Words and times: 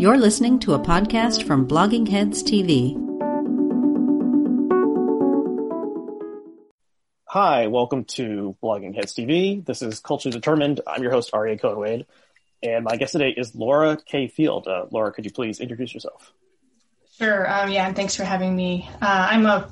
You're 0.00 0.16
listening 0.16 0.58
to 0.60 0.72
a 0.72 0.78
podcast 0.78 1.46
from 1.46 1.68
Blogging 1.68 2.08
Heads 2.08 2.42
TV. 2.42 2.96
Hi, 7.26 7.66
welcome 7.66 8.04
to 8.04 8.56
Blogging 8.62 8.94
Heads 8.94 9.12
TV. 9.12 9.62
This 9.62 9.82
is 9.82 10.00
Culture 10.00 10.30
Determined. 10.30 10.80
I'm 10.86 11.02
your 11.02 11.12
host, 11.12 11.32
Aryeh 11.32 11.60
Cohen 11.60 12.06
and 12.62 12.82
my 12.82 12.96
guest 12.96 13.12
today 13.12 13.34
is 13.36 13.54
Laura 13.54 13.98
K. 14.06 14.28
Field. 14.28 14.66
Uh, 14.66 14.86
Laura, 14.90 15.12
could 15.12 15.26
you 15.26 15.32
please 15.32 15.60
introduce 15.60 15.92
yourself? 15.92 16.32
Sure. 17.18 17.50
Um, 17.52 17.70
yeah, 17.70 17.86
and 17.86 17.94
thanks 17.94 18.16
for 18.16 18.24
having 18.24 18.56
me. 18.56 18.88
Uh, 19.02 19.28
I'm 19.30 19.44
a, 19.44 19.70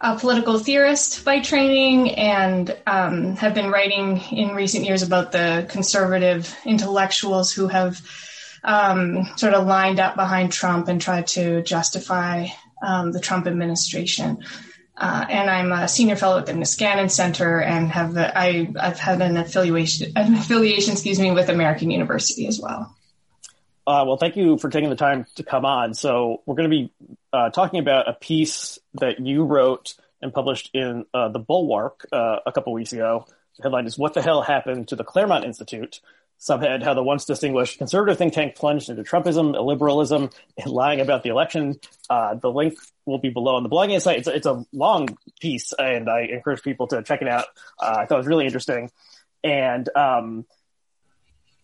a, 0.00 0.16
political 0.18 0.60
theorist 0.60 1.24
by 1.24 1.40
training 1.40 2.10
and 2.12 2.76
um, 2.86 3.34
have 3.34 3.54
been 3.54 3.72
writing 3.72 4.18
in 4.30 4.54
recent 4.54 4.84
years 4.84 5.02
about 5.02 5.32
the 5.32 5.66
conservative 5.68 6.56
intellectuals 6.64 7.52
who 7.52 7.66
have 7.66 8.00
um, 8.64 9.24
sort 9.36 9.54
of 9.54 9.66
lined 9.66 10.00
up 10.00 10.16
behind 10.16 10.52
Trump 10.52 10.88
and 10.88 11.00
tried 11.00 11.26
to 11.28 11.62
justify 11.62 12.46
um, 12.82 13.12
the 13.12 13.20
Trump 13.20 13.46
administration. 13.46 14.44
Uh, 14.96 15.24
and 15.28 15.48
I'm 15.48 15.70
a 15.70 15.86
senior 15.86 16.16
fellow 16.16 16.38
at 16.38 16.46
the 16.46 16.52
Niskanen 16.52 17.08
Center, 17.08 17.60
and 17.60 17.88
have 17.88 18.16
I, 18.16 18.68
have 18.80 18.98
had 18.98 19.22
an 19.22 19.36
affiliation, 19.36 20.12
an 20.16 20.34
affiliation, 20.34 20.92
excuse 20.92 21.20
me, 21.20 21.30
with 21.30 21.48
American 21.48 21.92
University 21.92 22.48
as 22.48 22.60
well. 22.60 22.96
Uh, 23.86 24.04
well, 24.06 24.16
thank 24.16 24.36
you 24.36 24.58
for 24.58 24.68
taking 24.68 24.90
the 24.90 24.96
time 24.96 25.24
to 25.36 25.44
come 25.44 25.64
on. 25.64 25.94
So 25.94 26.42
we're 26.44 26.56
going 26.56 26.68
to 26.68 26.76
be 26.76 26.92
uh, 27.32 27.50
talking 27.50 27.78
about 27.78 28.08
a 28.08 28.12
piece 28.12 28.78
that 28.94 29.20
you 29.20 29.44
wrote 29.44 29.94
and 30.20 30.34
published 30.34 30.70
in 30.74 31.06
uh, 31.14 31.28
the 31.28 31.38
Bulwark 31.38 32.06
uh, 32.12 32.40
a 32.44 32.50
couple 32.50 32.72
weeks 32.72 32.92
ago. 32.92 33.24
The 33.56 33.62
headline 33.62 33.86
is 33.86 33.96
"What 33.96 34.14
the 34.14 34.22
hell 34.22 34.42
happened 34.42 34.88
to 34.88 34.96
the 34.96 35.04
Claremont 35.04 35.44
Institute?" 35.44 36.00
Subhead 36.40 36.82
how 36.82 36.94
the 36.94 37.02
once 37.02 37.24
distinguished 37.24 37.78
conservative 37.78 38.16
think 38.16 38.32
tank 38.32 38.54
plunged 38.54 38.90
into 38.90 39.02
Trumpism, 39.02 39.54
illiberalism, 39.54 40.32
and 40.56 40.66
lying 40.70 41.00
about 41.00 41.22
the 41.22 41.30
election. 41.30 41.78
Uh, 42.08 42.34
the 42.34 42.50
link 42.50 42.78
will 43.06 43.18
be 43.18 43.30
below 43.30 43.56
on 43.56 43.62
the 43.62 43.68
blogging 43.68 44.00
site. 44.00 44.18
It's 44.18 44.28
a, 44.28 44.34
it's 44.34 44.46
a 44.46 44.64
long 44.72 45.08
piece, 45.40 45.72
and 45.72 46.08
I 46.08 46.22
encourage 46.22 46.62
people 46.62 46.86
to 46.88 47.02
check 47.02 47.22
it 47.22 47.28
out. 47.28 47.46
Uh, 47.78 47.96
I 47.98 48.06
thought 48.06 48.16
it 48.16 48.18
was 48.18 48.26
really 48.26 48.44
interesting. 48.44 48.90
And 49.42 49.88
um, 49.96 50.46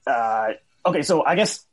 uh, 0.06 0.52
okay, 0.86 1.02
so 1.02 1.24
I 1.24 1.36
guess 1.36 1.64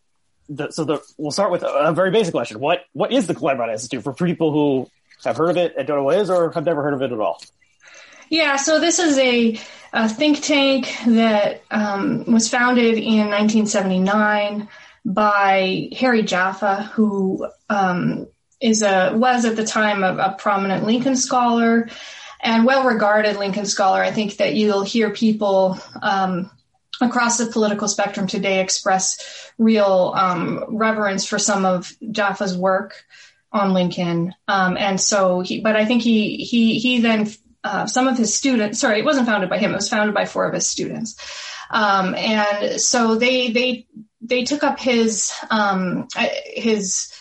the, 0.50 0.72
so 0.72 0.84
the, 0.84 1.02
we'll 1.18 1.32
start 1.32 1.52
with 1.52 1.64
a, 1.64 1.92
very 1.94 2.12
basic 2.12 2.34
question: 2.34 2.60
what 2.60 2.86
what 2.94 3.12
is 3.12 3.28
the 3.28 3.36
Claremont 3.36 3.72
Institute 3.72 4.04
for 4.04 4.14
people 4.14 4.52
who 4.52 4.90
have 5.24 5.38
heard 5.38 5.50
of 5.50 5.58
it 5.58 5.76
and 5.78 5.88
don't 5.88 5.98
know 5.98 6.04
what 6.04 6.18
it 6.18 6.22
is, 6.22 6.30
or 6.30 6.52
have 6.52 6.66
never 6.66 6.84
heard 6.84 6.94
of 6.94 7.02
it 7.02 7.12
at 7.12 7.20
all? 7.20 7.42
Yeah, 8.32 8.56
so 8.56 8.80
this 8.80 8.98
is 9.00 9.18
a, 9.18 9.60
a 9.92 10.08
think 10.08 10.42
tank 10.42 10.96
that 11.06 11.64
um, 11.70 12.24
was 12.32 12.48
founded 12.48 12.98
in 12.98 13.28
1979 13.28 14.70
by 15.04 15.90
Harry 15.98 16.24
Jaffa, 16.24 16.84
who 16.94 17.46
um, 17.70 18.28
is 18.62 18.84
a 18.84 19.12
was 19.14 19.44
at 19.44 19.58
the 19.58 19.66
time 19.66 20.02
a, 20.02 20.16
a 20.16 20.36
prominent 20.40 20.86
Lincoln 20.86 21.18
scholar 21.18 21.90
and 22.42 22.64
well 22.64 22.86
regarded 22.86 23.36
Lincoln 23.36 23.66
scholar. 23.66 24.02
I 24.02 24.12
think 24.12 24.38
that 24.38 24.56
you'll 24.56 24.84
hear 24.84 25.10
people 25.10 25.78
um, 26.02 26.50
across 27.02 27.38
the 27.38 27.48
political 27.48 27.90
spectrum 27.90 28.28
today 28.28 28.62
express 28.62 29.52
real 29.58 30.14
um, 30.16 30.64
reverence 30.70 31.26
for 31.26 31.38
some 31.38 31.66
of 31.66 31.94
Jaffa's 32.12 32.58
work 32.58 33.04
on 33.52 33.74
Lincoln. 33.74 34.34
Um, 34.48 34.78
and 34.78 35.02
so 35.02 35.42
he, 35.42 35.60
but 35.60 35.76
I 35.76 35.84
think 35.86 36.02
he, 36.02 36.38
he, 36.38 36.80
he 36.80 37.02
then 37.02 37.28
uh, 37.64 37.86
some 37.86 38.08
of 38.08 38.18
his 38.18 38.36
students. 38.36 38.80
Sorry, 38.80 39.00
it 39.00 39.06
wasn't 39.06 39.28
founded 39.28 39.50
by 39.50 39.58
him. 39.58 39.72
It 39.72 39.76
was 39.76 39.90
founded 39.90 40.16
by 40.16 40.26
four 40.26 40.48
of 40.48 40.54
his 40.54 40.68
students. 40.68 41.16
Um, 41.70 42.16
and 42.16 42.80
so 42.82 43.16
they 43.16 43.52
they 43.52 43.88
they 44.22 44.44
took 44.44 44.64
up 44.64 44.80
his 44.80 45.32
um, 45.50 46.08
his 46.46 47.14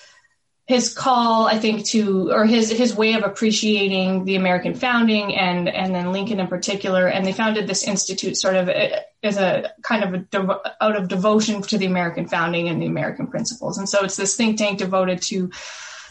his 0.67 0.95
call, 0.95 1.49
I 1.49 1.59
think, 1.59 1.85
to 1.87 2.31
or 2.31 2.47
his 2.47 2.71
his 2.71 2.95
way 2.95 3.15
of 3.15 3.25
appreciating 3.25 4.25
the 4.25 4.37
American 4.37 4.75
founding 4.75 5.35
and 5.35 5.69
and 5.69 5.95
then 5.95 6.13
Lincoln 6.13 6.41
in 6.41 6.47
particular, 6.47 7.09
and 7.09 7.27
they 7.27 7.33
founded 7.33 7.67
this 7.67 7.83
institute 7.83 8.37
sort 8.37 8.55
of 8.55 8.69
uh, 8.69 9.01
as 9.23 9.37
a 9.37 9.73
kind 9.83 10.05
of 10.05 10.15
a 10.15 10.61
out 10.81 10.97
of 10.97 11.09
devotion 11.09 11.61
to 11.63 11.77
the 11.77 11.87
American 11.87 12.29
founding 12.29 12.69
and 12.69 12.81
the 12.81 12.87
American 12.87 13.27
principles. 13.27 13.79
And 13.79 13.89
so 13.89 14.05
it's 14.05 14.17
this 14.17 14.37
think 14.37 14.59
tank 14.59 14.79
devoted 14.79 15.23
to 15.23 15.51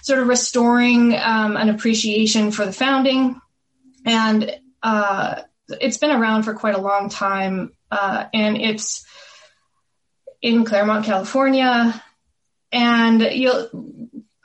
sort 0.02 0.20
of 0.20 0.28
restoring 0.28 1.16
um, 1.16 1.56
an 1.56 1.70
appreciation 1.70 2.52
for 2.52 2.66
the 2.66 2.74
founding 2.74 3.40
and 4.10 4.60
uh, 4.82 5.42
it's 5.70 5.98
been 5.98 6.10
around 6.12 6.44
for 6.44 6.56
quite 6.56 6.76
a 6.76 6.82
long 6.82 7.10
time, 7.10 7.74
uh, 7.92 8.26
and 8.34 8.58
it's 8.58 9.06
in 10.42 10.66
Claremont, 10.66 11.06
California. 11.06 12.04
And 12.72 13.22
you'll 13.22 13.70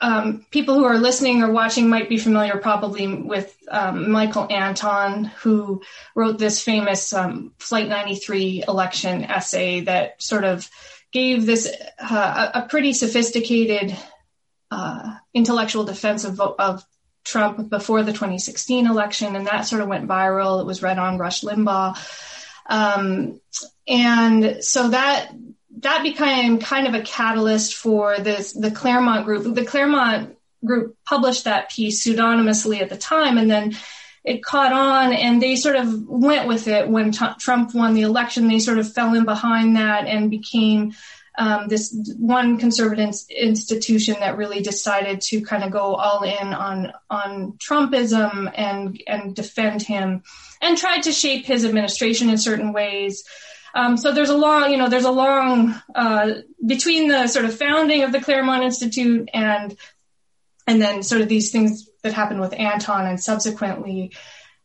um, 0.01 0.45
people 0.51 0.75
who 0.75 0.83
are 0.83 0.99
listening 0.99 1.41
or 1.41 1.51
watching 1.51 1.89
might 1.89 2.09
be 2.09 2.17
familiar 2.19 2.57
probably 2.57 3.07
with 3.07 3.57
um, 3.71 4.11
Michael 4.11 4.47
Anton, 4.51 5.25
who 5.25 5.81
wrote 6.15 6.37
this 6.37 6.61
famous 6.61 7.11
um, 7.11 7.53
Flight 7.57 7.87
93 7.87 8.65
election 8.67 9.23
essay 9.23 9.81
that 9.81 10.21
sort 10.21 10.43
of 10.43 10.69
gave 11.11 11.45
this 11.45 11.71
uh, 11.97 12.51
a 12.53 12.61
pretty 12.63 12.93
sophisticated 12.93 13.97
uh, 14.69 15.15
intellectual 15.33 15.85
defense 15.85 16.23
of, 16.23 16.39
of 16.39 16.85
Trump 17.25 17.69
before 17.69 18.03
the 18.03 18.13
2016 18.13 18.87
election, 18.87 19.35
and 19.35 19.47
that 19.47 19.67
sort 19.67 19.81
of 19.81 19.87
went 19.87 20.07
viral. 20.07 20.61
It 20.61 20.65
was 20.65 20.81
read 20.81 20.99
on 20.99 21.17
Rush 21.17 21.41
Limbaugh. 21.41 21.97
Um, 22.67 23.41
and 23.87 24.63
so 24.63 24.89
that 24.89 25.31
that 25.79 26.03
became 26.03 26.59
kind 26.59 26.87
of 26.87 26.93
a 26.93 27.01
catalyst 27.01 27.75
for 27.75 28.19
this 28.19 28.53
the 28.53 28.71
Claremont 28.71 29.25
group. 29.25 29.55
The 29.55 29.65
Claremont 29.65 30.37
group 30.63 30.95
published 31.05 31.43
that 31.43 31.69
piece 31.69 32.03
pseudonymously 32.03 32.81
at 32.81 32.89
the 32.89 32.97
time, 32.97 33.37
and 33.37 33.49
then 33.49 33.75
it 34.23 34.43
caught 34.43 34.73
on, 34.73 35.13
and 35.13 35.41
they 35.41 35.55
sort 35.55 35.75
of 35.75 36.07
went 36.07 36.47
with 36.47 36.67
it 36.67 36.89
when 36.89 37.11
t- 37.11 37.25
Trump 37.39 37.75
won 37.75 37.93
the 37.93 38.01
election. 38.01 38.47
They 38.47 38.59
sort 38.59 38.79
of 38.79 38.91
fell 38.91 39.13
in 39.13 39.25
behind 39.25 39.75
that 39.77 40.07
and 40.07 40.31
became 40.31 40.93
um, 41.37 41.67
this 41.67 41.95
one 42.17 42.57
conservative 42.57 43.13
institution 43.29 44.15
that 44.19 44.37
really 44.37 44.61
decided 44.61 45.21
to 45.21 45.41
kind 45.41 45.63
of 45.63 45.71
go 45.71 45.95
all 45.95 46.23
in 46.23 46.53
on 46.53 46.93
on 47.09 47.53
Trumpism 47.53 48.51
and 48.55 49.01
and 49.07 49.35
defend 49.35 49.81
him, 49.81 50.23
and 50.61 50.77
tried 50.77 51.03
to 51.03 51.11
shape 51.11 51.45
his 51.45 51.65
administration 51.65 52.29
in 52.29 52.37
certain 52.37 52.73
ways. 52.73 53.23
Um, 53.73 53.97
so 53.97 54.13
there's 54.13 54.29
a 54.29 54.37
long, 54.37 54.71
you 54.71 54.77
know, 54.77 54.87
there's 54.87 55.03
a 55.03 55.11
long 55.11 55.75
uh, 55.93 56.35
between 56.65 57.09
the 57.09 57.27
sort 57.27 57.43
of 57.43 57.57
founding 57.57 58.03
of 58.03 58.13
the 58.13 58.21
Claremont 58.21 58.63
Institute 58.63 59.29
and 59.33 59.75
and 60.65 60.81
then 60.81 61.03
sort 61.03 61.21
of 61.21 61.27
these 61.27 61.51
things 61.51 61.89
that 62.01 62.13
happened 62.13 62.39
with 62.39 62.53
Anton 62.53 63.05
and 63.05 63.21
subsequently 63.21 64.13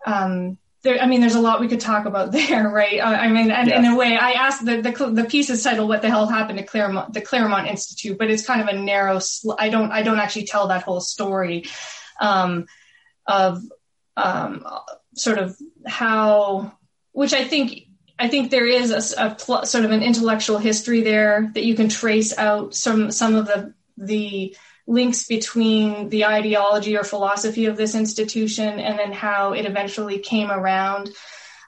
um, 0.07 0.59
there, 0.83 0.99
I 0.99 1.07
mean, 1.07 1.21
there's 1.21 1.35
a 1.35 1.41
lot 1.41 1.61
we 1.61 1.69
could 1.69 1.81
talk 1.81 2.07
about 2.07 2.33
there, 2.33 2.69
right? 2.69 3.01
I 3.03 3.29
mean, 3.29 3.51
and 3.51 3.71
in 3.71 3.85
a 3.85 3.97
way, 3.97 4.17
I 4.17 4.33
asked 4.33 4.65
the, 4.65 4.81
the, 4.81 5.11
the 5.11 5.25
piece 5.25 5.51
is 5.51 5.63
titled 5.63 5.89
"What 5.89 6.03
the 6.03 6.09
hell 6.09 6.27
happened 6.27 6.59
to 6.59 6.65
Claremont, 6.65 7.13
the 7.13 7.21
Claremont 7.21 7.69
Institute," 7.69 8.19
but 8.19 8.31
it's 8.31 8.47
kind 8.47 8.61
of 8.61 8.69
a 8.69 8.79
narrow. 8.79 9.19
Sl- 9.19 9.55
I 9.59 9.69
don't, 9.69 9.91
I 9.91 10.03
don't 10.03 10.19
actually 10.19 10.47
tell 10.47 10.69
that 10.69 10.83
whole 10.83 11.01
story 11.01 11.67
um, 12.21 12.67
of 13.27 13.63
um, 14.17 14.67
sort 15.15 15.39
of 15.39 15.57
how, 15.87 16.73
which 17.13 17.33
I 17.33 17.45
think, 17.45 17.87
I 18.19 18.29
think 18.29 18.51
there 18.51 18.67
is 18.67 19.15
a, 19.15 19.27
a 19.27 19.35
pl- 19.35 19.67
sort 19.67 19.85
of 19.85 19.91
an 19.91 20.03
intellectual 20.03 20.59
history 20.59 21.03
there 21.03 21.51
that 21.55 21.65
you 21.65 21.75
can 21.75 21.89
trace 21.89 22.37
out 22.37 22.75
some 22.75 23.11
some 23.11 23.35
of 23.35 23.47
the 23.47 23.75
the 23.97 24.57
links 24.91 25.25
between 25.29 26.09
the 26.09 26.25
ideology 26.25 26.97
or 26.97 27.05
philosophy 27.05 27.67
of 27.67 27.77
this 27.77 27.95
institution 27.95 28.81
and 28.81 28.99
then 28.99 29.13
how 29.13 29.53
it 29.53 29.65
eventually 29.65 30.19
came 30.19 30.51
around 30.51 31.11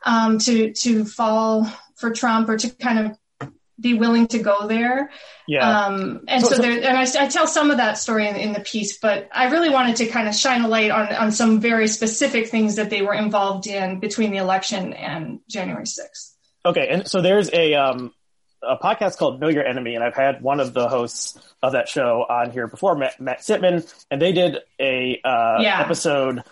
um, 0.04 0.38
to 0.38 0.72
to 0.72 1.04
fall 1.04 1.70
for 1.94 2.10
Trump 2.10 2.48
or 2.48 2.58
to 2.58 2.68
kind 2.68 2.98
of 2.98 3.50
be 3.80 3.94
willing 3.94 4.26
to 4.28 4.38
go 4.38 4.66
there. 4.66 5.10
Yeah. 5.46 5.86
Um, 5.86 6.24
and 6.28 6.42
so, 6.42 6.50
so, 6.50 6.56
so 6.56 6.62
there, 6.62 6.72
and 6.72 6.96
I, 6.96 7.02
I, 7.02 7.28
tell 7.28 7.46
some 7.46 7.70
of 7.70 7.78
that 7.78 7.98
story 7.98 8.28
in, 8.28 8.36
in, 8.36 8.52
the 8.52 8.60
piece, 8.60 8.98
but 8.98 9.28
I 9.32 9.46
really 9.50 9.70
wanted 9.70 9.96
to 9.96 10.06
kind 10.06 10.28
of 10.28 10.36
shine 10.36 10.62
a 10.62 10.68
light 10.68 10.92
on, 10.92 11.12
on 11.12 11.32
some 11.32 11.58
very 11.58 11.88
specific 11.88 12.48
things 12.48 12.76
that 12.76 12.90
they 12.90 13.02
were 13.02 13.14
involved 13.14 13.66
in 13.66 13.98
between 13.98 14.30
the 14.30 14.36
election 14.36 14.92
and 14.92 15.40
January 15.48 15.84
6th. 15.84 16.34
Okay. 16.64 16.86
And 16.88 17.08
so 17.08 17.22
there's 17.22 17.50
a, 17.52 17.74
um, 17.74 18.12
a 18.62 18.76
podcast 18.76 19.18
called 19.18 19.40
Know 19.40 19.48
Your 19.48 19.64
Enemy, 19.64 19.94
and 19.94 20.04
I've 20.04 20.14
had 20.14 20.42
one 20.42 20.60
of 20.60 20.74
the 20.74 20.88
hosts 20.88 21.38
of 21.62 21.72
that 21.72 21.88
show 21.88 22.24
on 22.28 22.50
here 22.50 22.66
before, 22.66 22.96
Matt, 22.96 23.20
Matt 23.20 23.40
Sitman, 23.40 23.90
and 24.10 24.20
they 24.20 24.32
did 24.32 24.58
a 24.80 25.20
uh, 25.24 25.58
yeah. 25.60 25.80
episode 25.80 26.42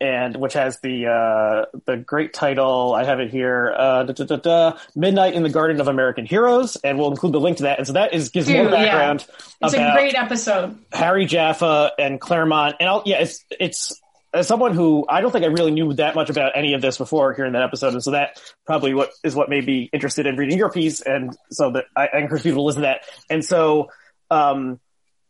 and 0.00 0.36
which 0.36 0.52
has 0.52 0.78
the 0.80 1.06
uh, 1.06 1.78
the 1.86 1.96
great 1.96 2.34
title. 2.34 2.94
I 2.94 3.04
have 3.04 3.20
it 3.20 3.30
here: 3.30 3.74
uh, 3.76 4.02
da, 4.04 4.24
da, 4.24 4.36
da, 4.36 4.78
"Midnight 4.94 5.34
in 5.34 5.42
the 5.42 5.48
Garden 5.48 5.80
of 5.80 5.88
American 5.88 6.26
Heroes," 6.26 6.76
and 6.76 6.98
we'll 6.98 7.10
include 7.10 7.32
the 7.32 7.40
link 7.40 7.58
to 7.58 7.62
that. 7.64 7.78
And 7.78 7.86
so 7.86 7.94
that 7.94 8.12
is 8.12 8.28
gives 8.28 8.46
Dude, 8.46 8.56
more 8.56 8.70
background. 8.70 9.24
Yeah. 9.60 9.66
It's 9.66 9.74
a 9.74 9.92
great 9.92 10.14
episode. 10.14 10.78
Harry 10.92 11.24
Jaffa 11.24 11.92
and 11.98 12.20
Claremont, 12.20 12.76
and 12.78 12.88
I'll, 12.88 13.02
yeah, 13.06 13.20
it's 13.22 13.44
it's 13.58 14.00
as 14.36 14.46
someone 14.46 14.74
who 14.74 15.04
I 15.08 15.20
don't 15.20 15.30
think 15.30 15.44
I 15.44 15.48
really 15.48 15.70
knew 15.70 15.92
that 15.94 16.14
much 16.14 16.30
about 16.30 16.52
any 16.54 16.74
of 16.74 16.80
this 16.82 16.98
before 16.98 17.32
hearing 17.34 17.52
that 17.52 17.62
episode, 17.62 17.92
and 17.94 18.02
so 18.02 18.12
that 18.12 18.40
probably 18.64 18.94
what 18.94 19.10
is 19.24 19.34
what 19.34 19.48
made 19.48 19.66
me 19.66 19.88
interested 19.92 20.26
in 20.26 20.36
reading 20.36 20.58
your 20.58 20.70
piece, 20.70 21.00
and 21.00 21.36
so 21.50 21.70
that 21.72 21.84
I, 21.96 22.08
I 22.14 22.18
encourage 22.18 22.42
people 22.42 22.62
to 22.62 22.66
listen 22.66 22.82
to 22.82 22.86
that. 22.88 23.02
And 23.30 23.44
so, 23.44 23.90
um, 24.30 24.80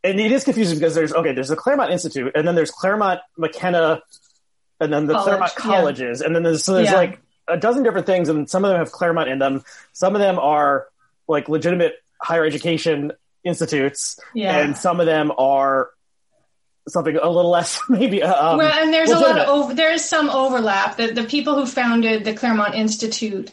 and 0.05 0.21
it 0.21 0.33
is 0.33 0.45
confusing 0.45 0.79
because 0.79 0.95
there's 0.95 1.13
okay, 1.13 1.33
there's 1.33 1.49
the 1.49 1.57
Claremont 1.57 1.93
Institute, 1.93 2.33
and 2.35 2.47
then 2.47 2.55
there's 2.55 2.71
Claremont 2.71 3.21
McKenna, 3.37 4.03
and 4.81 4.93
then 4.93 5.07
the 5.07 5.15
College, 5.15 5.27
Claremont 5.27 5.53
yeah. 5.57 5.63
colleges, 5.65 6.21
and 6.21 6.35
then 6.35 6.43
there's 6.43 6.65
so 6.65 6.75
there's 6.75 6.91
Yeah. 6.91 6.97
like 6.97 7.21
a 7.49 7.57
dozen 7.57 7.83
different 7.83 8.07
things, 8.07 8.29
and 8.29 8.49
some 8.51 8.65
of 8.65 8.71
them 8.71 8.79
have 8.79 8.93
Claremont 8.93 9.29
in 9.29 9.39
them. 9.39 9.63
Some 9.93 10.15
of 10.15 10.21
them 10.21 10.39
are 10.39 10.89
like 11.29 11.49
legitimate 11.49 11.95
higher 12.21 12.45
education 12.45 13.13
institutes, 13.45 14.19
Yeah. 14.35 14.59
and 14.59 14.77
some 14.77 15.01
of 15.01 15.07
them 15.07 15.33
are 15.37 15.91
something 16.89 17.17
a 17.17 17.29
little 17.29 17.51
less 17.51 17.81
maybe. 17.89 18.23
Um, 18.23 18.59
well, 18.59 18.73
and 18.73 18.93
there's 18.93 19.11
a 19.11 19.19
lot 19.19 19.39
of 19.39 19.49
over, 19.49 19.75
there 19.75 19.93
is 19.93 20.05
some 20.05 20.29
overlap. 20.29 20.97
The 20.97 21.13
the 21.13 21.25
people 21.25 21.55
who 21.55 21.67
founded 21.67 22.25
the 22.25 22.35
Claremont 22.35 22.75
Institute, 22.75 23.51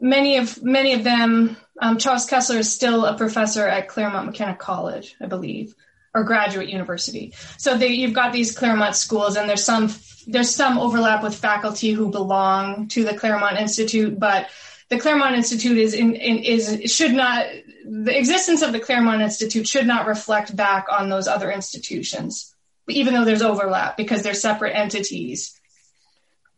many 0.00 0.38
of 0.38 0.62
many 0.62 0.92
of 0.94 1.04
them, 1.04 1.56
um, 1.80 1.98
Charles 1.98 2.28
Kesler 2.28 2.58
is 2.58 2.72
still 2.72 3.04
a 3.04 3.16
professor 3.16 3.66
at 3.66 3.88
Claremont 3.88 4.26
McKenna 4.26 4.56
College, 4.56 5.14
I 5.20 5.26
believe, 5.26 5.74
or 6.14 6.24
graduate 6.24 6.68
university. 6.68 7.34
So 7.58 7.76
they, 7.76 7.88
you've 7.88 8.14
got 8.14 8.32
these 8.32 8.56
Claremont 8.56 8.96
schools, 8.96 9.36
and 9.36 9.48
there's 9.48 9.64
some 9.64 9.92
there's 10.26 10.50
some 10.50 10.78
overlap 10.78 11.22
with 11.22 11.34
faculty 11.34 11.92
who 11.92 12.10
belong 12.10 12.88
to 12.88 13.04
the 13.04 13.16
Claremont 13.16 13.58
Institute, 13.58 14.18
but 14.18 14.48
the 14.88 14.98
Claremont 14.98 15.36
Institute 15.36 15.78
is 15.78 15.94
in, 15.94 16.14
in 16.14 16.38
is 16.38 16.90
should 16.92 17.12
not 17.12 17.46
the 17.84 18.16
existence 18.16 18.62
of 18.62 18.72
the 18.72 18.80
Claremont 18.80 19.22
Institute 19.22 19.66
should 19.66 19.86
not 19.86 20.06
reflect 20.06 20.54
back 20.56 20.86
on 20.90 21.08
those 21.08 21.28
other 21.28 21.50
institutions, 21.50 22.55
even 22.88 23.14
though 23.14 23.24
there's 23.24 23.42
overlap 23.42 23.96
because 23.96 24.22
they're 24.22 24.34
separate 24.34 24.72
entities. 24.74 25.58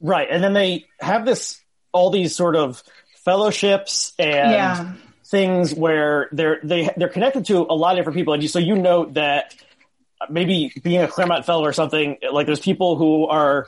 right, 0.01 0.29
and 0.31 0.43
then 0.43 0.53
they 0.53 0.87
have 1.01 1.25
this 1.25 1.61
all 1.93 2.11
these 2.11 2.35
sort 2.37 2.55
of 2.57 2.83
fellowships 3.25 4.13
and 4.19 4.51
yeah, 4.53 4.93
things 5.27 5.75
where 5.75 6.29
they're 6.33 6.61
they 6.63 6.91
they're 6.97 7.09
connected 7.09 7.47
to 7.47 7.59
a 7.69 7.75
lot 7.75 7.93
of 7.93 7.97
different 7.99 8.17
people, 8.17 8.35
and 8.35 8.43
you, 8.43 8.49
so 8.49 8.59
you 8.59 8.77
note 8.77 9.15
that 9.15 9.55
maybe 10.31 10.73
being 10.83 11.03
a 11.03 11.09
Claremont 11.09 11.47
Fellow 11.47 11.65
or 11.65 11.73
something 11.73 12.17
like 12.33 12.47
there's 12.47 12.61
people 12.61 12.97
who 12.97 13.27
are 13.27 13.67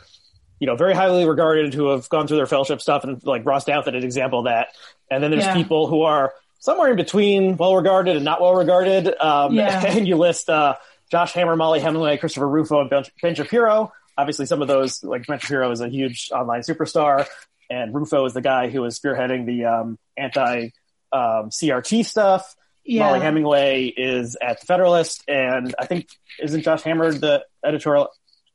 you 0.58 0.66
know 0.66 0.76
very 0.76 0.94
highly 0.94 1.24
regarded 1.26 1.72
who 1.74 1.88
have 1.88 2.08
gone 2.08 2.26
through 2.26 2.36
their 2.38 2.46
fellowship 2.46 2.80
stuff, 2.80 3.04
and 3.04 3.24
like 3.24 3.44
Ross 3.46 3.64
Douthat, 3.64 3.88
an 3.88 4.04
example 4.04 4.40
of 4.40 4.44
that, 4.46 4.68
and 5.10 5.22
then 5.22 5.30
there's 5.30 5.44
Yeah. 5.44 5.54
people 5.54 5.86
who 5.86 6.02
are 6.02 6.32
somewhere 6.58 6.90
in 6.90 6.96
between, 6.96 7.56
well 7.56 7.74
regarded 7.74 8.16
and 8.16 8.24
not 8.24 8.40
well 8.40 8.54
regarded, 8.54 9.08
um, 9.20 9.54
Yeah. 9.54 9.82
and 9.88 10.06
you 10.06 10.16
list 10.16 10.50
uh, 10.50 10.74
Josh 11.10 11.32
Hammer, 11.32 11.56
Mollie 11.56 11.80
Hemingway, 11.80 12.16
Christopher 12.16 12.48
Rufo, 12.48 12.80
and 12.80 12.90
Ben, 12.90 13.04
ben 13.20 13.34
Shapiro. 13.34 13.92
Obviously, 14.16 14.46
some 14.46 14.62
of 14.62 14.68
those 14.68 15.02
like 15.02 15.26
Ben 15.26 15.38
Shapiro 15.38 15.70
is 15.70 15.80
a 15.80 15.88
huge 15.88 16.30
online 16.32 16.60
superstar, 16.60 17.26
and 17.68 17.94
Rufo 17.94 18.24
is 18.26 18.34
the 18.34 18.40
guy 18.42 18.68
who 18.68 18.84
is 18.84 18.98
spearheading 18.98 19.46
the 19.46 19.64
um, 19.64 19.98
anti 20.16 20.70
um, 21.12 21.50
CRT 21.50 22.04
stuff. 22.06 22.54
yeah. 22.84 23.06
Mollie 23.06 23.20
Hemingway 23.20 23.86
is 23.86 24.36
at 24.40 24.60
the 24.60 24.66
Federalist, 24.66 25.24
and 25.28 25.74
I 25.78 25.86
think 25.86 26.06
isn't 26.38 26.62
Josh 26.62 26.82
Hammer 26.82 27.12
the 27.12 27.44
editorial 27.64 28.08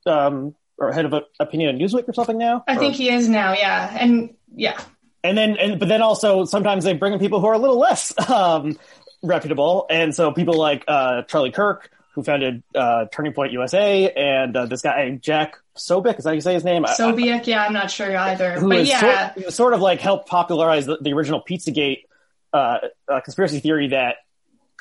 um, 0.05 0.55
or 0.77 0.91
head 0.91 1.05
of 1.05 1.13
a, 1.13 1.23
opinion 1.39 1.75
at 1.75 1.81
Newsweek 1.81 2.07
or 2.07 2.13
something 2.13 2.37
now? 2.37 2.63
I 2.67 2.75
Or- 2.75 2.79
think 2.79 2.95
he 2.95 3.09
is 3.09 3.27
now. 3.27 3.53
Yeah, 3.53 3.97
and 3.99 4.35
yeah, 4.55 4.79
and 5.23 5.37
then 5.37 5.57
and 5.57 5.79
but 5.79 5.89
then 5.89 6.01
also 6.01 6.45
sometimes 6.45 6.83
they 6.85 6.93
bring 6.93 7.11
in 7.13 7.19
people 7.19 7.41
who 7.41 7.47
are 7.47 7.53
a 7.53 7.57
little 7.57 7.79
less 7.79 8.13
um, 8.29 8.77
reputable, 9.23 9.87
and 9.89 10.13
so 10.15 10.31
people 10.31 10.57
like 10.57 10.83
uh, 10.87 11.23
Charlie 11.23 11.51
Kirk, 11.51 11.89
who 12.15 12.23
founded 12.23 12.63
uh, 12.73 13.05
Turning 13.11 13.33
Point 13.33 13.51
USA, 13.51 14.09
and 14.09 14.55
uh, 14.55 14.65
this 14.65 14.81
guy 14.81 15.09
Jack 15.21 15.57
Posobiec, 15.77 16.17
is 16.17 16.23
that 16.23 16.29
how 16.29 16.33
you 16.33 16.41
say 16.41 16.53
his 16.53 16.63
name? 16.63 16.85
I- 16.85 16.89
I- 16.89 17.41
Yeah, 17.43 17.63
I'm 17.65 17.73
not 17.73 17.91
sure 17.91 18.15
either, 18.17 18.53
who 18.59 18.69
but 18.69 18.85
yeah, 18.85 19.33
sort, 19.33 19.53
sort 19.53 19.73
of 19.73 19.81
like 19.81 19.99
helped 19.99 20.27
popularize 20.29 20.85
the, 20.85 20.97
the 20.99 21.13
original 21.13 21.43
Pizzagate 21.47 22.05
uh, 22.53 22.77
uh, 23.07 23.19
conspiracy 23.19 23.59
theory 23.59 23.89
that 23.89 24.15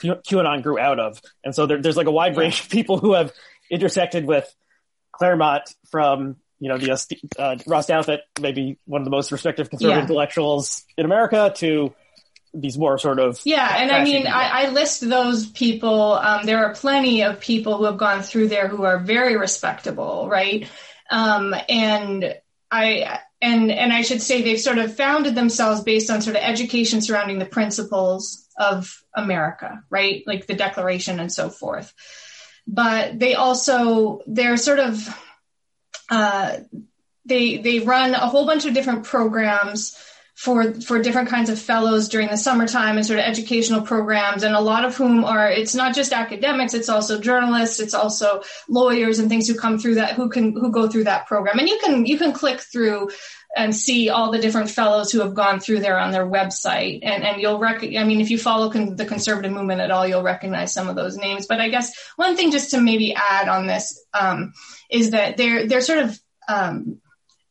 Q- 0.00 0.14
QAnon 0.26 0.62
grew 0.62 0.78
out 0.78 1.00
of. 1.00 1.20
And 1.44 1.54
so 1.54 1.66
there, 1.66 1.82
there's 1.82 1.96
like 1.96 2.06
a 2.06 2.12
wide 2.12 2.36
range 2.36 2.60
of 2.60 2.69
people 2.70 2.98
who 2.98 3.14
have 3.14 3.32
intersected 3.70 4.25
with 4.25 4.48
Claremont 5.12 5.75
from, 5.90 6.37
you 6.60 6.69
know, 6.69 6.78
the 6.78 6.92
uh, 6.92 7.40
uh, 7.40 7.56
Ross 7.66 7.88
Douthat, 7.88 8.19
maybe 8.40 8.78
one 8.87 9.00
of 9.00 9.04
the 9.04 9.10
most 9.10 9.32
respected 9.32 9.69
conservative 9.70 9.96
Yeah. 9.98 10.02
intellectuals 10.02 10.84
in 10.96 11.04
America, 11.04 11.52
to 11.56 11.94
these 12.54 12.78
more 12.78 12.98
sort 12.98 13.18
of 13.18 13.40
Yeah, 13.44 13.76
and 13.76 13.90
I 13.90 14.04
mean, 14.04 14.22
people. 14.22 14.32
I, 14.32 14.64
I 14.64 14.68
list 14.70 15.08
those 15.08 15.46
people. 15.46 16.12
Um, 16.12 16.46
there 16.46 16.64
are 16.64 16.74
plenty 16.74 17.22
of 17.22 17.40
people 17.40 17.76
who 17.76 17.84
have 17.84 17.98
gone 17.98 18.22
through 18.22 18.48
there 18.48 18.68
who 18.68 18.84
are 18.84 18.98
very 18.98 19.36
respectable, 19.36 20.28
right? 20.30 20.68
Um, 21.10 21.54
and 21.68 22.34
I 22.70 23.20
and 23.42 23.70
and 23.70 23.92
I 23.92 24.02
should 24.02 24.22
say 24.22 24.42
they've 24.42 24.60
sort 24.60 24.78
of 24.78 24.96
founded 24.96 25.34
themselves 25.34 25.82
based 25.82 26.10
on 26.10 26.22
sort 26.22 26.36
of 26.36 26.42
education 26.42 27.00
surrounding 27.00 27.38
the 27.38 27.44
principles 27.44 28.48
of 28.56 29.02
America, 29.14 29.82
right? 29.90 30.22
Like 30.26 30.46
the 30.46 30.54
Declaration 30.54 31.20
and 31.20 31.32
so 31.32 31.50
forth. 31.50 31.92
But 32.66 33.18
they 33.18 33.34
also 33.34 34.20
they're 34.26 34.56
sort 34.56 34.78
of 34.78 35.20
uh, 36.08 36.58
they 37.24 37.58
they 37.58 37.80
run 37.80 38.14
a 38.14 38.28
whole 38.28 38.46
bunch 38.46 38.64
of 38.64 38.74
different 38.74 39.04
programs 39.04 39.96
for 40.34 40.75
for 40.81 41.00
different 41.00 41.28
kinds 41.28 41.48
of 41.48 41.58
fellows 41.58 42.08
during 42.08 42.28
the 42.28 42.36
summertime 42.36 42.96
and 42.96 43.06
sort 43.06 43.20
of 43.20 43.25
educational 43.25 43.82
programs 43.82 44.42
and 44.42 44.54
a 44.54 44.60
lot 44.60 44.84
of 44.84 44.96
whom 44.96 45.25
are 45.25 45.48
it's 45.48 45.76
not 45.76 45.94
just 45.94 46.12
academics 46.12 46.75
it's 46.75 46.88
also 46.88 47.20
journalists 47.20 47.78
it's 47.78 47.94
also 47.94 48.42
lawyers 48.69 49.20
and 49.20 49.28
things 49.28 49.46
who 49.46 49.54
come 49.54 49.78
through 49.78 49.94
that 49.94 50.14
who 50.14 50.28
can 50.28 50.52
who 50.52 50.70
go 50.70 50.88
through 50.88 51.04
that 51.04 51.26
program. 51.26 51.58
And 51.58 51.69
you 51.69 51.78
can 51.82 52.06
you 52.06 52.19
can 52.19 52.32
click 52.32 52.60
through 52.60 53.10
and 53.56 53.75
see 53.75 54.10
all 54.10 54.32
the 54.32 54.40
different 54.40 54.69
fellows 54.70 55.12
who 55.12 55.20
have 55.20 55.34
gone 55.34 55.60
through 55.60 55.81
there 55.81 55.98
on 55.98 56.10
their 56.10 56.26
website. 56.26 57.00
And 57.02 57.22
and 57.22 57.40
you'll 57.40 57.58
rec- 57.58 57.84
I 57.84 58.04
mean 58.04 58.20
if 58.20 58.30
you 58.30 58.38
follow 58.38 58.70
con- 58.70 58.96
the 58.96 59.06
conservative 59.06 59.52
movement 59.52 59.80
at 59.80 59.90
all 59.90 60.06
you'll 60.06 60.22
recognize 60.22 60.72
some 60.72 60.88
of 60.88 60.96
those 60.96 61.16
names. 61.16 61.46
But 61.46 61.60
I 61.60 61.69
guess 61.69 61.92
one 62.16 62.37
thing 62.37 62.50
just 62.50 62.70
to 62.70 62.80
maybe 62.80 63.14
add 63.14 63.48
on 63.48 63.66
this 63.66 64.04
um, 64.12 64.52
is 64.90 65.10
that 65.10 65.37
they're 65.37 65.66
they're 65.66 65.80
sort 65.80 66.00
of 66.00 66.19
um, 66.48 67.00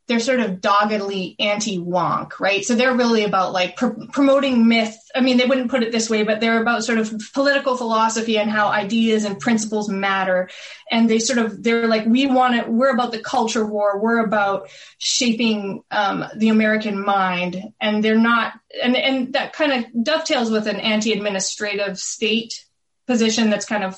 they're 0.07 0.19
sort 0.19 0.41
of 0.41 0.59
doggedly 0.59 1.35
anti-wonk, 1.39 2.38
right? 2.39 2.65
So 2.65 2.75
they're 2.75 2.95
really 2.95 3.23
about 3.23 3.53
like 3.53 3.77
pr- 3.77 4.05
promoting 4.11 4.67
myth. 4.67 4.97
I 5.15 5.21
mean, 5.21 5.38
they 5.38 5.45
wouldn't 5.45 5.71
put 5.71 5.81
it 5.81 5.94
this 5.94 6.09
way, 6.09 6.23
but 6.23 6.41
they're 6.41 6.61
about 6.61 6.83
sort 6.83 6.97
of 6.97 7.13
political 7.33 7.77
philosophy 7.77 8.38
and 8.38 8.50
how 8.50 8.67
ideas 8.67 9.23
and 9.23 9.39
principles 9.39 9.88
matter. 9.88 10.50
And 10.91 11.09
they 11.09 11.19
sort 11.19 11.39
of 11.39 11.63
they're 11.63 11.88
like, 11.88 12.05
we 12.05 12.25
want 12.25 12.65
to. 12.65 12.69
We're 12.69 12.94
about 12.94 13.13
the 13.13 13.19
culture 13.19 13.65
war. 13.65 13.97
We're 13.97 14.23
about 14.25 14.69
shaping 14.97 15.83
um, 15.89 16.25
the 16.35 16.50
American 16.50 17.03
mind. 17.03 17.73
And 17.79 18.03
they're 18.03 18.17
not. 18.17 18.53
And 18.83 18.97
and 18.97 19.33
that 19.33 19.53
kind 19.53 19.85
of 19.85 20.03
dovetails 20.03 20.51
with 20.51 20.67
an 20.67 20.81
anti-administrative 20.81 21.97
state 21.97 22.65
position 23.07 23.50
that's 23.50 23.65
kind 23.65 23.85
of 23.85 23.97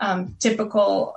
um, 0.00 0.36
typical. 0.38 1.14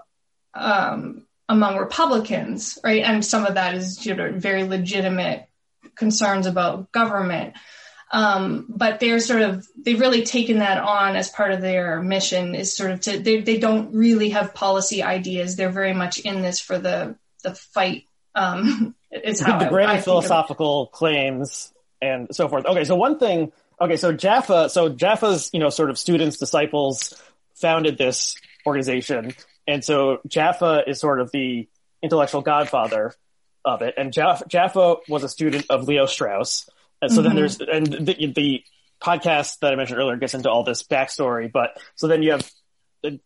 Um, 0.54 1.26
among 1.50 1.78
Republicans, 1.78 2.78
right? 2.84 3.04
And 3.04 3.26
some 3.26 3.46
of 3.46 3.56
that 3.56 3.74
is 3.74 4.06
you 4.06 4.16
know, 4.16 4.32
very 4.32 4.64
legitimate 4.64 5.50
concerns 5.96 6.46
about 6.46 6.92
government. 6.92 7.56
Um, 8.12 8.66
but 8.70 9.00
they're 9.00 9.20
sort 9.20 9.42
of 9.42 9.68
they've 9.76 10.00
really 10.00 10.24
taken 10.24 10.60
that 10.60 10.78
on 10.80 11.16
as 11.16 11.30
part 11.30 11.52
of 11.52 11.62
their 11.62 12.02
mission 12.02 12.56
is 12.56 12.76
sort 12.76 12.92
of 12.92 13.02
to 13.02 13.20
they, 13.20 13.42
they 13.42 13.60
don't 13.60 13.94
really 13.94 14.30
have 14.30 14.54
policy 14.54 15.04
ideas. 15.04 15.56
They're 15.56 15.70
very 15.70 15.94
much 15.94 16.20
in 16.20 16.42
this 16.42 16.60
for 16.60 16.80
the 16.80 17.16
the 17.44 17.54
fight. 17.54 18.06
Um, 18.34 18.96
is 19.12 19.40
how 19.42 19.60
the 19.60 19.66
I- 19.66 19.70
grand 19.70 19.92
I 19.92 20.02
philosophical 20.02 20.88
claims 20.88 21.74
and 22.02 22.34
so 22.36 22.48
forth. 22.48 22.66
Okay, 22.66 22.84
so 22.84 22.96
one 22.96 23.20
thing. 23.20 23.52
Okay, 23.80 23.98
so 23.98 24.12
Jaffa. 24.12 24.70
So 24.70 24.90
Jaffa's 24.90 25.52
you 25.54 25.60
know 25.60 25.70
sort 25.70 25.92
of 25.92 26.00
students, 26.00 26.38
disciples 26.38 27.14
founded 27.56 27.98
this 27.98 28.36
organization, 28.66 29.34
and 29.70 29.84
so 29.84 30.20
Jaffa 30.28 30.84
is 30.88 31.00
sort 31.00 31.22
of 31.22 31.32
the 31.32 31.70
intellectual 32.02 32.42
godfather 32.42 33.14
of 33.64 33.82
it. 33.82 33.94
And 33.98 34.12
Jaffa, 34.12 34.46
Jaffa 34.48 34.96
was 35.08 35.24
a 35.24 35.30
student 35.30 35.66
of 35.70 35.88
Leo 35.88 36.06
Strauss, 36.06 36.70
and 37.02 37.12
so 37.12 37.22
then 37.22 37.34
Mhm. 37.34 37.36
there's 37.36 37.60
and 37.62 37.86
the, 38.08 38.34
the 38.36 38.64
podcast 39.02 39.60
that 39.60 39.72
I 39.72 39.76
mentioned 39.76 40.00
earlier 40.00 40.18
gets 40.18 40.34
into 40.34 40.50
all 40.50 40.64
this 40.64 40.84
backstory. 40.84 41.52
But 41.52 41.78
so 41.96 42.08
then 42.08 42.24
you 42.24 42.32
have. 42.32 42.50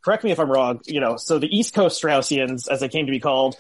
Correct 0.06 0.24
me 0.24 0.30
if 0.32 0.40
I'm 0.40 0.52
wrong. 0.52 0.82
You 0.86 1.00
know, 1.00 1.18
so 1.18 1.40
the 1.40 1.48
East 1.48 1.74
Coast 1.74 2.00
Straussians, 2.00 2.70
as 2.70 2.80
they 2.80 2.90
came 2.90 3.08
to 3.08 3.12
be 3.12 3.20
called, 3.20 3.56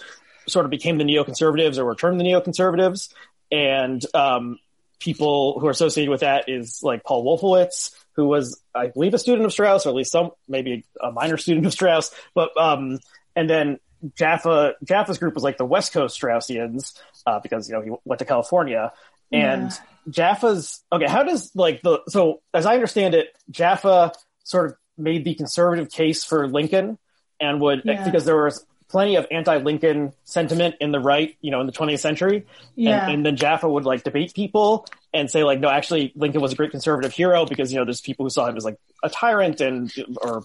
sort 0.47 0.65
of 0.65 0.69
became 0.69 0.99
the 0.99 1.03
neoconservatives 1.03 1.79
or 1.79 1.85
were 1.85 1.95
termed 1.95 2.19
the 2.19 2.23
neoconservatives. 2.23 3.11
And 3.51 4.05
um, 4.13 4.59
people 4.99 5.59
who 5.59 5.65
are 5.65 5.71
associated 5.71 6.11
with 6.11 6.21
that 6.21 6.49
is 6.49 6.81
like 6.83 7.03
Paul 7.03 7.25
Wolfowitz, 7.25 7.91
who 8.15 8.25
was, 8.27 8.61
I 8.75 8.87
believe, 8.87 9.13
a 9.13 9.19
student 9.19 9.45
of 9.45 9.51
Strauss, 9.51 9.85
or 9.85 9.89
at 9.89 9.95
least 9.95 10.11
some, 10.11 10.31
maybe 10.47 10.85
a 11.01 11.11
minor 11.11 11.37
student 11.37 11.65
of 11.65 11.73
Strauss. 11.73 12.11
But 12.33 12.55
um, 12.57 12.99
and 13.35 13.49
then 13.49 13.79
Jaffa 14.15 14.73
Jaffa's 14.83 15.17
group 15.17 15.33
was 15.33 15.43
like 15.43 15.57
the 15.57 15.65
West 15.65 15.93
Coast 15.93 16.19
Straussians 16.19 16.93
uh, 17.25 17.39
because 17.39 17.69
you 17.69 17.75
know 17.75 17.81
he 17.81 17.91
went 18.05 18.19
to 18.19 18.25
California. 18.25 18.91
And 19.31 19.71
Yeah. 19.71 19.77
Jaffa's 20.09 20.83
okay. 20.91 21.07
How 21.07 21.23
does 21.23 21.51
like 21.55 21.81
the 21.81 22.01
so 22.07 22.41
as 22.53 22.65
I 22.65 22.73
understand 22.75 23.15
it, 23.15 23.35
Jaffa 23.49 24.11
sort 24.43 24.67
of 24.71 24.75
made 24.97 25.23
the 25.23 25.33
conservative 25.33 25.89
case 25.89 26.23
for 26.23 26.47
Lincoln 26.47 26.97
and 27.39 27.61
would 27.61 27.81
Yeah. 27.85 28.03
because 28.03 28.25
there 28.25 28.43
was 28.43 28.65
plenty 28.89 29.15
of 29.15 29.25
anti-Lincoln 29.31 30.13
sentiment 30.23 30.75
in 30.79 30.91
the 30.91 30.99
right, 30.99 31.35
you 31.41 31.49
know, 31.49 31.61
in 31.61 31.65
the 31.65 31.71
20th 31.73 31.99
century. 31.99 32.45
Yeah. 32.75 33.05
And, 33.05 33.13
and 33.13 33.25
then 33.25 33.37
Jaffa 33.37 33.67
would 33.67 33.85
like 33.85 34.03
debate 34.03 34.35
people 34.35 34.85
and 35.13 35.29
say 35.29 35.43
like, 35.43 35.59
no, 35.59 35.69
actually 35.69 36.11
Lincoln 36.15 36.41
was 36.41 36.53
a 36.53 36.55
great 36.55 36.71
conservative 36.71 37.13
hero 37.13 37.45
because, 37.45 37.71
you 37.71 37.77
know, 37.77 37.85
there's 37.85 38.01
people 38.01 38.25
who 38.25 38.29
saw 38.29 38.47
him 38.47 38.57
as 38.57 38.65
like 38.65 38.77
a 39.03 39.09
tyrant 39.09 39.61
and, 39.61 39.93
or 40.21 40.43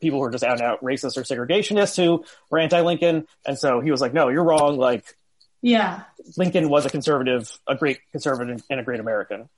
people 0.00 0.18
who 0.18 0.24
are 0.24 0.30
just 0.30 0.44
out 0.44 0.58
and 0.58 0.62
out 0.62 0.82
racist 0.82 1.16
or 1.16 1.22
segregationists 1.22 1.96
who 1.96 2.24
were 2.50 2.58
anti-Lincoln. 2.58 3.26
And 3.46 3.58
so 3.58 3.80
he 3.80 3.90
was 3.90 4.00
like, 4.00 4.12
no, 4.12 4.28
you're 4.28 4.44
wrong. 4.44 4.76
Like, 4.76 5.16
yeah, 5.60 6.02
Lincoln 6.36 6.68
was 6.68 6.84
a 6.84 6.90
conservative, 6.90 7.50
a 7.66 7.76
great 7.76 8.00
conservative 8.10 8.62
and 8.68 8.80
a 8.80 8.82
great 8.82 9.00
American. 9.00 9.48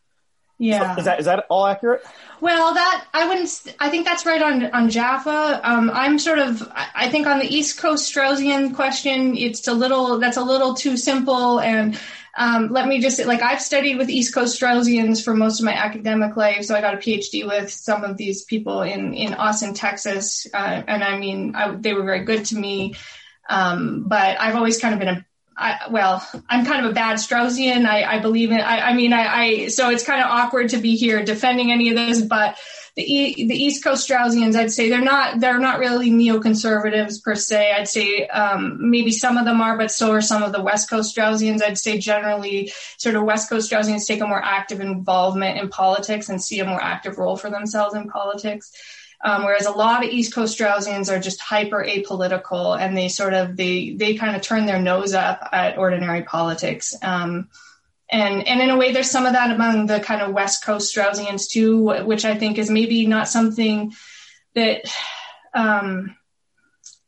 Yeah. 0.59 0.95
So 0.95 1.01
is 1.01 1.05
that 1.07 1.19
is 1.19 1.27
that 1.27 1.47
all 1.49 1.67
accurate? 1.67 2.05
Well, 2.41 2.75
that 2.75 3.07
I 3.13 3.27
wouldn't. 3.27 3.75
I 3.81 3.89
think 3.89 4.07
that's 4.07 4.25
right 4.25 4.41
on 4.41 4.67
on 4.67 4.89
Jaffa. 4.89 5.61
Um, 5.65 5.91
I'm 5.93 6.19
sort 6.19 6.39
of. 6.39 6.63
I 6.73 7.09
think 7.09 7.27
on 7.27 7.41
the 7.41 7.47
East 7.47 7.81
Coast 7.81 8.15
Straussian 8.15 8.75
question, 8.75 9.37
it's 9.37 9.67
a 9.67 9.73
little. 9.73 10.19
That's 10.19 10.37
a 10.37 10.45
little 10.45 10.75
too 10.75 10.97
simple. 10.97 11.59
And 11.59 11.99
um, 12.37 12.69
let 12.69 12.87
me 12.89 13.01
just 13.01 13.17
say, 13.17 13.25
like 13.25 13.43
I've 13.43 13.61
studied 13.61 13.97
with 13.97 14.11
East 14.11 14.35
Coast 14.35 14.61
Straussians 14.61 15.25
for 15.25 15.35
most 15.35 15.61
of 15.61 15.65
my 15.65 15.73
academic 15.73 16.37
life. 16.37 16.65
So 16.65 16.75
I 16.75 16.81
got 16.81 16.95
a 16.95 16.99
PhD 16.99 17.47
with 17.47 17.71
some 17.71 18.05
of 18.05 18.17
these 18.17 18.45
people 18.45 18.83
in 18.83 19.15
in 19.15 19.35
Austin, 19.35 19.75
Texas, 19.75 20.47
uh, 20.53 20.83
and 20.87 21.05
I 21.05 21.19
mean 21.19 21.55
I, 21.55 21.75
they 21.75 21.95
were 21.95 22.05
very 22.05 22.25
good 22.25 22.45
to 22.47 22.57
me. 22.57 22.97
Um, 23.49 24.05
but 24.09 24.41
I've 24.41 24.57
always 24.57 24.81
kind 24.81 24.95
of 24.95 25.01
been 25.01 25.09
a 25.09 25.27
I, 25.57 25.87
well, 25.91 26.27
I'm 26.49 26.67
kind 26.67 26.85
of 26.85 26.91
a 26.91 26.95
bad 26.95 27.17
Straussian. 27.19 27.87
I, 27.87 28.03
I 28.03 28.19
believe 28.19 28.51
in, 28.51 28.61
I, 28.61 28.91
I 28.91 28.95
mean, 28.95 29.13
I, 29.13 29.27
I, 29.27 29.69
so 29.69 29.91
it's 29.91 30.05
kind 30.05 30.21
of 30.21 30.27
awkward 30.29 30.71
to 30.71 30.79
be 30.79 30.97
here 30.97 31.25
defending 31.25 31.71
any 31.71 31.91
of 31.91 31.95
this, 31.95 32.23
but 32.23 32.59
the, 32.97 33.03
e, 33.03 33.47
the 33.49 33.55
East 33.55 33.83
Coast 33.83 34.09
Straussians, 34.09 34.55
I'd 34.55 34.71
say 34.71 34.89
they're 34.89 35.01
not, 35.01 35.41
they're 35.41 35.59
not 35.59 35.81
really 35.81 36.11
neoconservatives 36.11 37.23
per 37.23 37.35
se. 37.35 37.73
I'd 37.73 37.89
say, 37.89 38.27
um, 38.29 38.91
maybe 38.91 39.11
some 39.11 39.37
of 39.37 39.45
them 39.45 39.61
are, 39.61 39.77
but 39.77 39.91
so 39.91 40.13
are 40.13 40.21
some 40.21 40.45
of 40.45 40.53
the 40.53 40.63
West 40.63 40.89
Coast 40.89 41.17
Straussians. 41.17 41.61
I'd 41.61 41.79
say 41.79 41.99
generally 41.99 42.73
sort 42.97 43.17
of 43.17 43.25
West 43.25 43.49
Coast 43.49 43.71
Straussians 43.71 44.07
take 44.07 44.21
a 44.21 44.27
more 44.27 44.43
active 44.43 44.81
involvement 44.81 45.59
in 45.59 45.69
politics 45.71 46.29
and 46.29 46.41
see 46.41 46.61
a 46.61 46.67
more 46.67 46.81
active 46.81 47.19
role 47.19 47.37
for 47.37 47.51
themselves 47.51 47.97
in 47.97 48.09
politics. 48.09 48.71
Um, 49.25 49.45
whereas 49.45 49.65
a 49.65 49.71
lot 49.71 50.05
of 50.05 50.11
East 50.11 50.35
Coast 50.35 50.57
Straussians 50.57 51.11
are 51.11 51.19
just 51.19 51.41
hyper 51.41 51.83
apolitical 51.83 52.79
and 52.79 52.97
they 52.97 53.09
sort 53.09 53.33
of 53.33 53.57
they 53.57 53.95
they 53.95 54.15
kind 54.15 54.37
of 54.37 54.43
turn 54.43 54.67
their 54.67 54.79
nose 54.79 55.15
up 55.15 55.49
at 55.51 55.79
ordinary 55.79 56.23
politics. 56.23 56.95
Um, 57.03 57.49
and 58.15 58.47
and 58.47 58.61
in 58.61 58.71
a 58.71 58.77
way, 58.77 58.93
there's 58.93 59.11
some 59.11 59.27
of 59.27 59.33
that 59.33 59.51
among 59.51 59.87
the 59.87 59.99
kind 59.99 60.23
of 60.23 60.33
West 60.33 60.65
Coast 60.65 60.95
Straussians 60.95 61.49
too, 61.49 62.05
which 62.05 62.25
I 62.25 62.39
think 62.39 62.59
is 62.59 62.71
maybe 62.71 63.09
not 63.09 63.29
something 63.29 63.93
that 64.55 64.85
um, 65.53 66.17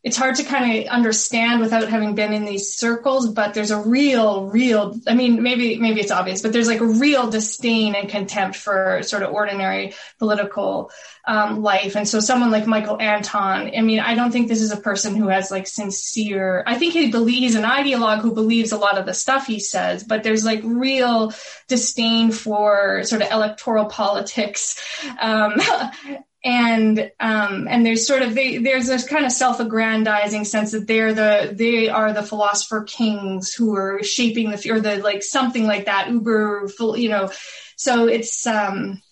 it's 0.07 0.17
hard 0.17 0.37
to 0.37 0.45
kind 0.45 0.79
of 0.79 0.87
understand 0.87 1.61
without 1.61 1.89
having 1.89 2.15
been 2.15 2.33
in 2.33 2.45
these 2.45 2.73
circles 2.73 3.29
but 3.29 3.55
there's 3.55 3.73
a 3.73 3.81
real 3.81 4.47
real 4.47 4.95
i 5.09 5.15
mean 5.15 5.43
maybe 5.43 5.79
maybe 5.79 6.01
it's 6.01 6.13
obvious 6.13 6.43
but 6.43 6.53
there's 6.53 6.69
like 6.69 6.81
a 6.81 6.87
real 6.87 7.29
disdain 7.29 7.97
and 7.97 8.09
contempt 8.09 8.57
for 8.57 9.03
sort 9.03 9.25
of 9.25 9.33
ordinary 9.35 9.95
political 10.21 10.93
um, 11.29 11.61
life. 11.61 11.97
And 11.97 12.07
so 12.09 12.21
someone 12.21 12.53
like 12.53 12.69
michael 12.69 13.01
anton 13.01 13.73
i 13.77 13.81
mean 13.81 13.99
i 13.99 14.15
don't 14.15 14.31
think 14.31 14.47
this 14.47 14.63
is 14.63 14.71
a 14.71 14.77
person 14.77 15.17
who 15.17 15.27
has 15.27 15.51
like 15.51 15.67
sincere 15.67 16.63
i 16.69 16.77
think 16.77 16.93
he 16.93 17.11
believes 17.11 17.57
an 17.57 17.65
ideologue 17.65 18.21
who 18.21 18.33
believes 18.33 18.71
a 18.71 18.79
lot 18.79 18.99
of 18.99 19.07
the 19.07 19.15
stuff 19.15 19.49
he 19.49 19.59
says 19.59 20.05
but 20.05 20.23
there's 20.23 20.45
like 20.45 20.61
real 20.63 21.33
disdain 21.67 22.31
for 22.31 23.03
sort 23.03 23.23
of 23.23 23.33
electoral 23.33 23.87
politics 23.87 24.81
um, 25.21 25.55
and 26.45 27.11
um, 27.19 27.67
and 27.69 27.85
there's 27.85 28.07
sort 28.07 28.23
of 28.23 28.35
they, 28.35 28.59
there's 28.59 28.87
this 28.87 29.07
kind 29.09 29.25
of 29.25 29.33
self-aggrandizing 29.33 30.45
sense 30.45 30.73
that 30.73 30.87
they're 30.87 31.15
the 31.15 31.53
they 31.53 31.89
are 31.89 32.13
the 32.13 32.23
philosopher 32.23 32.85
kings 32.85 33.53
who 33.53 33.75
are 33.75 34.03
shaping 34.03 34.51
the 34.51 34.71
or 34.71 34.81
the 34.81 34.99
like 34.99 35.23
something 35.23 35.67
like 35.67 35.87
that 35.87 36.09
uber 36.09 36.69
you 36.97 37.09
know 37.09 37.31
so 37.77 38.07
it's 38.07 38.47
um 38.47 39.03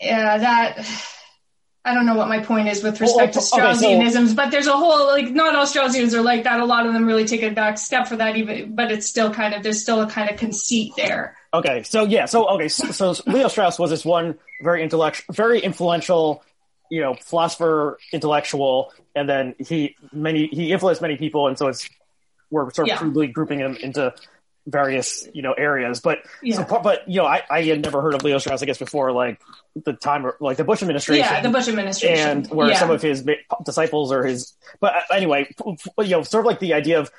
yeah 0.00 0.38
that 0.38 0.86
I 1.86 1.92
don't 1.92 2.06
know 2.06 2.14
what 2.14 2.28
my 2.28 2.38
point 2.40 2.68
is 2.68 2.82
with 2.82 2.98
respect 2.98 3.36
well, 3.36 3.44
to 3.44 3.56
Straussianisms, 3.56 4.28
so, 4.28 4.34
but 4.34 4.50
there's 4.50 4.66
a 4.66 4.72
whole 4.72 5.06
like 5.06 5.30
not 5.30 5.54
all 5.54 5.66
Straussians 5.66 6.14
are 6.14 6.22
like 6.22 6.44
that. 6.44 6.60
A 6.60 6.64
lot 6.64 6.86
of 6.86 6.94
them 6.94 7.04
really 7.04 7.26
take 7.26 7.42
a 7.42 7.50
back 7.50 7.76
step 7.76 8.08
for 8.08 8.16
that, 8.16 8.36
even 8.36 8.74
but 8.74 8.90
it's 8.90 9.06
still 9.06 9.34
kind 9.34 9.52
of 9.52 9.62
there's 9.62 9.82
still 9.82 10.00
a 10.00 10.08
kind 10.08 10.30
of 10.30 10.38
conceit 10.38 10.92
there. 10.96 11.36
Okay, 11.54 11.84
so 11.84 12.04
yeah, 12.04 12.26
so 12.26 12.48
okay, 12.48 12.68
so, 12.68 12.90
so 12.90 13.22
Leo 13.30 13.46
Strauss 13.46 13.78
was 13.78 13.90
this 13.90 14.04
one 14.04 14.36
very 14.60 14.82
intellectual, 14.82 15.32
very 15.32 15.60
influential, 15.60 16.42
you 16.90 17.00
know, 17.00 17.14
philosopher, 17.14 17.96
intellectual, 18.12 18.92
and 19.14 19.28
then 19.28 19.54
he 19.60 19.94
many 20.12 20.48
he 20.48 20.72
influenced 20.72 21.00
many 21.00 21.16
people, 21.16 21.46
and 21.46 21.56
so 21.56 21.68
it's 21.68 21.88
we're 22.50 22.70
sort 22.72 22.88
of 22.88 22.88
yeah. 22.88 22.96
crudely 22.96 23.28
grouping 23.28 23.60
him 23.60 23.76
into 23.76 24.12
various 24.66 25.28
you 25.34 25.42
know 25.42 25.52
areas 25.52 26.00
but 26.00 26.20
yeah. 26.42 26.64
so, 26.66 26.80
but 26.82 27.06
you 27.06 27.20
know 27.20 27.26
I, 27.26 27.42
I 27.50 27.62
had 27.64 27.82
never 27.82 28.00
heard 28.00 28.14
of 28.14 28.24
leo 28.24 28.38
strauss 28.38 28.62
i 28.62 28.64
guess 28.64 28.78
before 28.78 29.12
like 29.12 29.38
the 29.84 29.92
time 29.92 30.24
like 30.40 30.56
the 30.56 30.64
bush 30.64 30.80
administration 30.80 31.22
yeah 31.22 31.42
the 31.42 31.50
bush 31.50 31.68
administration 31.68 32.28
and 32.28 32.46
where 32.50 32.70
yeah. 32.70 32.78
some 32.78 32.90
of 32.90 33.02
his 33.02 33.28
disciples 33.62 34.10
or 34.10 34.24
his 34.24 34.54
but 34.80 34.94
uh, 34.94 35.00
anyway 35.12 35.46
you 35.66 36.08
know 36.08 36.22
sort 36.22 36.40
of 36.40 36.46
like 36.46 36.60
the 36.60 36.72
idea 36.72 36.98
of 36.98 37.10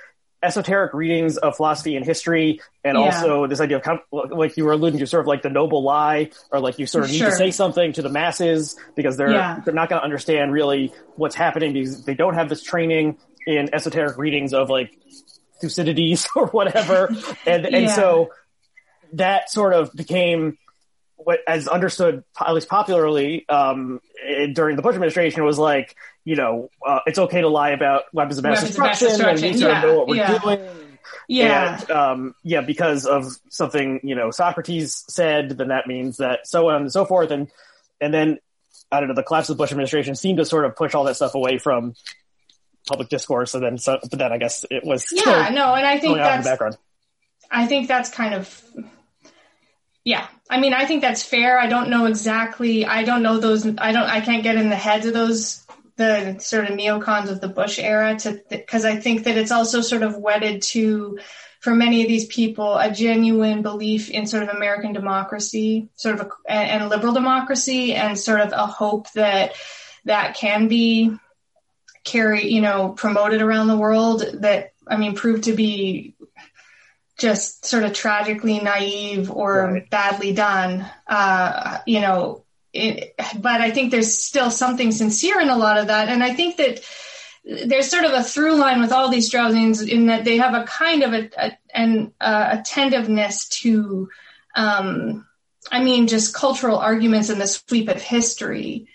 esoteric 0.46 0.94
readings 0.94 1.38
of 1.38 1.56
philosophy 1.56 1.96
and 1.96 2.06
history 2.06 2.62
and 2.84 2.98
yeah. 2.98 3.04
also 3.06 3.48
this 3.48 3.60
idea 3.60 3.78
of 3.78 4.00
like 4.32 4.56
you 4.58 4.64
were 4.64 4.72
alluding 4.72 5.00
to 5.00 5.08
sort 5.08 5.22
of 5.22 5.28
like 5.28 5.42
the 5.42 5.50
noble 5.50 5.84
lie 5.84 6.30
or 6.52 6.60
like 6.60 6.80
you 6.80 6.86
sort 6.86 7.04
of 7.04 7.10
sure. 7.10 7.26
need 7.26 7.32
to 7.32 7.36
say 7.36 7.52
something 7.52 7.94
to 7.94 8.02
the 8.02 8.10
masses 8.10 8.78
because 8.96 9.18
they're 9.18 9.30
they're 9.66 9.74
not 9.74 9.90
going 9.90 10.00
to 10.00 10.04
understand 10.04 10.52
really 10.54 10.94
what's 11.16 11.36
happening 11.36 11.74
because 11.74 12.06
they 12.06 12.14
don't 12.14 12.36
have 12.36 12.48
this 12.48 12.62
training 12.62 13.18
in 13.46 13.74
esoteric 13.74 14.18
readings 14.18 14.54
of 14.54 14.70
like 14.70 14.98
Thucydides 15.62 16.28
or 16.36 16.48
whatever. 16.48 17.10
And, 17.46 17.66
and 17.66 17.90
so 17.90 18.30
that 19.14 19.50
sort 19.50 19.74
of 19.74 19.94
became 19.94 20.58
what, 21.26 21.40
as 21.48 21.68
understood, 21.68 22.24
at 22.40 22.54
least 22.54 22.70
popularly, 22.70 23.48
um, 23.50 24.00
during 24.54 24.78
the 24.78 24.82
Bush 24.82 24.96
administration 24.96 25.44
was 25.44 25.60
like, 25.60 25.96
you 26.24 26.38
know, 26.38 26.70
uh, 26.86 27.00
it's 27.06 27.20
okay 27.20 27.42
to 27.42 27.50
lie 27.50 27.72
about 27.72 28.04
weapons 28.14 28.38
of 28.38 28.46
mass 28.46 28.62
destruction, 28.62 29.10
and 29.22 29.42
we 29.42 29.58
sort 29.58 29.76
of 29.76 29.84
know 29.84 29.98
what 29.98 30.08
we're 30.08 30.16
yeah. 30.16 30.40
doing. 30.40 30.70
Yeah. 31.28 31.80
And, 31.82 31.92
um, 31.92 32.36
yeah, 32.44 32.62
because 32.62 33.06
of 33.06 33.26
something, 33.50 34.00
you 34.04 34.16
know, 34.16 34.32
Socrates 34.32 35.04
said, 35.10 35.50
then 35.58 35.68
that 35.68 35.88
means 35.88 36.18
that 36.18 36.48
so 36.48 36.70
on 36.70 36.84
and 36.84 36.92
so 36.92 37.04
forth. 37.04 37.32
And, 37.32 37.50
and 38.00 38.14
then, 38.14 38.40
I 38.92 39.00
don't 39.00 39.10
know, 39.10 39.16
the 39.16 39.24
collapse 39.24 39.50
of 39.50 39.58
the 39.58 39.62
Bush 39.62 39.72
administration 39.72 40.16
seemed 40.16 40.38
to 40.38 40.46
sort 40.46 40.66
of 40.66 40.76
push 40.76 40.96
all 40.96 41.04
that 41.04 41.16
stuff 41.16 41.36
away 41.36 41.58
from 41.58 41.96
public 42.88 43.10
discourse, 43.10 43.56
and 43.56 43.64
then 43.64 43.78
so, 43.80 43.98
but 44.10 44.20
then 44.20 44.32
I 44.32 44.38
guess 44.38 44.64
it 44.70 44.84
was 44.84 45.08
yeah, 45.12 45.50
no, 45.52 45.74
and 45.74 45.88
I 45.88 45.98
think 45.98 46.18
that's 46.18 46.46
background. 46.46 46.78
I 47.50 47.66
think 47.66 47.88
that's 47.88 48.12
kind 48.12 48.36
of 48.36 48.64
yeah. 50.04 50.28
I 50.50 50.60
mean, 50.60 50.74
I 50.74 50.86
think 50.86 51.02
that's 51.02 51.24
fair. 51.24 51.60
I 51.60 51.68
don't 51.68 51.90
know 51.90 52.06
exactly. 52.06 52.86
I 52.86 53.04
don't 53.04 53.24
know 53.24 53.40
those. 53.40 53.66
I 53.66 53.92
don't. 53.92 54.04
I 54.04 54.22
can't 54.22 54.44
get 54.44 54.58
in 54.58 54.70
the 54.70 54.76
heads 54.76 55.06
of 55.06 55.14
those 55.14 55.66
the 55.98 56.38
sort 56.40 56.66
of 56.66 56.78
neocons 56.78 57.30
of 57.30 57.40
the 57.40 57.48
Bush 57.48 57.80
era 57.80 58.16
to 58.20 58.42
because 58.50 58.86
I 58.86 58.98
think 58.98 59.24
that 59.24 59.38
it's 59.38 59.52
also 59.52 59.82
sort 59.82 60.04
of 60.04 60.18
wedded 60.18 60.62
to 60.64 61.20
for 61.62 61.74
many 61.74 62.04
of 62.04 62.08
these 62.08 62.28
people 62.28 62.78
a 62.78 62.92
genuine 62.92 63.64
belief 63.64 64.10
in 64.12 64.28
sort 64.28 64.44
of 64.44 64.50
American 64.50 64.94
democracy, 64.94 65.90
sort 65.96 66.20
of 66.20 66.32
a, 66.48 66.52
and 66.52 66.90
liberal 66.90 67.14
democracy, 67.14 67.94
and 67.94 68.20
sort 68.20 68.42
of 68.42 68.52
a 68.52 68.68
hope 68.68 69.12
that 69.14 69.54
that 70.04 70.36
can 70.36 70.68
be 70.68 71.18
carry, 72.04 72.48
you 72.48 72.62
know, 72.62 72.90
promoted 72.90 73.42
around 73.42 73.68
the 73.68 73.78
world 73.78 74.24
that, 74.42 74.74
I 74.88 74.96
mean, 74.96 75.16
proved 75.16 75.46
to 75.46 75.54
be 75.54 76.15
just 77.18 77.66
sort 77.66 77.84
of 77.84 77.94
tragically 77.94 78.60
naive 78.60 79.32
or 79.32 79.66
right. 79.66 79.90
badly 79.90 80.34
done. 80.34 80.86
Uh, 81.08 81.80
you 81.86 82.02
know, 82.02 82.44
it, 82.74 83.16
but 83.40 83.62
I 83.62 83.72
think 83.72 83.92
there's 83.92 84.18
still 84.18 84.52
something 84.52 84.92
sincere 84.92 85.40
in 85.40 85.50
a 85.50 85.58
lot 85.58 85.78
of 85.78 85.88
that. 85.88 86.10
And 86.10 86.24
I 86.24 86.34
think 86.34 86.58
that 86.58 86.84
there's 87.46 87.90
sort 87.90 88.06
of 88.06 88.12
a 88.12 88.24
through 88.24 88.56
line 88.56 88.82
with 88.82 88.92
all 88.92 89.10
these 89.10 89.32
Straussians 89.32 89.88
in 89.88 90.08
that 90.08 90.26
they 90.26 90.38
have 90.38 90.54
a 90.54 90.66
kind 90.66 91.04
of 91.04 91.14
a, 91.14 91.30
a 91.38 91.58
an 91.74 92.12
uh, 92.20 92.58
attentiveness 92.60 93.48
to, 93.50 94.10
um, 94.56 95.26
I 95.72 95.84
mean, 95.84 96.08
just 96.08 96.34
cultural 96.34 96.78
arguments 96.78 97.30
in 97.30 97.40
the 97.40 97.48
sweep 97.48 97.88
of 97.88 98.02
history 98.02 98.88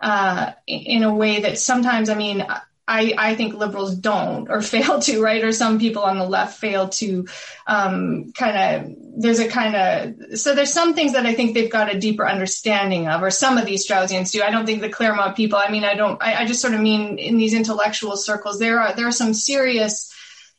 uh, 0.00 0.52
in 0.66 1.02
a 1.02 1.14
way 1.14 1.40
that 1.40 1.58
sometimes, 1.58 2.08
I 2.08 2.14
mean, 2.14 2.46
I, 2.88 3.14
I 3.18 3.34
think 3.34 3.52
liberals 3.52 3.94
don't 3.94 4.48
or 4.48 4.62
fail 4.74 4.98
to, 5.00 5.22
right? 5.22 5.44
Or 5.44 5.52
some 5.52 5.78
people 5.78 6.02
on 6.02 6.18
the 6.18 6.24
left 6.24 6.58
fail 6.58 6.88
to 6.88 7.28
um, 7.66 8.32
kind 8.32 8.56
of, 8.56 8.96
there's 9.20 9.38
a 9.38 9.48
kind 9.48 9.76
of, 9.76 10.38
so 10.38 10.54
there's 10.54 10.72
some 10.72 10.94
things 10.94 11.12
that 11.12 11.26
I 11.26 11.34
think 11.34 11.54
they've 11.54 11.70
got 11.70 11.94
a 11.94 11.98
deeper 11.98 12.26
understanding 12.26 13.06
of, 13.06 13.22
or 13.22 13.30
some 13.30 13.58
of 13.58 13.66
these 13.66 13.86
Straussians 13.86 14.32
do. 14.32 14.42
I 14.42 14.50
don't 14.50 14.64
think 14.64 14.80
the 14.80 14.88
Claremont 14.88 15.36
people, 15.36 15.58
I 15.58 15.70
mean, 15.70 15.84
I 15.84 15.94
don't, 15.94 16.20
I, 16.22 16.42
I 16.42 16.46
just 16.46 16.62
sort 16.62 16.74
of 16.74 16.80
mean 16.80 17.18
in 17.18 17.36
these 17.36 17.54
intellectual 17.54 18.16
circles, 18.16 18.58
there 18.58 18.80
are, 18.80 18.94
there 18.94 19.06
are 19.06 19.12
some 19.12 19.34
serious 19.34 20.12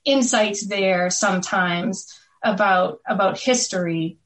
insights 0.05 0.67
there 0.67 1.09
sometimes 1.09 2.07
about, 2.43 2.99
about 3.07 3.39
history 3.39 4.19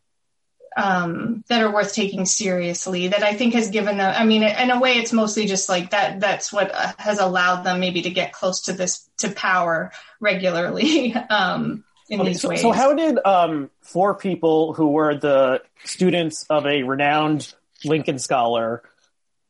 um, 0.76 1.44
that 1.48 1.62
are 1.62 1.72
worth 1.72 1.94
taking 1.94 2.26
seriously 2.26 3.10
that 3.10 3.24
I 3.24 3.34
think 3.34 3.54
has 3.54 3.70
given 3.70 3.98
them, 3.98 4.14
I 4.16 4.26
mean, 4.26 4.44
in 4.44 4.72
a 4.72 4.80
way, 4.80 4.94
it's 4.94 5.14
mostly 5.14 5.46
just 5.46 5.70
like 5.70 5.92
that, 5.92 6.20
that's 6.20 6.52
what 6.52 6.72
has 6.98 7.20
allowed 7.20 7.64
them 7.64 7.80
maybe 7.80 8.02
to 8.04 8.10
get 8.10 8.34
close 8.34 8.62
to 8.64 8.74
this, 8.74 9.10
to 9.20 9.30
power 9.30 9.92
regularly. 10.20 11.14
um, 11.30 11.84
in 12.10 12.20
okay, 12.20 12.30
these 12.30 12.42
so, 12.42 12.50
ways. 12.50 12.62
so 12.62 12.72
how 12.72 12.94
did 12.94 13.18
um, 13.26 13.70
four 13.82 14.16
people 14.16 14.74
who 14.74 14.88
were 14.90 15.16
the 15.16 15.62
students 15.86 16.46
of 16.50 16.66
a 16.66 16.84
renowned 16.84 17.54
Lincoln 17.86 18.20
scholar 18.20 18.84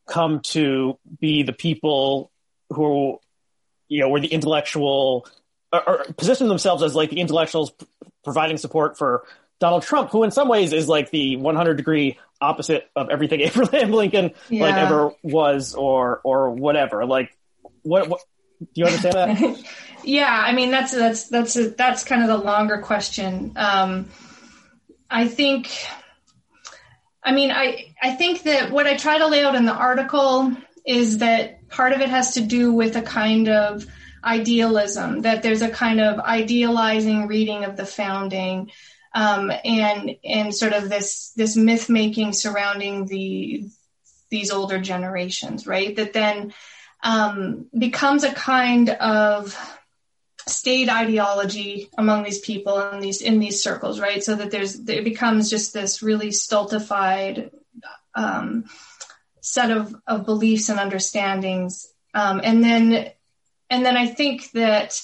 come 0.07 0.41
to 0.41 0.97
be 1.19 1.43
the 1.43 1.53
people 1.53 2.31
who, 2.69 3.19
you 3.87 4.01
know, 4.01 4.09
were 4.09 4.19
the 4.19 4.27
intellectual 4.27 5.27
or, 5.71 5.89
or 5.89 6.05
position 6.15 6.47
themselves 6.47 6.83
as 6.83 6.95
like 6.95 7.09
the 7.09 7.19
intellectuals 7.19 7.71
p- 7.71 7.87
providing 8.23 8.57
support 8.57 8.97
for 8.97 9.25
Donald 9.63 9.83
Trump, 9.83 10.09
who 10.09 10.23
in 10.23 10.31
some 10.31 10.49
ways 10.49 10.73
is 10.73 10.89
like 10.89 11.09
the 11.09 11.37
100 11.37 11.75
degree 11.75 12.19
opposite 12.41 12.89
of 12.97 13.09
everything 13.09 13.39
Abraham 13.47 13.91
Lincoln 13.91 14.31
Yeah. 14.49 14.63
like 14.63 14.75
ever 14.75 15.11
was 15.23 15.73
or 15.73 16.19
or 16.25 16.49
whatever. 16.51 17.05
Like, 17.05 17.33
what, 17.81 18.09
what 18.09 18.19
do 18.59 18.67
you 18.75 18.85
understand 18.85 19.15
that? 19.15 19.63
Yeah, 20.05 20.27
I 20.29 20.51
mean 20.51 20.69
that's 20.69 20.91
that's 20.91 21.29
that's 21.29 21.53
that's 21.77 22.03
kind 22.03 22.21
of 22.23 22.27
the 22.27 22.37
longer 22.37 22.79
question. 22.79 23.53
Um, 23.55 24.09
I 25.09 25.29
think, 25.29 25.69
I 27.23 27.31
mean, 27.31 27.51
I 27.51 27.95
I 28.01 28.11
think 28.11 28.43
that 28.43 28.69
what 28.69 28.85
I 28.85 28.97
try 28.97 29.19
to 29.19 29.27
lay 29.27 29.45
out 29.45 29.55
in 29.55 29.65
the 29.65 29.71
article 29.73 30.51
is 30.85 31.19
that 31.19 31.69
part 31.69 31.93
of 31.93 32.01
it 32.01 32.09
has 32.09 32.33
to 32.33 32.41
do 32.41 32.73
with 32.73 32.97
a 32.97 33.01
kind 33.01 33.47
of 33.47 33.85
idealism. 34.25 35.21
That 35.21 35.41
there's 35.41 35.61
a 35.61 35.69
kind 35.69 36.01
of 36.01 36.19
idealizing 36.19 37.27
reading 37.27 37.63
of 37.63 37.77
the 37.77 37.85
founding, 37.85 38.71
um, 39.13 39.51
and 39.63 40.15
and 40.23 40.55
sort 40.55 40.73
of 40.73 40.89
this 40.89 41.31
this 41.35 41.55
myth 41.55 41.89
making 41.89 42.33
surrounding 42.33 43.05
the 43.05 43.65
these 44.29 44.51
older 44.51 44.79
generations, 44.79 45.67
right? 45.67 45.95
That 45.95 46.13
then 46.13 46.53
um, 47.03 47.67
becomes 47.77 48.23
a 48.23 48.33
kind 48.33 48.89
of 48.89 49.55
state 50.47 50.89
ideology 50.89 51.89
among 51.97 52.23
these 52.23 52.39
people 52.39 52.81
in 52.89 52.99
these 52.99 53.21
in 53.21 53.39
these 53.39 53.61
circles, 53.61 53.99
right? 53.99 54.23
So 54.23 54.35
that 54.35 54.51
there's 54.51 54.79
it 54.79 55.03
becomes 55.03 55.49
just 55.49 55.73
this 55.73 56.01
really 56.01 56.31
stultified 56.31 57.51
um, 58.15 58.65
set 59.41 59.71
of, 59.71 59.95
of 60.07 60.25
beliefs 60.25 60.69
and 60.69 60.79
understandings, 60.79 61.87
um, 62.13 62.41
and 62.43 62.63
then 62.63 63.11
and 63.69 63.85
then 63.85 63.97
I 63.97 64.07
think 64.07 64.51
that 64.51 64.99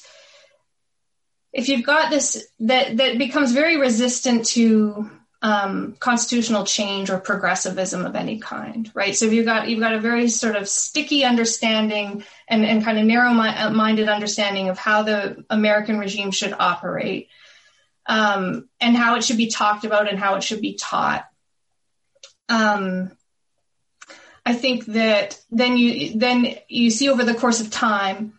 if 1.52 1.70
you've 1.70 1.86
got 1.86 2.10
this 2.10 2.48
that 2.60 2.98
that 2.98 3.18
becomes 3.18 3.52
very 3.52 3.78
resistant 3.78 4.46
to 4.48 5.10
um, 5.42 5.96
constitutional 6.00 6.66
change 6.66 7.10
or 7.10 7.18
progressivism 7.18 8.06
of 8.06 8.16
any 8.16 8.40
kind, 8.40 8.92
right? 8.94 9.16
So 9.16 9.26
if 9.26 9.34
you've 9.34 9.46
got 9.46 9.70
you've 9.70 9.80
got 9.80 9.94
a 9.94 10.00
very 10.00 10.28
sort 10.28 10.56
of 10.56 10.68
sticky 10.68 11.24
understanding 11.24 12.24
and, 12.48 12.66
and 12.66 12.84
kind 12.84 13.00
of 13.00 13.06
narrow-minded 13.06 14.10
understanding 14.10 14.70
of 14.70 14.78
how 14.78 15.04
the 15.04 15.46
American 15.50 15.98
regime 15.98 16.32
should 16.32 16.54
operate, 16.58 17.30
um, 18.06 18.68
and 18.82 18.98
how 18.98 19.16
it 19.16 19.24
should 19.24 19.38
be 19.38 19.48
talked 19.48 19.86
about 19.86 20.10
and 20.10 20.20
how 20.20 20.36
it 20.36 20.44
should 20.44 20.62
be 20.62 20.74
taught. 20.74 21.26
Um, 22.50 23.12
I 24.46 24.54
think 24.56 24.86
that 24.88 25.40
then 25.52 25.78
you 25.78 26.20
then 26.20 26.58
you 26.68 26.90
see 26.90 27.10
over 27.10 27.24
the 27.24 27.36
course 27.36 27.62
of 27.62 27.72
time 27.72 28.39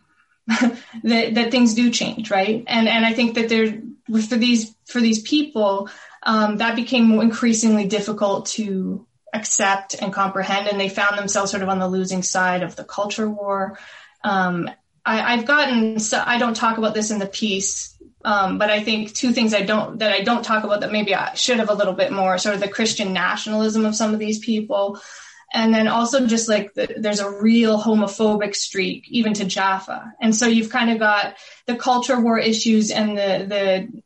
that, 1.04 1.34
that 1.34 1.50
things 1.50 1.74
do 1.74 1.90
change, 1.90 2.30
right? 2.30 2.64
And 2.66 2.88
and 2.88 3.04
I 3.04 3.12
think 3.12 3.34
that 3.34 3.48
there 3.48 3.80
for 4.28 4.36
these 4.36 4.74
for 4.86 5.00
these 5.00 5.22
people 5.22 5.88
um, 6.22 6.56
that 6.58 6.76
became 6.76 7.20
increasingly 7.20 7.86
difficult 7.86 8.46
to 8.46 9.06
accept 9.32 9.94
and 9.94 10.12
comprehend, 10.12 10.66
and 10.66 10.80
they 10.80 10.88
found 10.88 11.18
themselves 11.18 11.50
sort 11.50 11.62
of 11.62 11.68
on 11.68 11.78
the 11.78 11.88
losing 11.88 12.22
side 12.22 12.62
of 12.62 12.74
the 12.76 12.84
culture 12.84 13.28
war. 13.28 13.78
Um, 14.24 14.68
I, 15.04 15.34
I've 15.34 15.46
gotten 15.46 16.00
so 16.00 16.22
I 16.24 16.38
don't 16.38 16.56
talk 16.56 16.78
about 16.78 16.94
this 16.94 17.10
in 17.10 17.18
the 17.18 17.26
piece, 17.26 17.96
um, 18.24 18.58
but 18.58 18.70
I 18.70 18.82
think 18.82 19.14
two 19.14 19.32
things 19.32 19.54
I 19.54 19.62
don't 19.62 19.98
that 20.00 20.12
I 20.12 20.22
don't 20.22 20.44
talk 20.44 20.64
about 20.64 20.80
that 20.80 20.92
maybe 20.92 21.14
I 21.14 21.34
should 21.34 21.58
have 21.58 21.70
a 21.70 21.74
little 21.74 21.94
bit 21.94 22.10
more 22.10 22.38
sort 22.38 22.56
of 22.56 22.60
the 22.60 22.68
Christian 22.68 23.12
nationalism 23.12 23.84
of 23.86 23.94
some 23.94 24.12
of 24.12 24.18
these 24.18 24.40
people, 24.40 25.00
and 25.52 25.74
then 25.74 25.88
also 25.88 26.26
just 26.26 26.48
like 26.48 26.74
the, 26.74 26.94
there's 26.96 27.20
a 27.20 27.40
real 27.40 27.80
homophobic 27.80 28.54
streak 28.54 29.06
even 29.08 29.34
to 29.34 29.44
Jaffa, 29.44 30.12
and 30.20 30.34
so 30.34 30.46
you've 30.46 30.70
kind 30.70 30.90
of 30.90 30.98
got 30.98 31.36
the 31.66 31.76
culture 31.76 32.20
war 32.20 32.38
issues 32.38 32.90
and 32.90 33.16
the 33.16 33.46
the 33.48 34.02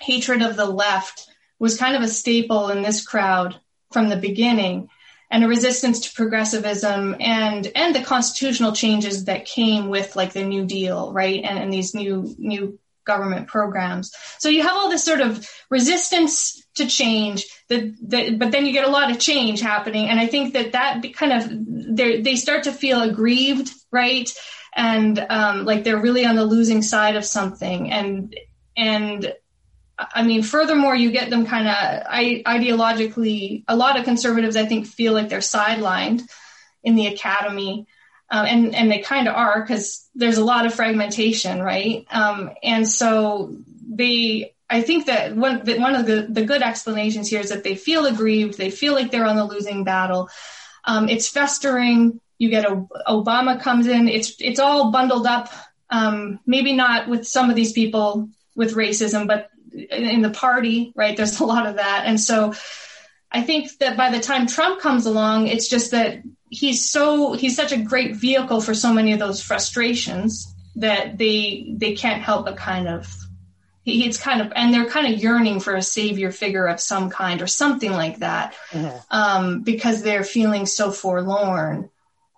hatred 0.00 0.42
of 0.42 0.56
the 0.56 0.66
left 0.66 1.28
was 1.58 1.78
kind 1.78 1.96
of 1.96 2.02
a 2.02 2.08
staple 2.08 2.68
in 2.68 2.82
this 2.82 3.04
crowd 3.04 3.58
from 3.92 4.08
the 4.08 4.16
beginning. 4.16 4.88
And 5.28 5.42
a 5.42 5.48
resistance 5.48 6.00
to 6.02 6.14
progressivism 6.14 7.16
and 7.18 7.66
and 7.74 7.92
the 7.92 8.04
constitutional 8.04 8.70
changes 8.72 9.24
that 9.24 9.44
came 9.44 9.88
with 9.88 10.14
like 10.14 10.32
the 10.32 10.44
new 10.44 10.64
deal 10.64 11.12
right 11.12 11.42
and, 11.42 11.58
and 11.58 11.72
these 11.72 11.96
new 11.96 12.32
new 12.38 12.78
government 13.04 13.48
programs. 13.48 14.14
So 14.38 14.48
you 14.48 14.62
have 14.62 14.76
all 14.76 14.88
this 14.88 15.04
sort 15.04 15.20
of 15.20 15.48
resistance 15.68 16.62
to 16.76 16.86
change 16.86 17.46
that, 17.68 17.94
that 18.08 18.38
but 18.38 18.52
then 18.52 18.66
you 18.66 18.72
get 18.72 18.86
a 18.86 18.90
lot 18.90 19.10
of 19.10 19.18
change 19.18 19.60
happening 19.60 20.08
and 20.08 20.20
i 20.20 20.26
think 20.26 20.54
that 20.54 20.72
that 20.72 21.02
kind 21.14 21.32
of 21.32 21.96
they 21.96 22.36
start 22.36 22.64
to 22.64 22.72
feel 22.72 23.02
aggrieved 23.02 23.70
right 23.90 24.32
and 24.78 25.18
um, 25.30 25.64
like 25.64 25.84
they're 25.84 26.00
really 26.00 26.26
on 26.26 26.36
the 26.36 26.44
losing 26.44 26.82
side 26.82 27.16
of 27.16 27.24
something 27.24 27.90
and 27.90 28.36
and 28.76 29.32
I 29.98 30.24
mean, 30.24 30.42
furthermore, 30.42 30.94
you 30.94 31.10
get 31.10 31.30
them 31.30 31.46
kind 31.46 31.68
of 31.68 32.06
ideologically. 32.06 33.64
A 33.66 33.76
lot 33.76 33.98
of 33.98 34.04
conservatives, 34.04 34.56
I 34.56 34.66
think, 34.66 34.86
feel 34.86 35.14
like 35.14 35.28
they're 35.28 35.38
sidelined 35.38 36.22
in 36.82 36.96
the 36.96 37.06
academy, 37.06 37.86
um, 38.30 38.44
and 38.44 38.74
and 38.74 38.90
they 38.90 38.98
kind 38.98 39.26
of 39.26 39.34
are 39.34 39.60
because 39.62 40.06
there's 40.14 40.36
a 40.36 40.44
lot 40.44 40.66
of 40.66 40.74
fragmentation, 40.74 41.62
right? 41.62 42.06
Um, 42.10 42.50
and 42.62 42.86
so 42.86 43.56
they, 43.88 44.54
I 44.68 44.82
think 44.82 45.06
that 45.06 45.36
one 45.36 45.64
that 45.64 45.78
one 45.78 45.94
of 45.94 46.06
the 46.06 46.26
the 46.28 46.44
good 46.44 46.62
explanations 46.62 47.28
here 47.28 47.40
is 47.40 47.50
that 47.50 47.64
they 47.64 47.76
feel 47.76 48.06
aggrieved, 48.06 48.58
they 48.58 48.70
feel 48.70 48.94
like 48.94 49.10
they're 49.10 49.26
on 49.26 49.36
the 49.36 49.44
losing 49.44 49.84
battle. 49.84 50.28
Um, 50.84 51.08
it's 51.08 51.28
festering. 51.28 52.20
You 52.38 52.50
get 52.50 52.64
a, 52.64 52.84
Obama 53.08 53.60
comes 53.60 53.86
in. 53.86 54.08
It's 54.08 54.34
it's 54.40 54.60
all 54.60 54.90
bundled 54.90 55.26
up. 55.26 55.52
Um, 55.88 56.40
maybe 56.46 56.72
not 56.72 57.08
with 57.08 57.26
some 57.26 57.48
of 57.48 57.56
these 57.56 57.72
people 57.72 58.28
with 58.56 58.74
racism, 58.74 59.28
but 59.28 59.50
in 59.72 60.22
the 60.22 60.30
party, 60.30 60.92
right? 60.96 61.16
There's 61.16 61.38
a 61.38 61.44
lot 61.44 61.66
of 61.66 61.76
that. 61.76 62.04
And 62.06 62.18
so 62.20 62.54
I 63.30 63.42
think 63.42 63.78
that 63.78 63.96
by 63.96 64.10
the 64.10 64.20
time 64.20 64.46
Trump 64.46 64.80
comes 64.80 65.06
along, 65.06 65.48
it's 65.48 65.68
just 65.68 65.92
that 65.92 66.22
he's 66.50 66.88
so 66.88 67.34
he's 67.34 67.56
such 67.56 67.72
a 67.72 67.76
great 67.76 68.16
vehicle 68.16 68.60
for 68.60 68.74
so 68.74 68.92
many 68.92 69.12
of 69.12 69.18
those 69.18 69.42
frustrations 69.42 70.52
that 70.76 71.18
they 71.18 71.74
they 71.76 71.94
can't 71.94 72.22
help 72.22 72.46
but 72.46 72.56
kind 72.56 72.88
of 72.88 73.12
it's 73.86 74.18
kind 74.18 74.40
of 74.40 74.52
and 74.54 74.74
they're 74.74 74.90
kind 74.90 75.12
of 75.12 75.22
yearning 75.22 75.60
for 75.60 75.74
a 75.74 75.82
savior 75.82 76.32
figure 76.32 76.66
of 76.66 76.80
some 76.80 77.08
kind 77.08 77.40
or 77.40 77.46
something 77.46 77.92
like 77.92 78.18
that 78.18 78.54
Mhm. 78.72 79.02
um, 79.10 79.62
because 79.62 80.02
they're 80.02 80.24
feeling 80.24 80.66
so 80.66 80.90
forlorn 80.90 81.88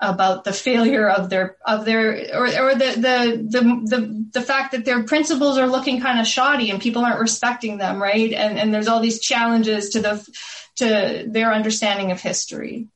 about 0.00 0.44
the 0.44 0.52
failure 0.52 1.08
of 1.08 1.28
their 1.28 1.56
of 1.66 1.84
their 1.84 2.10
or, 2.32 2.46
or 2.46 2.74
the, 2.74 2.92
the 2.96 3.46
the 3.48 3.62
the 3.96 4.24
the 4.34 4.42
fact 4.42 4.72
that 4.72 4.84
their 4.84 5.02
principles 5.02 5.58
are 5.58 5.66
looking 5.66 6.00
kind 6.00 6.20
of 6.20 6.26
shoddy 6.26 6.70
and 6.70 6.80
people 6.80 7.04
aren't 7.04 7.18
respecting 7.18 7.78
them 7.78 8.00
right 8.00 8.32
and 8.32 8.58
and 8.58 8.72
there's 8.72 8.86
all 8.86 9.00
these 9.00 9.18
challenges 9.20 9.88
to 9.90 10.00
the 10.00 10.24
to 10.76 11.24
their 11.26 11.52
understanding 11.52 12.12
of 12.12 12.20
history 12.20 12.86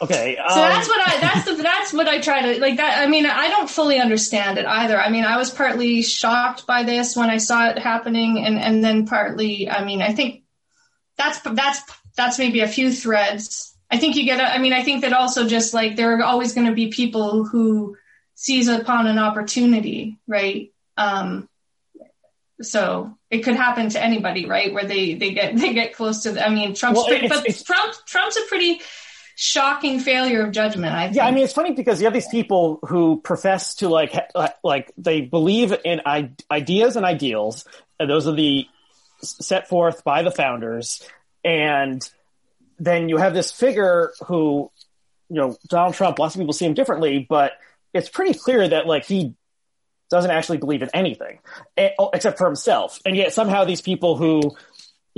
Okay. 0.00 0.36
Um, 0.36 0.48
so 0.50 0.54
that's 0.60 0.88
what 0.88 1.00
I 1.08 1.20
that's 1.20 1.44
the 1.44 1.54
that's 1.62 1.92
what 1.92 2.06
I 2.08 2.20
try 2.20 2.52
to 2.54 2.60
like 2.60 2.76
that 2.76 2.98
I 3.02 3.08
mean 3.08 3.26
I 3.26 3.48
don't 3.48 3.68
fully 3.68 3.98
understand 3.98 4.56
it 4.58 4.64
either. 4.66 4.96
I 5.00 5.10
mean 5.10 5.24
I 5.24 5.36
was 5.36 5.50
partly 5.50 6.02
shocked 6.02 6.66
by 6.66 6.84
this 6.84 7.16
when 7.16 7.30
I 7.30 7.38
saw 7.38 7.68
it 7.70 7.78
happening 7.78 8.44
and 8.44 8.58
and 8.58 8.82
then 8.84 9.06
partly 9.06 9.68
I 9.68 9.84
mean 9.84 10.00
I 10.00 10.12
think 10.12 10.44
that's 11.16 11.40
that's 11.40 11.80
that's 12.16 12.38
maybe 12.38 12.60
a 12.60 12.68
few 12.68 12.92
threads. 12.92 13.74
I 13.90 13.96
think 13.98 14.14
you 14.16 14.24
get 14.24 14.40
I 14.40 14.58
mean 14.58 14.72
I 14.72 14.84
think 14.84 15.02
that 15.02 15.12
also 15.12 15.48
just 15.48 15.74
like 15.74 15.96
there 15.96 16.16
are 16.16 16.22
always 16.22 16.54
going 16.54 16.68
to 16.68 16.74
be 16.74 16.88
people 16.88 17.44
who 17.44 17.96
seize 18.34 18.68
upon 18.68 19.08
an 19.08 19.18
opportunity, 19.18 20.18
right? 20.28 20.72
Um 20.96 21.48
so 22.60 23.16
it 23.30 23.40
could 23.40 23.54
happen 23.56 23.88
to 23.90 24.02
anybody, 24.02 24.46
right? 24.46 24.72
Where 24.72 24.84
they 24.84 25.14
they 25.14 25.32
get 25.32 25.56
they 25.56 25.72
get 25.74 25.94
close 25.94 26.22
to 26.22 26.32
the, 26.32 26.46
I 26.46 26.50
mean 26.50 26.74
Trump's 26.74 26.98
Well, 26.98 27.06
pretty, 27.06 27.26
it's- 27.26 27.40
but 27.40 27.48
it's- 27.48 27.62
Trump 27.64 27.94
Trump's 28.06 28.36
a 28.36 28.42
pretty 28.42 28.80
shocking 29.40 30.00
failure 30.00 30.44
of 30.44 30.50
judgment. 30.50 30.92
I 30.92 31.04
think. 31.04 31.16
Yeah, 31.16 31.26
I 31.26 31.30
mean, 31.30 31.44
it's 31.44 31.52
funny 31.52 31.72
because 31.72 32.00
you 32.00 32.06
have 32.06 32.12
these 32.12 32.26
people 32.26 32.80
who 32.82 33.20
profess 33.20 33.76
to 33.76 33.88
like, 33.88 34.12
like 34.64 34.92
they 34.98 35.20
believe 35.20 35.72
in 35.84 36.00
I- 36.04 36.32
ideas 36.50 36.96
and 36.96 37.06
ideals, 37.06 37.64
and 38.00 38.10
those 38.10 38.26
are 38.26 38.34
the 38.34 38.66
set 39.22 39.68
forth 39.68 40.02
by 40.02 40.22
the 40.22 40.32
founders, 40.32 41.08
and 41.44 42.02
then 42.80 43.08
you 43.08 43.16
have 43.18 43.32
this 43.32 43.52
figure 43.52 44.12
who, 44.26 44.72
you 45.28 45.36
know, 45.36 45.56
Donald 45.68 45.94
Trump. 45.94 46.18
Lots 46.18 46.34
of 46.34 46.40
people 46.40 46.52
see 46.52 46.66
him 46.66 46.74
differently, 46.74 47.24
but 47.28 47.52
it's 47.94 48.08
pretty 48.08 48.36
clear 48.36 48.66
that 48.66 48.88
like 48.88 49.04
he 49.04 49.34
doesn't 50.10 50.32
actually 50.32 50.58
believe 50.58 50.82
in 50.82 50.88
anything 50.94 51.38
eh, 51.76 51.90
oh, 51.98 52.10
except 52.12 52.38
for 52.38 52.46
himself, 52.46 52.98
and 53.06 53.16
yet 53.16 53.32
somehow 53.32 53.64
these 53.64 53.82
people 53.82 54.16
who 54.16 54.56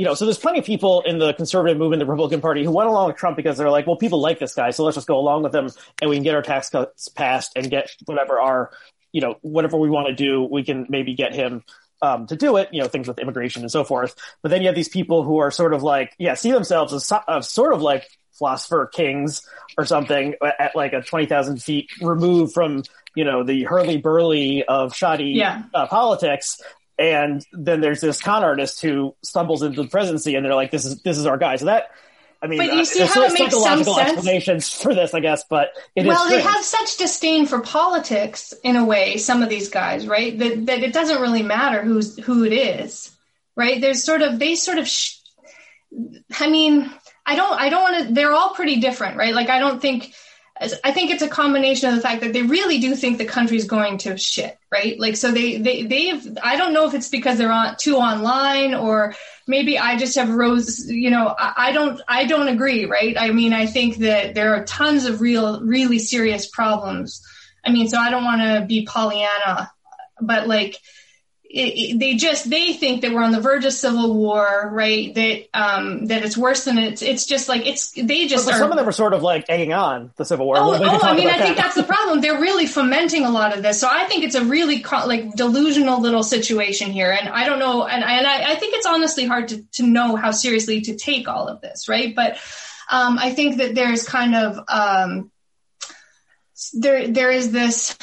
you 0.01 0.07
know, 0.07 0.15
so 0.15 0.25
there's 0.25 0.39
plenty 0.39 0.59
of 0.59 0.65
people 0.65 1.03
in 1.03 1.19
the 1.19 1.35
conservative 1.35 1.77
movement, 1.77 2.01
the 2.01 2.07
Republican 2.07 2.41
Party, 2.41 2.65
who 2.65 2.71
went 2.71 2.89
along 2.89 3.09
with 3.09 3.17
Trump 3.17 3.37
because 3.37 3.59
they're 3.59 3.69
like, 3.69 3.87
well, 3.87 3.97
people 3.97 4.19
like 4.19 4.39
this 4.39 4.55
guy, 4.55 4.71
so 4.71 4.83
let's 4.83 4.95
just 4.95 5.07
go 5.07 5.19
along 5.19 5.43
with 5.43 5.55
him 5.55 5.69
and 6.01 6.09
we 6.09 6.17
can 6.17 6.23
get 6.23 6.35
our 6.35 6.41
tax 6.41 6.71
cuts 6.71 7.09
passed 7.09 7.53
and 7.55 7.69
get 7.71 7.91
whatever 8.07 8.41
our, 8.41 8.71
you 9.13 9.21
know, 9.21 9.35
whatever 9.43 9.77
we 9.77 9.91
want 9.91 10.09
to 10.09 10.15
do, 10.15 10.43
we 10.51 10.63
can 10.65 10.87
maybe 10.89 11.13
get 11.15 11.35
him 11.35 11.63
um, 12.01 12.27
to 12.29 12.35
do 12.37 12.57
it, 12.57 12.71
you 12.73 12.81
know, 12.81 12.89
things 12.89 13.07
with 13.09 13.19
immigration 13.19 13.61
and 13.61 13.71
so 13.71 13.85
forth. 13.85 14.15
But 14.43 14.49
then 14.49 14.63
you 14.63 14.69
have 14.69 14.75
these 14.75 14.89
people 14.89 15.23
who 15.23 15.37
are 15.41 15.51
sort 15.51 15.75
of 15.75 15.83
like, 15.83 16.15
yeah, 16.19 16.33
see 16.33 16.51
themselves 16.51 16.95
as, 16.95 17.07
so- 17.07 17.21
as 17.29 17.51
sort 17.51 17.75
of 17.75 17.83
like 17.83 18.09
philosopher 18.39 18.87
kings 18.87 19.43
or 19.77 19.85
something 19.85 20.35
at 20.59 20.75
like 20.75 20.95
a 20.95 21.03
20,000 21.03 21.63
feet 21.63 21.91
removed 22.01 22.55
from, 22.55 22.85
you 23.15 23.25
know, 23.25 23.45
the 23.45 23.65
hurly 23.65 23.99
burly 23.99 24.65
of 24.67 24.95
shoddy 24.97 25.33
Yeah. 25.37 25.65
uh, 25.75 25.87
politics. 25.89 26.59
And 27.01 27.45
then 27.53 27.81
there's 27.81 28.03
this 28.03 28.21
con 28.21 28.45
artist 28.45 28.83
who 28.83 29.17
stumbles 29.23 29.63
into 29.63 29.83
the 29.83 29.89
presidency 29.89 30.35
and 30.35 30.45
they're 30.45 30.55
like, 30.55 30.71
this 30.71 30.85
is, 30.85 31.01
this 31.01 31.17
is 31.17 31.25
our 31.25 31.39
guy. 31.39 31.57
So 31.57 31.65
that, 31.65 31.89
I 32.43 32.47
mean, 32.47 32.59
But 32.59 32.75
you 32.75 32.81
uh, 32.81 32.85
see 32.85 32.99
there's 32.99 33.15
how 33.15 33.23
it 33.23 33.33
makes 33.33 33.59
some 33.59 33.85
sense? 33.85 33.99
explanations 33.99 34.71
for 34.83 34.95
this, 34.95 35.15
I 35.15 35.21
guess, 35.21 35.45
but 35.49 35.71
it 35.97 36.03
is 36.03 36.09
well, 36.09 36.29
they 36.29 36.43
have 36.43 36.63
such 36.63 36.99
disdain 36.99 37.47
for 37.47 37.61
politics 37.61 38.53
in 38.63 38.77
a 38.77 38.85
way. 38.85 39.17
Some 39.17 39.43
of 39.43 39.49
these 39.49 39.71
guys, 39.71 40.07
right? 40.07 40.39
That 40.39 40.67
that 40.67 40.83
it 40.83 40.93
doesn't 40.93 41.23
really 41.23 41.43
matter 41.43 41.83
who's 41.83 42.19
who 42.19 42.45
it 42.45 42.53
is, 42.53 43.11
right? 43.57 43.81
There's 43.81 44.05
sort 44.05 44.21
of 44.23 44.39
they 44.39 44.55
sort 44.55 44.79
of. 44.79 44.87
Sh- 44.87 45.17
I 46.39 46.49
mean, 46.49 46.91
I 47.27 47.37
don't. 47.37 47.61
I 47.61 47.69
don't 47.69 47.83
want 47.83 48.09
to. 48.09 48.15
They're 48.15 48.33
all 48.33 48.55
pretty 48.55 48.77
different, 48.81 49.17
right? 49.17 49.35
Like 49.35 49.49
I 49.49 49.59
don't 49.59 49.81
think. 49.81 50.13
I 50.85 50.93
think 50.93 51.11
it's 51.11 51.23
a 51.23 51.29
combination 51.29 51.89
of 51.89 51.97
the 51.97 52.03
fact 52.03 52.21
that 52.21 52.35
they 52.35 52.43
really 52.43 52.79
do 52.81 52.95
think 52.95 53.17
the 53.17 53.25
country's 53.25 53.65
going 53.65 53.97
to 53.99 54.19
shit, 54.19 54.59
right? 54.71 55.01
Like, 55.01 55.17
so 55.17 55.33
they, 55.33 55.57
they, 55.57 55.85
they've, 55.85 56.37
I 56.43 56.57
don't 56.57 56.75
know 56.75 56.87
if 56.87 56.93
it's 56.93 57.09
because 57.09 57.39
they're 57.39 57.51
on 57.51 57.77
too 57.79 57.97
online 57.97 58.75
or 58.75 59.15
maybe 59.47 59.79
I 59.79 59.97
just 59.97 60.17
have 60.17 60.29
rose, 60.29 60.87
you 60.87 61.09
know, 61.09 61.35
I, 61.37 61.55
I 61.57 61.73
don't, 61.73 61.99
I 62.07 62.27
don't 62.27 62.49
agree, 62.49 62.85
right? 62.85 63.17
I 63.19 63.31
mean, 63.31 63.55
I 63.55 63.65
think 63.65 63.97
that 63.99 64.35
there 64.35 64.55
are 64.55 64.65
tons 64.65 65.07
of 65.07 65.23
real, 65.23 65.63
really 65.63 65.99
serious 65.99 66.47
problems. 66.47 67.27
I 67.65 67.71
mean, 67.71 67.89
so 67.89 67.97
I 67.99 68.11
don't 68.11 68.25
want 68.25 68.43
to 68.43 68.67
be 68.67 68.85
Pollyanna, 68.85 69.71
but 70.21 70.47
like, 70.47 70.77
it, 71.53 71.75
it, 71.95 71.99
they 71.99 72.15
just 72.15 72.49
they 72.49 72.75
think 72.75 73.03
that 73.03 73.13
we're 73.13 73.25
on 73.25 73.33
the 73.33 73.41
verge 73.41 73.65
of 73.65 73.73
civil 73.73 74.15
war, 74.15 74.71
right? 74.73 75.13
That 75.13 75.49
um, 75.53 76.07
that 76.07 76.25
it's 76.25 76.39
worse 76.39 76.65
than 76.65 76.79
it's. 76.79 77.03
It's 77.03 77.27
just 77.27 77.49
like 77.49 77.67
it's. 77.67 77.91
They 77.91 78.29
just 78.29 78.47
But 78.47 78.55
are. 78.55 78.59
some 78.59 78.71
of 78.71 78.79
them 78.79 78.89
are 78.89 78.93
sort 78.93 79.15
of 79.15 79.25
like 79.25 79.47
egging 79.49 79.73
on 79.73 80.13
the 80.15 80.25
Civil 80.25 80.47
War. 80.47 80.59
Oh, 80.59 80.71
We'll 80.71 80.89
oh 80.89 81.01
I 81.03 81.17
mean, 81.17 81.29
I 81.29 81.39
think 81.39 81.57
that's 81.57 81.75
the 81.75 81.83
problem. 81.83 82.21
They're 82.21 82.41
really 82.41 82.67
fomenting 82.67 83.25
a 83.25 83.31
lot 83.31 83.57
of 83.57 83.65
this. 83.65 83.81
So 83.81 83.89
I 83.91 84.05
think 84.05 84.23
it's 84.23 84.37
a 84.37 84.45
really 84.45 84.79
co- 84.79 85.09
like 85.09 85.35
delusional 85.35 86.01
little 86.01 86.23
situation 86.23 86.93
here. 86.93 87.11
And 87.11 87.29
I 87.29 87.47
don't 87.47 87.59
know. 87.59 87.85
And, 87.85 88.05
and 88.05 88.27
I, 88.29 88.53
I 88.53 88.55
think 88.55 88.77
it's 88.77 88.87
honestly 88.87 89.27
hard 89.27 89.49
to, 89.49 89.65
to 89.73 89.83
know 89.83 90.15
how 90.15 90.31
seriously 90.31 90.83
to 90.83 90.97
take 90.97 91.27
all 91.27 91.49
of 91.49 91.61
this, 91.61 91.89
right? 91.89 92.15
But 92.15 92.35
um, 92.89 93.19
I 93.19 93.35
think 93.35 93.57
that 93.57 93.75
there's 93.75 94.07
kind 94.07 94.37
of 94.37 94.61
um, 94.69 95.33
there 96.75 97.09
there 97.09 97.33
is 97.33 97.51
this 97.51 97.97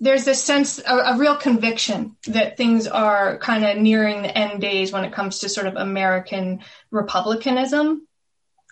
there's 0.00 0.24
this 0.24 0.42
sense 0.42 0.78
a, 0.78 0.96
a 0.96 1.18
real 1.18 1.36
conviction 1.36 2.16
that 2.26 2.56
things 2.56 2.86
are 2.86 3.38
kind 3.38 3.64
of 3.64 3.78
nearing 3.78 4.22
the 4.22 4.36
end 4.36 4.60
days 4.60 4.92
when 4.92 5.04
it 5.04 5.12
comes 5.12 5.40
to 5.40 5.48
sort 5.48 5.66
of 5.66 5.76
American 5.76 6.60
republicanism 6.90 8.06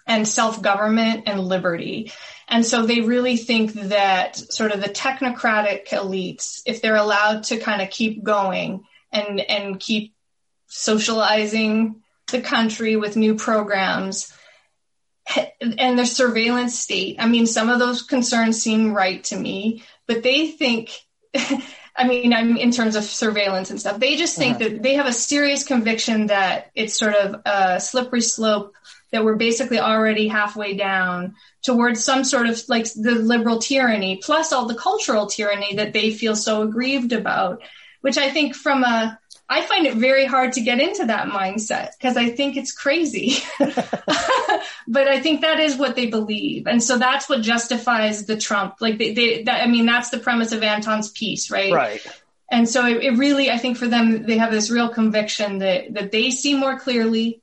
and 0.07 0.27
self-government 0.27 1.25
and 1.27 1.41
liberty. 1.41 2.13
And 2.49 2.65
so 2.65 2.87
they 2.87 3.01
really 3.01 3.37
think 3.37 3.73
that 3.73 4.37
sort 4.37 4.71
of 4.71 4.81
the 4.81 4.89
technocratic 4.89 5.89
elites, 5.89 6.63
if 6.65 6.81
they're 6.81 6.95
allowed 6.95 7.45
to 7.45 7.59
kind 7.59 7.83
of 7.83 7.91
keep 7.91 8.23
going 8.23 8.85
and, 9.11 9.41
and 9.41 9.81
keep 9.81 10.15
socializing 10.69 12.03
the 12.31 12.41
country 12.41 12.95
with 12.95 13.17
new 13.17 13.35
programs 13.35 14.33
and 15.61 15.99
the 15.99 16.07
surveillance 16.07 16.79
state, 16.79 17.17
I 17.19 17.27
mean, 17.27 17.49
some 17.49 17.69
of 17.69 17.81
those 17.81 18.03
concerns 18.03 18.63
seem 18.63 18.95
right 18.95 19.25
to 19.25 19.37
me, 19.37 19.83
but 20.07 20.23
they 20.23 20.53
think, 20.53 20.91
I 21.99 22.07
mean, 22.07 22.35
I'm 22.35 22.57
in 22.57 22.73
terms 22.73 22.95
of 22.95 23.05
surveillance 23.05 23.71
and 23.71 23.81
stuff, 23.81 23.99
they 23.99 24.17
just 24.17 24.37
think 24.37 24.59
that 24.59 24.83
they 24.83 24.95
have 24.95 25.07
a 25.07 25.13
serious 25.13 25.65
conviction 25.65 26.27
that 26.27 26.71
it's 26.75 26.99
sort 26.99 27.15
of 27.15 27.41
a 27.47 27.81
slippery 27.81 28.21
slope 28.21 28.75
that 29.13 29.25
we're 29.25 29.37
basically 29.37 29.79
already 29.79 30.29
halfway 30.29 30.77
down 30.77 31.37
towards 31.63 32.05
some 32.05 32.25
sort 32.25 32.47
of 32.47 32.61
like 32.69 32.85
the 32.93 33.13
liberal 33.13 33.59
tyranny 33.59 34.21
plus 34.23 34.53
all 34.53 34.67
the 34.67 34.75
cultural 34.75 35.27
tyranny 35.27 35.77
that 35.77 35.93
they 35.93 36.11
feel 36.11 36.37
so 36.37 36.63
aggrieved 36.63 37.13
about 37.13 37.63
which 38.01 38.19
i 38.19 38.31
think 38.31 38.55
from 38.55 38.85
a 38.85 39.19
i 39.49 39.63
find 39.63 39.87
it 39.87 39.95
very 39.95 40.25
hard 40.25 40.53
to 40.53 40.61
get 40.61 40.81
into 40.81 41.07
that 41.07 41.29
mindset 41.29 41.91
because 41.99 42.17
i 42.17 42.31
think 42.31 42.57
it's 42.57 42.73
crazy 42.73 43.37
but 44.89 45.09
i 45.09 45.21
think 45.21 45.41
that 45.41 45.61
is 45.61 45.77
what 45.77 45.97
they 45.97 46.07
believe 46.07 46.67
and 46.67 46.83
so 46.83 46.99
that's 46.99 47.29
what 47.29 47.43
justifies 47.43 48.27
the 48.27 48.37
trump 48.37 48.77
like 48.81 48.99
they, 48.99 49.15
they 49.15 49.43
that, 49.45 49.63
i 49.63 49.67
mean 49.67 49.87
that's 49.87 50.11
the 50.11 50.19
premise 50.19 50.53
of 50.53 50.63
anton's 50.63 51.11
piece 51.11 51.51
right 51.51 51.73
right. 51.73 52.07
and 52.51 52.69
so 52.69 52.87
it, 52.87 53.03
it 53.03 53.19
really 53.19 53.51
i 53.51 53.59
think 53.59 53.77
for 53.77 53.89
them 53.89 54.25
they 54.25 54.39
have 54.39 54.51
this 54.51 54.71
real 54.71 54.89
conviction 54.89 55.59
that 55.59 55.93
that 55.95 56.11
they 56.11 56.31
see 56.31 56.55
more 56.55 56.79
clearly 56.79 57.43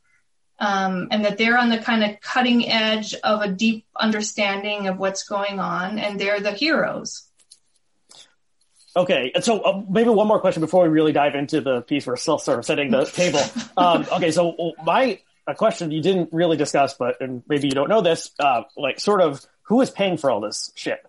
um, 0.63 1.09
and 1.11 1.25
that 1.25 1.37
they're 1.37 1.57
on 1.57 1.69
the 1.69 1.77
kind 1.77 2.03
of 2.03 2.21
cutting 2.21 2.69
edge 2.69 3.13
of 3.15 3.41
a 3.41 3.49
deep 3.49 3.85
understanding 3.95 4.87
of 4.87 4.97
what's 4.97 5.23
going 5.23 5.59
on, 5.59 5.99
and 5.99 6.19
they're 6.19 6.39
the 6.39 6.51
heroes. 6.51 7.23
Okay, 8.95 9.31
and 9.33 9.43
so 9.43 9.59
uh, 9.61 9.81
maybe 9.89 10.09
one 10.09 10.27
more 10.27 10.39
question 10.39 10.61
before 10.61 10.83
we 10.83 10.89
really 10.89 11.13
dive 11.13 11.33
into 11.33 11.61
the 11.61 11.81
piece. 11.81 12.05
We're 12.05 12.15
still 12.15 12.37
sort 12.37 12.59
of 12.59 12.65
setting 12.65 12.91
the 12.91 13.05
table. 13.13 13.41
Um, 13.75 14.05
okay, 14.11 14.31
so 14.31 14.73
my 14.83 15.19
a 15.47 15.55
question 15.55 15.91
you 15.91 16.01
didn't 16.01 16.29
really 16.31 16.57
discuss, 16.57 16.93
but 16.93 17.19
and 17.19 17.43
maybe 17.47 17.67
you 17.67 17.73
don't 17.73 17.89
know 17.89 18.01
this, 18.01 18.31
uh, 18.39 18.63
like 18.77 18.99
sort 18.99 19.21
of 19.21 19.43
who 19.63 19.81
is 19.81 19.89
paying 19.89 20.17
for 20.17 20.29
all 20.29 20.41
this 20.41 20.71
shit, 20.75 20.99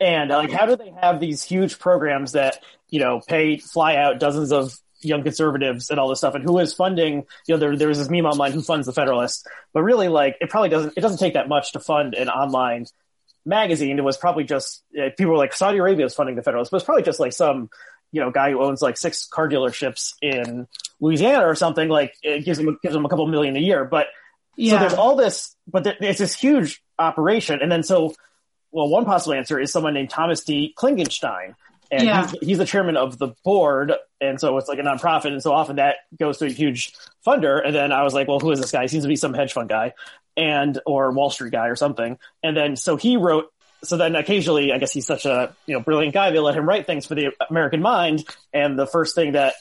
and 0.00 0.30
like 0.30 0.50
how 0.50 0.66
do 0.66 0.76
they 0.76 0.92
have 1.00 1.20
these 1.20 1.42
huge 1.42 1.78
programs 1.78 2.32
that 2.32 2.62
you 2.88 2.98
know 2.98 3.20
pay 3.20 3.58
fly 3.58 3.96
out 3.96 4.18
dozens 4.18 4.50
of 4.50 4.74
young 5.00 5.22
conservatives 5.22 5.90
and 5.90 6.00
all 6.00 6.08
this 6.08 6.18
stuff, 6.18 6.34
and 6.34 6.44
who 6.44 6.58
is 6.58 6.72
funding? 6.72 7.24
You 7.46 7.54
know, 7.54 7.58
there 7.58 7.76
there 7.76 7.88
was 7.88 7.98
this 7.98 8.08
meme 8.08 8.24
online 8.24 8.52
who 8.52 8.62
funds 8.62 8.86
the 8.86 8.92
Federalist, 8.94 9.46
but 9.74 9.82
really 9.82 10.08
like 10.08 10.36
it 10.40 10.48
probably 10.48 10.70
doesn't 10.70 10.94
it 10.96 11.00
doesn't 11.02 11.18
take 11.18 11.34
that 11.34 11.48
much 11.48 11.72
to 11.72 11.80
fund 11.80 12.14
an 12.14 12.30
online 12.30 12.86
magazine. 13.44 13.98
It 13.98 14.04
was 14.04 14.16
probably 14.16 14.44
just 14.44 14.82
uh, 14.98 15.10
people 15.16 15.32
were 15.32 15.38
like 15.38 15.52
Saudi 15.52 15.78
Arabia 15.78 16.06
is 16.06 16.14
funding 16.14 16.36
the 16.36 16.42
Federalists, 16.42 16.70
but 16.70 16.78
it's 16.78 16.84
probably 16.86 17.02
just 17.02 17.20
like 17.20 17.32
some 17.32 17.70
you 18.12 18.20
know 18.20 18.30
guy 18.30 18.50
who 18.50 18.62
owns 18.62 18.80
like 18.82 18.96
six 18.96 19.26
car 19.26 19.48
dealerships 19.48 20.14
in 20.22 20.66
Louisiana 21.00 21.46
or 21.46 21.54
something. 21.54 21.88
Like 21.88 22.14
it 22.22 22.44
gives 22.44 22.58
him 22.58 22.78
gives 22.82 22.94
him 22.94 23.04
a 23.04 23.08
couple 23.08 23.26
million 23.26 23.56
a 23.56 23.60
year, 23.60 23.84
but 23.84 24.06
so 24.76 24.80
there's 24.80 24.94
all 24.94 25.16
this, 25.16 25.54
but 25.66 25.84
there, 25.84 25.96
it's 26.00 26.18
this 26.20 26.34
huge 26.34 26.82
operation, 26.98 27.60
and 27.60 27.70
then 27.72 27.82
so 27.82 28.14
well, 28.70 28.88
one 28.88 29.04
possible 29.04 29.34
answer 29.34 29.60
is 29.60 29.72
someone 29.72 29.94
named 29.94 30.10
Thomas 30.10 30.42
D. 30.44 30.74
Klingenstein. 30.76 31.54
And 31.92 32.04
Yeah. 32.06 32.26
he's, 32.26 32.40
he's 32.40 32.58
the 32.58 32.64
chairman 32.64 32.96
of 32.96 33.18
the 33.18 33.34
board, 33.44 33.92
and 34.20 34.40
so 34.40 34.56
it's 34.58 34.68
like 34.68 34.78
a 34.80 34.82
nonprofit, 34.82 35.26
and 35.26 35.40
so 35.42 35.52
often 35.52 35.76
that 35.76 35.96
goes 36.18 36.38
to 36.38 36.46
a 36.46 36.50
huge 36.50 36.92
funder. 37.24 37.64
And 37.64 37.72
then 37.74 37.92
I 37.92 38.02
was 38.02 38.14
like, 38.14 38.26
well, 38.26 38.40
who 38.40 38.50
is 38.50 38.60
this 38.60 38.72
guy? 38.72 38.82
He 38.82 38.88
seems 38.88 39.04
to 39.04 39.08
be 39.08 39.14
some 39.16 39.32
hedge 39.34 39.52
fund 39.52 39.68
guy, 39.68 39.92
and 40.36 40.78
or 40.86 41.12
Wall 41.12 41.30
Street 41.30 41.52
guy 41.52 41.68
or 41.68 41.76
something. 41.76 42.18
And 42.42 42.56
then 42.56 42.76
so 42.76 42.96
he 42.96 43.16
wrote. 43.16 43.50
So 43.84 43.98
then 43.98 44.16
occasionally, 44.16 44.72
I 44.72 44.78
guess 44.78 44.92
he's 44.92 45.06
such 45.06 45.26
a 45.26 45.54
you 45.66 45.74
know 45.74 45.80
brilliant 45.80 46.14
guy. 46.14 46.30
They 46.30 46.38
let 46.38 46.54
him 46.56 46.66
write 46.66 46.86
things 46.86 47.04
for 47.04 47.14
the 47.14 47.32
American 47.50 47.82
Mind, 47.82 48.24
and 48.52 48.78
the 48.78 48.86
first 48.86 49.14
thing 49.14 49.32
that 49.32 49.54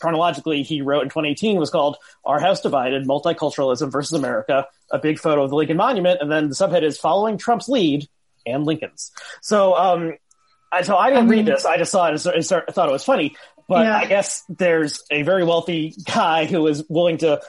chronologically 0.00 0.62
he 0.62 0.82
wrote 0.82 1.02
in 1.02 1.08
2018 1.08 1.56
was 1.56 1.70
called 1.70 1.96
"Our 2.24 2.40
House 2.40 2.60
Divided: 2.62 3.06
Multiculturalism 3.06 3.92
versus 3.92 4.18
America." 4.18 4.66
A 4.90 4.98
big 4.98 5.20
photo 5.20 5.44
of 5.44 5.50
the 5.50 5.56
Lincoln 5.56 5.76
Monument, 5.76 6.20
and 6.20 6.30
then 6.30 6.48
the 6.48 6.54
subhead 6.56 6.82
is 6.82 6.98
"Following 6.98 7.38
Trump's 7.38 7.68
Lead 7.68 8.08
and 8.44 8.64
Lincoln's." 8.66 9.12
So, 9.40 9.74
um, 9.74 10.14
I, 10.72 10.82
so 10.82 10.96
I 10.96 11.10
didn't 11.10 11.26
I 11.26 11.30
read 11.30 11.46
this. 11.46 11.64
I 11.64 11.76
just 11.76 11.92
saw 11.92 12.06
it 12.06 12.10
and 12.10 12.20
start- 12.20 12.36
and 12.36 12.44
start- 12.44 12.74
thought 12.74 12.88
it 12.88 12.92
was 12.92 13.04
funny. 13.04 13.36
But 13.68 13.84
Yeah. 13.84 13.96
I 13.98 14.06
guess 14.06 14.42
there's 14.48 15.04
a 15.12 15.22
very 15.22 15.44
wealthy 15.44 15.94
guy 16.04 16.46
who 16.46 16.66
is 16.66 16.84
willing 16.88 17.18
to 17.18 17.40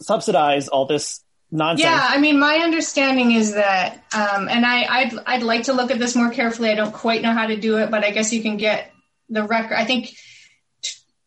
subsidize 0.00 0.66
all 0.66 0.86
this 0.86 1.20
nonsense. 1.52 1.84
Yeah, 1.84 2.06
I 2.08 2.18
mean, 2.18 2.38
my 2.38 2.56
understanding 2.56 3.32
is 3.32 3.54
that, 3.54 4.04
um, 4.14 4.48
and 4.48 4.66
I, 4.66 4.82
I'd, 4.84 5.12
I'd 5.26 5.42
like 5.42 5.64
to 5.64 5.74
look 5.74 5.90
at 5.90 5.98
this 5.98 6.16
more 6.16 6.30
carefully. 6.30 6.70
I 6.70 6.74
don't 6.74 6.92
quite 6.92 7.22
know 7.22 7.32
how 7.32 7.46
to 7.46 7.56
do 7.56 7.78
it, 7.78 7.90
but 7.90 8.04
I 8.04 8.10
guess 8.10 8.32
you 8.32 8.42
can 8.42 8.56
get 8.56 8.92
the 9.28 9.44
record. 9.44 9.74
I 9.74 9.84
think 9.84 10.12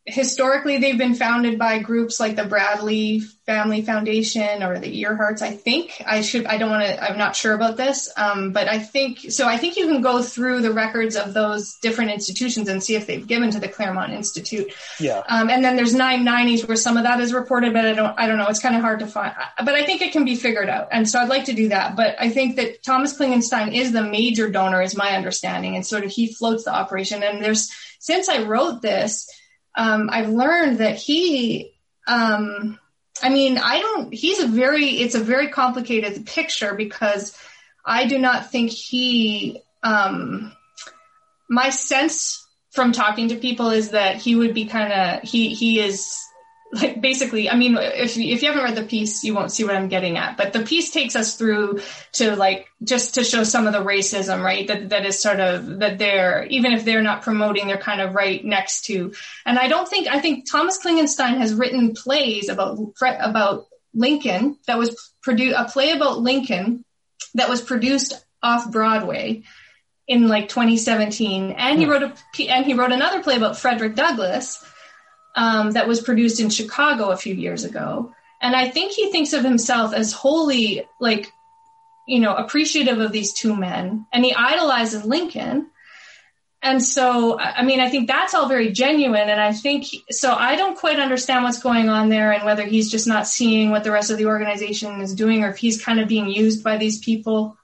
historically 0.05 0.77
they've 0.77 0.97
been 0.97 1.15
founded 1.15 1.57
by 1.57 1.79
groups 1.79 2.19
like 2.19 2.35
the 2.35 2.43
Bradley 2.45 3.21
Family 3.47 3.81
Foundation 3.81 4.61
or 4.61 4.79
the 4.79 5.03
Earharts. 5.03 5.41
I 5.41 5.51
think 5.51 6.01
I 6.05 6.21
should. 6.21 6.45
I 6.45 6.57
don't 6.57 6.69
want 6.69 6.85
to. 6.85 7.03
I'm 7.03 7.17
not 7.17 7.35
sure 7.35 7.53
about 7.53 7.75
this, 7.75 8.11
um, 8.15 8.51
but 8.51 8.67
I 8.67 8.77
think 8.79 9.31
so. 9.31 9.47
I 9.47 9.57
think 9.57 9.77
you 9.77 9.87
can 9.87 10.01
go 10.01 10.21
through 10.21 10.61
the 10.61 10.71
records 10.71 11.15
of 11.15 11.33
those 11.33 11.77
different 11.81 12.11
institutions 12.11 12.69
and 12.69 12.83
see 12.83 12.95
if 12.95 13.07
they've 13.07 13.25
given 13.25 13.49
to 13.51 13.59
the 13.59 13.67
Claremont 13.67 14.13
Institute. 14.13 14.73
Yeah. 14.99 15.23
Um, 15.27 15.49
and 15.49 15.63
then 15.63 15.75
there's 15.75 15.95
990s 15.95 16.67
where 16.67 16.77
some 16.77 16.97
of 16.97 17.03
that 17.03 17.19
is 17.19 17.33
reported, 17.33 17.73
but 17.73 17.85
I 17.85 17.93
don't, 17.93 18.19
I 18.19 18.27
don't 18.27 18.37
know. 18.37 18.47
It's 18.47 18.59
kind 18.59 18.75
of 18.75 18.81
hard 18.81 18.99
to 18.99 19.07
find, 19.07 19.33
but 19.57 19.75
I 19.75 19.85
think 19.85 20.01
it 20.01 20.11
can 20.11 20.23
be 20.25 20.35
figured 20.35 20.69
out. 20.69 20.89
And 20.91 21.09
so 21.09 21.19
I'd 21.19 21.29
like 21.29 21.45
to 21.45 21.53
do 21.53 21.69
that. 21.69 21.95
But 21.95 22.15
I 22.19 22.29
think 22.29 22.57
that 22.57 22.83
Thomas 22.83 23.17
Klingenstein 23.17 23.73
is 23.73 23.91
the 23.91 24.03
major 24.03 24.49
donor, 24.49 24.81
is 24.81 24.95
my 24.95 25.15
understanding. 25.15 25.75
And 25.75 25.85
sort 25.85 26.03
of 26.03 26.11
he 26.11 26.31
floats 26.33 26.65
the 26.65 26.73
operation. 26.73 27.23
And 27.23 27.43
there's, 27.43 27.71
since 27.99 28.29
I 28.29 28.43
wrote 28.43 28.81
this, 28.83 29.27
um, 29.77 30.09
I've 30.11 30.29
learned 30.29 30.79
that 30.79 30.97
he, 30.97 31.73
um, 32.07 32.79
I 33.21 33.29
mean, 33.29 33.57
I 33.57 33.79
don't, 33.79 34.13
he's 34.13 34.39
a 34.39 34.47
very, 34.47 34.88
it's 34.88 35.15
a 35.15 35.23
very 35.23 35.49
complicated 35.49 36.25
picture 36.25 36.73
because 36.73 37.38
I 37.85 38.07
do 38.07 38.19
not 38.19 38.51
think 38.51 38.71
he, 38.71 39.61
um, 39.83 40.51
my 41.49 41.69
sense 41.69 42.45
from 42.71 42.91
talking 42.91 43.29
to 43.29 43.38
people 43.38 43.69
is 43.69 43.91
that 43.91 44.17
he 44.17 44.35
would 44.35 44.53
be 44.53 44.65
kind 44.65 44.91
of 44.91 45.23
he 45.23 45.53
he 45.55 45.79
is 45.79 46.24
like 46.75 47.01
basically 47.01 47.49
i 47.49 47.55
mean 47.55 47.77
if, 47.77 48.17
if 48.17 48.41
you 48.41 48.47
haven't 48.49 48.63
read 48.63 48.75
the 48.75 48.83
piece 48.83 49.23
you 49.23 49.33
won't 49.33 49.51
see 49.51 49.63
what 49.63 49.75
i'm 49.75 49.88
getting 49.88 50.17
at. 50.17 50.38
But 50.38 50.53
the 50.53 50.63
piece 50.63 50.91
takes 50.91 51.15
us 51.15 51.35
through 51.35 51.79
to 52.13 52.35
like 52.35 52.67
just 52.83 53.15
to 53.15 53.23
show 53.23 53.43
some 53.43 53.67
of 53.67 53.73
the 53.73 53.83
racism 53.83 54.43
right 54.43 54.67
that 54.67 54.89
that 54.89 55.05
is 55.05 55.21
sort 55.21 55.39
of 55.39 55.79
that 55.79 55.97
they're 55.97 56.45
even 56.47 56.73
if 56.73 56.85
they're 56.85 57.01
not 57.01 57.21
promoting 57.21 57.67
they're 57.67 57.77
kind 57.77 58.01
of 58.01 58.13
right 58.13 58.43
next 58.43 58.85
to. 58.85 59.13
And 59.45 59.57
i 59.57 59.67
don't 59.67 59.88
think 59.88 60.07
i 60.07 60.19
think 60.19 60.49
thomas 60.49 60.79
klingenstein 60.83 61.38
has 61.38 61.53
written 61.53 61.93
plays 61.93 62.49
about 62.49 62.77
about 63.01 63.67
lincoln 63.93 64.57
that 64.67 64.77
was 64.77 65.13
produced 65.21 65.55
a 65.57 65.65
play 65.65 65.91
about 65.91 66.19
lincoln 66.19 66.83
that 67.35 67.49
was 67.49 67.61
produced 67.61 68.13
off 68.43 68.71
broadway 68.71 69.43
in 70.07 70.27
like 70.27 70.49
2017 70.49 71.51
and 71.51 71.79
he 71.79 71.85
hmm. 71.85 71.91
wrote 71.91 72.03
a 72.03 72.51
and 72.51 72.65
he 72.65 72.73
wrote 72.73 72.91
another 72.91 73.23
play 73.23 73.35
about 73.35 73.57
frederick 73.57 73.95
douglass 73.95 74.63
um, 75.35 75.71
that 75.71 75.87
was 75.87 76.01
produced 76.01 76.39
in 76.39 76.49
Chicago 76.49 77.09
a 77.09 77.17
few 77.17 77.35
years 77.35 77.63
ago. 77.63 78.13
And 78.41 78.55
I 78.55 78.69
think 78.69 78.91
he 78.91 79.11
thinks 79.11 79.33
of 79.33 79.43
himself 79.43 79.93
as 79.93 80.13
wholly 80.13 80.87
like, 80.99 81.31
you 82.07 82.19
know, 82.19 82.35
appreciative 82.35 82.99
of 82.99 83.11
these 83.11 83.33
two 83.33 83.55
men 83.55 84.05
and 84.13 84.23
he 84.23 84.33
idolizes 84.33 85.05
Lincoln. 85.05 85.69
And 86.61 86.81
so, 86.81 87.39
I 87.39 87.63
mean, 87.63 87.79
I 87.79 87.89
think 87.89 88.07
that's 88.07 88.33
all 88.33 88.47
very 88.47 88.71
genuine. 88.71 89.29
And 89.29 89.39
I 89.39 89.53
think, 89.53 89.85
so 90.09 90.33
I 90.33 90.55
don't 90.55 90.77
quite 90.77 90.99
understand 90.99 91.43
what's 91.43 91.61
going 91.61 91.89
on 91.89 92.09
there 92.09 92.31
and 92.31 92.43
whether 92.43 92.63
he's 92.63 92.89
just 92.89 93.07
not 93.07 93.27
seeing 93.27 93.69
what 93.69 93.83
the 93.83 93.91
rest 93.91 94.09
of 94.09 94.17
the 94.17 94.25
organization 94.25 94.99
is 95.01 95.13
doing 95.13 95.43
or 95.43 95.49
if 95.49 95.57
he's 95.57 95.83
kind 95.83 95.99
of 95.99 96.07
being 96.07 96.27
used 96.27 96.63
by 96.63 96.77
these 96.77 96.99
people. 96.99 97.57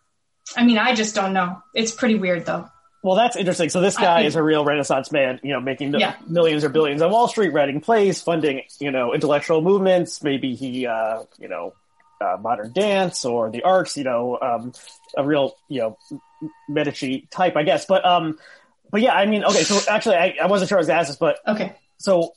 I 0.56 0.66
mean, 0.66 0.78
I 0.78 0.94
just 0.94 1.16
don't 1.16 1.34
know. 1.34 1.62
It's 1.74 1.92
pretty 1.92 2.16
weird 2.16 2.46
though. 2.46 2.70
Well, 3.04 3.16
that's 3.16 3.36
interesting. 3.36 3.70
So 3.70 3.82
this 3.82 3.98
guy 3.98 4.22
is 4.22 4.36
a 4.36 4.44
real 4.44 4.64
Renaissance 4.64 5.12
man, 5.12 5.40
you 5.42 5.54
know, 5.54 5.60
making 5.60 5.94
yeah. 5.96 6.18
millions 6.28 6.64
or 6.64 6.70
billions 6.70 7.02
on 7.02 7.12
Wall 7.12 7.28
Street, 7.28 7.52
writing 7.52 7.82
plays, 7.82 8.22
funding, 8.22 8.62
you 8.80 8.92
know, 8.92 9.14
intellectual 9.14 9.62
movements. 9.62 10.22
Maybe 10.22 10.54
he, 10.54 10.86
uh, 10.86 11.24
you 11.40 11.48
know, 11.48 11.74
uh, 12.22 12.38
modern 12.40 12.72
dance 12.74 13.26
or 13.26 13.50
the 13.50 13.64
arts, 13.64 13.98
you 13.98 14.04
know, 14.04 14.38
um, 14.40 14.74
a 15.18 15.26
real, 15.26 15.56
you 15.68 15.82
know, 15.82 15.98
Medici 16.70 17.28
type, 17.32 17.56
I 17.56 17.64
guess. 17.64 17.86
But, 17.86 18.06
um, 18.06 18.38
but 18.92 19.02
yeah, 19.02 19.16
I 19.16 19.26
mean, 19.26 19.44
okay. 19.46 19.64
So 19.64 19.80
actually, 19.90 20.18
I, 20.18 20.36
I 20.44 20.46
wasn't 20.46 20.70
sure 20.70 20.78
I 20.78 20.82
was 20.82 20.90
asked 20.90 21.10
this, 21.10 21.18
but 21.18 21.40
okay. 21.48 21.76
So 21.98 22.34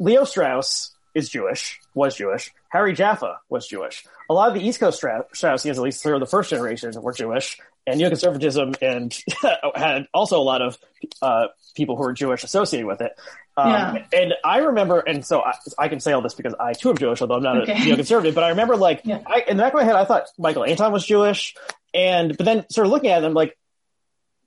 Leo 0.00 0.24
Strauss 0.24 0.94
is 1.14 1.28
Jewish, 1.28 1.80
was 1.94 2.16
Jewish. 2.16 2.52
Harry 2.70 2.92
Jaffa 2.92 3.38
was 3.48 3.68
Jewish. 3.68 4.04
A 4.28 4.34
lot 4.34 4.48
of 4.48 4.54
the 4.54 4.66
East 4.66 4.80
Coast 4.80 5.02
Straussians, 5.02 5.70
at 5.70 5.78
least 5.78 6.02
through 6.02 6.18
the 6.18 6.26
first 6.26 6.50
generation, 6.50 6.92
were 7.00 7.12
Jewish 7.12 7.58
and 7.88 8.00
neoconservatism 8.00 8.76
and 8.82 9.18
had 9.74 10.06
also 10.12 10.40
a 10.40 10.42
lot 10.42 10.62
of 10.62 10.78
uh, 11.22 11.46
people 11.74 11.96
who 11.96 12.02
were 12.02 12.12
Jewish 12.12 12.44
associated 12.44 12.86
with 12.86 13.00
it. 13.00 13.12
Um, 13.56 13.70
yeah. 13.70 14.04
And 14.12 14.34
I 14.44 14.58
remember, 14.58 15.00
and 15.00 15.24
so 15.24 15.42
I, 15.42 15.54
I, 15.78 15.88
can 15.88 15.98
say 15.98 16.12
all 16.12 16.22
this 16.22 16.34
because 16.34 16.54
I 16.60 16.74
too 16.74 16.90
am 16.90 16.96
Jewish, 16.96 17.20
although 17.20 17.34
I'm 17.34 17.42
not 17.42 17.62
okay. 17.62 17.72
a 17.72 17.76
neoconservative. 17.76 18.34
But 18.34 18.44
I 18.44 18.50
remember, 18.50 18.76
like, 18.76 19.00
yeah. 19.04 19.20
I, 19.26 19.44
in 19.48 19.56
the 19.56 19.62
back 19.64 19.72
of 19.72 19.78
my 19.78 19.84
head, 19.84 19.96
I 19.96 20.04
thought 20.04 20.28
Michael 20.38 20.64
Anton 20.64 20.92
was 20.92 21.04
Jewish, 21.04 21.56
and 21.92 22.36
but 22.36 22.44
then 22.44 22.64
sort 22.70 22.86
of 22.86 22.92
looking 22.92 23.10
at 23.10 23.20
them, 23.20 23.34
like, 23.34 23.58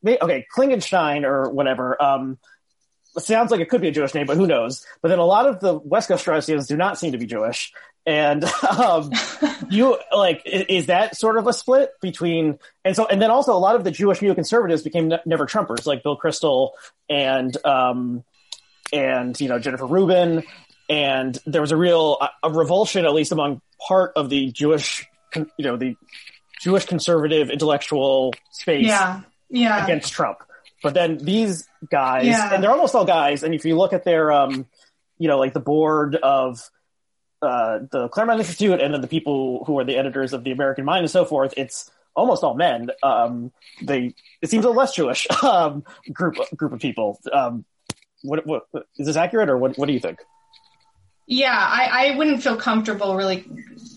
okay, 0.05 0.45
Klingenstein 0.55 1.25
or 1.25 1.49
whatever. 1.49 2.01
Um, 2.01 2.37
sounds 3.17 3.51
like 3.51 3.59
it 3.59 3.69
could 3.69 3.81
be 3.81 3.89
a 3.89 3.91
Jewish 3.91 4.13
name, 4.13 4.27
but 4.27 4.37
who 4.37 4.47
knows? 4.47 4.85
But 5.01 5.09
then 5.09 5.19
a 5.19 5.25
lot 5.25 5.45
of 5.45 5.59
the 5.59 5.77
West 5.77 6.07
Coast 6.07 6.25
Straussians 6.25 6.67
do 6.67 6.77
not 6.77 6.97
seem 6.97 7.11
to 7.11 7.17
be 7.17 7.25
Jewish. 7.25 7.73
And 8.05 8.43
um, 8.79 9.11
you 9.69 9.97
like 10.15 10.41
is 10.45 10.87
that 10.87 11.15
sort 11.17 11.37
of 11.37 11.47
a 11.47 11.53
split 11.53 11.91
between 12.01 12.59
and 12.83 12.95
so 12.95 13.05
and 13.05 13.21
then 13.21 13.31
also 13.31 13.53
a 13.53 13.59
lot 13.59 13.75
of 13.75 13.83
the 13.83 13.91
Jewish 13.91 14.19
neoconservatives 14.19 14.83
became 14.83 15.09
ne- 15.09 15.19
never 15.25 15.45
Trumpers 15.45 15.85
like 15.85 16.03
Bill 16.03 16.17
Kristol 16.17 16.71
and 17.09 17.55
um, 17.65 18.23
and 18.91 19.39
you 19.39 19.49
know 19.49 19.59
Jennifer 19.59 19.85
Rubin 19.85 20.43
and 20.89 21.37
there 21.45 21.61
was 21.61 21.71
a 21.71 21.77
real 21.77 22.17
a 22.43 22.51
revulsion 22.51 23.05
at 23.05 23.13
least 23.13 23.31
among 23.31 23.61
part 23.87 24.13
of 24.15 24.29
the 24.29 24.51
Jewish 24.51 25.07
you 25.35 25.47
know 25.59 25.77
the 25.77 25.95
Jewish 26.59 26.85
conservative 26.85 27.49
intellectual 27.49 28.33
space 28.51 28.87
yeah 28.87 29.21
yeah 29.49 29.83
against 29.83 30.11
Trump. 30.13 30.39
But 30.83 30.95
then 30.95 31.17
these 31.19 31.67
guys 31.91 32.25
yeah. 32.25 32.53
and 32.53 32.63
they're 32.63 32.71
almost 32.71 32.95
all 32.95 33.05
guys 33.05 33.43
and 33.43 33.53
if 33.53 33.65
you 33.65 33.77
look 33.77 33.93
at 33.93 34.03
their 34.03 34.31
um 34.31 34.65
you 35.17 35.27
know 35.27 35.37
like 35.37 35.53
the 35.53 35.59
board 35.59 36.15
of 36.15 36.69
uh, 37.41 37.79
the 37.91 38.07
Claremont 38.09 38.39
Institute 38.39 38.79
and 38.79 38.93
then 38.93 39.01
the 39.01 39.07
people 39.07 39.63
who 39.65 39.79
are 39.79 39.83
the 39.83 39.97
editors 39.97 40.33
of 40.33 40.43
the 40.43 40.51
American 40.51 40.85
Mind 40.85 41.01
and 41.01 41.11
so 41.11 41.25
forth, 41.25 41.53
it's 41.57 41.89
almost 42.15 42.43
all 42.43 42.53
men. 42.53 42.91
Um, 43.03 43.51
they 43.81 44.13
it 44.41 44.49
seems 44.49 44.65
a 44.65 44.69
less 44.69 44.95
Jewish 44.95 45.27
um, 45.43 45.83
group 46.11 46.37
group 46.55 46.73
of 46.73 46.79
people. 46.79 47.19
Um, 47.31 47.65
what, 48.23 48.45
what 48.45 48.63
is 48.97 49.07
this 49.07 49.15
accurate, 49.15 49.49
or 49.49 49.57
what? 49.57 49.77
What 49.77 49.87
do 49.87 49.93
you 49.93 49.99
think? 49.99 50.19
Yeah, 51.27 51.57
I, 51.57 52.09
I 52.11 52.17
wouldn't 52.17 52.43
feel 52.43 52.57
comfortable 52.57 53.15
really, 53.15 53.45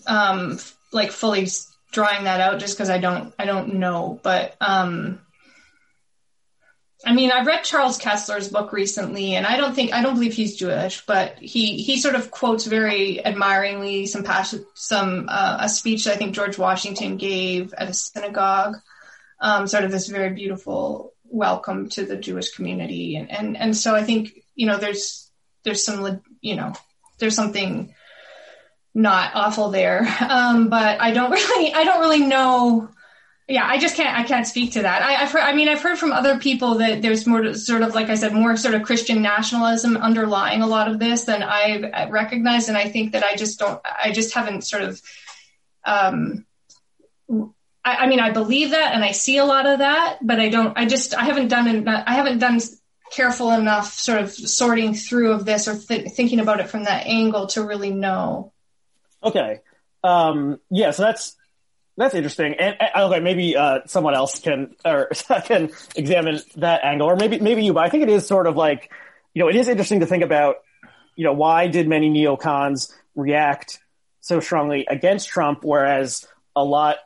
um, 0.07 0.57
like 0.91 1.11
fully 1.11 1.47
drawing 1.91 2.23
that 2.23 2.39
out 2.39 2.59
just 2.59 2.75
because 2.75 2.89
I 2.89 2.97
don't 2.97 3.33
I 3.37 3.45
don't 3.45 3.75
know, 3.75 4.19
but 4.23 4.55
um, 4.61 5.19
I 7.05 7.13
mean, 7.13 7.31
I've 7.31 7.45
read 7.45 7.63
Charles 7.63 7.99
Kesler's 7.99 8.49
book 8.49 8.73
recently, 8.73 9.35
and 9.35 9.45
I 9.45 9.57
don't 9.57 9.75
think 9.75 9.93
I 9.93 10.01
don't 10.01 10.15
believe 10.15 10.33
he's 10.33 10.55
Jewish, 10.55 11.05
but 11.05 11.37
he 11.37 11.77
he 11.77 11.99
sort 11.99 12.15
of 12.15 12.31
quotes 12.31 12.65
very 12.65 13.23
admiringly 13.23 14.07
some 14.07 14.23
passion, 14.23 14.65
some 14.73 15.27
uh, 15.29 15.57
a 15.61 15.69
speech 15.69 16.07
I 16.07 16.15
think 16.15 16.33
George 16.33 16.57
Washington 16.57 17.17
gave 17.17 17.73
at 17.75 17.89
a 17.89 17.93
synagogue, 17.93 18.77
um, 19.39 19.67
sort 19.67 19.83
of 19.83 19.91
this 19.91 20.07
very 20.07 20.33
beautiful 20.33 21.13
welcome 21.25 21.89
to 21.89 22.05
the 22.05 22.17
Jewish 22.17 22.51
community, 22.51 23.17
and 23.17 23.29
and 23.29 23.55
and 23.55 23.77
so 23.77 23.93
I 23.93 24.03
think 24.03 24.31
you 24.55 24.65
know 24.65 24.77
there's 24.77 25.29
there's 25.63 25.85
some 25.85 26.21
you 26.41 26.55
know 26.55 26.73
there's 27.19 27.35
something 27.35 27.93
not 28.95 29.35
awful 29.35 29.69
there, 29.69 30.07
um, 30.27 30.69
but 30.69 30.99
I 30.99 31.11
don't 31.11 31.31
really 31.39 31.71
I 31.71 31.83
don't 31.83 31.99
really 31.99 32.25
know 32.25 32.89
yeah, 33.47 33.65
I 33.65 33.77
just 33.77 33.95
can't. 33.95 34.17
I 34.17 34.23
can't 34.23 34.47
speak 34.47 34.73
to 34.73 34.81
that. 34.81 35.03
I, 35.03 35.13
have 35.13 35.31
heard. 35.31 35.41
I 35.41 35.53
mean, 35.53 35.69
I've 35.69 35.81
heard 35.81 35.99
from 35.99 36.11
other 36.11 36.39
people 36.39 36.79
that 36.79 37.03
there's 37.03 37.27
more 37.27 37.53
sort 37.53 37.83
of, 37.83 37.93
like 37.93 38.09
I 38.09 38.15
said, 38.15 38.33
more 38.33 38.57
sort 38.57 38.73
of 38.73 38.81
Christian 38.81 39.21
nationalism 39.21 39.97
underlying 39.97 40.63
a 40.63 40.67
lot 40.67 40.87
of 40.87 40.97
this 40.97 41.25
than 41.25 41.43
I've 41.43 42.09
recognized, 42.09 42.69
and 42.69 42.77
I 42.77 42.89
think 42.89 43.11
that 43.11 43.23
I 43.23 43.35
just 43.35 43.59
don't. 43.59 43.79
I 43.85 44.11
just 44.11 44.33
haven't 44.33 44.63
sort 44.63 44.81
of. 44.81 45.01
Um, 45.85 46.45
I, 47.29 47.95
I 47.97 48.07
mean, 48.07 48.19
I 48.19 48.31
believe 48.31 48.71
that, 48.71 48.95
and 48.95 49.03
I 49.03 49.11
see 49.11 49.37
a 49.37 49.45
lot 49.45 49.67
of 49.67 49.77
that, 49.77 50.17
but 50.23 50.39
I 50.39 50.49
don't. 50.49 50.75
I 50.75 50.87
just. 50.87 51.13
I 51.13 51.25
haven't 51.25 51.49
done. 51.49 51.87
I 51.87 52.15
haven't 52.15 52.39
done 52.39 52.59
careful 53.11 53.51
enough 53.51 53.93
sort 53.93 54.21
of 54.21 54.31
sorting 54.31 54.95
through 54.95 55.33
of 55.33 55.45
this 55.45 55.67
or 55.67 55.77
th- 55.77 56.11
thinking 56.13 56.39
about 56.39 56.61
it 56.61 56.69
from 56.69 56.85
that 56.85 57.05
angle 57.05 57.45
to 57.45 57.63
really 57.63 57.91
know. 57.91 58.51
Okay. 59.23 59.61
Um, 60.03 60.59
yeah. 60.71 60.89
So 60.89 61.03
that's 61.03 61.35
that's 61.97 62.15
interesting, 62.15 62.55
and, 62.55 62.75
and 62.79 62.89
okay, 62.95 63.19
maybe 63.19 63.55
uh, 63.55 63.79
someone 63.85 64.15
else 64.15 64.39
can 64.39 64.75
or 64.83 65.09
can 65.45 65.71
examine 65.95 66.41
that 66.57 66.83
angle, 66.83 67.07
or 67.09 67.15
maybe 67.15 67.39
maybe 67.39 67.63
you. 67.63 67.73
But 67.73 67.85
I 67.85 67.89
think 67.89 68.03
it 68.03 68.09
is 68.09 68.27
sort 68.27 68.47
of 68.47 68.55
like 68.55 68.91
you 69.33 69.41
know 69.41 69.49
it 69.49 69.55
is 69.55 69.67
interesting 69.67 70.01
to 70.01 70.05
think 70.05 70.23
about 70.23 70.57
you 71.15 71.23
know 71.23 71.33
why 71.33 71.67
did 71.67 71.87
many 71.87 72.09
neocons 72.09 72.93
react 73.15 73.79
so 74.21 74.39
strongly 74.39 74.85
against 74.89 75.29
Trump, 75.29 75.59
whereas 75.63 76.27
a 76.55 76.63
lot 76.63 76.97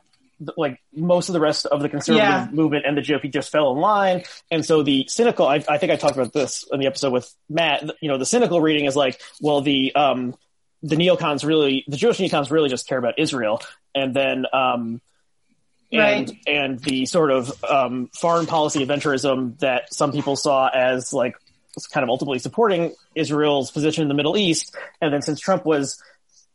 like 0.56 0.80
most 0.94 1.28
of 1.28 1.34
the 1.34 1.40
rest 1.40 1.66
of 1.66 1.82
the 1.82 1.88
conservative 1.88 2.28
yeah. 2.28 2.48
movement 2.50 2.86
and 2.86 2.96
the 2.96 3.02
GOP 3.02 3.30
just 3.30 3.52
fell 3.52 3.72
in 3.72 3.78
line. 3.78 4.22
And 4.50 4.64
so 4.64 4.82
the 4.82 5.06
cynical, 5.08 5.46
I, 5.46 5.62
I, 5.68 5.78
think 5.78 5.92
I 5.92 5.96
talked 5.96 6.16
about 6.16 6.32
this 6.32 6.64
in 6.72 6.80
the 6.80 6.86
episode 6.86 7.12
with 7.12 7.32
Matt, 7.48 7.84
you 8.00 8.08
know, 8.08 8.18
the 8.18 8.26
cynical 8.26 8.60
reading 8.60 8.86
is 8.86 8.96
like, 8.96 9.20
well, 9.40 9.60
the, 9.60 9.94
um, 9.94 10.34
the 10.82 10.96
neocons 10.96 11.44
really, 11.44 11.84
the 11.88 11.96
Jewish 11.96 12.18
neocons 12.18 12.50
really 12.50 12.70
just 12.70 12.86
care 12.86 12.98
about 12.98 13.18
Israel, 13.18 13.60
and 13.94 14.14
then 14.14 14.46
um, 14.52 15.00
and 15.92 16.28
right. 16.28 16.38
and 16.46 16.78
the 16.80 17.06
sort 17.06 17.30
of 17.30 17.64
um, 17.64 18.08
foreign 18.14 18.46
policy 18.46 18.84
adventurism 18.84 19.58
that 19.58 19.92
some 19.92 20.12
people 20.12 20.36
saw 20.36 20.68
as 20.68 21.12
like 21.12 21.36
kind 21.92 22.04
of 22.04 22.10
ultimately 22.10 22.38
supporting 22.38 22.94
Israel's 23.14 23.70
position 23.70 24.02
in 24.02 24.08
the 24.08 24.14
Middle 24.14 24.36
East, 24.36 24.76
and 25.00 25.12
then 25.12 25.22
since 25.22 25.40
Trump 25.40 25.64
was 25.64 26.02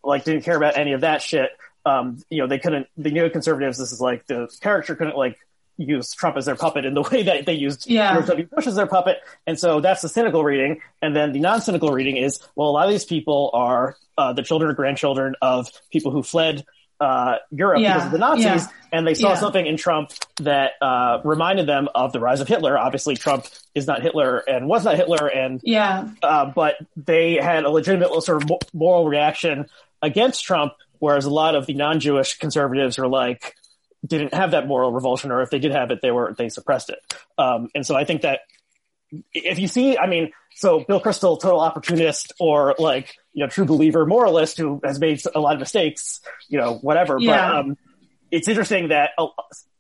like 0.03 0.23
didn't 0.23 0.43
care 0.43 0.55
about 0.55 0.77
any 0.77 0.93
of 0.93 1.01
that 1.01 1.21
shit, 1.21 1.49
um, 1.85 2.19
you 2.29 2.41
know, 2.41 2.47
they 2.47 2.59
couldn't. 2.59 2.87
The 2.97 3.11
neoconservatives, 3.11 3.77
this 3.77 3.91
is 3.91 4.01
like 4.01 4.25
the 4.27 4.47
character 4.61 4.95
couldn't 4.95 5.17
like 5.17 5.37
use 5.77 6.13
Trump 6.13 6.37
as 6.37 6.45
their 6.45 6.55
puppet 6.55 6.85
in 6.85 6.93
the 6.93 7.01
way 7.11 7.23
that 7.23 7.45
they 7.45 7.53
used 7.53 7.89
yeah. 7.89 8.13
George 8.13 8.27
W. 8.27 8.47
Bush 8.47 8.67
as 8.67 8.75
their 8.75 8.87
puppet. 8.87 9.17
And 9.45 9.59
so 9.59 9.81
that's 9.81 10.01
the 10.01 10.09
cynical 10.09 10.43
reading. 10.43 10.81
And 11.01 11.15
then 11.15 11.33
the 11.33 11.39
non-cynical 11.39 11.89
reading 11.89 12.17
is, 12.17 12.39
well, 12.55 12.69
a 12.69 12.71
lot 12.71 12.85
of 12.85 12.91
these 12.91 13.05
people 13.05 13.51
are 13.53 13.97
uh, 14.17 14.33
the 14.33 14.43
children 14.43 14.71
or 14.71 14.73
grandchildren 14.73 15.35
of 15.41 15.69
people 15.91 16.11
who 16.11 16.23
fled 16.23 16.65
uh, 16.99 17.35
Europe 17.51 17.81
yeah. 17.81 17.93
because 17.93 18.05
of 18.05 18.11
the 18.11 18.17
Nazis, 18.17 18.45
yeah. 18.45 18.67
and 18.91 19.05
they 19.05 19.13
saw 19.13 19.29
yeah. 19.29 19.35
something 19.35 19.65
in 19.65 19.77
Trump 19.77 20.11
that 20.37 20.71
uh, 20.81 21.19
reminded 21.23 21.67
them 21.67 21.89
of 21.93 22.13
the 22.13 22.19
rise 22.19 22.41
of 22.41 22.47
Hitler. 22.47 22.77
Obviously, 22.77 23.15
Trump 23.15 23.45
is 23.73 23.87
not 23.87 24.01
Hitler 24.01 24.37
and 24.37 24.67
was 24.67 24.85
not 24.85 24.95
Hitler, 24.95 25.27
and 25.27 25.59
yeah, 25.63 26.09
uh, 26.23 26.45
but 26.45 26.75
they 26.95 27.35
had 27.35 27.65
a 27.65 27.69
legitimate 27.69 28.09
sort 28.23 28.43
of 28.43 28.51
moral 28.73 29.07
reaction 29.07 29.65
against 30.01 30.43
Trump, 30.43 30.73
whereas 30.99 31.25
a 31.25 31.29
lot 31.29 31.55
of 31.55 31.65
the 31.65 31.73
non-Jewish 31.73 32.37
conservatives 32.37 32.99
are 32.99 33.07
like, 33.07 33.55
didn't 34.05 34.33
have 34.33 34.51
that 34.51 34.67
moral 34.67 34.91
revulsion, 34.91 35.31
or 35.31 35.41
if 35.41 35.49
they 35.49 35.59
did 35.59 35.71
have 35.71 35.91
it, 35.91 35.99
they 36.01 36.11
were 36.11 36.33
they 36.37 36.49
suppressed 36.49 36.89
it. 36.89 36.99
Um, 37.37 37.69
and 37.75 37.85
so 37.85 37.95
I 37.95 38.05
think 38.05 38.21
that 38.21 38.41
if 39.33 39.59
you 39.59 39.67
see, 39.67 39.97
I 39.97 40.07
mean, 40.07 40.31
so 40.55 40.79
Bill 40.79 41.01
Kristol, 41.01 41.39
total 41.39 41.59
opportunist 41.59 42.33
or 42.39 42.75
like, 42.79 43.15
you 43.35 43.43
know, 43.43 43.49
true 43.49 43.65
believer 43.65 44.05
moralist 44.05 44.57
who 44.57 44.79
has 44.83 44.97
made 44.97 45.21
a 45.35 45.39
lot 45.41 45.53
of 45.53 45.59
mistakes, 45.59 46.21
you 46.47 46.57
know, 46.57 46.75
whatever. 46.75 47.17
Yeah. 47.19 47.51
But 47.51 47.55
um, 47.55 47.77
it's 48.31 48.47
interesting 48.47 48.87
that 48.87 49.11
uh, 49.17 49.27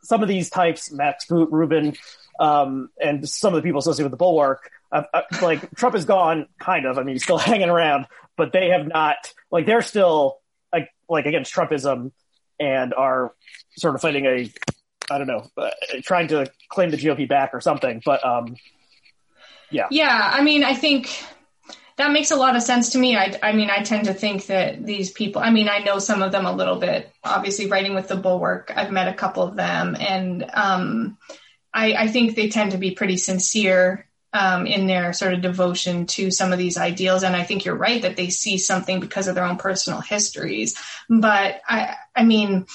some 0.03 0.21
of 0.21 0.27
these 0.27 0.49
types, 0.49 0.91
Max 0.91 1.25
Boot, 1.25 1.49
Rubin, 1.51 1.95
um, 2.37 2.89
and 3.01 3.27
some 3.27 3.53
of 3.53 3.57
the 3.57 3.65
people 3.65 3.79
associated 3.79 4.11
with 4.11 4.11
the 4.11 4.17
Bulwark, 4.17 4.69
uh, 4.91 5.03
uh, 5.13 5.21
like 5.41 5.73
Trump 5.75 5.95
is 5.95 6.03
gone, 6.03 6.47
kind 6.59 6.85
of. 6.85 6.97
I 6.97 7.03
mean, 7.03 7.15
he's 7.15 7.23
still 7.23 7.37
hanging 7.51 7.69
around, 7.69 8.07
but 8.35 8.51
they 8.51 8.69
have 8.69 8.87
not, 8.87 9.33
like, 9.49 9.65
they're 9.65 9.81
still 9.81 10.41
like, 10.73 10.89
like 11.07 11.25
against 11.25 11.53
Trumpism 11.53 12.11
and 12.59 12.93
are 12.93 13.33
sort 13.77 13.95
of 13.95 14.01
fighting 14.01 14.25
a, 14.25 14.51
I 15.09 15.17
don't 15.17 15.27
know, 15.27 15.47
uh, 15.57 15.71
trying 16.03 16.27
to 16.27 16.51
claim 16.67 16.91
the 16.91 16.97
GOP 16.97 17.29
back 17.29 17.51
or 17.53 17.61
something. 17.61 18.01
But 18.03 18.25
um, 18.25 18.57
yeah, 19.71 19.87
Yeah, 19.91 20.29
I 20.33 20.43
mean, 20.43 20.65
I 20.65 20.73
think 20.73 21.23
that 21.97 22.11
makes 22.11 22.31
a 22.31 22.35
lot 22.35 22.55
of 22.55 22.63
sense 22.63 22.91
to 22.91 22.97
me. 22.97 23.15
I, 23.15 23.37
I 23.41 23.53
mean, 23.53 23.69
I 23.69 23.83
tend 23.83 24.05
to 24.05 24.13
think 24.13 24.47
that 24.47 24.85
these 24.85 25.11
people, 25.11 25.41
I 25.41 25.49
mean, 25.49 25.69
I 25.69 25.79
know 25.79 25.99
some 25.99 26.21
of 26.21 26.31
them 26.31 26.45
a 26.45 26.51
little 26.51 26.77
bit, 26.77 27.11
obviously 27.23 27.67
writing 27.67 27.95
with 27.95 28.07
the 28.07 28.17
Bulwark, 28.17 28.73
I've 28.75 28.91
met 28.91 29.07
a 29.07 29.13
couple 29.13 29.43
of 29.43 29.55
them 29.55 29.95
and, 29.99 30.45
um, 30.53 31.17
I, 31.73 31.93
I 31.93 32.07
think 32.07 32.35
they 32.35 32.49
tend 32.49 32.71
to 32.71 32.77
be 32.77 32.91
pretty 32.91 33.17
sincere, 33.17 34.07
um, 34.33 34.67
in 34.67 34.87
their 34.87 35.13
sort 35.13 35.33
of 35.33 35.41
devotion 35.41 36.05
to 36.07 36.29
some 36.29 36.51
of 36.51 36.59
these 36.59 36.77
ideals. 36.77 37.23
And 37.23 37.35
I 37.35 37.43
think 37.43 37.63
you're 37.63 37.75
right 37.75 38.01
that 38.01 38.17
they 38.17 38.29
see 38.29 38.57
something 38.57 38.99
because 38.99 39.29
of 39.29 39.35
their 39.35 39.45
own 39.45 39.57
personal 39.57 40.01
histories. 40.01 40.77
But 41.09 41.61
I, 41.67 41.95
I 42.13 42.23
mean, 42.23 42.65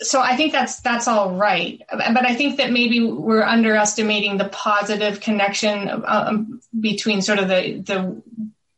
so 0.00 0.20
I 0.20 0.36
think 0.36 0.52
that's 0.52 0.80
that's 0.80 1.08
all 1.08 1.34
right, 1.36 1.80
but 1.90 2.26
I 2.26 2.34
think 2.34 2.58
that 2.58 2.72
maybe 2.72 3.02
we're 3.02 3.42
underestimating 3.42 4.36
the 4.36 4.48
positive 4.48 5.20
connection 5.20 6.02
um, 6.06 6.60
between 6.78 7.22
sort 7.22 7.38
of 7.38 7.48
the 7.48 7.82
the 7.84 8.22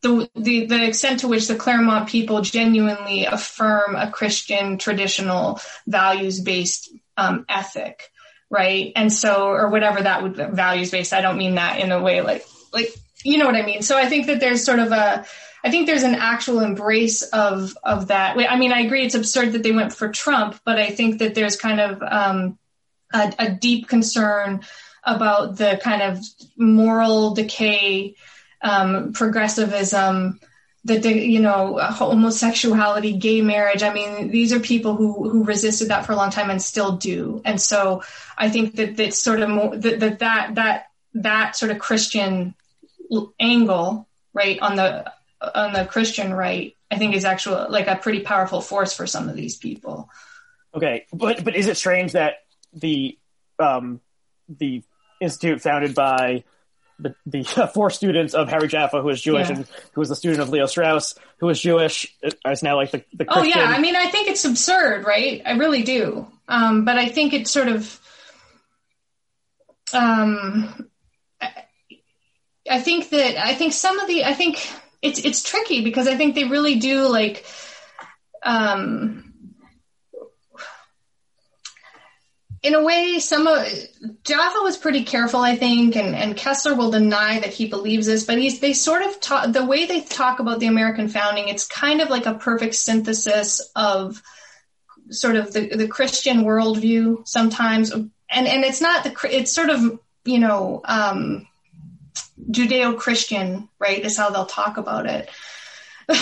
the, 0.02 0.30
the 0.34 0.66
the 0.66 0.86
extent 0.86 1.20
to 1.20 1.28
which 1.28 1.48
the 1.48 1.56
Claremont 1.56 2.08
people 2.08 2.42
genuinely 2.42 3.24
affirm 3.24 3.96
a 3.96 4.10
Christian 4.10 4.78
traditional 4.78 5.60
values 5.86 6.40
based 6.40 6.90
um, 7.16 7.44
ethic, 7.48 8.10
right? 8.50 8.92
And 8.94 9.12
so, 9.12 9.48
or 9.48 9.68
whatever 9.68 10.02
that 10.02 10.22
would 10.22 10.36
values 10.36 10.90
based. 10.90 11.12
I 11.12 11.20
don't 11.20 11.38
mean 11.38 11.56
that 11.56 11.80
in 11.80 11.92
a 11.92 12.02
way 12.02 12.20
like 12.20 12.46
like 12.72 12.94
you 13.24 13.38
know 13.38 13.46
what 13.46 13.56
I 13.56 13.62
mean. 13.62 13.82
So 13.82 13.96
I 13.96 14.06
think 14.06 14.26
that 14.26 14.40
there's 14.40 14.64
sort 14.64 14.78
of 14.78 14.92
a 14.92 15.26
I 15.66 15.70
think 15.70 15.88
there's 15.88 16.04
an 16.04 16.14
actual 16.14 16.60
embrace 16.60 17.22
of 17.22 17.76
of 17.82 18.06
that. 18.06 18.36
I 18.38 18.56
mean, 18.56 18.72
I 18.72 18.82
agree 18.82 19.04
it's 19.04 19.16
absurd 19.16 19.50
that 19.52 19.64
they 19.64 19.72
went 19.72 19.92
for 19.92 20.08
Trump, 20.08 20.60
but 20.64 20.78
I 20.78 20.90
think 20.90 21.18
that 21.18 21.34
there's 21.34 21.56
kind 21.56 21.80
of 21.80 22.00
um, 22.04 22.56
a, 23.12 23.34
a, 23.36 23.50
deep 23.50 23.88
concern 23.88 24.60
about 25.02 25.56
the 25.56 25.80
kind 25.82 26.02
of 26.02 26.20
moral 26.56 27.34
decay, 27.34 28.14
um, 28.62 29.12
progressivism, 29.12 30.38
the 30.84 31.00
you 31.00 31.40
know 31.40 31.78
homosexuality, 31.80 33.14
gay 33.14 33.40
marriage. 33.40 33.82
I 33.82 33.92
mean, 33.92 34.30
these 34.30 34.52
are 34.52 34.60
people 34.60 34.94
who 34.94 35.28
who 35.28 35.42
resisted 35.42 35.88
that 35.88 36.06
for 36.06 36.12
a 36.12 36.16
long 36.16 36.30
time 36.30 36.48
and 36.48 36.62
still 36.62 36.92
do. 36.92 37.42
And 37.44 37.60
so 37.60 38.04
I 38.38 38.50
think 38.50 38.76
that 38.76 38.98
that 38.98 39.14
sort 39.14 39.40
of 39.40 39.48
more, 39.48 39.76
that 39.76 39.98
that 39.98 40.20
that 40.20 40.54
that 40.54 40.86
that 41.14 41.56
sort 41.56 41.72
of 41.72 41.80
Christian 41.80 42.54
angle 43.40 44.06
right 44.32 44.60
on 44.60 44.76
the 44.76 45.12
on 45.40 45.72
the 45.72 45.84
Christian 45.84 46.32
right, 46.32 46.76
I 46.90 46.98
think 46.98 47.14
is 47.14 47.24
actually 47.24 47.68
like 47.70 47.86
a 47.86 47.96
pretty 47.96 48.20
powerful 48.20 48.60
force 48.60 48.94
for 48.94 49.06
some 49.06 49.28
of 49.28 49.36
these 49.36 49.56
people. 49.56 50.08
Okay, 50.74 51.06
but 51.12 51.44
but 51.44 51.56
is 51.56 51.66
it 51.68 51.76
strange 51.76 52.12
that 52.12 52.34
the 52.72 53.18
um, 53.58 54.00
the 54.48 54.82
institute 55.20 55.62
founded 55.62 55.94
by 55.94 56.44
the, 56.98 57.14
the 57.26 57.42
four 57.74 57.90
students 57.90 58.34
of 58.34 58.48
Harry 58.48 58.68
Jaffa, 58.68 59.00
who 59.02 59.08
is 59.08 59.20
Jewish 59.20 59.48
Yeah. 59.48 59.56
and 59.56 59.66
who 59.92 60.00
was 60.00 60.08
the 60.08 60.16
student 60.16 60.42
of 60.42 60.48
Leo 60.50 60.66
Strauss, 60.66 61.14
who 61.38 61.48
is 61.48 61.60
Jewish, 61.60 62.14
is 62.46 62.62
now 62.62 62.76
like 62.76 62.90
the, 62.90 63.04
the 63.12 63.26
Oh 63.28 63.42
yeah, 63.42 63.64
I 63.64 63.78
mean, 63.80 63.96
I 63.96 64.08
think 64.08 64.28
it's 64.28 64.44
absurd, 64.44 65.04
right? 65.06 65.42
I 65.44 65.52
really 65.52 65.82
do. 65.82 66.26
Um, 66.48 66.84
but 66.84 66.96
I 66.96 67.08
think 67.08 67.32
it's 67.32 67.50
sort 67.50 67.68
of, 67.68 68.00
um, 69.92 70.88
I, 71.40 71.50
I 72.70 72.80
think 72.80 73.10
that 73.10 73.36
I 73.36 73.54
think 73.54 73.72
some 73.72 73.98
of 73.98 74.06
the 74.08 74.24
I 74.24 74.34
think 74.34 74.68
it's 75.06 75.18
it's 75.20 75.42
tricky 75.42 75.82
because 75.82 76.08
I 76.08 76.16
think 76.16 76.34
they 76.34 76.44
really 76.44 76.76
do 76.76 77.08
like, 77.08 77.44
um, 78.42 79.32
in 82.62 82.74
a 82.74 82.82
way, 82.82 83.20
some 83.20 83.46
of 83.46 83.66
Jaffa 84.24 84.58
was 84.62 84.76
pretty 84.76 85.04
careful, 85.04 85.40
I 85.40 85.54
think, 85.56 85.94
and, 85.94 86.16
and 86.16 86.36
Kesler 86.36 86.76
will 86.76 86.90
deny 86.90 87.38
that 87.38 87.52
he 87.52 87.68
believes 87.68 88.06
this, 88.06 88.24
but 88.24 88.38
he's 88.38 88.58
they 88.58 88.72
sort 88.72 89.02
of 89.02 89.20
talk 89.20 89.52
the 89.52 89.64
way 89.64 89.86
they 89.86 90.00
talk 90.00 90.40
about 90.40 90.58
the 90.58 90.66
American 90.66 91.08
founding. 91.08 91.48
It's 91.48 91.66
kind 91.66 92.00
of 92.00 92.10
like 92.10 92.26
a 92.26 92.34
perfect 92.34 92.74
synthesis 92.74 93.60
of 93.76 94.20
sort 95.10 95.36
of 95.36 95.52
the, 95.52 95.76
the 95.76 95.88
Christian 95.88 96.38
worldview 96.38 97.26
sometimes, 97.28 97.92
and 97.92 98.10
and 98.30 98.64
it's 98.64 98.80
not 98.80 99.04
the 99.04 99.14
it's 99.30 99.52
sort 99.52 99.70
of 99.70 100.00
you 100.24 100.40
know 100.40 100.80
um, 100.84 101.46
Judeo-Christian, 102.50 103.68
right? 103.78 104.04
Is 104.04 104.16
how 104.16 104.30
they'll 104.30 104.46
talk 104.46 104.76
about 104.76 105.06
it. 105.06 105.28
but 106.06 106.18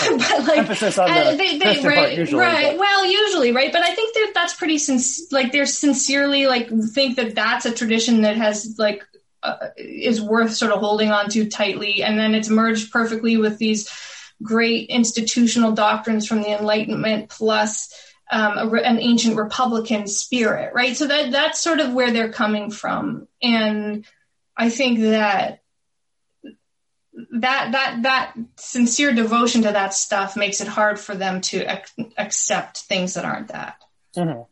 like 0.47 0.57
Emphasis 0.57 0.97
on 0.97 1.07
the 1.07 1.15
and 1.15 1.39
they, 1.39 1.59
they, 1.59 1.87
right, 1.87 1.95
part 1.95 2.13
usually, 2.13 2.41
right. 2.41 2.71
but- 2.71 2.79
Well, 2.79 3.05
usually, 3.05 3.51
right. 3.51 3.71
But 3.71 3.83
I 3.83 3.93
think 3.93 4.15
that 4.15 4.31
that's 4.33 4.55
pretty 4.55 4.79
sinc- 4.79 5.31
like 5.31 5.51
they're 5.51 5.67
sincerely 5.67 6.47
like 6.47 6.69
think 6.69 7.17
that 7.17 7.35
that's 7.35 7.67
a 7.67 7.71
tradition 7.71 8.21
that 8.21 8.35
has 8.35 8.77
like 8.79 9.05
uh, 9.43 9.67
is 9.77 10.19
worth 10.19 10.55
sort 10.55 10.71
of 10.71 10.79
holding 10.79 11.11
on 11.11 11.29
to 11.29 11.47
tightly, 11.47 12.01
and 12.01 12.17
then 12.17 12.33
it's 12.33 12.49
merged 12.49 12.91
perfectly 12.91 13.37
with 13.37 13.59
these 13.59 13.87
great 14.41 14.89
institutional 14.89 15.73
doctrines 15.73 16.27
from 16.27 16.41
the 16.41 16.49
Enlightenment 16.49 17.29
plus 17.29 17.93
um, 18.31 18.57
a 18.57 18.81
an 18.81 18.99
ancient 18.99 19.37
Republican 19.37 20.07
spirit, 20.07 20.73
right? 20.73 20.97
So 20.97 21.05
that 21.05 21.31
that's 21.31 21.61
sort 21.61 21.79
of 21.79 21.93
where 21.93 22.09
they're 22.11 22.31
coming 22.31 22.71
from, 22.71 23.27
and 23.39 24.03
I 24.57 24.71
think 24.71 25.01
that 25.01 25.61
that 27.33 27.71
that 27.71 27.99
that 28.03 28.33
sincere 28.57 29.13
devotion 29.13 29.61
to 29.63 29.71
that 29.71 29.93
stuff 29.93 30.35
makes 30.35 30.61
it 30.61 30.67
hard 30.67 30.99
for 30.99 31.15
them 31.15 31.41
to 31.41 31.59
ac- 31.63 32.11
accept 32.17 32.79
things 32.79 33.13
that 33.13 33.25
aren't 33.25 33.49
that. 33.49 33.77
Mhm. 34.15 34.45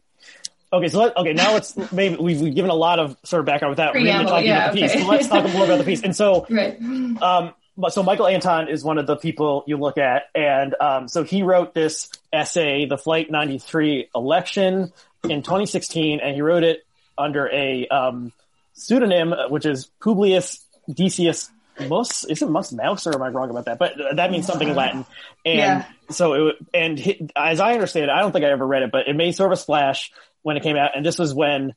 Okay, 0.71 0.87
so 0.87 0.99
let, 1.01 1.15
okay, 1.17 1.33
now 1.33 1.53
let's 1.53 1.75
maybe 1.91 2.15
we've, 2.15 2.41
we've 2.41 2.55
given 2.55 2.71
a 2.71 2.75
lot 2.75 2.97
of 2.99 3.15
sort 3.23 3.41
of 3.41 3.45
background 3.45 3.71
without 3.73 3.93
really 3.93 4.07
Preamble, 4.09 4.29
talking 4.31 4.47
yeah, 4.47 4.63
about 4.65 4.73
the 4.73 4.81
piece. 4.81 4.91
okay. 4.91 5.01
So 5.01 5.07
let's 5.07 5.27
talk 5.27 5.39
a 5.39 5.45
little 5.45 5.57
more 5.57 5.65
about 5.65 5.77
the 5.77 5.83
piece. 5.83 6.01
And 6.01 6.15
so, 6.15 6.47
Right. 6.49 6.81
um, 7.21 7.53
but 7.77 7.93
so 7.93 8.01
Michael 8.01 8.25
Anton 8.27 8.69
is 8.69 8.83
one 8.83 8.97
of 8.97 9.05
the 9.05 9.15
people 9.15 9.63
you 9.67 9.77
look 9.77 9.97
at, 9.99 10.23
and 10.33 10.73
um, 10.79 11.07
so 11.07 11.23
he 11.23 11.43
wrote 11.43 11.73
this 11.75 12.09
essay, 12.31 12.85
"The 12.85 12.97
Flight 12.97 13.29
'93 13.29 14.09
Election," 14.15 14.91
in 15.23 15.43
2016, 15.43 16.19
and 16.21 16.33
he 16.35 16.41
wrote 16.41 16.63
it 16.63 16.83
under 17.17 17.47
a 17.53 17.87
um, 17.89 18.31
pseudonym, 18.73 19.33
which 19.49 19.65
is 19.67 19.89
Publius 20.01 20.65
Decius 20.91 21.49
Mus. 21.79 22.23
Is 22.25 22.41
it 22.41 22.49
Mus 22.49 22.71
Mouse, 22.71 23.07
or 23.07 23.15
am 23.15 23.21
I 23.21 23.29
wrong 23.29 23.49
about 23.49 23.65
that? 23.65 23.79
But 23.79 23.93
that 24.15 24.31
means 24.31 24.45
something 24.45 24.67
in 24.69 24.75
Latin. 24.75 25.05
And 25.45 25.57
Yeah. 25.57 25.85
so, 26.09 26.47
it, 26.47 26.55
and 26.73 26.97
he, 26.97 27.29
as 27.35 27.59
I 27.59 27.73
understand 27.73 28.05
it, 28.05 28.09
I 28.09 28.19
don't 28.21 28.31
think 28.31 28.45
I 28.45 28.49
ever 28.49 28.65
read 28.65 28.83
it, 28.83 28.91
but 28.91 29.07
it 29.07 29.15
made 29.15 29.33
sort 29.35 29.51
of 29.51 29.57
a 29.57 29.61
splash 29.61 30.11
when 30.41 30.57
it 30.57 30.63
came 30.63 30.75
out, 30.77 30.91
and 30.95 31.05
this 31.05 31.17
was 31.17 31.33
when 31.33 31.73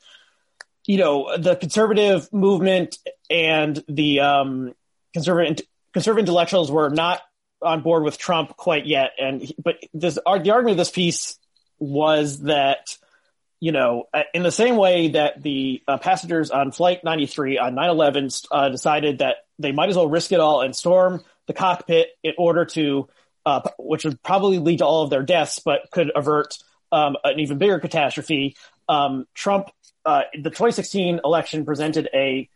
you 0.86 0.98
know 0.98 1.36
the 1.36 1.56
conservative 1.56 2.32
movement 2.32 2.98
and 3.30 3.82
the 3.88 4.20
um, 4.20 4.74
conservative 5.12 5.66
conservative 5.92 6.24
intellectuals 6.24 6.70
were 6.70 6.90
not 6.90 7.22
on 7.62 7.82
board 7.82 8.02
with 8.02 8.18
Trump 8.18 8.56
quite 8.56 8.86
yet, 8.86 9.12
and 9.18 9.50
but 9.62 9.76
this 9.94 10.14
the 10.14 10.22
argument 10.28 10.72
of 10.72 10.76
this 10.76 10.90
piece 10.90 11.38
was 11.78 12.40
that 12.42 12.96
you 13.66 13.72
know 13.72 14.04
uh, 14.14 14.22
in 14.32 14.42
the 14.42 14.52
same 14.52 14.76
way 14.76 15.08
that 15.08 15.42
the 15.42 15.82
uh, 15.88 15.98
passengers 15.98 16.50
on 16.50 16.70
flight 16.70 17.02
93 17.02 17.58
on 17.58 17.74
9/11 17.74 18.46
uh, 18.50 18.68
decided 18.68 19.18
that 19.18 19.36
they 19.58 19.72
might 19.72 19.88
as 19.88 19.96
well 19.96 20.08
risk 20.08 20.30
it 20.30 20.40
all 20.40 20.60
and 20.62 20.74
storm 20.74 21.24
the 21.46 21.52
cockpit 21.52 22.08
in 22.22 22.32
order 22.38 22.64
to 22.64 23.08
uh, 23.46 23.60
which 23.78 24.04
would 24.04 24.20
probably 24.22 24.58
lead 24.58 24.78
to 24.78 24.84
all 24.84 25.04
of 25.04 25.10
their 25.10 25.22
deaths, 25.22 25.60
but 25.64 25.88
could 25.92 26.10
avert 26.14 26.58
um, 26.90 27.16
an 27.22 27.38
even 27.38 27.58
bigger 27.58 27.78
catastrophe. 27.78 28.56
Um, 28.88 29.26
Trump, 29.34 29.70
uh, 30.04 30.22
the 30.34 30.50
2016 30.50 31.20
election 31.24 31.64
presented 31.64 32.08
a 32.12 32.48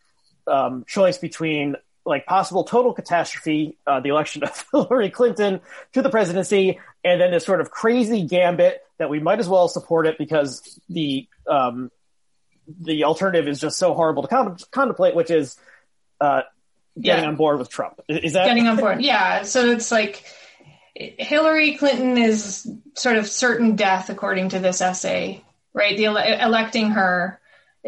um, 0.49 0.85
choice 0.89 1.17
between 1.17 1.77
like 2.05 2.27
possible 2.27 2.65
total 2.65 2.93
catastrophe, 2.93 3.77
uh, 3.87 4.01
the 4.01 4.09
election 4.09 4.43
of 4.45 4.65
Hillary 4.73 5.11
Clinton 5.11 5.61
to 5.93 6.03
the 6.03 6.11
presidency, 6.11 6.79
and 7.05 7.21
then 7.21 7.31
this 7.31 7.45
sort 7.45 7.61
of 7.61 7.71
crazy 7.71 8.23
gambit 8.25 8.83
that 8.99 9.11
we 9.11 9.21
might 9.21 9.39
as 9.41 9.49
well 9.49 9.69
support 9.69 10.07
it 10.07 10.19
because 10.19 10.79
the 10.89 11.27
um, 11.47 11.91
the 12.81 13.05
alternative 13.05 13.49
is 13.49 13.61
just 13.61 13.79
so 13.79 13.95
horrible 13.95 14.23
to 14.23 14.29
con- 14.29 14.57
contemplate, 14.71 15.15
which 15.15 15.31
is 15.31 15.57
uh, 16.21 16.43
getting 17.01 17.25
Yeah. 17.25 17.29
on 17.31 17.37
board 17.37 17.59
with 17.59 17.69
Trump. 17.71 18.01
Is 18.09 18.35
that 18.35 18.47
Getting 18.47 18.69
on 18.69 18.77
board. 18.77 19.01
Yeah. 19.03 19.43
So 19.43 19.71
it's 19.71 19.91
like 19.91 20.25
Hillary 20.95 21.77
Clinton 21.77 22.19
is 22.19 22.71
sort 22.95 23.17
of 23.17 23.27
certain 23.27 23.77
death, 23.77 24.11
according 24.11 24.51
to 24.51 24.59
this 24.59 24.81
essay, 24.81 25.43
right? 25.73 25.97
The 25.97 26.07
ele- 26.07 26.17
electing 26.19 26.91
her, 26.91 27.41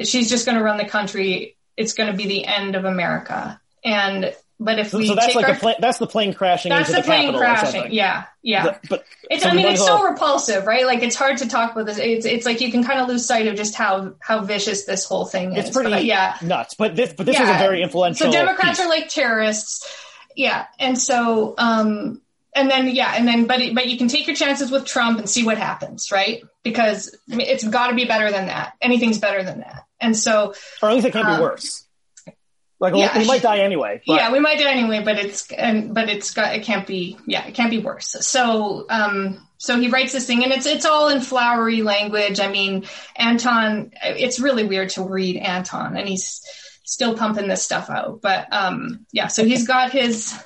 she's 0.02 0.28
just 0.30 0.46
going 0.46 0.56
to 0.58 0.64
run 0.64 0.78
the 0.78 0.84
country. 0.88 1.56
It's 1.76 1.92
going 1.92 2.10
to 2.10 2.16
be 2.16 2.26
the 2.26 2.44
end 2.46 2.74
of 2.74 2.84
America. 2.84 3.60
And 3.84 4.34
but 4.60 4.78
if 4.78 4.90
So, 4.90 4.98
we 4.98 5.06
so 5.08 5.14
that's 5.14 5.34
like 5.34 5.48
our, 5.48 5.54
the. 5.54 5.76
That's 5.80 5.98
the 5.98 6.06
plane 6.06 6.34
crashing 6.34 6.70
that's 6.70 6.88
into 6.88 7.00
the 7.00 7.02
the, 7.02 7.06
plane 7.06 7.36
crashing. 7.36 7.92
Yeah, 7.92 8.24
yeah. 8.42 8.64
The- 8.64 8.78
but 8.88 9.04
It's, 9.28 9.44
I 9.44 9.54
mean, 9.54 9.66
it's 9.66 9.84
so 9.84 10.04
repulsive, 10.04 10.66
right? 10.66 10.86
Like 10.86 11.02
it's 11.02 11.16
hard 11.16 11.38
to 11.38 11.48
talk 11.48 11.72
about 11.72 11.86
this. 11.86 11.98
It's, 11.98 12.26
it's 12.26 12.46
like 12.46 12.60
you 12.60 12.70
can 12.70 12.84
kind 12.84 13.00
of 13.00 13.08
lose 13.08 13.26
sight 13.26 13.48
of 13.48 13.56
just 13.56 13.74
how 13.74 14.14
how 14.20 14.42
vicious 14.42 14.84
this 14.84 15.04
whole 15.04 15.24
thing 15.24 15.56
is. 15.56 15.66
it's 15.66 15.74
pretty 15.76 15.90
But, 15.90 16.04
yeah. 16.04 16.36
nuts. 16.42 16.74
But 16.74 16.94
this, 16.94 17.12
but 17.12 17.26
this 17.26 17.38
was 17.38 17.48
a 17.48 17.54
very 17.54 17.82
influential. 17.82 18.26
So 18.26 18.32
Democrats 18.32 18.78
piece. 18.78 18.86
are 18.86 18.88
like 18.88 19.08
terrorists, 19.08 19.90
yeah. 20.36 20.66
And 20.78 20.98
so, 20.98 21.54
um, 21.58 22.20
and 22.54 22.70
then 22.70 22.88
yeah, 22.88 23.14
and 23.16 23.26
then 23.26 23.46
but 23.46 23.60
it, 23.60 23.74
but 23.74 23.88
you 23.88 23.98
can 23.98 24.08
take 24.08 24.26
your 24.26 24.36
chances 24.36 24.70
with 24.70 24.84
Trump 24.84 25.18
and 25.18 25.28
see 25.28 25.44
what 25.44 25.58
happens, 25.58 26.12
right? 26.12 26.42
Because 26.62 27.16
it's 27.28 27.66
got 27.66 27.88
to 27.88 27.94
be 27.96 28.04
better 28.04 28.30
than 28.30 28.46
that. 28.46 28.74
Anything's 28.80 29.18
better 29.18 29.42
than 29.42 29.60
that. 29.60 29.86
And 30.00 30.16
so, 30.16 30.54
or 30.82 30.90
at 30.90 30.94
least 30.94 31.06
it 31.06 31.12
can't 31.12 31.26
um, 31.26 31.38
be 31.38 31.42
worse. 31.42 31.81
Like 32.82 32.96
yeah. 32.96 33.16
we 33.16 33.24
might 33.28 33.42
die 33.42 33.58
anyway. 33.58 34.02
But 34.04 34.14
yeah, 34.14 34.32
we 34.32 34.40
might 34.40 34.58
die 34.58 34.72
anyway, 34.72 35.04
but 35.04 35.16
it's 35.16 35.48
and 35.52 35.94
but 35.94 36.08
it's 36.08 36.34
got 36.34 36.56
it 36.56 36.64
can't 36.64 36.84
be 36.84 37.16
yeah, 37.28 37.46
it 37.46 37.54
can't 37.54 37.70
be 37.70 37.78
worse. 37.78 38.16
So 38.26 38.86
um 38.90 39.46
so 39.56 39.78
he 39.78 39.86
writes 39.86 40.12
this 40.12 40.26
thing 40.26 40.42
and 40.42 40.52
it's 40.52 40.66
it's 40.66 40.84
all 40.84 41.08
in 41.08 41.20
flowery 41.20 41.82
language. 41.82 42.40
I 42.40 42.48
mean, 42.50 42.86
Anton 43.14 43.92
it's 44.02 44.40
really 44.40 44.64
weird 44.64 44.88
to 44.90 45.04
read 45.04 45.36
Anton 45.36 45.96
and 45.96 46.08
he's 46.08 46.42
still 46.82 47.16
pumping 47.16 47.46
this 47.46 47.62
stuff 47.62 47.88
out. 47.88 48.20
But 48.20 48.52
um 48.52 49.06
yeah, 49.12 49.28
so 49.28 49.44
he's 49.44 49.64
got 49.64 49.92
his 49.92 50.36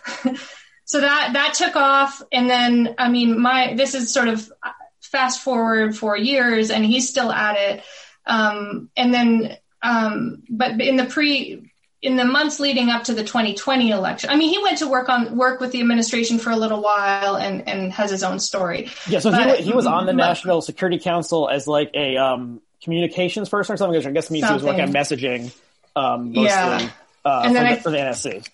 so 0.84 1.01
that 1.01 1.30
that 1.32 1.55
took 1.55 1.74
off 1.74 2.20
and 2.30 2.51
then 2.51 2.97
I 2.99 3.09
mean 3.09 3.41
my 3.41 3.72
this 3.72 3.95
is 3.95 4.12
sort 4.12 4.28
of 4.28 4.53
fast 5.01 5.41
forward 5.41 5.97
4 5.97 6.18
years 6.18 6.70
and 6.70 6.84
he's 6.84 7.09
still 7.09 7.32
at 7.32 7.57
it. 7.57 7.82
Um 8.26 8.91
and 8.95 9.14
then 9.14 9.57
um 9.82 10.43
but 10.51 10.78
in 10.82 10.97
the 10.97 11.07
pre 11.07 11.72
in 12.07 12.15
the 12.17 12.25
months 12.25 12.61
leading 12.61 12.89
up 12.89 13.03
to 13.05 13.15
the 13.15 13.25
2020 13.25 13.91
election. 13.91 14.31
I 14.31 14.37
mean, 14.37 14.49
he 14.49 14.63
went 14.63 14.79
to 14.79 14.87
work 14.89 15.09
on 15.09 15.37
work 15.37 15.61
with 15.61 15.73
the 15.73 15.81
administration 15.81 16.39
for 16.39 16.51
a 16.51 16.57
little 16.57 16.81
while 16.81 17.37
and 17.37 17.69
and 17.69 17.93
has 17.93 18.11
his 18.11 18.23
own 18.23 18.39
story. 18.39 18.89
Yeah, 19.09 19.19
so 19.19 19.33
But- 19.33 19.59
he, 19.59 19.65
he 19.67 19.73
was 19.73 19.87
on 19.87 20.07
the 20.07 20.13
but- 20.13 20.17
National 20.19 20.63
Security 20.63 20.99
Council 21.01 21.49
as 21.51 21.67
like 21.67 21.91
a 21.95 22.17
um, 22.17 22.61
communications 22.83 23.49
person 23.49 23.75
or 23.75 23.77
something, 23.77 23.99
which 23.99 24.07
I 24.07 24.13
guess 24.13 24.31
means 24.31 24.47
he 24.47 24.55
was 24.55 24.63
working 24.63 24.83
on 24.83 24.93
messaging 24.93 25.53
um, 25.97 26.29
mostly 26.33 26.45
Yeah. 26.45 26.91
uh, 27.25 27.43
And 27.45 27.49
for, 27.49 27.55
then 27.55 27.65
the, 27.65 27.71
I- 27.71 27.77
for 27.81 27.91
the 27.91 27.99
NSC. 27.99 28.49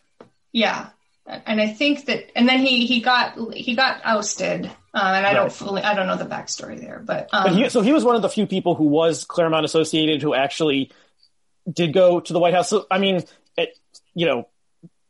Yeah, 0.53 0.89
and 1.27 1.61
I 1.61 1.69
think 1.69 2.07
that, 2.07 2.31
and 2.37 2.49
then 2.49 2.61
he 2.61 2.87
he 2.87 3.01
got 3.01 3.37
he 3.55 3.75
got 3.77 4.01
ousted, 4.05 4.67
uh, 4.95 4.99
and 5.15 5.27
I 5.27 5.35
don't 5.35 5.53
fully 5.53 5.83
I 5.83 5.95
don't 5.95 6.07
know 6.07 6.17
the 6.17 6.25
backstory 6.27 6.81
there, 6.81 7.03
but 7.05 7.29
um, 7.33 7.45
But 7.45 7.53
he, 7.53 7.69
so 7.69 7.81
he 7.83 7.93
was 7.93 8.03
one 8.05 8.17
of 8.17 8.23
the 8.23 8.29
few 8.31 8.47
people 8.47 8.75
who 8.75 8.85
was 8.85 9.25
Claremont 9.25 9.65
associated 9.67 10.21
who 10.23 10.35
actually 10.35 10.91
did 11.71 11.93
go 11.93 12.19
to 12.21 12.33
the 12.33 12.39
White 12.39 12.55
House. 12.55 12.69
So 12.71 12.87
I 12.91 12.99
mean, 12.99 13.25
you 14.15 14.27
know, 14.27 14.49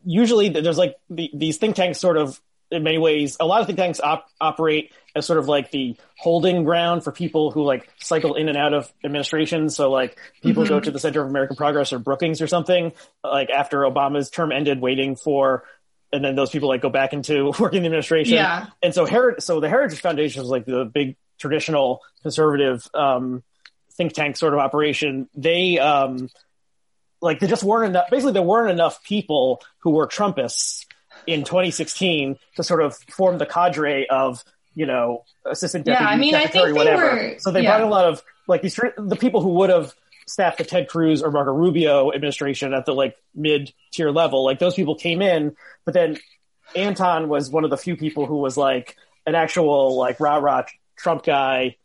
usually 0.05 0.49
there's 0.49 0.79
like 0.79 0.97
the, 1.11 1.31
these 1.35 1.59
think 1.59 1.77
tanks 1.77 1.99
sort 1.99 2.17
of 2.17 2.41
in 2.71 2.83
many 2.83 2.97
ways 2.97 3.37
a 3.39 3.45
lot 3.45 3.61
of 3.61 3.67
think 3.67 3.79
tanks 3.79 4.01
op- 4.01 4.27
operate 4.41 4.93
as 5.15 5.27
sort 5.27 5.39
of 5.39 5.47
like 5.47 5.71
the 5.71 5.95
holding 6.17 6.65
ground 6.65 7.05
for 7.05 7.13
people 7.13 7.51
who 7.51 7.63
like 7.63 7.87
cycle 8.01 8.35
in 8.35 8.49
and 8.49 8.57
out 8.57 8.73
of 8.73 8.91
administrations 9.05 9.77
so 9.77 9.91
like 9.91 10.19
people 10.43 10.65
go 10.65 10.81
to 10.81 10.91
the 10.91 10.99
center 10.99 11.23
of 11.23 11.29
american 11.29 11.55
progress 11.55 11.93
or 11.93 11.99
brookings 11.99 12.41
or 12.41 12.47
something 12.47 12.93
like 13.23 13.51
after 13.51 13.81
obama's 13.81 14.31
term 14.31 14.51
ended 14.51 14.81
waiting 14.81 15.17
for 15.17 15.65
and 16.13 16.25
then 16.25 16.37
those 16.37 16.51
people 16.51 16.69
like 16.69 16.83
go 16.83 16.91
back 16.91 17.13
into 17.13 17.53
working 17.59 17.79
in 17.79 17.83
the 17.83 17.87
administration. 17.87 18.35
Yeah. 18.35 18.67
and 18.83 18.95
so 18.95 19.07
Heritage, 19.07 19.43
so 19.43 19.61
the 19.61 19.69
heritage 19.69 20.01
foundation 20.01 20.43
was 20.43 20.51
like 20.51 20.67
the 20.67 20.85
big 20.85 21.17
traditional 21.39 22.01
conservative 22.23 22.87
um 22.95 23.43
think 23.95 24.13
tank 24.13 24.37
sort 24.37 24.55
of 24.55 24.61
operation. 24.61 25.29
They 25.35 25.79
um 25.79 26.29
like 27.23 27.41
there 27.41 27.49
just 27.49 27.65
weren't 27.65 27.89
enough 27.91 28.11
basically 28.11 28.33
there 28.33 28.43
weren't 28.43 28.71
enough 28.71 29.03
people 29.05 29.63
who 29.79 29.91
were 29.91 30.07
trumpists 30.07 30.85
in 31.27 31.45
2016 31.45 32.37
to 32.57 32.63
sort 32.65 32.83
of 32.83 32.97
form 33.09 33.39
the 33.39 33.47
cadre 33.47 34.07
of 34.09 34.43
you 34.75 34.85
know 34.87 35.25
assistant 35.47 35.85
deputy 35.87 36.05
Yeah, 36.05 36.11
I 36.11 36.17
mean, 36.17 36.35
I 36.35 36.41
think 36.41 36.53
secretary 36.53 36.73
they 36.73 36.79
whatever 36.79 37.05
were- 37.05 37.35
so 37.39 37.51
they 37.53 37.63
yeah. 37.63 37.71
brought 37.79 37.87
a 37.89 37.91
lot 37.91 38.05
of 38.07 38.23
like 38.49 38.61
these 38.63 38.75
the 38.75 39.17
people 39.19 39.41
who 39.41 39.51
would 39.51 39.71
have 39.71 39.95
staffed 40.27 40.59
the 40.59 40.65
ted 40.65 40.89
cruz 40.89 41.23
or 41.23 41.31
marco 41.31 41.53
rubio 41.53 42.13
administration 42.13 42.75
at 42.75 42.85
the 42.87 42.93
like 42.95 43.17
mid 43.35 43.73
tier 43.93 44.11
level 44.11 44.45
like 44.45 44.59
those 44.59 44.75
people 44.75 44.95
came 44.95 45.21
in 45.23 45.55
but 45.85 45.95
then 45.95 46.17
anton 46.77 47.29
was 47.29 47.51
one 47.51 47.65
of 47.65 47.71
the 47.71 47.77
few 47.77 47.97
people 47.97 48.25
who 48.27 48.37
was 48.37 48.57
like 48.57 48.97
an 49.27 49.35
actual 49.35 49.97
like 49.97 50.19
rah 50.21 50.37
rah 50.37 50.63
trump 50.97 51.23
guy 51.25 51.77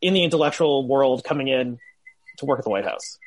in 0.00 0.12
the 0.12 0.22
intellectual 0.22 0.86
world 0.86 1.24
coming 1.24 1.48
in 1.48 1.78
to 2.36 2.44
work 2.46 2.58
at 2.58 2.64
the 2.64 2.70
white 2.70 2.84
house 2.84 3.18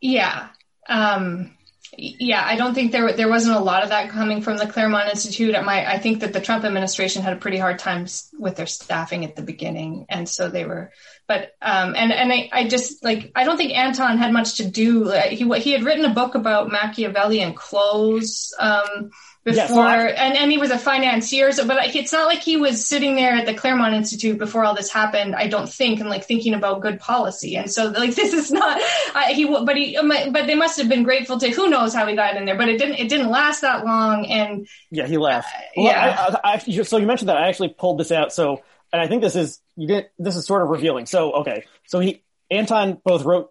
Yeah. 0.00 0.48
Um, 0.88 1.52
yeah, 1.96 2.42
I 2.44 2.56
don't 2.56 2.74
think 2.74 2.92
there 2.92 3.12
there 3.12 3.28
wasn't 3.28 3.56
a 3.56 3.60
lot 3.60 3.82
of 3.82 3.88
that 3.88 4.10
coming 4.10 4.42
from 4.42 4.56
the 4.56 4.66
Claremont 4.66 5.10
Institute. 5.10 5.52
My, 5.64 5.86
I 5.86 5.98
think 5.98 6.20
that 6.20 6.32
the 6.32 6.40
Trump 6.40 6.64
administration 6.64 7.22
had 7.22 7.32
a 7.32 7.40
pretty 7.40 7.58
hard 7.58 7.78
time 7.78 8.06
with 8.38 8.56
their 8.56 8.66
staffing 8.66 9.24
at 9.24 9.34
the 9.34 9.42
beginning, 9.42 10.06
and 10.08 10.28
so 10.28 10.48
they 10.48 10.64
were. 10.64 10.92
But 11.26 11.52
um, 11.60 11.94
and 11.96 12.12
and 12.12 12.32
I, 12.32 12.48
I 12.52 12.68
just 12.68 13.04
like 13.04 13.32
I 13.34 13.44
don't 13.44 13.56
think 13.56 13.76
Anton 13.76 14.18
had 14.18 14.32
much 14.32 14.58
to 14.58 14.70
do. 14.70 15.10
He 15.10 15.48
he 15.60 15.72
had 15.72 15.82
written 15.82 16.04
a 16.04 16.14
book 16.14 16.36
about 16.36 16.70
Machiavellian 16.70 17.54
clothes 17.54 18.54
um, 18.58 19.10
before, 19.44 19.56
Yeah, 19.62 19.66
so 19.68 19.80
I- 19.80 20.06
and 20.08 20.36
and 20.36 20.50
he 20.52 20.58
was 20.58 20.70
a 20.70 20.78
financier. 20.78 21.50
So, 21.52 21.66
but 21.66 21.76
like, 21.76 21.96
it's 21.96 22.12
not 22.12 22.26
like 22.26 22.40
he 22.40 22.56
was 22.56 22.86
sitting 22.86 23.14
there 23.16 23.32
at 23.32 23.46
the 23.46 23.54
Claremont 23.54 23.94
Institute 23.94 24.38
before 24.38 24.64
all 24.64 24.74
this 24.74 24.92
happened. 24.92 25.34
I 25.34 25.46
don't 25.48 25.68
think, 25.68 26.00
and 26.00 26.10
like 26.10 26.24
thinking 26.24 26.52
about 26.54 26.82
good 26.82 27.00
policy. 27.00 27.56
And 27.56 27.70
so, 27.70 27.86
like, 27.86 28.14
this 28.14 28.32
is 28.34 28.50
not 28.52 28.80
I, 29.14 29.32
he. 29.32 29.46
But 29.46 29.76
he, 29.76 29.96
but 30.30 30.46
they 30.46 30.54
must 30.54 30.78
have 30.78 30.88
been 30.88 31.02
grateful 31.04 31.38
to. 31.40 31.48
Who 31.50 31.68
knows 31.68 31.94
how 31.94 32.06
he 32.06 32.14
got 32.16 32.36
in 32.36 32.44
there? 32.44 32.56
But 32.56 32.68
it 32.68 32.78
didn't. 32.78 32.96
It 32.96 33.08
didn't 33.08 33.30
last 33.30 33.62
that 33.62 33.84
long. 33.84 34.26
And 34.26 34.68
Yeah, 34.90 35.06
he 35.06 35.16
left. 35.16 35.48
Uh, 35.48 35.60
Well, 35.76 35.86
yeah. 35.86 36.36
I, 36.44 36.50
I, 36.52 36.54
I, 36.54 36.58
so 36.82 36.98
you 36.98 37.06
mentioned 37.06 37.28
that 37.30 37.36
I 37.36 37.48
actually 37.48 37.70
pulled 37.70 37.98
this 37.98 38.12
out. 38.12 38.32
So, 38.32 38.62
and 38.92 39.00
I 39.00 39.06
think 39.06 39.22
this 39.22 39.36
is 39.36 39.60
you 39.76 39.86
didn't. 39.86 40.08
This 40.18 40.36
is 40.36 40.44
sort 40.46 40.62
of 40.62 40.68
revealing. 40.68 41.06
So, 41.06 41.32
okay, 41.32 41.64
so 41.86 42.00
he 42.00 42.22
Anton 42.50 43.00
both 43.04 43.24
wrote 43.24 43.50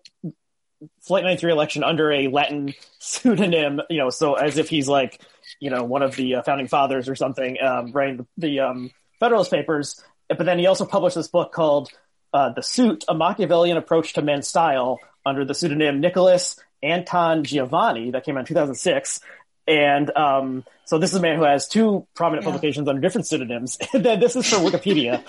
Flight 1.02 1.24
93 1.24 1.52
election 1.52 1.84
under 1.84 2.12
a 2.12 2.28
Latin 2.28 2.74
pseudonym, 3.00 3.82
you 3.90 3.98
know, 3.98 4.10
so 4.10 4.36
as 4.36 4.58
if 4.58 4.70
he's 4.70 4.88
like, 4.88 5.20
you 5.60 5.70
know, 5.70 5.84
one 5.84 6.02
of 6.02 6.16
the 6.16 6.36
uh, 6.36 6.44
founding 6.44 6.68
fathers 6.68 7.10
or 7.10 7.16
something, 7.16 7.58
um, 7.62 7.92
writing 7.92 8.18
the, 8.18 8.26
the 8.38 8.60
um, 8.62 8.92
Federalist 9.20 9.52
Papers. 9.52 10.04
But 10.28 10.46
then 10.46 10.60
he 10.60 10.68
also 10.68 10.86
published 10.86 11.16
this 11.16 11.28
book 11.28 11.52
called 11.52 11.90
uh, 12.34 12.50
The 12.54 12.62
Suit, 12.64 13.04
A 13.08 13.14
Machiavellian 13.16 13.78
Approach 13.78 14.14
to 14.14 14.22
Men's 14.22 14.48
Style 14.48 15.00
under 15.26 15.44
the 15.46 15.54
pseudonym 15.54 16.00
Nicholas 16.00 16.60
Antongiavanni 16.84 18.12
that 18.14 18.24
came 18.26 18.38
out 18.38 18.42
in 18.42 18.46
2006. 18.46 19.20
And 19.68 20.16
um, 20.18 20.64
so 20.86 20.98
this 20.98 21.12
is 21.12 21.18
a 21.18 21.22
man 21.22 21.38
who 21.38 21.44
has 21.44 21.68
two 21.68 22.08
prominent 22.16 22.44
Yeah. 22.46 22.52
publications 22.52 22.88
under 22.88 23.02
different 23.02 23.28
pseudonyms. 23.28 23.78
And 23.94 24.04
then 24.04 24.20
this 24.20 24.36
is 24.36 24.48
for 24.50 24.58
Wikipedia. 24.58 25.24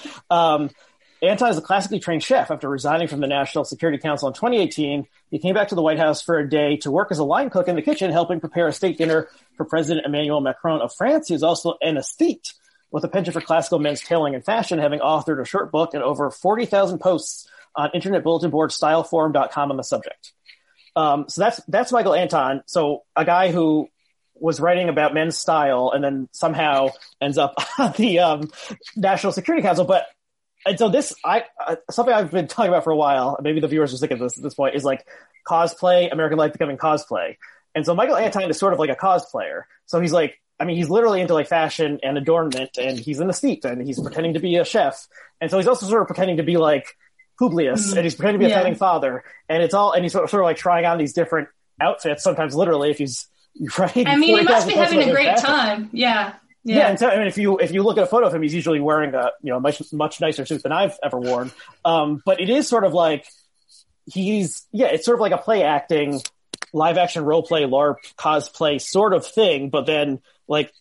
Anton 1.22 1.50
is 1.50 1.58
a 1.58 1.62
classically 1.62 2.00
trained 2.00 2.22
chef. 2.22 2.50
After 2.50 2.68
resigning 2.68 3.08
from 3.08 3.20
the 3.20 3.26
National 3.26 3.64
Security 3.64 3.98
Council 3.98 4.28
in 4.28 4.34
2018, 4.34 5.06
he 5.30 5.38
came 5.38 5.54
back 5.54 5.68
to 5.68 5.74
the 5.74 5.82
White 5.82 5.98
House 5.98 6.22
for 6.22 6.38
a 6.38 6.48
day 6.48 6.76
to 6.78 6.90
work 6.90 7.08
as 7.10 7.18
a 7.18 7.24
line 7.24 7.50
cook 7.50 7.68
in 7.68 7.76
the 7.76 7.82
kitchen, 7.82 8.10
helping 8.10 8.40
prepare 8.40 8.68
a 8.68 8.72
state 8.72 8.96
dinner 8.96 9.28
for 9.56 9.64
President 9.64 10.06
Emmanuel 10.06 10.40
Macron 10.40 10.80
of 10.80 10.94
France. 10.94 11.28
He 11.28 11.34
is 11.34 11.42
also 11.42 11.74
an 11.82 11.96
aesthete 11.96 12.54
with 12.90 13.04
a 13.04 13.08
penchant 13.08 13.34
for 13.34 13.40
classical 13.40 13.78
men's 13.78 14.00
tailoring 14.00 14.34
and 14.34 14.44
fashion, 14.44 14.78
having 14.78 15.00
authored 15.00 15.40
a 15.40 15.44
short 15.44 15.70
book 15.70 15.94
and 15.94 16.02
over 16.02 16.30
40,000 16.30 16.98
posts 16.98 17.48
on 17.76 17.90
internet 17.94 18.24
bulletin 18.24 18.50
board 18.50 18.70
styleforum.com 18.70 19.70
on 19.70 19.76
the 19.76 19.84
subject. 19.84 20.32
Um, 20.96 21.26
so 21.28 21.42
that's 21.42 21.60
that's 21.68 21.92
Michael 21.92 22.14
Anton. 22.14 22.62
So 22.66 23.04
a 23.14 23.24
guy 23.24 23.52
who 23.52 23.88
was 24.34 24.58
writing 24.58 24.88
about 24.88 25.14
men's 25.14 25.36
style 25.36 25.92
and 25.94 26.02
then 26.02 26.28
somehow 26.32 26.88
ends 27.20 27.38
up 27.38 27.54
on 27.78 27.92
the 27.96 28.18
um, 28.20 28.50
National 28.96 29.32
Security 29.32 29.62
Council. 29.62 29.84
But 29.84 30.06
and 30.66 30.78
so 30.78 30.88
this, 30.88 31.14
I 31.24 31.44
uh, 31.64 31.76
something 31.90 32.14
I've 32.14 32.30
been 32.30 32.46
talking 32.48 32.68
about 32.70 32.84
for 32.84 32.90
a 32.90 32.96
while. 32.96 33.38
Maybe 33.42 33.60
the 33.60 33.68
viewers 33.68 33.92
are 33.94 33.96
sick 33.96 34.10
of 34.10 34.18
this 34.18 34.36
at 34.36 34.42
this 34.42 34.54
point. 34.54 34.74
Is 34.74 34.84
like 34.84 35.06
cosplay, 35.48 36.12
American 36.12 36.38
life 36.38 36.52
becoming 36.52 36.76
cosplay. 36.76 37.36
And 37.74 37.86
so 37.86 37.94
Michael 37.94 38.16
Anton 38.16 38.50
is 38.50 38.58
sort 38.58 38.72
of 38.72 38.78
like 38.78 38.90
a 38.90 38.96
cosplayer. 38.96 39.62
So 39.86 40.00
he's 40.00 40.12
like, 40.12 40.38
I 40.58 40.64
mean, 40.64 40.76
he's 40.76 40.90
literally 40.90 41.20
into 41.20 41.34
like 41.34 41.46
fashion 41.48 42.00
and 42.02 42.18
adornment, 42.18 42.76
and 42.78 42.98
he's 42.98 43.20
an 43.20 43.28
aesthete, 43.28 43.64
and 43.64 43.80
he's 43.86 43.98
pretending 44.00 44.34
to 44.34 44.40
be 44.40 44.56
a 44.56 44.64
chef, 44.64 45.06
and 45.40 45.50
so 45.50 45.56
he's 45.56 45.66
also 45.66 45.86
sort 45.86 46.02
of 46.02 46.06
pretending 46.08 46.36
to 46.36 46.42
be 46.42 46.56
like 46.58 46.96
Publius, 47.40 47.94
and 47.94 48.04
he's 48.04 48.14
pretending 48.14 48.40
to 48.40 48.46
be 48.46 48.52
a 48.52 48.54
Yeah. 48.54 48.56
founding 48.62 48.74
father, 48.74 49.24
and 49.48 49.62
it's 49.62 49.72
all, 49.72 49.92
and 49.92 50.04
he's 50.04 50.12
sort 50.12 50.24
of, 50.24 50.30
sort 50.30 50.42
of 50.42 50.44
like 50.44 50.58
trying 50.58 50.84
on 50.84 50.98
these 50.98 51.14
different 51.14 51.48
outfits, 51.80 52.22
sometimes 52.22 52.54
literally, 52.54 52.90
if 52.90 52.98
he's 52.98 53.26
right. 53.78 54.06
I 54.06 54.16
mean, 54.16 54.36
he 54.36 54.42
must 54.44 54.68
be 54.68 54.74
having 54.74 55.00
a 55.02 55.10
great 55.10 55.38
time. 55.38 55.88
Yeah. 55.92 56.34
Yeah, 56.64 56.76
Yeah. 56.76 56.88
and 56.88 56.98
so, 56.98 57.08
I 57.08 57.16
mean, 57.18 57.26
if 57.26 57.38
you 57.38 57.58
if 57.58 57.72
you 57.72 57.82
look 57.82 57.96
at 57.98 58.04
a 58.04 58.06
photo 58.06 58.26
of 58.26 58.34
him, 58.34 58.42
he's 58.42 58.54
usually 58.54 58.80
wearing 58.80 59.14
a 59.14 59.30
you 59.42 59.52
know 59.52 59.60
much 59.60 59.82
much 59.92 60.20
nicer 60.20 60.44
suit 60.46 60.62
than 60.62 60.72
I've 60.72 60.98
ever 61.02 61.18
worn. 61.18 61.50
Um, 61.84 62.22
but 62.24 62.40
it 62.40 62.50
is 62.50 62.68
sort 62.68 62.84
of 62.84 62.92
like 62.92 63.26
he's 64.06 64.66
yeah, 64.72 64.86
it's 64.88 65.04
sort 65.04 65.16
of 65.16 65.20
like 65.20 65.32
a 65.32 65.38
play 65.38 65.62
acting, 65.62 66.20
live 66.72 66.98
action 66.98 67.24
role 67.24 67.42
play, 67.42 67.62
LARP 67.62 67.96
cosplay 68.16 68.80
sort 68.80 69.14
of 69.14 69.26
thing. 69.26 69.70
But 69.70 69.86
then 69.86 70.20
like 70.48 70.72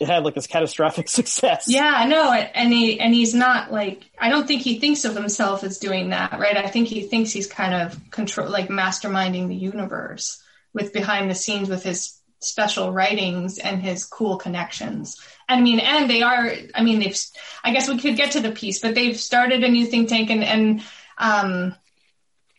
it 0.00 0.08
had 0.08 0.24
like 0.24 0.34
this 0.34 0.46
catastrophic 0.48 1.08
success. 1.08 1.66
Yeah, 1.68 1.92
I 1.94 2.06
know, 2.06 2.32
and 2.32 2.72
he 2.72 2.98
and 2.98 3.14
he's 3.14 3.34
not 3.34 3.70
like 3.70 4.02
I 4.18 4.28
don't 4.28 4.48
think 4.48 4.62
he 4.62 4.80
thinks 4.80 5.04
of 5.04 5.14
himself 5.14 5.62
as 5.62 5.78
doing 5.78 6.10
that, 6.10 6.32
right? 6.38 6.56
I 6.56 6.66
think 6.68 6.88
he 6.88 7.02
thinks 7.02 7.30
he's 7.30 7.46
kind 7.46 7.74
of 7.74 8.10
control, 8.10 8.48
like 8.48 8.68
masterminding 8.68 9.48
the 9.48 9.54
universe 9.54 10.42
with 10.74 10.92
behind 10.92 11.30
the 11.30 11.34
scenes 11.34 11.68
with 11.68 11.84
his 11.84 12.18
special 12.44 12.92
writings 12.92 13.58
and 13.58 13.82
his 13.82 14.04
cool 14.04 14.36
connections. 14.36 15.20
And 15.48 15.60
I 15.60 15.62
mean, 15.62 15.80
and 15.80 16.08
they 16.08 16.22
are, 16.22 16.52
I 16.74 16.82
mean, 16.82 17.00
they've, 17.00 17.18
I 17.64 17.72
guess 17.72 17.88
we 17.88 17.98
could 17.98 18.16
get 18.16 18.32
to 18.32 18.40
the 18.40 18.52
piece, 18.52 18.80
but 18.80 18.94
they've 18.94 19.18
started 19.18 19.64
a 19.64 19.68
new 19.68 19.86
think 19.86 20.08
tank 20.08 20.30
and, 20.30 20.44
and, 20.44 20.82
um, 21.18 21.74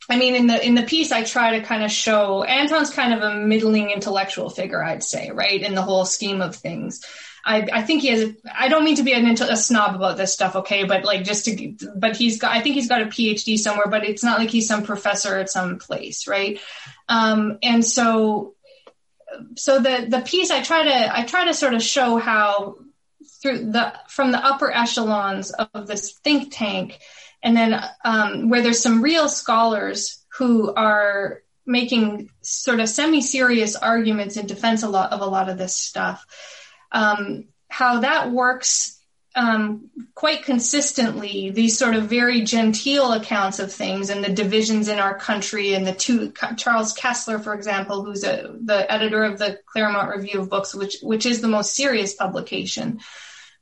I 0.09 0.17
mean, 0.17 0.35
in 0.35 0.47
the 0.47 0.65
in 0.65 0.75
the 0.75 0.83
piece, 0.83 1.13
I 1.13 1.23
try 1.23 1.57
to 1.57 1.65
kind 1.65 1.83
of 1.83 1.89
show 1.89 2.43
Anton's 2.43 2.89
kind 2.89 3.13
of 3.13 3.21
a 3.21 3.35
middling 3.35 3.89
intellectual 3.89 4.49
figure, 4.49 4.83
I'd 4.83 5.03
say, 5.03 5.31
right, 5.31 5.61
in 5.61 5.75
the 5.75 5.81
whole 5.81 6.03
scheme 6.03 6.41
of 6.41 6.55
things. 6.55 7.01
I, 7.45 7.67
I 7.71 7.81
think 7.83 8.01
he 8.01 8.09
has. 8.09 8.33
I 8.53 8.69
don't 8.69 8.85
mean 8.85 8.95
to 8.97 9.03
be 9.03 9.13
an, 9.13 9.25
a 9.25 9.57
snob 9.57 9.95
about 9.95 10.17
this 10.17 10.33
stuff, 10.33 10.55
okay? 10.57 10.85
But 10.85 11.03
like, 11.03 11.23
just 11.23 11.45
to, 11.45 11.75
but 11.95 12.15
he's 12.15 12.37
got. 12.37 12.51
I 12.51 12.61
think 12.61 12.75
he's 12.75 12.89
got 12.89 13.01
a 13.01 13.05
PhD 13.05 13.57
somewhere, 13.57 13.87
but 13.87 14.05
it's 14.05 14.23
not 14.23 14.39
like 14.39 14.49
he's 14.49 14.67
some 14.67 14.83
professor 14.83 15.37
at 15.37 15.49
some 15.49 15.77
place, 15.77 16.27
right? 16.27 16.59
Um, 17.09 17.59
and 17.61 17.85
so, 17.85 18.55
so 19.55 19.79
the 19.79 20.07
the 20.09 20.21
piece 20.21 20.51
I 20.51 20.61
try 20.61 20.83
to 20.83 21.17
I 21.17 21.23
try 21.23 21.45
to 21.45 21.53
sort 21.53 21.73
of 21.73 21.83
show 21.83 22.17
how 22.17 22.77
through 23.41 23.71
the 23.71 23.93
from 24.07 24.31
the 24.31 24.43
upper 24.43 24.71
echelons 24.71 25.51
of 25.51 25.87
this 25.87 26.13
think 26.23 26.53
tank 26.55 26.99
and 27.41 27.55
then 27.55 27.83
um, 28.05 28.49
where 28.49 28.61
there's 28.61 28.81
some 28.81 29.01
real 29.01 29.27
scholars 29.27 30.23
who 30.37 30.73
are 30.73 31.41
making 31.65 32.29
sort 32.41 32.79
of 32.79 32.89
semi-serious 32.89 33.75
arguments 33.75 34.37
in 34.37 34.45
defense 34.45 34.83
a 34.83 34.89
lot 34.89 35.11
of 35.11 35.21
a 35.21 35.25
lot 35.25 35.49
of 35.49 35.57
this 35.57 35.75
stuff 35.75 36.25
um, 36.91 37.45
how 37.67 37.99
that 37.99 38.31
works 38.31 38.99
um, 39.35 39.89
quite 40.13 40.43
consistently 40.43 41.49
these 41.49 41.77
sort 41.77 41.95
of 41.95 42.03
very 42.03 42.41
genteel 42.41 43.13
accounts 43.13 43.59
of 43.59 43.73
things 43.73 44.09
and 44.09 44.23
the 44.23 44.31
divisions 44.31 44.87
in 44.87 44.99
our 44.99 45.17
country 45.17 45.73
and 45.73 45.87
the 45.87 45.93
two 45.93 46.31
Charles 46.57 46.93
Kesler, 46.93 47.43
for 47.43 47.53
example, 47.53 48.03
who's 48.03 48.23
a, 48.23 48.55
the 48.61 48.91
editor 48.91 49.23
of 49.23 49.39
the 49.39 49.59
Claremont 49.65 50.15
Review 50.15 50.41
of 50.41 50.49
Books, 50.49 50.75
which 50.75 50.97
which 51.01 51.25
is 51.25 51.41
the 51.41 51.47
most 51.47 51.73
serious 51.73 52.13
publication 52.13 52.99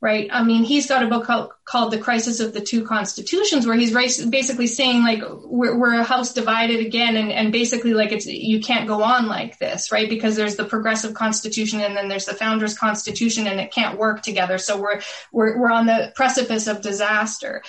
right? 0.01 0.29
I 0.31 0.43
mean, 0.43 0.63
he's 0.63 0.87
got 0.87 1.03
a 1.03 1.07
book 1.07 1.25
called, 1.25 1.51
called 1.63 1.93
The 1.93 1.99
Crisis 1.99 2.39
of 2.39 2.53
the 2.53 2.59
Two 2.59 2.83
Constitutions, 2.83 3.67
where 3.67 3.77
he's 3.77 3.93
basically 3.93 4.65
saying 4.65 5.03
like 5.03 5.21
we're, 5.43 5.77
we're 5.77 5.99
a 5.99 6.03
house 6.03 6.33
divided 6.33 6.83
again, 6.83 7.15
and, 7.15 7.31
and 7.31 7.51
basically 7.51 7.93
like 7.93 8.11
it's 8.11 8.25
you 8.25 8.59
can't 8.61 8.87
go 8.87 9.03
on 9.03 9.27
like 9.27 9.59
this, 9.59 9.91
right? 9.91 10.09
Because 10.09 10.35
there's 10.35 10.55
the 10.55 10.65
progressive 10.65 11.13
constitution 11.13 11.81
and 11.81 11.95
then 11.95 12.07
there's 12.07 12.25
the 12.25 12.33
founders' 12.33 12.77
constitution, 12.77 13.45
and 13.45 13.59
it 13.59 13.71
can't 13.71 13.99
work 13.99 14.23
together. 14.23 14.57
So 14.57 14.81
we're 14.81 15.01
we're 15.31 15.59
we're 15.59 15.71
on 15.71 15.85
the 15.85 16.11
precipice 16.15 16.65
of 16.65 16.81
disaster. 16.81 17.61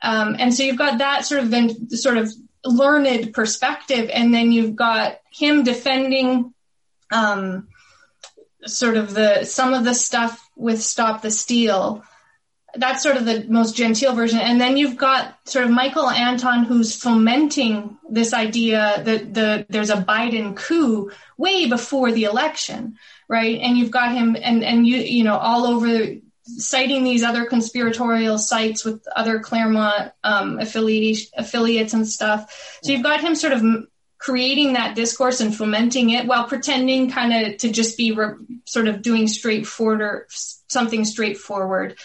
Um, 0.00 0.36
and 0.38 0.54
so 0.54 0.62
you've 0.62 0.78
got 0.78 0.98
that 0.98 1.26
sort 1.26 1.42
of 1.44 1.52
sort 1.90 2.16
of 2.16 2.32
learned 2.64 3.34
perspective, 3.34 4.08
and 4.10 4.32
then 4.32 4.50
you've 4.50 4.76
got 4.76 5.18
him 5.30 5.62
defending 5.62 6.54
um, 7.12 7.68
sort 8.64 8.96
of 8.96 9.12
the 9.12 9.44
some 9.44 9.74
of 9.74 9.84
the 9.84 9.94
stuff 9.94 10.42
with 10.56 10.82
Stop 10.82 11.22
the 11.22 11.30
Steal. 11.30 12.02
That's 12.74 13.02
sort 13.02 13.16
of 13.16 13.24
the 13.24 13.46
most 13.48 13.76
genteel 13.76 14.14
version. 14.14 14.38
And 14.38 14.60
then 14.60 14.76
you've 14.76 14.96
got 14.96 15.36
sort 15.44 15.64
of 15.64 15.70
Michael 15.70 16.10
Anton 16.10 16.64
who's 16.64 16.94
fomenting 16.94 17.96
this 18.10 18.34
idea 18.34 19.02
that 19.04 19.32
the 19.32 19.66
there's 19.68 19.90
a 19.90 19.96
Biden 19.96 20.56
coup 20.56 21.10
way 21.38 21.68
before 21.68 22.12
the 22.12 22.24
election, 22.24 22.98
right? 23.28 23.58
And 23.60 23.78
you've 23.78 23.90
got 23.90 24.12
him 24.12 24.36
and 24.40 24.62
and 24.62 24.86
you 24.86 24.98
you 24.98 25.24
know 25.24 25.36
all 25.36 25.66
over 25.66 26.16
citing 26.46 27.02
these 27.02 27.22
other 27.22 27.44
conspiratorial 27.44 28.38
sites 28.38 28.84
with 28.84 29.06
other 29.14 29.40
Claremont 29.40 30.12
um, 30.22 30.58
affiliates 30.58 31.30
affiliates 31.36 31.92
and 31.92 32.06
stuff. 32.06 32.78
So 32.82 32.92
you've 32.92 33.02
got 33.02 33.20
him 33.20 33.34
sort 33.34 33.52
of 33.52 33.62
creating 34.18 34.72
that 34.72 34.94
discourse 34.94 35.40
and 35.40 35.54
fomenting 35.54 36.10
it 36.10 36.26
while 36.26 36.44
pretending 36.44 37.10
kind 37.10 37.32
of 37.32 37.58
to 37.58 37.70
just 37.70 37.96
be 37.96 38.12
re- 38.12 38.34
sort 38.64 38.88
of 38.88 39.02
doing 39.02 39.28
straightforward 39.28 40.00
or 40.00 40.26
something 40.30 41.04
straightforward. 41.04 41.96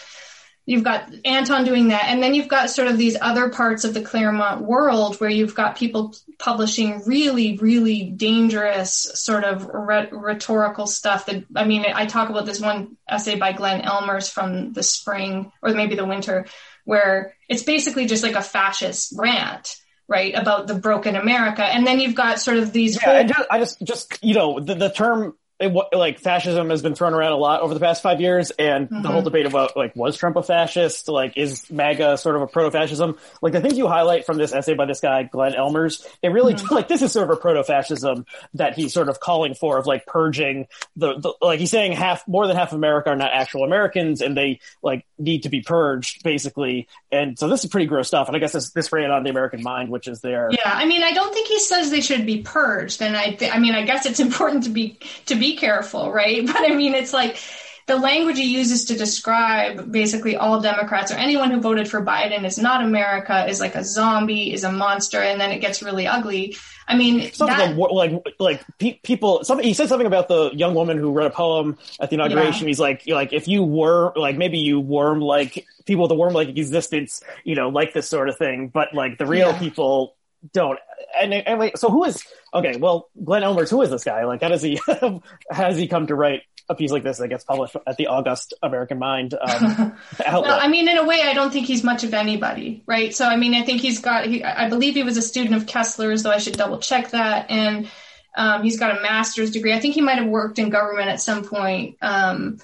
You've 0.64 0.84
got 0.84 1.12
Anton 1.24 1.64
doing 1.64 1.88
that. 1.88 2.04
And 2.04 2.22
then 2.22 2.34
you've 2.34 2.48
got 2.48 2.70
sort 2.70 2.86
of 2.86 2.96
these 2.96 3.16
other 3.20 3.48
parts 3.48 3.82
of 3.82 3.94
the 3.94 4.02
Claremont 4.02 4.62
world 4.62 5.20
where 5.20 5.30
you've 5.30 5.56
got 5.56 5.76
people 5.76 6.14
publishing 6.38 7.02
really, 7.04 7.56
really 7.56 8.04
dangerous 8.04 9.10
sort 9.14 9.42
of 9.42 9.66
rhetorical 9.66 10.86
stuff 10.86 11.26
that, 11.26 11.44
I 11.56 11.64
mean, 11.64 11.84
I 11.92 12.06
talk 12.06 12.28
about 12.28 12.46
this 12.46 12.60
one 12.60 12.96
essay 13.08 13.36
by 13.36 13.52
Glenn 13.52 13.82
Ellmers 13.82 14.30
from 14.30 14.72
the 14.72 14.84
spring 14.84 15.50
or 15.62 15.74
maybe 15.74 15.96
the 15.96 16.04
winter 16.04 16.46
where 16.84 17.34
it's 17.48 17.64
basically 17.64 18.06
just 18.06 18.22
like 18.22 18.36
a 18.36 18.42
fascist 18.42 19.14
rant 19.16 19.81
right 20.08 20.34
about 20.34 20.66
the 20.66 20.74
broken 20.74 21.16
America, 21.16 21.64
and 21.64 21.86
then 21.86 22.00
you've 22.00 22.14
got 22.14 22.40
sort 22.40 22.58
of 22.58 22.72
these. 22.72 23.00
Yeah, 23.00 23.18
whole- 23.18 23.28
just, 23.28 23.46
I 23.50 23.58
just 23.58 23.82
just 23.82 24.18
you 24.22 24.34
know 24.34 24.60
the, 24.60 24.74
the 24.74 24.90
term 24.90 25.34
it, 25.62 25.96
like 25.96 26.18
fascism 26.18 26.70
has 26.70 26.82
been 26.82 26.94
thrown 26.94 27.14
around 27.14 27.32
a 27.32 27.36
lot 27.36 27.60
over 27.60 27.72
the 27.72 27.80
past 27.80 28.02
five 28.02 28.20
years, 28.20 28.50
and 28.50 28.88
mm-hmm. 28.88 29.02
the 29.02 29.08
whole 29.08 29.22
debate 29.22 29.46
about 29.46 29.76
like 29.76 29.94
was 29.94 30.16
Trump 30.16 30.36
a 30.36 30.42
fascist? 30.42 31.08
Like, 31.08 31.36
is 31.36 31.70
MAGA 31.70 32.18
sort 32.18 32.36
of 32.36 32.42
a 32.42 32.46
proto-fascism? 32.46 33.16
Like 33.40 33.52
the 33.52 33.60
things 33.60 33.78
you 33.78 33.86
highlight 33.86 34.26
from 34.26 34.38
this 34.38 34.52
essay 34.52 34.74
by 34.74 34.86
this 34.86 35.00
guy 35.00 35.22
Glenn 35.22 35.52
Ellmers, 35.52 36.04
it 36.22 36.28
really 36.28 36.54
mm-hmm. 36.54 36.74
like 36.74 36.88
this 36.88 37.02
is 37.02 37.12
sort 37.12 37.30
of 37.30 37.36
a 37.36 37.40
proto-fascism 37.40 38.26
that 38.54 38.74
he's 38.74 38.92
sort 38.92 39.08
of 39.08 39.20
calling 39.20 39.54
for 39.54 39.78
of 39.78 39.86
like 39.86 40.04
purging 40.06 40.66
the, 40.96 41.14
the 41.18 41.32
like 41.40 41.60
he's 41.60 41.70
saying 41.70 41.92
half 41.92 42.26
more 42.26 42.46
than 42.46 42.56
half 42.56 42.72
of 42.72 42.76
America 42.76 43.10
are 43.10 43.16
not 43.16 43.30
actual 43.32 43.64
Americans, 43.64 44.20
and 44.20 44.36
they 44.36 44.60
like 44.82 45.06
need 45.22 45.44
to 45.44 45.48
be 45.48 45.60
purged 45.60 46.22
basically. 46.22 46.88
And 47.10 47.38
so 47.38 47.48
this 47.48 47.64
is 47.64 47.70
pretty 47.70 47.86
gross 47.86 48.08
stuff. 48.08 48.28
And 48.28 48.36
I 48.36 48.40
guess 48.40 48.52
this 48.52 48.70
this 48.70 48.92
ran 48.92 49.10
on 49.10 49.22
the 49.22 49.30
American 49.30 49.62
mind, 49.62 49.88
which 49.88 50.08
is 50.08 50.20
there. 50.20 50.50
Yeah, 50.50 50.72
I 50.72 50.84
mean, 50.84 51.02
I 51.02 51.12
don't 51.12 51.32
think 51.32 51.48
he 51.48 51.58
says 51.60 51.90
they 51.90 52.00
should 52.00 52.26
be 52.26 52.42
purged, 52.42 53.02
and 53.02 53.16
I 53.16 53.32
th- 53.32 53.52
I 53.52 53.58
mean, 53.58 53.74
I 53.74 53.84
guess 53.84 54.06
it's 54.06 54.20
important 54.20 54.64
to 54.64 54.70
be 54.70 54.98
to 55.26 55.34
be 55.34 55.56
careful, 55.56 56.12
right? 56.12 56.46
But 56.52 56.70
I 56.70 56.74
mean, 56.74 56.94
it's 56.94 57.12
like 57.12 57.38
the 57.86 57.96
language 57.96 58.38
he 58.38 58.44
uses 58.44 58.86
to 58.86 58.96
describe 58.96 59.90
basically 59.90 60.36
all 60.36 60.60
Democrats 60.60 61.10
or 61.10 61.16
anyone 61.16 61.50
who 61.50 61.60
voted 61.60 61.88
for 61.88 62.04
Biden 62.04 62.44
is 62.44 62.58
not 62.58 62.84
America, 62.84 63.46
is 63.48 63.60
like 63.60 63.74
a 63.74 63.84
zombie, 63.84 64.52
is 64.52 64.64
a 64.64 64.70
monster, 64.70 65.20
and 65.20 65.40
then 65.40 65.50
it 65.50 65.60
gets 65.60 65.82
really 65.82 66.06
ugly. 66.06 66.56
I 66.88 66.96
mean, 66.96 67.30
that, 67.38 67.76
like 67.76 68.12
like 68.12 68.34
like 68.38 68.64
pe- 68.78 68.98
people. 69.02 69.44
Something 69.44 69.66
he 69.66 69.74
said 69.74 69.88
something 69.88 70.06
about 70.06 70.28
the 70.28 70.50
young 70.50 70.74
woman 70.74 70.98
who 70.98 71.12
read 71.12 71.26
a 71.26 71.30
poem 71.30 71.78
at 72.00 72.10
the 72.10 72.14
inauguration. 72.14 72.62
Yeah. 72.62 72.68
He's 72.68 72.80
like, 72.80 73.04
like 73.06 73.32
if 73.32 73.48
you 73.48 73.62
were 73.62 74.12
like 74.16 74.36
maybe 74.36 74.58
you 74.58 74.80
worm 74.80 75.20
like 75.20 75.66
people 75.84 76.02
with 76.02 76.12
a 76.12 76.14
worm 76.14 76.32
like 76.32 76.48
existence, 76.48 77.22
you 77.44 77.54
know, 77.54 77.68
like 77.68 77.92
this 77.92 78.08
sort 78.08 78.28
of 78.28 78.36
thing, 78.36 78.68
but 78.68 78.94
like 78.94 79.18
the 79.18 79.26
real 79.26 79.50
yeah. 79.50 79.58
people 79.58 80.16
don't. 80.52 80.78
And, 81.20 81.58
wait, 81.58 81.78
so 81.78 81.90
who 81.90 82.04
is 82.04 82.24
okay? 82.52 82.76
Well, 82.76 83.10
Glenn 83.22 83.42
Ellmers, 83.42 83.70
who 83.70 83.82
is 83.82 83.90
this 83.90 84.04
guy? 84.04 84.24
Like, 84.24 84.42
how 84.42 84.48
does 84.48 84.62
he 84.62 84.80
how 84.86 85.22
has 85.50 85.76
he 85.76 85.86
come 85.86 86.06
to 86.08 86.14
write 86.14 86.42
a 86.68 86.74
piece 86.74 86.90
like 86.90 87.02
this 87.02 87.18
that 87.18 87.28
gets 87.28 87.44
published 87.44 87.76
at 87.86 87.96
the 87.96 88.06
August 88.06 88.54
American 88.62 88.98
Mind 88.98 89.34
um, 89.34 89.96
outlet? 90.26 90.50
well, 90.50 90.58
I 90.60 90.68
mean, 90.68 90.88
in 90.88 90.96
a 90.96 91.04
way, 91.04 91.22
I 91.22 91.34
don't 91.34 91.52
think 91.52 91.66
he's 91.66 91.84
much 91.84 92.04
of 92.04 92.14
anybody, 92.14 92.82
right? 92.86 93.14
So, 93.14 93.26
I 93.26 93.36
mean, 93.36 93.54
I 93.54 93.62
think 93.62 93.80
he's 93.80 94.00
got. 94.00 94.26
He, 94.26 94.42
I 94.44 94.68
believe 94.68 94.94
he 94.94 95.02
was 95.02 95.16
a 95.16 95.22
student 95.22 95.54
of 95.54 95.66
Kesler's, 95.66 96.22
though 96.22 96.30
I 96.30 96.38
should 96.38 96.56
double 96.56 96.78
check 96.78 97.10
that, 97.10 97.50
and 97.50 97.90
um, 98.36 98.62
he's 98.62 98.78
got 98.78 98.96
a 98.96 99.02
master's 99.02 99.50
degree. 99.50 99.72
I 99.72 99.80
think 99.80 99.94
he 99.94 100.00
might 100.00 100.18
have 100.18 100.28
worked 100.28 100.58
in 100.58 100.70
government 100.70 101.08
at 101.08 101.20
some 101.20 101.44
point. 101.44 101.96
Um, 102.02 102.58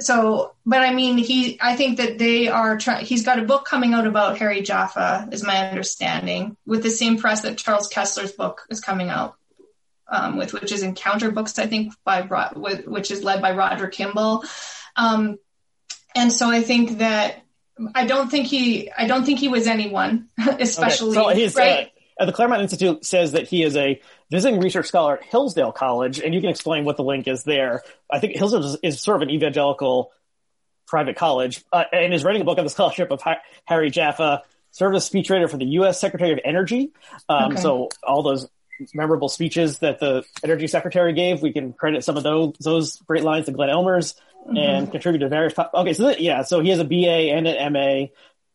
so 0.00 0.54
but 0.64 0.80
i 0.80 0.92
mean 0.92 1.18
he 1.18 1.58
i 1.60 1.76
think 1.76 1.98
that 1.98 2.18
they 2.18 2.48
are 2.48 2.78
trying 2.78 3.04
he's 3.04 3.24
got 3.24 3.38
a 3.38 3.44
book 3.44 3.64
coming 3.64 3.92
out 3.92 4.06
about 4.06 4.38
harry 4.38 4.62
jaffa 4.62 5.28
is 5.30 5.44
my 5.44 5.68
understanding 5.68 6.56
with 6.66 6.82
the 6.82 6.90
same 6.90 7.18
press 7.18 7.42
that 7.42 7.58
charles 7.58 7.92
Kesler's 7.92 8.32
book 8.32 8.66
is 8.70 8.80
coming 8.80 9.10
out 9.10 9.36
um, 10.10 10.36
with 10.36 10.52
which 10.52 10.72
is 10.72 10.82
encounter 10.82 11.30
books 11.30 11.58
i 11.58 11.66
think 11.66 11.92
by 12.04 12.22
which 12.22 13.10
is 13.10 13.24
led 13.24 13.40
by 13.40 13.52
roger 13.52 13.88
kimball 13.88 14.44
um, 14.96 15.38
and 16.14 16.32
so 16.32 16.50
i 16.50 16.62
think 16.62 16.98
that 16.98 17.42
i 17.94 18.04
don't 18.06 18.30
think 18.30 18.46
he 18.46 18.90
i 18.92 19.06
don't 19.06 19.24
think 19.24 19.38
he 19.38 19.48
was 19.48 19.66
anyone 19.66 20.28
especially 20.58 21.16
okay. 21.16 21.28
so 21.28 21.28
he's, 21.28 21.54
right? 21.56 21.90
Uh, 22.18 22.26
the 22.26 22.32
claremont 22.32 22.60
institute 22.60 23.04
says 23.04 23.32
that 23.32 23.48
he 23.48 23.62
is 23.62 23.76
a 23.76 24.00
visiting 24.30 24.60
research 24.60 24.86
scholar 24.86 25.16
at 25.16 25.24
Hillsdale 25.24 25.72
College, 25.72 26.20
and 26.20 26.34
you 26.34 26.40
can 26.40 26.50
explain 26.50 26.84
what 26.84 26.96
the 26.96 27.02
link 27.02 27.26
is 27.26 27.42
there. 27.44 27.82
I 28.10 28.20
think 28.20 28.36
Hillsdale 28.36 28.64
is, 28.64 28.76
is 28.82 29.00
sort 29.00 29.16
of 29.16 29.22
an 29.22 29.30
evangelical 29.30 30.12
private 30.86 31.16
college, 31.16 31.64
uh, 31.72 31.84
and 31.92 32.14
is 32.14 32.24
writing 32.24 32.42
a 32.42 32.44
book 32.44 32.58
on 32.58 32.64
the 32.64 32.70
scholarship 32.70 33.10
of 33.10 33.22
Harry 33.64 33.90
Jaffa, 33.90 34.42
served 34.70 34.96
as 34.96 35.08
speechwriter 35.08 35.50
for 35.50 35.56
the 35.56 35.66
U.S. 35.66 36.00
Secretary 36.00 36.32
of 36.32 36.40
Energy. 36.44 36.92
Um, 37.28 37.52
okay. 37.52 37.62
So 37.62 37.88
all 38.02 38.22
those 38.22 38.48
memorable 38.94 39.28
speeches 39.28 39.78
that 39.78 40.00
the 40.00 40.24
Energy 40.42 40.66
Secretary 40.66 41.12
gave, 41.12 41.42
we 41.42 41.52
can 41.52 41.72
credit 41.72 42.04
some 42.04 42.16
of 42.16 42.22
those 42.22 42.54
those 42.60 42.96
great 43.06 43.24
lines 43.24 43.46
to 43.46 43.52
Glenn 43.52 43.68
Ellmers 43.68 44.14
mm-hmm. 44.46 44.56
and 44.56 44.90
contribute 44.90 45.20
to 45.20 45.28
various. 45.28 45.54
okay, 45.58 45.92
so 45.92 46.04
that, 46.04 46.20
yeah, 46.20 46.42
so 46.42 46.60
he 46.60 46.70
has 46.70 46.78
a 46.78 46.84
BA 46.84 47.32
and 47.32 47.46
an 47.46 47.72
MA 47.72 48.06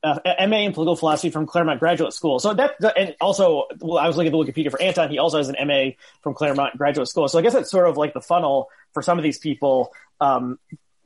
uh, 0.05 0.19
MA 0.47 0.57
in 0.57 0.73
political 0.73 0.95
philosophy 0.95 1.31
from 1.31 1.47
Claremont 1.47 1.79
Graduate 1.79 2.13
School. 2.13 2.39
So 2.39 2.53
that, 2.53 2.75
and 2.95 3.15
also, 3.19 3.65
well, 3.79 3.97
I 3.97 4.07
was 4.07 4.15
looking 4.15 4.31
at 4.33 4.37
the 4.37 4.51
Wikipedia 4.51 4.69
for 4.69 4.81
Anton. 4.81 5.09
He 5.09 5.17
also 5.17 5.37
has 5.37 5.49
an 5.49 5.55
MA 5.67 5.91
from 6.21 6.35
Claremont 6.35 6.77
Graduate 6.77 7.07
School. 7.07 7.27
So 7.27 7.39
I 7.39 7.41
guess 7.41 7.53
that's 7.53 7.71
sort 7.71 7.89
of 7.89 7.97
like 7.97 8.13
the 8.13 8.21
funnel 8.21 8.69
for 8.93 9.01
some 9.01 9.17
of 9.17 9.23
these 9.23 9.39
people. 9.39 9.91
Um, 10.21 10.59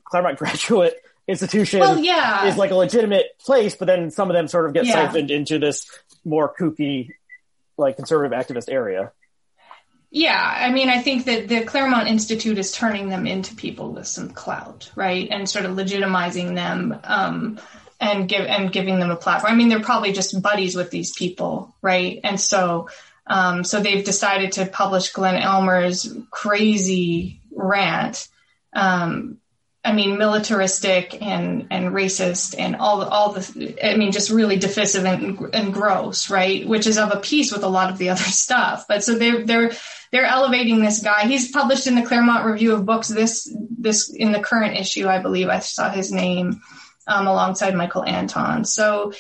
Claremont 0.04 0.38
Graduate 0.40 1.02
Institution 1.28 1.80
well, 1.80 2.00
yeah. 2.00 2.48
is 2.48 2.58
like 2.58 2.72
a 2.72 2.76
legitimate 2.76 3.28
place, 3.40 3.76
but 3.76 3.86
then 3.86 4.10
some 4.12 4.30
of 4.30 4.34
them 4.34 4.48
sort 4.48 4.66
of 4.66 4.74
get 4.74 4.86
yeah. 4.86 4.94
siphoned 4.94 5.32
into 5.32 5.60
this 5.60 5.90
more 6.26 6.54
kooky, 6.54 7.12
like 7.80 7.96
conservative 7.96 8.38
activist 8.38 8.72
area. 8.72 9.12
Yeah, 10.12 10.42
I 10.42 10.72
mean, 10.72 10.90
I 10.90 11.00
think 11.02 11.26
that 11.26 11.48
the 11.48 11.64
Claremont 11.64 12.08
Institute 12.08 12.58
is 12.58 12.72
turning 12.72 13.10
them 13.10 13.28
into 13.28 13.54
people 13.56 13.92
with 13.92 14.08
some 14.08 14.30
clout, 14.30 14.92
right, 14.96 15.28
and 15.30 15.48
sort 15.48 15.66
of 15.66 15.76
legitimizing 15.76 16.56
them 16.56 17.00
um, 17.04 17.60
and 18.00 18.28
give 18.28 18.46
and 18.46 18.72
giving 18.72 19.00
them 19.00 19.12
a 19.12 19.16
platform. 19.16 19.54
I 19.54 19.56
mean, 19.56 19.70
they're 19.70 19.82
probably 19.82 20.12
just 20.12 20.42
buddies 20.42 20.76
with 20.76 20.90
these 20.90 21.12
people, 21.12 21.76
right? 21.84 22.20
And 22.24 22.40
so, 22.40 22.90
um, 23.28 23.64
so 23.64 23.82
they've 23.82 24.04
decided 24.04 24.54
to 24.54 24.66
publish 24.66 25.12
Glenn 25.12 25.40
Ellmers' 25.40 26.08
crazy 26.32 27.42
rant. 27.52 28.28
Um, 28.74 29.39
I 29.84 29.94
mean, 29.94 30.18
militaristic 30.18 31.22
and 31.22 31.68
and 31.72 31.94
racist 31.94 32.56
and 32.58 32.76
all 32.76 33.02
all 33.04 33.32
the 33.32 33.78
I 33.84 33.96
mean, 33.96 34.12
just 34.12 34.30
really 34.30 34.58
divisive 34.58 35.06
and, 35.06 35.40
and 35.54 35.74
gross, 35.74 36.30
right? 36.30 36.68
Which 36.68 36.86
is 36.86 36.98
of 36.98 37.12
a 37.12 37.20
piece 37.20 37.52
with 37.52 37.64
a 37.64 37.70
lot 37.70 37.90
of 37.90 37.98
the 37.98 38.10
other 38.10 38.22
stuff. 38.24 38.86
But 38.90 39.04
so 39.04 39.16
they're 39.16 39.46
they're 39.46 39.72
they're 40.12 40.26
elevating 40.26 40.82
this 40.82 41.02
guy. 41.02 41.28
He's 41.28 41.52
published 41.52 41.88
in 41.88 41.96
the 41.96 42.06
Claremont 42.06 42.46
Review 42.46 42.74
of 42.74 42.86
Books 42.86 43.08
this 43.08 43.56
this 43.78 44.10
in 44.14 44.34
the 44.34 44.42
current 44.42 44.78
issue, 44.78 45.08
I 45.08 45.20
believe. 45.20 45.48
I 45.48 45.60
saw 45.60 45.90
his 45.90 46.12
name 46.12 46.62
um, 47.08 47.28
alongside 47.28 47.76
Michael 47.76 48.04
Anton. 48.04 48.66
So. 48.66 49.14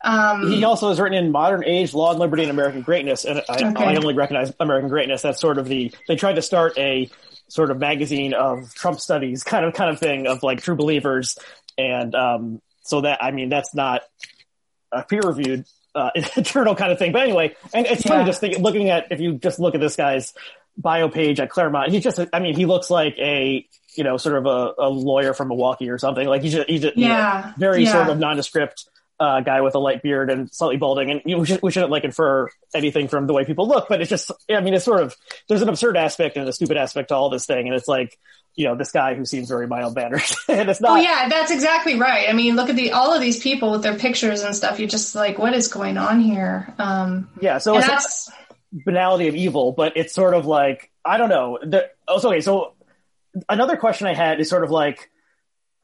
Um, 0.00 0.52
he 0.52 0.62
also 0.62 0.90
has 0.90 1.00
written 1.00 1.18
in 1.18 1.32
Modern 1.32 1.64
Age, 1.64 1.92
Law 1.92 2.12
and 2.12 2.20
Liberty, 2.20 2.44
and 2.44 2.52
American 2.52 2.82
Greatness, 2.82 3.24
and 3.24 3.42
I, 3.48 3.70
okay. 3.70 3.84
I 3.84 3.96
only 3.96 4.14
recognize 4.14 4.52
American 4.60 4.88
Greatness. 4.88 5.22
That's 5.22 5.40
sort 5.40 5.58
of 5.58 5.66
the 5.66 5.92
they 6.06 6.14
tried 6.14 6.34
to 6.34 6.42
start 6.42 6.78
a 6.78 7.10
sort 7.48 7.70
of 7.70 7.78
magazine 7.78 8.34
of 8.34 8.74
Trump 8.74 9.00
studies 9.00 9.42
kind 9.42 9.64
of 9.64 9.74
kind 9.74 9.90
of 9.90 9.98
thing 9.98 10.26
of 10.26 10.42
like 10.42 10.62
true 10.62 10.76
believers. 10.76 11.38
And 11.76 12.14
um, 12.14 12.62
so 12.82 13.02
that 13.02 13.22
I 13.22 13.30
mean 13.30 13.48
that's 13.48 13.74
not 13.74 14.02
a 14.92 15.02
peer 15.02 15.20
reviewed 15.22 15.64
uh, 15.94 16.10
journal 16.42 16.74
kind 16.74 16.92
of 16.92 16.98
thing. 16.98 17.12
But 17.12 17.22
anyway, 17.22 17.56
and 17.74 17.86
it's 17.86 18.04
yeah. 18.04 18.12
funny 18.12 18.24
just 18.24 18.40
think, 18.40 18.58
looking 18.58 18.90
at 18.90 19.10
if 19.10 19.20
you 19.20 19.34
just 19.34 19.58
look 19.58 19.74
at 19.74 19.80
this 19.80 19.96
guy's 19.96 20.34
bio 20.76 21.08
page 21.08 21.40
at 21.40 21.50
Claremont, 21.50 21.90
he 21.90 22.00
just 22.00 22.20
I 22.32 22.38
mean 22.38 22.54
he 22.54 22.66
looks 22.66 22.90
like 22.90 23.16
a 23.18 23.66
you 23.94 24.04
know 24.04 24.16
sort 24.16 24.36
of 24.36 24.46
a, 24.46 24.74
a 24.78 24.88
lawyer 24.88 25.34
from 25.34 25.48
Milwaukee 25.48 25.90
or 25.90 25.98
something. 25.98 26.26
Like 26.26 26.42
he's 26.42 26.52
just, 26.52 26.68
he's 26.68 26.82
just, 26.82 26.96
yeah. 26.96 27.38
You 27.38 27.46
know, 27.46 27.54
very 27.58 27.84
yeah. 27.84 27.92
sort 27.92 28.08
of 28.08 28.18
nondescript 28.18 28.88
uh, 29.20 29.40
guy 29.40 29.60
with 29.60 29.74
a 29.74 29.78
light 29.78 30.02
beard 30.02 30.30
and 30.30 30.52
slightly 30.52 30.76
balding, 30.76 31.10
and 31.10 31.22
you 31.24 31.34
know, 31.34 31.40
we, 31.40 31.46
should, 31.46 31.62
we 31.62 31.72
shouldn't 31.72 31.90
like 31.90 32.04
infer 32.04 32.48
anything 32.74 33.08
from 33.08 33.26
the 33.26 33.32
way 33.32 33.44
people 33.44 33.66
look, 33.66 33.88
but 33.88 34.00
it's 34.00 34.10
just, 34.10 34.30
I 34.48 34.60
mean, 34.60 34.74
it's 34.74 34.84
sort 34.84 35.02
of 35.02 35.16
there's 35.48 35.62
an 35.62 35.68
absurd 35.68 35.96
aspect 35.96 36.36
and 36.36 36.48
a 36.48 36.52
stupid 36.52 36.76
aspect 36.76 37.08
to 37.08 37.16
all 37.16 37.28
this 37.28 37.46
thing, 37.46 37.66
and 37.66 37.74
it's 37.74 37.88
like, 37.88 38.16
you 38.54 38.66
know, 38.66 38.76
this 38.76 38.92
guy 38.92 39.14
who 39.14 39.24
seems 39.24 39.48
very 39.48 39.66
mild 39.66 39.96
mannered, 39.96 40.22
and 40.48 40.68
it's 40.68 40.80
not. 40.80 40.98
Oh 40.98 41.02
yeah, 41.02 41.28
that's 41.28 41.50
exactly 41.50 41.98
right. 41.98 42.28
I 42.28 42.32
mean, 42.32 42.54
look 42.54 42.70
at 42.70 42.76
the 42.76 42.92
all 42.92 43.12
of 43.12 43.20
these 43.20 43.40
people 43.42 43.72
with 43.72 43.82
their 43.82 43.96
pictures 43.96 44.42
and 44.42 44.54
stuff. 44.54 44.78
You're 44.78 44.88
just 44.88 45.14
like, 45.14 45.38
what 45.38 45.54
is 45.54 45.68
going 45.68 45.98
on 45.98 46.20
here? 46.20 46.72
Um, 46.78 47.28
yeah, 47.40 47.58
so 47.58 47.76
it's 47.76 47.88
that's 47.88 48.30
banality 48.72 49.26
of 49.28 49.34
evil, 49.34 49.72
but 49.72 49.96
it's 49.96 50.14
sort 50.14 50.34
of 50.34 50.46
like 50.46 50.92
I 51.04 51.16
don't 51.16 51.28
know. 51.28 51.58
The, 51.62 51.90
oh, 52.06 52.18
so, 52.20 52.28
okay, 52.28 52.40
so 52.40 52.74
another 53.48 53.76
question 53.76 54.06
I 54.06 54.14
had 54.14 54.40
is 54.40 54.48
sort 54.48 54.62
of 54.62 54.70
like. 54.70 55.10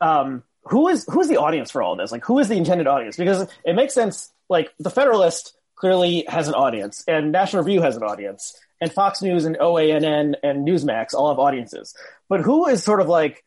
Um, 0.00 0.42
who 0.66 0.88
is 0.88 1.04
who 1.08 1.20
is 1.20 1.28
the 1.28 1.36
audience 1.36 1.70
for 1.70 1.82
all 1.82 1.96
this? 1.96 2.12
Like, 2.12 2.24
who 2.24 2.38
is 2.38 2.48
the 2.48 2.56
intended 2.56 2.86
audience? 2.86 3.16
Because 3.16 3.48
it 3.64 3.74
makes 3.74 3.94
sense. 3.94 4.32
Like, 4.48 4.72
the 4.78 4.90
Federalist 4.90 5.56
clearly 5.76 6.24
has 6.28 6.48
an 6.48 6.54
audience, 6.54 7.04
and 7.06 7.32
National 7.32 7.62
Review 7.62 7.82
has 7.82 7.96
an 7.96 8.02
audience, 8.02 8.58
and 8.80 8.92
Fox 8.92 9.22
News 9.22 9.44
and 9.44 9.56
OANN 9.56 10.34
and 10.42 10.66
Newsmax 10.66 11.14
all 11.14 11.30
have 11.30 11.38
audiences. 11.38 11.94
But 12.28 12.40
who 12.40 12.68
is 12.68 12.82
sort 12.82 13.00
of 13.00 13.08
like 13.08 13.44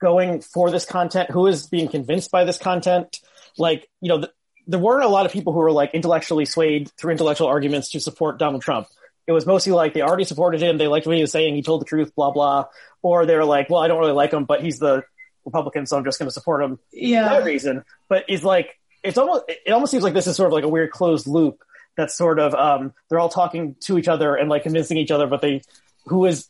going 0.00 0.40
for 0.40 0.70
this 0.70 0.84
content? 0.84 1.30
Who 1.30 1.46
is 1.46 1.66
being 1.66 1.88
convinced 1.88 2.30
by 2.30 2.44
this 2.44 2.58
content? 2.58 3.20
Like, 3.58 3.88
you 4.00 4.08
know, 4.08 4.18
the, 4.18 4.32
there 4.66 4.80
weren't 4.80 5.04
a 5.04 5.08
lot 5.08 5.26
of 5.26 5.32
people 5.32 5.52
who 5.52 5.60
were 5.60 5.72
like 5.72 5.94
intellectually 5.94 6.44
swayed 6.44 6.90
through 6.98 7.12
intellectual 7.12 7.46
arguments 7.46 7.90
to 7.92 8.00
support 8.00 8.38
Donald 8.38 8.62
Trump. 8.62 8.88
It 9.26 9.32
was 9.32 9.46
mostly 9.46 9.72
like 9.72 9.94
they 9.94 10.02
already 10.02 10.24
supported 10.24 10.62
him, 10.62 10.78
they 10.78 10.86
liked 10.86 11.06
what 11.06 11.16
he 11.16 11.22
was 11.22 11.32
saying, 11.32 11.54
he 11.54 11.62
told 11.62 11.80
the 11.80 11.84
truth, 11.84 12.14
blah 12.14 12.30
blah. 12.30 12.66
Or 13.02 13.26
they're 13.26 13.44
like, 13.44 13.70
well, 13.70 13.80
I 13.80 13.88
don't 13.88 13.98
really 13.98 14.12
like 14.12 14.32
him, 14.32 14.44
but 14.44 14.62
he's 14.62 14.78
the 14.78 15.04
Republican, 15.46 15.86
so 15.86 15.96
I'm 15.96 16.04
just 16.04 16.18
going 16.18 16.26
to 16.26 16.32
support 16.32 16.62
him 16.62 16.78
yeah. 16.92 17.28
for 17.28 17.34
that 17.36 17.44
reason. 17.46 17.84
But 18.08 18.24
it's 18.28 18.44
like 18.44 18.78
it's 19.02 19.16
almost 19.16 19.44
it 19.48 19.70
almost 19.70 19.90
seems 19.90 20.04
like 20.04 20.12
this 20.12 20.26
is 20.26 20.36
sort 20.36 20.48
of 20.48 20.52
like 20.52 20.64
a 20.64 20.68
weird 20.68 20.90
closed 20.90 21.26
loop 21.26 21.62
that's 21.96 22.14
sort 22.14 22.38
of 22.38 22.54
um, 22.54 22.92
they're 23.08 23.18
all 23.18 23.30
talking 23.30 23.76
to 23.80 23.98
each 23.98 24.08
other 24.08 24.34
and 24.34 24.50
like 24.50 24.64
convincing 24.64 24.98
each 24.98 25.10
other, 25.10 25.26
but 25.26 25.40
they 25.40 25.62
who 26.06 26.26
is 26.26 26.48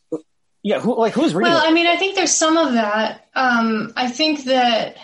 yeah 0.62 0.80
who 0.80 0.98
like 0.98 1.12
who's 1.12 1.34
reading? 1.34 1.52
Well, 1.52 1.64
it? 1.64 1.68
I 1.68 1.72
mean, 1.72 1.86
I 1.86 1.96
think 1.96 2.16
there's 2.16 2.34
some 2.34 2.56
of 2.56 2.72
that. 2.72 3.28
Um, 3.34 3.92
I 3.96 4.08
think 4.08 4.44
that 4.44 4.96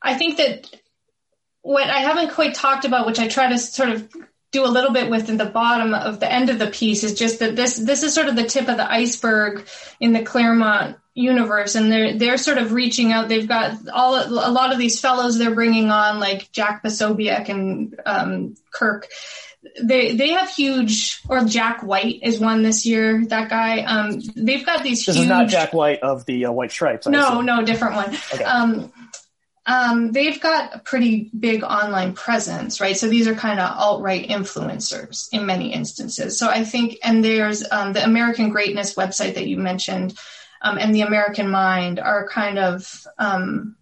I 0.00 0.14
think 0.14 0.38
that 0.38 0.70
what 1.62 1.90
I 1.90 1.98
haven't 1.98 2.32
quite 2.32 2.54
talked 2.54 2.84
about, 2.84 3.06
which 3.06 3.18
I 3.18 3.28
try 3.28 3.48
to 3.50 3.58
sort 3.58 3.90
of 3.90 4.08
do 4.50 4.64
a 4.64 4.66
little 4.68 4.92
bit 4.92 5.10
with 5.10 5.28
in 5.28 5.36
the 5.36 5.44
bottom 5.44 5.92
of 5.92 6.20
the 6.20 6.32
end 6.32 6.48
of 6.48 6.58
the 6.58 6.68
piece 6.68 7.04
is 7.04 7.14
just 7.14 7.40
that 7.40 7.56
this 7.56 7.76
this 7.76 8.02
is 8.02 8.14
sort 8.14 8.28
of 8.28 8.36
the 8.36 8.44
tip 8.44 8.68
of 8.68 8.76
the 8.76 8.90
iceberg 8.90 9.66
in 10.00 10.12
the 10.12 10.22
Claremont 10.22 10.96
universe 11.18 11.74
and 11.74 11.90
they're 11.90 12.16
they're 12.16 12.36
sort 12.38 12.58
of 12.58 12.72
reaching 12.72 13.12
out 13.12 13.28
they've 13.28 13.48
got 13.48 13.76
all 13.92 14.14
a 14.14 14.52
lot 14.52 14.72
of 14.72 14.78
these 14.78 15.00
fellows 15.00 15.36
they're 15.36 15.54
bringing 15.54 15.90
on 15.90 16.20
like 16.20 16.50
Jack 16.52 16.82
Posobiec 16.82 17.48
and 17.48 18.00
um, 18.06 18.54
Kirk 18.72 19.08
they 19.82 20.14
they 20.14 20.30
have 20.30 20.48
huge 20.48 21.20
or 21.28 21.44
Jack 21.44 21.82
White 21.82 22.20
is 22.22 22.38
one 22.38 22.62
this 22.62 22.86
year 22.86 23.24
that 23.26 23.50
guy 23.50 23.80
um, 23.80 24.20
they've 24.36 24.64
got 24.64 24.84
these 24.84 25.04
this 25.04 25.16
huge, 25.16 25.24
is 25.24 25.28
not 25.28 25.48
Jack 25.48 25.72
White 25.72 26.00
of 26.00 26.24
the 26.24 26.46
uh, 26.46 26.52
White 26.52 26.70
Stripes 26.70 27.08
I 27.08 27.10
no 27.10 27.32
assume. 27.32 27.46
no 27.46 27.64
different 27.64 27.96
one 27.96 28.16
okay. 28.32 28.44
um, 28.44 28.92
um, 29.66 30.12
they've 30.12 30.40
got 30.40 30.74
a 30.74 30.78
pretty 30.78 31.30
big 31.38 31.62
online 31.62 32.14
presence, 32.14 32.80
right? 32.80 32.96
So 32.96 33.06
these 33.06 33.28
are 33.28 33.34
kind 33.34 33.60
of 33.60 33.70
alt 33.76 34.00
right 34.00 34.26
influencers 34.26 35.28
in 35.30 35.44
many 35.44 35.74
instances. 35.74 36.38
So 36.38 36.48
I 36.48 36.64
think, 36.64 36.96
and 37.04 37.22
there's 37.22 37.70
um, 37.70 37.92
the 37.92 38.02
American 38.02 38.48
Greatness 38.48 38.94
website 38.94 39.34
that 39.34 39.46
you 39.46 39.58
mentioned, 39.58 40.16
um, 40.62 40.78
and 40.78 40.94
the 40.94 41.02
American 41.02 41.50
Mind 41.50 41.98
are 41.98 42.28
kind 42.28 42.58
of 42.58 43.06
um, 43.18 43.76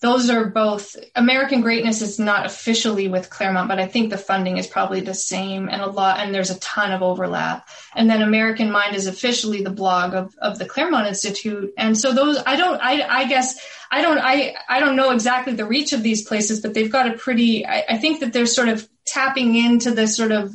those 0.00 0.30
are 0.30 0.46
both 0.46 0.96
American 1.14 1.60
Greatness 1.60 2.02
is 2.02 2.18
not 2.18 2.44
officially 2.44 3.06
with 3.06 3.30
Claremont, 3.30 3.68
but 3.68 3.78
I 3.78 3.86
think 3.86 4.10
the 4.10 4.18
funding 4.18 4.56
is 4.56 4.66
probably 4.66 5.00
the 5.00 5.14
same 5.14 5.68
and 5.68 5.80
a 5.80 5.86
lot, 5.86 6.18
and 6.18 6.34
there's 6.34 6.50
a 6.50 6.58
ton 6.58 6.90
of 6.90 7.02
overlap. 7.02 7.68
And 7.94 8.10
then 8.10 8.20
American 8.20 8.72
Mind 8.72 8.96
is 8.96 9.06
officially 9.06 9.62
the 9.62 9.70
blog 9.70 10.14
of, 10.14 10.34
of 10.38 10.58
the 10.58 10.66
Claremont 10.66 11.06
Institute. 11.06 11.72
And 11.78 11.96
so 11.96 12.12
those, 12.12 12.38
I 12.44 12.56
don't, 12.56 12.80
I, 12.82 13.02
I 13.02 13.28
guess, 13.28 13.60
I 13.92 14.02
don't, 14.02 14.18
I, 14.18 14.56
I 14.68 14.80
don't 14.80 14.96
know 14.96 15.12
exactly 15.12 15.54
the 15.54 15.66
reach 15.66 15.92
of 15.92 16.02
these 16.02 16.26
places, 16.26 16.60
but 16.60 16.74
they've 16.74 16.90
got 16.90 17.08
a 17.08 17.16
pretty, 17.16 17.64
I, 17.64 17.84
I 17.90 17.98
think 17.98 18.20
that 18.20 18.32
they're 18.32 18.46
sort 18.46 18.68
of 18.68 18.88
tapping 19.06 19.54
into 19.54 19.92
this 19.92 20.16
sort 20.16 20.32
of 20.32 20.52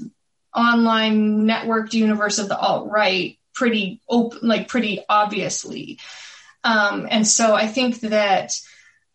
online 0.53 1.45
networked 1.45 1.93
universe 1.93 2.38
of 2.38 2.49
the 2.49 2.57
alt 2.57 2.89
right 2.89 3.38
pretty 3.56 4.01
open, 4.08 4.39
like 4.43 4.68
pretty 4.68 5.03
obviously. 5.10 5.99
Um, 6.64 7.08
and 7.10 7.28
so 7.28 7.53
I 7.53 7.68
think 7.68 8.01
that 8.01 8.51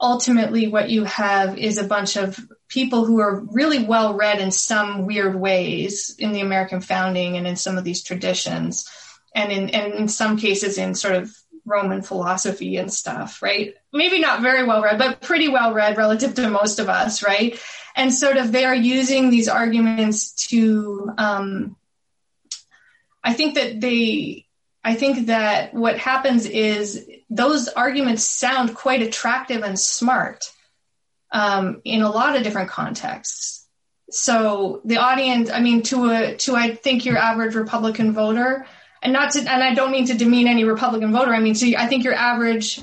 ultimately 0.00 0.66
what 0.68 0.88
you 0.88 1.04
have 1.04 1.58
is 1.58 1.76
a 1.76 1.84
bunch 1.84 2.16
of 2.16 2.40
people 2.68 3.04
who 3.04 3.20
are 3.20 3.44
really 3.52 3.84
well 3.84 4.14
read 4.14 4.40
in 4.40 4.50
some 4.50 5.04
weird 5.06 5.38
ways 5.38 6.16
in 6.18 6.32
the 6.32 6.40
American 6.40 6.80
founding 6.80 7.36
and 7.36 7.46
in 7.46 7.56
some 7.56 7.76
of 7.76 7.84
these 7.84 8.02
traditions, 8.02 8.88
and 9.34 9.52
in 9.52 9.70
and 9.70 9.94
in 9.94 10.08
some 10.08 10.36
cases 10.36 10.78
in 10.78 10.94
sort 10.94 11.14
of 11.14 11.30
Roman 11.66 12.02
philosophy 12.02 12.76
and 12.76 12.92
stuff, 12.92 13.42
right? 13.42 13.74
Maybe 13.92 14.20
not 14.20 14.42
very 14.42 14.64
well 14.64 14.82
read, 14.82 14.98
but 14.98 15.20
pretty 15.20 15.48
well 15.48 15.74
read 15.74 15.96
relative 15.96 16.34
to 16.34 16.50
most 16.50 16.78
of 16.78 16.88
us, 16.88 17.22
right? 17.22 17.60
And 17.94 18.14
sort 18.14 18.36
of 18.36 18.50
they 18.50 18.64
are 18.64 18.74
using 18.74 19.30
these 19.30 19.48
arguments 19.48 20.48
to, 20.48 21.10
um, 21.18 21.76
I 23.22 23.34
think 23.34 23.54
that 23.54 23.80
they 23.80 24.46
I 24.82 24.94
think 24.94 25.26
that 25.26 25.74
what 25.74 25.98
happens 25.98 26.46
is 26.46 27.06
those 27.28 27.68
arguments 27.68 28.24
sound 28.24 28.74
quite 28.74 29.02
attractive 29.02 29.62
and 29.62 29.78
smart 29.78 30.44
um, 31.32 31.82
in 31.84 32.02
a 32.02 32.10
lot 32.10 32.36
of 32.36 32.42
different 32.42 32.70
contexts. 32.70 33.66
So 34.10 34.80
the 34.84 34.96
audience, 34.96 35.50
I 35.50 35.60
mean, 35.60 35.82
to 35.84 36.10
a 36.10 36.36
to 36.38 36.56
I 36.56 36.74
think 36.74 37.04
your 37.04 37.18
average 37.18 37.54
Republican 37.54 38.12
voter, 38.12 38.66
and 39.02 39.12
not 39.12 39.32
to, 39.32 39.38
and 39.40 39.62
I 39.62 39.74
don't 39.74 39.92
mean 39.92 40.06
to 40.06 40.14
demean 40.14 40.48
any 40.48 40.64
Republican 40.64 41.12
voter. 41.12 41.32
I 41.32 41.40
mean, 41.40 41.54
to 41.54 41.76
I 41.76 41.86
think 41.86 42.02
your 42.02 42.14
average 42.14 42.80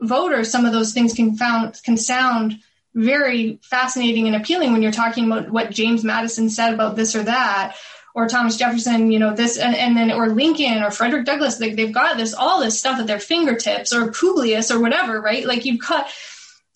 voter, 0.00 0.44
some 0.44 0.64
of 0.64 0.72
those 0.72 0.92
things 0.92 1.12
can 1.12 1.36
found 1.36 1.80
can 1.84 1.96
sound 1.96 2.58
very 2.94 3.58
fascinating 3.62 4.26
and 4.26 4.36
appealing 4.36 4.72
when 4.72 4.82
you're 4.82 4.92
talking 4.92 5.26
about 5.26 5.50
what 5.50 5.70
James 5.70 6.04
Madison 6.04 6.48
said 6.48 6.72
about 6.74 6.96
this 6.96 7.16
or 7.16 7.22
that, 7.22 7.74
or 8.14 8.28
Thomas 8.28 8.56
Jefferson, 8.56 9.10
you 9.10 9.18
know, 9.18 9.34
this 9.34 9.56
and, 9.56 9.74
and 9.74 9.96
then 9.96 10.12
or 10.12 10.28
Lincoln 10.28 10.82
or 10.82 10.90
Frederick 10.90 11.24
Douglass, 11.24 11.60
like 11.60 11.76
they've 11.76 11.92
got 11.92 12.16
this 12.16 12.34
all 12.34 12.60
this 12.60 12.78
stuff 12.78 12.98
at 12.98 13.06
their 13.06 13.20
fingertips, 13.20 13.92
or 13.92 14.12
Publius 14.12 14.70
or 14.70 14.80
whatever, 14.80 15.20
right? 15.20 15.46
Like 15.46 15.64
you've 15.64 15.80
got 15.80 16.10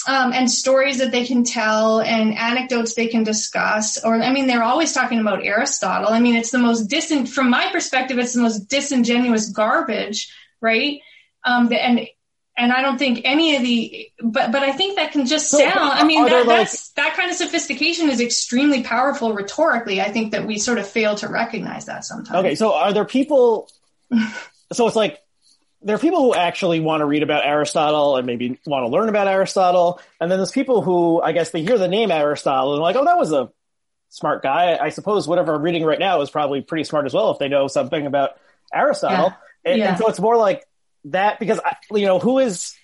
um, 0.06 0.32
and 0.32 0.50
stories 0.50 0.98
that 0.98 1.10
they 1.10 1.26
can 1.26 1.44
tell 1.44 2.00
and 2.00 2.36
anecdotes 2.36 2.94
they 2.94 3.08
can 3.08 3.24
discuss. 3.24 4.02
Or 4.02 4.14
I 4.14 4.32
mean, 4.32 4.46
they're 4.46 4.62
always 4.62 4.92
talking 4.92 5.18
about 5.18 5.44
Aristotle. 5.44 6.08
I 6.08 6.20
mean, 6.20 6.36
it's 6.36 6.50
the 6.50 6.58
most 6.58 6.88
distant 6.88 7.28
from 7.28 7.50
my 7.50 7.68
perspective, 7.72 8.18
it's 8.18 8.34
the 8.34 8.42
most 8.42 8.68
disingenuous 8.68 9.50
garbage, 9.50 10.32
right? 10.60 11.00
Um, 11.44 11.72
and 11.72 12.06
and 12.58 12.72
I 12.72 12.80
don't 12.80 12.98
think 12.98 13.20
any 13.24 13.56
of 13.56 13.62
the, 13.62 14.10
but 14.22 14.50
but 14.50 14.62
I 14.62 14.72
think 14.72 14.96
that 14.96 15.12
can 15.12 15.26
just 15.26 15.50
sound. 15.50 15.78
I 15.78 16.04
mean, 16.04 16.24
that, 16.24 16.46
like, 16.46 16.68
that's 16.68 16.90
that 16.92 17.14
kind 17.14 17.30
of 17.30 17.36
sophistication 17.36 18.08
is 18.08 18.20
extremely 18.20 18.82
powerful 18.82 19.34
rhetorically. 19.34 20.00
I 20.00 20.10
think 20.10 20.32
that 20.32 20.46
we 20.46 20.58
sort 20.58 20.78
of 20.78 20.86
fail 20.86 21.14
to 21.16 21.28
recognize 21.28 21.86
that 21.86 22.04
sometimes. 22.04 22.38
Okay, 22.38 22.54
so 22.54 22.74
are 22.74 22.92
there 22.92 23.04
people? 23.04 23.70
so 24.72 24.86
it's 24.86 24.96
like 24.96 25.22
there 25.82 25.96
are 25.96 25.98
people 25.98 26.22
who 26.22 26.34
actually 26.34 26.80
want 26.80 27.02
to 27.02 27.04
read 27.04 27.22
about 27.22 27.44
Aristotle 27.44 28.16
and 28.16 28.26
maybe 28.26 28.58
want 28.66 28.84
to 28.84 28.88
learn 28.88 29.10
about 29.10 29.28
Aristotle, 29.28 30.00
and 30.18 30.30
then 30.30 30.38
there's 30.38 30.52
people 30.52 30.80
who 30.80 31.20
I 31.20 31.32
guess 31.32 31.50
they 31.50 31.62
hear 31.62 31.76
the 31.76 31.88
name 31.88 32.10
Aristotle 32.10 32.72
and 32.72 32.82
like, 32.82 32.96
oh, 32.96 33.04
that 33.04 33.18
was 33.18 33.32
a 33.32 33.50
smart 34.08 34.42
guy. 34.42 34.78
I 34.80 34.88
suppose 34.88 35.28
whatever 35.28 35.54
I'm 35.54 35.62
reading 35.62 35.84
right 35.84 35.98
now 35.98 36.22
is 36.22 36.30
probably 36.30 36.62
pretty 36.62 36.84
smart 36.84 37.04
as 37.04 37.12
well 37.12 37.32
if 37.32 37.38
they 37.38 37.48
know 37.48 37.68
something 37.68 38.06
about 38.06 38.38
Aristotle. 38.72 39.26
Yeah. 39.26 39.72
And, 39.72 39.78
yeah. 39.78 39.88
and 39.90 39.98
so 39.98 40.08
it's 40.08 40.20
more 40.20 40.36
like 40.38 40.66
that 41.06 41.38
because 41.38 41.60
you 41.90 42.06
know 42.06 42.18
who 42.18 42.38
is 42.38 42.74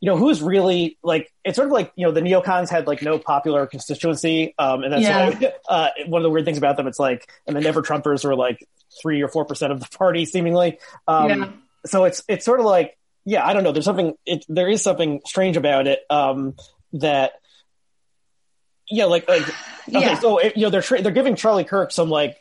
you 0.00 0.06
know 0.06 0.16
who's 0.16 0.42
really 0.42 0.98
like 1.02 1.32
it's 1.44 1.56
sort 1.56 1.66
of 1.66 1.72
like 1.72 1.92
you 1.94 2.06
know 2.06 2.12
the 2.12 2.20
neocons 2.20 2.68
had 2.68 2.86
like 2.86 3.02
no 3.02 3.18
popular 3.18 3.66
constituency 3.66 4.54
um 4.58 4.82
and 4.82 4.92
that's 4.92 5.02
yeah. 5.02 5.50
uh, 5.68 5.88
one 6.06 6.20
of 6.20 6.24
the 6.24 6.30
weird 6.30 6.44
things 6.44 6.58
about 6.58 6.76
them 6.76 6.86
it's 6.86 6.98
like 6.98 7.30
and 7.46 7.54
the 7.54 7.60
never 7.60 7.82
trumpers 7.82 8.24
are 8.24 8.34
like 8.34 8.66
three 9.00 9.22
or 9.22 9.28
four 9.28 9.44
percent 9.44 9.72
of 9.72 9.80
the 9.80 9.86
party 9.96 10.24
seemingly 10.24 10.78
um 11.06 11.28
yeah. 11.28 11.50
so 11.86 12.04
it's 12.04 12.22
it's 12.28 12.44
sort 12.44 12.60
of 12.60 12.66
like 12.66 12.96
yeah 13.24 13.46
i 13.46 13.52
don't 13.52 13.62
know 13.62 13.72
there's 13.72 13.84
something 13.84 14.14
it, 14.26 14.44
there 14.48 14.68
is 14.68 14.82
something 14.82 15.20
strange 15.26 15.56
about 15.56 15.86
it 15.86 16.00
um 16.08 16.54
that 16.94 17.32
yeah 18.88 19.04
like 19.04 19.28
like 19.28 19.42
okay 19.42 19.54
yeah. 19.88 20.18
so 20.18 20.38
it, 20.38 20.56
you 20.56 20.62
know 20.62 20.70
they're 20.70 20.82
tra- 20.82 21.02
they're 21.02 21.12
giving 21.12 21.36
charlie 21.36 21.64
kirk 21.64 21.92
some 21.92 22.08
like 22.08 22.36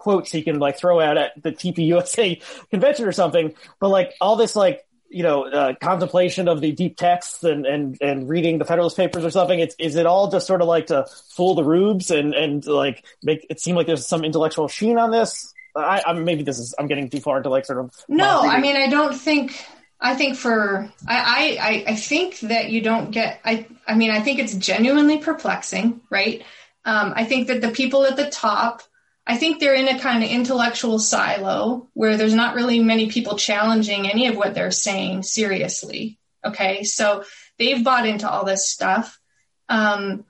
quotes 0.00 0.32
he 0.32 0.42
can 0.42 0.58
like 0.58 0.78
throw 0.78 0.98
out 0.98 1.18
at 1.18 1.40
the 1.40 1.52
TPUSA 1.52 2.42
convention 2.70 3.04
or 3.04 3.12
something. 3.12 3.54
But 3.78 3.90
like 3.90 4.14
all 4.20 4.36
this 4.36 4.56
like 4.56 4.84
you 5.08 5.22
know 5.22 5.44
uh, 5.44 5.74
contemplation 5.80 6.48
of 6.48 6.60
the 6.60 6.72
deep 6.72 6.96
texts 6.96 7.44
and 7.44 7.66
and 7.66 7.98
and 8.00 8.28
reading 8.28 8.58
the 8.58 8.64
Federalist 8.64 8.96
Papers 8.96 9.24
or 9.24 9.30
something. 9.30 9.60
It's 9.60 9.76
is 9.78 9.96
it 9.96 10.06
all 10.06 10.30
just 10.30 10.46
sort 10.46 10.62
of 10.62 10.68
like 10.68 10.86
to 10.86 11.06
fool 11.36 11.54
the 11.54 11.64
rubes 11.64 12.10
and 12.10 12.34
and 12.34 12.66
like 12.66 13.04
make 13.22 13.46
it 13.50 13.60
seem 13.60 13.76
like 13.76 13.86
there's 13.86 14.06
some 14.06 14.24
intellectual 14.24 14.68
sheen 14.68 14.98
on 14.98 15.10
this? 15.10 15.54
I, 15.76 16.02
I 16.04 16.12
maybe 16.14 16.42
this 16.42 16.58
is 16.58 16.74
I'm 16.78 16.86
getting 16.86 17.10
too 17.10 17.20
far 17.20 17.36
into 17.36 17.50
like 17.50 17.66
sort 17.66 17.78
of 17.80 17.94
no. 18.08 18.40
I 18.40 18.60
mean 18.60 18.76
I 18.76 18.88
don't 18.88 19.14
think. 19.14 19.64
I 20.02 20.14
think 20.14 20.38
for 20.38 20.90
I, 21.06 21.58
I 21.60 21.92
I 21.92 21.94
think 21.94 22.40
that 22.40 22.70
you 22.70 22.80
don't 22.80 23.10
get 23.10 23.38
I 23.44 23.66
I 23.86 23.94
mean 23.96 24.10
I 24.10 24.20
think 24.20 24.38
it's 24.38 24.54
genuinely 24.54 25.18
perplexing, 25.18 26.00
right? 26.08 26.42
Um, 26.86 27.12
I 27.14 27.26
think 27.26 27.48
that 27.48 27.60
the 27.60 27.68
people 27.68 28.06
at 28.06 28.16
the 28.16 28.30
top 28.30 28.82
I 29.26 29.36
think 29.36 29.60
they're 29.60 29.74
in 29.74 29.88
a 29.88 29.98
kind 29.98 30.24
of 30.24 30.30
intellectual 30.30 30.98
silo 30.98 31.88
where 31.94 32.16
there's 32.16 32.34
not 32.34 32.54
really 32.54 32.80
many 32.80 33.10
people 33.10 33.36
challenging 33.36 34.08
any 34.08 34.26
of 34.26 34.36
what 34.36 34.54
they're 34.54 34.70
saying 34.70 35.22
seriously. 35.22 36.18
Okay, 36.44 36.84
so 36.84 37.24
they've 37.58 37.84
bought 37.84 38.06
into 38.06 38.28
all 38.28 38.44
this 38.44 38.68
stuff. 38.68 39.20
Um, 39.68 40.24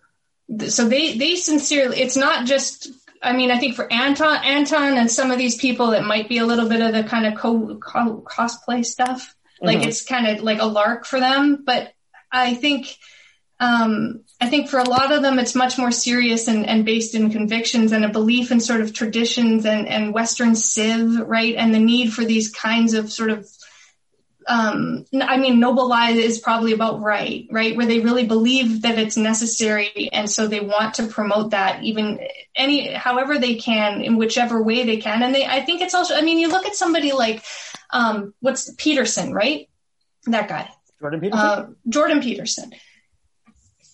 so 0.68 0.88
they 0.88 1.16
they 1.16 1.36
sincerely, 1.36 2.00
it's 2.00 2.16
not 2.16 2.46
just. 2.46 2.90
I 3.22 3.34
mean, 3.34 3.50
I 3.50 3.58
think 3.58 3.76
for 3.76 3.90
Anton, 3.92 4.44
Anton, 4.44 4.96
and 4.96 5.10
some 5.10 5.30
of 5.30 5.36
these 5.36 5.56
people, 5.56 5.92
it 5.92 6.02
might 6.02 6.26
be 6.26 6.38
a 6.38 6.46
little 6.46 6.68
bit 6.68 6.80
of 6.80 6.94
the 6.94 7.04
kind 7.04 7.26
of 7.26 7.38
co- 7.38 7.76
co- 7.76 8.22
cosplay 8.26 8.84
stuff. 8.84 9.34
Like 9.60 9.80
mm-hmm. 9.80 9.88
it's 9.88 10.02
kind 10.02 10.26
of 10.26 10.42
like 10.42 10.58
a 10.58 10.64
lark 10.64 11.04
for 11.04 11.20
them. 11.20 11.62
But 11.66 11.92
I 12.32 12.54
think 12.54 12.96
um, 13.60 14.24
I 14.40 14.48
think 14.48 14.70
for 14.70 14.78
a 14.78 14.88
lot 14.88 15.12
of 15.12 15.22
them, 15.22 15.38
it's 15.38 15.54
much 15.54 15.76
more 15.76 15.90
serious 15.90 16.48
and, 16.48 16.66
and, 16.66 16.84
based 16.84 17.14
in 17.14 17.30
convictions 17.30 17.92
and 17.92 18.06
a 18.06 18.08
belief 18.08 18.50
in 18.50 18.58
sort 18.58 18.80
of 18.80 18.94
traditions 18.94 19.66
and, 19.66 19.86
and 19.86 20.14
Western 20.14 20.54
civ, 20.54 21.20
right? 21.28 21.54
And 21.56 21.74
the 21.74 21.78
need 21.78 22.14
for 22.14 22.24
these 22.24 22.50
kinds 22.50 22.94
of 22.94 23.12
sort 23.12 23.28
of, 23.28 23.46
um, 24.46 25.04
I 25.20 25.36
mean, 25.36 25.60
noble 25.60 25.88
lie 25.88 26.12
is 26.12 26.38
probably 26.38 26.72
about 26.72 27.02
right, 27.02 27.46
right? 27.50 27.76
Where 27.76 27.84
they 27.84 28.00
really 28.00 28.26
believe 28.26 28.80
that 28.82 28.98
it's 28.98 29.18
necessary. 29.18 30.08
And 30.10 30.28
so 30.28 30.46
they 30.46 30.60
want 30.60 30.94
to 30.94 31.06
promote 31.06 31.50
that 31.50 31.82
even 31.82 32.18
any, 32.56 32.90
however 32.94 33.38
they 33.38 33.56
can, 33.56 34.00
in 34.00 34.16
whichever 34.16 34.62
way 34.62 34.84
they 34.84 34.96
can. 34.96 35.22
And 35.22 35.34
they, 35.34 35.44
I 35.44 35.66
think 35.66 35.82
it's 35.82 35.94
also, 35.94 36.16
I 36.16 36.22
mean, 36.22 36.38
you 36.38 36.48
look 36.48 36.64
at 36.64 36.74
somebody 36.74 37.12
like, 37.12 37.44
um, 37.90 38.32
what's 38.40 38.72
Peterson, 38.78 39.34
right? 39.34 39.68
That 40.24 40.48
guy. 40.48 40.70
Jordan 40.98 41.20
Peterson? 41.20 41.46
Uh, 41.46 41.66
Jordan 41.90 42.20
Peterson 42.22 42.72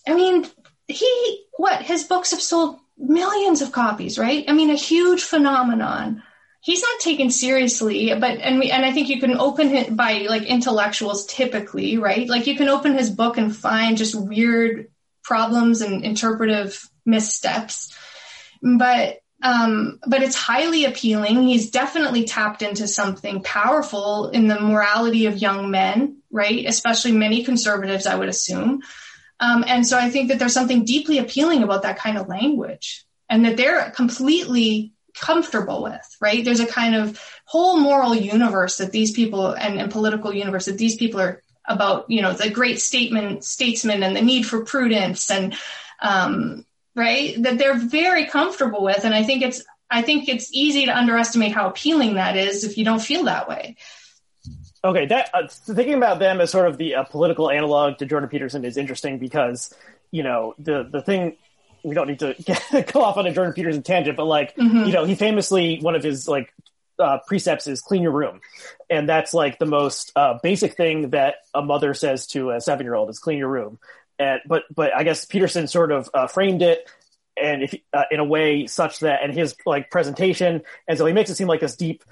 I 0.07 0.15
mean, 0.15 0.45
he, 0.87 1.45
what, 1.57 1.81
his 1.81 2.05
books 2.05 2.31
have 2.31 2.41
sold 2.41 2.79
millions 2.97 3.61
of 3.61 3.71
copies, 3.71 4.17
right? 4.17 4.45
I 4.47 4.53
mean, 4.53 4.69
a 4.69 4.75
huge 4.75 5.23
phenomenon. 5.23 6.23
He's 6.61 6.81
not 6.81 6.99
taken 6.99 7.29
seriously, 7.29 8.13
but, 8.19 8.39
and 8.39 8.59
we, 8.59 8.71
and 8.71 8.83
I 8.83 8.91
think 8.91 9.09
you 9.09 9.19
can 9.19 9.37
open 9.37 9.75
it 9.75 9.95
by 9.95 10.25
like 10.29 10.43
intellectuals 10.43 11.25
typically, 11.27 11.97
right? 11.97 12.27
Like 12.27 12.47
you 12.47 12.57
can 12.57 12.69
open 12.69 12.93
his 12.93 13.09
book 13.09 13.37
and 13.37 13.55
find 13.55 13.97
just 13.97 14.15
weird 14.15 14.87
problems 15.23 15.81
and 15.81 16.03
interpretive 16.03 16.89
missteps. 17.05 17.95
But, 18.61 19.19
um, 19.43 19.99
but 20.07 20.23
it's 20.23 20.35
highly 20.35 20.85
appealing. 20.85 21.43
He's 21.43 21.69
definitely 21.69 22.23
tapped 22.23 22.63
into 22.63 22.87
something 22.87 23.43
powerful 23.43 24.29
in 24.29 24.47
the 24.47 24.59
morality 24.59 25.27
of 25.27 25.37
young 25.37 25.69
men, 25.69 26.21
right? 26.31 26.65
Especially 26.65 27.11
many 27.11 27.43
conservatives, 27.43 28.07
I 28.07 28.15
would 28.15 28.29
assume. 28.29 28.81
Um, 29.39 29.63
and 29.67 29.85
so 29.85 29.97
I 29.97 30.09
think 30.09 30.29
that 30.29 30.39
there's 30.39 30.53
something 30.53 30.85
deeply 30.85 31.19
appealing 31.19 31.63
about 31.63 31.83
that 31.83 31.99
kind 31.99 32.17
of 32.17 32.27
language 32.27 33.05
and 33.29 33.45
that 33.45 33.57
they're 33.57 33.91
completely 33.91 34.93
comfortable 35.15 35.83
with, 35.83 36.17
right? 36.21 36.43
There's 36.43 36.59
a 36.59 36.67
kind 36.67 36.95
of 36.95 37.21
whole 37.45 37.77
moral 37.77 38.15
universe 38.15 38.77
that 38.77 38.91
these 38.91 39.11
people 39.11 39.51
and, 39.51 39.79
and 39.79 39.91
political 39.91 40.33
universe 40.33 40.65
that 40.65 40.77
these 40.77 40.95
people 40.95 41.19
are 41.19 41.41
about, 41.65 42.09
you 42.09 42.21
know, 42.21 42.33
the 42.33 42.49
great 42.49 42.79
statement, 42.79 43.43
statesman 43.43 44.03
and 44.03 44.15
the 44.15 44.21
need 44.21 44.43
for 44.43 44.63
prudence 44.63 45.29
and, 45.29 45.55
um, 46.01 46.65
right. 46.95 47.41
That 47.43 47.57
they're 47.57 47.77
very 47.77 48.25
comfortable 48.25 48.83
with. 48.83 49.03
And 49.05 49.13
I 49.13 49.23
think 49.23 49.43
it's, 49.43 49.63
I 49.89 50.01
think 50.01 50.29
it's 50.29 50.49
easy 50.53 50.85
to 50.85 50.97
underestimate 50.97 51.53
how 51.53 51.69
appealing 51.69 52.15
that 52.15 52.35
is 52.37 52.63
if 52.63 52.77
you 52.77 52.85
don't 52.85 53.01
feel 53.01 53.25
that 53.25 53.47
way. 53.47 53.77
Okay, 54.83 55.07
that 55.07 55.29
uh, 55.33 55.47
thinking 55.47 55.95
about 55.95 56.19
them 56.19 56.39
as 56.39 56.51
sort 56.51 56.67
of 56.67 56.77
the 56.77 56.95
uh, 56.95 57.03
political 57.03 57.49
analog 57.49 57.97
to 57.97 58.05
Jordan 58.05 58.29
Peterson 58.29 58.63
is 58.63 58.77
interesting 58.77 59.17
because 59.17 59.73
you 60.11 60.23
know 60.23 60.53
the 60.59 60.87
the 60.89 61.01
thing 61.01 61.37
we 61.83 61.95
don't 61.95 62.07
need 62.07 62.19
to 62.19 62.35
get, 62.45 62.91
go 62.93 63.01
off 63.01 63.17
on 63.17 63.25
a 63.25 63.33
Jordan 63.33 63.53
Peterson 63.53 63.83
tangent, 63.83 64.17
but 64.17 64.25
like 64.25 64.55
mm-hmm. 64.55 64.85
you 64.85 64.91
know 64.91 65.05
he 65.05 65.15
famously 65.15 65.79
one 65.81 65.95
of 65.95 66.03
his 66.03 66.27
like 66.27 66.53
uh, 66.99 67.19
precepts 67.27 67.67
is 67.67 67.81
clean 67.81 68.01
your 68.01 68.11
room, 68.11 68.39
and 68.89 69.09
that's 69.09 69.33
like 69.33 69.59
the 69.59 69.65
most 69.65 70.11
uh, 70.15 70.37
basic 70.41 70.75
thing 70.75 71.09
that 71.11 71.35
a 71.53 71.61
mother 71.61 71.93
says 71.93 72.27
to 72.27 72.51
a 72.51 72.61
seven 72.61 72.85
year 72.85 72.95
old 72.95 73.09
is 73.09 73.19
clean 73.19 73.37
your 73.37 73.49
room. 73.49 73.79
And 74.19 74.41
but 74.47 74.63
but 74.73 74.95
I 74.95 75.03
guess 75.03 75.25
Peterson 75.25 75.67
sort 75.67 75.91
of 75.91 76.09
uh, 76.13 76.27
framed 76.27 76.61
it 76.61 76.87
and 77.39 77.63
if 77.63 77.75
uh, 77.93 78.03
in 78.11 78.19
a 78.19 78.23
way 78.23 78.67
such 78.67 78.99
that 78.99 79.23
and 79.23 79.33
his 79.33 79.55
like 79.65 79.89
presentation, 79.91 80.61
and 80.87 80.97
so 80.97 81.05
he 81.05 81.13
makes 81.13 81.29
it 81.29 81.35
seem 81.35 81.47
like 81.47 81.61
this 81.61 81.75
deep 81.75 82.03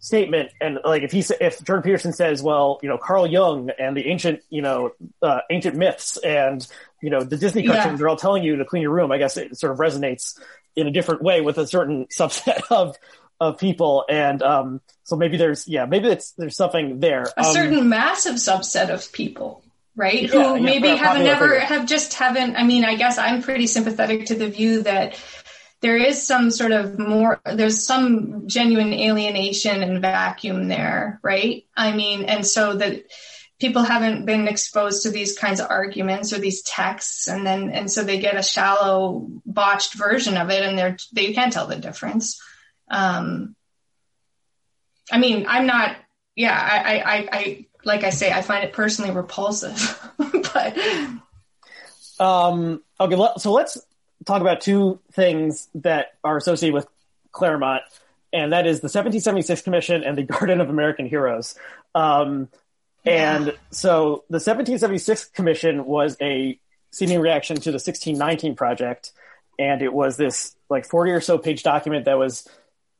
statement 0.00 0.50
and 0.60 0.78
like 0.84 1.02
if 1.02 1.12
he 1.12 1.22
if 1.40 1.62
Jordan 1.62 1.82
Peterson 1.82 2.12
says 2.12 2.42
well 2.42 2.80
you 2.82 2.88
know 2.88 2.98
Carl 2.98 3.26
Jung 3.26 3.70
and 3.78 3.94
the 3.94 4.06
ancient 4.06 4.40
you 4.48 4.62
know 4.62 4.92
uh, 5.22 5.40
ancient 5.50 5.76
myths 5.76 6.16
and 6.16 6.66
you 7.02 7.10
know 7.10 7.22
the 7.22 7.36
Disney 7.36 7.66
cartoons 7.66 8.00
yeah. 8.00 8.06
are 8.06 8.08
all 8.08 8.16
telling 8.16 8.42
you 8.42 8.56
to 8.56 8.64
clean 8.64 8.82
your 8.82 8.92
room 8.92 9.12
I 9.12 9.18
guess 9.18 9.36
it 9.36 9.56
sort 9.58 9.72
of 9.72 9.78
resonates 9.78 10.40
in 10.74 10.86
a 10.86 10.90
different 10.90 11.22
way 11.22 11.42
with 11.42 11.58
a 11.58 11.66
certain 11.66 12.06
subset 12.18 12.62
of 12.70 12.96
of 13.38 13.58
people 13.58 14.04
and 14.08 14.42
um 14.42 14.80
so 15.04 15.16
maybe 15.16 15.36
there's 15.36 15.68
yeah 15.68 15.84
maybe 15.84 16.08
it's 16.08 16.32
there's 16.32 16.56
something 16.56 17.00
there 17.00 17.24
a 17.36 17.44
um, 17.44 17.52
certain 17.52 17.88
massive 17.88 18.36
subset 18.36 18.88
of 18.88 19.12
people 19.12 19.62
right 19.96 20.22
yeah, 20.22 20.28
who 20.28 20.56
yeah, 20.56 20.60
maybe 20.60 20.88
have 20.88 21.18
never 21.18 21.58
have 21.58 21.86
just 21.86 22.14
haven't 22.14 22.56
I 22.56 22.64
mean 22.64 22.86
I 22.86 22.96
guess 22.96 23.18
I'm 23.18 23.42
pretty 23.42 23.66
sympathetic 23.66 24.26
to 24.26 24.34
the 24.34 24.48
view 24.48 24.82
that 24.84 25.20
there 25.80 25.96
is 25.96 26.26
some 26.26 26.50
sort 26.50 26.72
of 26.72 26.98
more 26.98 27.40
there's 27.44 27.84
some 27.84 28.46
genuine 28.46 28.92
alienation 28.92 29.82
and 29.82 30.00
vacuum 30.00 30.68
there 30.68 31.20
right? 31.22 31.64
I 31.76 31.92
mean 31.92 32.24
and 32.24 32.46
so 32.46 32.74
that 32.74 33.04
people 33.58 33.82
haven't 33.82 34.24
been 34.24 34.48
exposed 34.48 35.02
to 35.02 35.10
these 35.10 35.36
kinds 35.36 35.60
of 35.60 35.70
arguments 35.70 36.32
or 36.32 36.38
these 36.38 36.62
texts 36.62 37.28
and 37.28 37.46
then 37.46 37.70
and 37.70 37.90
so 37.90 38.02
they 38.02 38.18
get 38.18 38.36
a 38.36 38.42
shallow 38.42 39.26
botched 39.44 39.94
version 39.94 40.36
of 40.36 40.50
it 40.50 40.62
and 40.62 40.78
they're 40.78 40.96
they 41.12 41.32
can't 41.32 41.52
tell 41.52 41.66
the 41.66 41.76
difference. 41.76 42.42
Um 42.88 43.54
i 45.12 45.18
mean 45.18 45.46
i'm 45.48 45.66
not 45.66 45.96
yeah 46.36 46.56
i 46.56 46.98
i 46.98 47.28
i 47.32 47.66
like 47.84 48.04
i 48.04 48.10
say 48.10 48.32
i 48.32 48.42
find 48.42 48.64
it 48.64 48.72
personally 48.72 49.10
repulsive 49.10 50.10
but 50.18 50.78
um 52.18 52.82
okay 53.00 53.16
so 53.38 53.52
let's 53.52 53.78
talk 54.24 54.40
about 54.40 54.60
two 54.60 55.00
things 55.12 55.68
that 55.76 56.14
are 56.24 56.36
associated 56.36 56.74
with 56.74 56.86
Claremont, 57.32 57.82
and 58.32 58.52
that 58.52 58.66
is 58.66 58.80
the 58.80 58.86
1776 58.86 59.62
Commission 59.62 60.02
and 60.02 60.16
the 60.16 60.22
Garden 60.38 60.60
of 60.60 60.68
American 60.68 61.06
Heroes. 61.06 61.54
Um, 61.94 62.48
and 63.04 63.54
so 63.70 64.24
the 64.28 64.36
1776 64.36 65.26
Commission 65.26 65.86
was 65.86 66.16
a 66.20 66.58
seeming 66.90 67.20
reaction 67.20 67.56
to 67.56 67.70
the 67.70 67.76
1619 67.76 68.56
Project, 68.56 69.12
and 69.58 69.82
it 69.82 69.92
was 69.92 70.16
this 70.16 70.54
like 70.68 70.86
40 70.86 71.12
or 71.12 71.20
so 71.20 71.38
page 71.38 71.62
document 71.62 72.04
that 72.04 72.18
was 72.18 72.46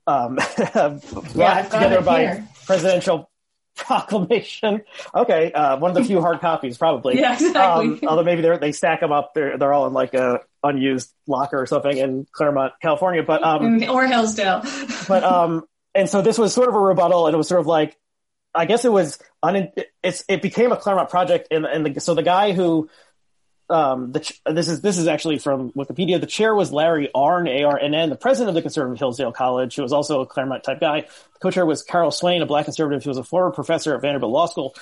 um, 0.07 0.37
brought 0.73 1.35
yeah, 1.35 1.63
together 1.63 2.01
by 2.01 2.43
presidential 2.67 3.31
proclamation. 3.77 4.83
Okay, 5.15 5.53
uh, 5.53 5.79
one 5.79 5.91
of 5.91 5.97
the 5.97 6.05
few 6.05 6.21
hard 6.21 6.41
copies, 6.41 6.79
probably. 6.79 7.19
Yeah, 7.19 7.35
exactly. 7.35 7.87
Um, 7.87 8.01
although 8.07 8.25
maybe 8.25 8.43
they 8.43 8.57
they 8.59 8.73
stack 8.73 9.01
them 9.01 9.13
up. 9.13 9.35
They're 9.35 9.59
they're 9.59 9.73
all 9.73 9.87
in 9.87 9.93
like 9.93 10.15
a 10.15 10.41
unused 10.63 11.13
locker 11.27 11.61
or 11.61 11.67
something 11.67 11.97
in 11.97 12.27
Claremont, 12.33 12.75
California. 12.81 13.23
But 13.23 13.43
um, 13.43 13.83
or 13.89 14.07
Hillsdale. 14.07 14.63
but 15.09 15.25
um, 15.25 15.65
and 15.95 16.09
so 16.09 16.23
this 16.23 16.39
was 16.39 16.55
sort 16.55 16.69
of 16.69 16.75
a 16.75 16.81
rebuttal, 16.81 17.27
and 17.27 17.35
it 17.35 17.39
was 17.39 17.49
sort 17.49 17.61
of 17.61 17.67
like, 17.67 17.99
I 18.55 18.67
guess 18.67 18.85
it 18.85 18.93
was 18.93 19.19
un- 19.43 19.73
it's 20.03 20.25
it 20.29 20.43
became 20.43 20.73
a 20.73 20.77
Claremont 20.77 21.11
project, 21.11 21.49
and 21.51 21.65
and 21.65 21.87
the, 21.87 22.01
so 22.01 22.15
the 22.15 22.23
guy 22.23 22.53
who 22.53 22.89
um, 23.71 24.13
the, 24.13 24.33
this 24.47 24.69
is 24.69 24.81
this 24.81 24.99
is 24.99 25.07
actually 25.07 25.39
from 25.39 25.71
Wikipedia. 25.73 26.21
The 26.21 26.27
chair 26.27 26.55
was 26.55 26.73
Larry 26.73 27.09
Arnn, 27.15 27.49
A 27.49 27.65
R 27.65 27.79
N 27.79 27.95
N, 27.95 28.11
the 28.11 28.17
president 28.17 28.51
of 28.51 28.55
the 28.57 28.63
conservative 28.63 28.99
Hillsdale 28.99 29.33
College, 29.33 29.77
who 29.77 29.83
was 29.83 29.93
also 29.93 30.21
a 30.21 30.27
Claremont 30.27 30.65
type 30.65 30.81
guy. 30.81 31.03
The 31.03 31.39
co-chair 31.41 31.65
was 31.65 31.83
Carol 31.83 32.11
Swain, 32.11 32.43
a 32.43 32.47
black 32.47 32.65
conservative 32.65 33.05
who 33.05 33.11
was 33.11 33.19
a 33.19 33.25
former 33.25 33.53
professor 33.53 33.95
at 33.95 34.03
Vanderbilt 34.03 34.33
Law 34.33 34.47
School. 34.47 34.75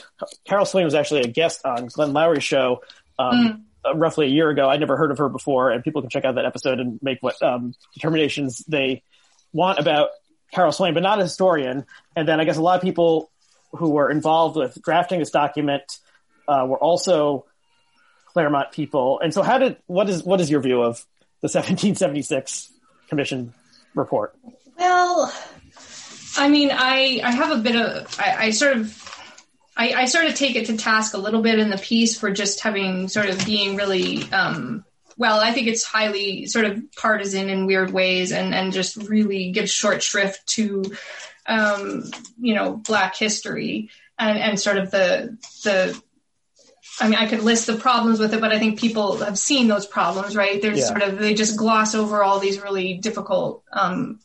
Carol 0.47 0.65
Swain 0.65 0.85
was 0.85 0.95
actually 0.95 1.21
a 1.21 1.29
guest 1.29 1.61
on 1.65 1.87
Glenn 1.87 2.13
Loury's 2.13 2.45
show 2.45 2.83
um, 3.19 3.35
mm. 3.35 3.63
Roughly 3.95 4.27
a 4.27 4.31
year 4.31 4.51
ago. 4.51 4.69
I'd 4.69 4.81
never 4.81 4.97
heard 4.97 5.11
of 5.11 5.19
her 5.19 5.29
before, 5.29 5.71
and 5.71 5.83
people 5.83 6.01
can 6.03 6.11
check 6.11 6.25
out 6.25 6.35
that 6.37 6.45
episode 6.45 6.81
and 6.81 6.99
make 7.03 7.19
what 7.23 7.41
um, 7.43 7.75
determinations 7.95 8.65
they 8.69 9.03
want 9.53 9.79
about 9.79 10.11
Carol 10.53 10.73
Swain, 10.73 10.95
but 10.95 11.03
not 11.03 11.19
a 11.19 11.23
historian. 11.23 11.87
And 12.17 12.27
then 12.29 12.41
I 12.41 12.45
guess 12.45 12.57
a 12.57 12.63
lot 12.63 12.77
of 12.77 12.83
people 12.83 13.31
who 13.73 13.91
were 13.91 14.11
involved 14.11 14.57
with 14.57 14.81
drafting 14.83 15.19
this 15.19 15.31
document 15.31 15.99
uh, 16.47 16.65
were 16.67 16.79
also 16.79 17.45
Claremont 18.33 18.73
people. 18.73 19.21
And 19.21 19.33
so, 19.33 19.43
how 19.43 19.59
did 19.59 19.77
what 19.87 20.09
is 20.09 20.23
what 20.23 20.41
is 20.41 20.51
your 20.51 20.61
view 20.61 20.83
of 20.83 21.05
the 21.41 21.47
1776 21.49 22.73
Commission 23.09 23.55
report? 23.95 24.35
Well, 24.79 25.33
I 26.37 26.49
mean, 26.49 26.71
I 26.73 27.21
I 27.23 27.31
have 27.31 27.59
a 27.59 27.61
bit 27.61 27.77
of 27.77 28.19
I, 28.19 28.47
I 28.47 28.51
sort 28.51 28.77
of. 28.77 29.05
I, 29.79 29.93
I, 29.93 30.05
sort 30.07 30.27
of 30.27 30.35
take 30.35 30.57
it 30.57 30.67
to 30.67 30.77
task 30.77 31.15
a 31.15 31.19
little 31.19 31.41
bit 31.41 31.61
in 31.61 31.71
the 31.71 31.79
piece 31.79 32.19
for 32.19 32.33
just 32.33 32.61
having 32.61 33.07
sort 33.07 33.29
of 33.29 33.47
being 33.47 33.77
really 33.77 34.25
um, 34.33 34.85
well, 35.19 35.41
I 35.41 35.53
think 35.53 35.67
it's 35.67 35.83
highly 35.83 36.47
sort 36.47 36.65
of 36.65 36.81
partisan 36.97 37.51
in 37.51 37.67
weird 37.67 37.91
ways 37.91 38.31
and, 38.31 38.55
and 38.55 38.73
just 38.73 38.97
really 38.97 39.51
gives 39.51 39.71
short 39.71 40.01
shrift 40.01 40.47
to, 40.51 40.85
um, 41.45 42.05
you 42.41 42.55
know, 42.55 42.77
black 42.77 43.17
history 43.17 43.91
and, 44.17 44.39
and 44.39 44.61
sort 44.61 44.79
of 44.79 44.93
the, 44.93 45.37
the, 45.65 46.01
I 47.01 47.09
mean, 47.09 47.19
I 47.19 47.27
could 47.27 47.43
list 47.43 47.67
the 47.67 47.75
problems 47.75 48.21
with 48.21 48.33
it, 48.33 48.41
but 48.41 48.53
I 48.53 48.61
think 48.61 48.79
people 48.79 49.19
have 49.19 49.39
seen 49.39 49.67
those 49.67 49.87
problems, 49.87 50.37
right? 50.37 50.63
There's 50.63 50.79
yeah. 50.79 50.87
sort 50.87 51.03
of 51.03 51.19
they 51.19 51.35
just 51.35 51.57
gloss 51.57 51.97
over 51.97 52.23
all 52.23 52.39
these 52.39 52.61
really 52.61 52.95
difficult 52.95 53.65
um, 53.73 54.21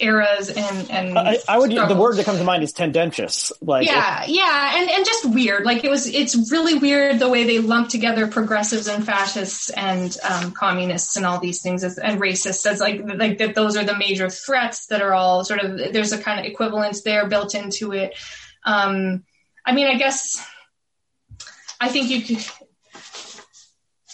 eras 0.00 0.48
and 0.48 0.90
and 0.90 1.18
I, 1.18 1.38
I 1.48 1.58
would 1.58 1.72
struggles. 1.72 1.96
the 1.96 2.00
word 2.00 2.16
that 2.16 2.24
comes 2.24 2.38
to 2.38 2.44
mind 2.44 2.62
is 2.62 2.72
tendentious 2.72 3.52
like 3.60 3.86
yeah 3.86 4.22
if, 4.22 4.28
yeah 4.28 4.78
and 4.78 4.88
and 4.88 5.04
just 5.04 5.28
weird 5.30 5.64
like 5.64 5.82
it 5.82 5.90
was 5.90 6.06
it's 6.06 6.52
really 6.52 6.78
weird 6.78 7.18
the 7.18 7.28
way 7.28 7.44
they 7.44 7.58
lump 7.58 7.88
together 7.88 8.28
progressives 8.28 8.86
and 8.86 9.04
fascists 9.04 9.70
and 9.70 10.16
um, 10.28 10.52
communists 10.52 11.16
and 11.16 11.26
all 11.26 11.40
these 11.40 11.62
things 11.62 11.82
as, 11.82 11.98
and 11.98 12.20
racists 12.20 12.64
as 12.64 12.80
like 12.80 13.02
like 13.16 13.38
that 13.38 13.56
those 13.56 13.76
are 13.76 13.84
the 13.84 13.96
major 13.96 14.30
threats 14.30 14.86
that 14.86 15.02
are 15.02 15.14
all 15.14 15.44
sort 15.44 15.60
of 15.60 15.92
there's 15.92 16.12
a 16.12 16.18
kind 16.18 16.38
of 16.38 16.46
equivalence 16.46 17.02
there 17.02 17.28
built 17.28 17.56
into 17.56 17.92
it 17.92 18.14
um, 18.64 19.24
I 19.66 19.72
mean 19.72 19.88
I 19.88 19.94
guess 19.94 20.44
I 21.80 21.88
think 21.88 22.08
you 22.10 22.22
could 22.22 22.44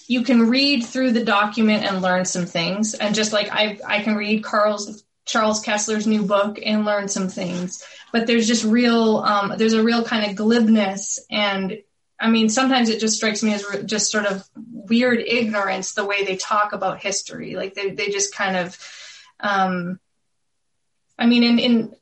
you 0.07 0.23
can 0.23 0.49
read 0.49 0.85
through 0.85 1.13
the 1.13 1.25
document 1.25 1.85
and 1.85 2.03
learn 2.03 2.25
some 2.25 2.47
things. 2.47 2.95
And 2.95 3.15
just 3.15 3.33
like 3.33 3.49
I, 3.51 3.79
I 3.87 4.03
can 4.03 4.17
read 4.17 4.45
Carl's 4.45 5.04
Charles 5.27 5.65
Kesler's 5.65 6.07
new 6.07 6.23
book 6.23 6.59
and 6.65 6.85
learn 6.85 7.09
some 7.09 7.29
things, 7.29 7.85
but 8.13 8.27
there's 8.27 8.47
just 8.47 8.65
real, 8.65 9.19
um, 9.19 9.55
there's 9.57 9.73
a 9.73 9.83
real 9.83 10.05
kind 10.05 10.31
of 10.31 10.37
glibness. 10.37 11.19
And 11.31 11.79
I 12.21 12.31
mean, 12.31 12.49
sometimes 12.49 12.91
it 12.91 13.01
just 13.01 13.17
strikes 13.17 13.43
me 13.43 13.55
as 13.55 13.65
re- 13.65 13.83
just 13.85 14.11
sort 14.11 14.27
of 14.27 14.47
weird 14.71 15.21
ignorance, 15.21 15.93
the 15.93 16.05
way 16.05 16.25
they 16.25 16.37
talk 16.37 16.73
about 16.73 17.03
history. 17.03 17.57
Like 17.57 17.75
they, 17.75 17.91
they 17.91 18.11
just 18.11 18.35
kind 18.35 18.57
of, 18.57 18.79
um, 19.41 19.99
I 21.19 21.27
mean, 21.27 21.43
in, 21.43 21.59
in 21.59 21.95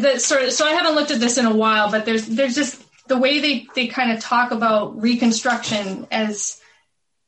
the 0.00 0.18
sort 0.18 0.42
of, 0.42 0.52
so 0.52 0.66
I 0.66 0.72
haven't 0.72 0.94
looked 0.94 1.10
at 1.10 1.20
this 1.20 1.38
in 1.38 1.46
a 1.46 1.54
while, 1.54 1.90
but 1.90 2.04
there's, 2.04 2.26
there's 2.26 2.54
just 2.54 2.82
the 3.08 3.16
way 3.16 3.40
they, 3.40 3.66
they 3.74 3.86
kind 3.86 4.12
of 4.12 4.20
talk 4.20 4.50
about 4.50 5.00
reconstruction 5.00 6.06
as 6.10 6.60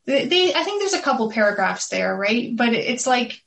they, 0.05 0.27
they, 0.27 0.55
I 0.55 0.62
think 0.62 0.83
there's 0.83 0.93
a 0.93 1.03
couple 1.03 1.31
paragraphs 1.31 1.89
there, 1.89 2.14
right? 2.14 2.55
But 2.55 2.75
it's 2.75 3.07
like, 3.07 3.41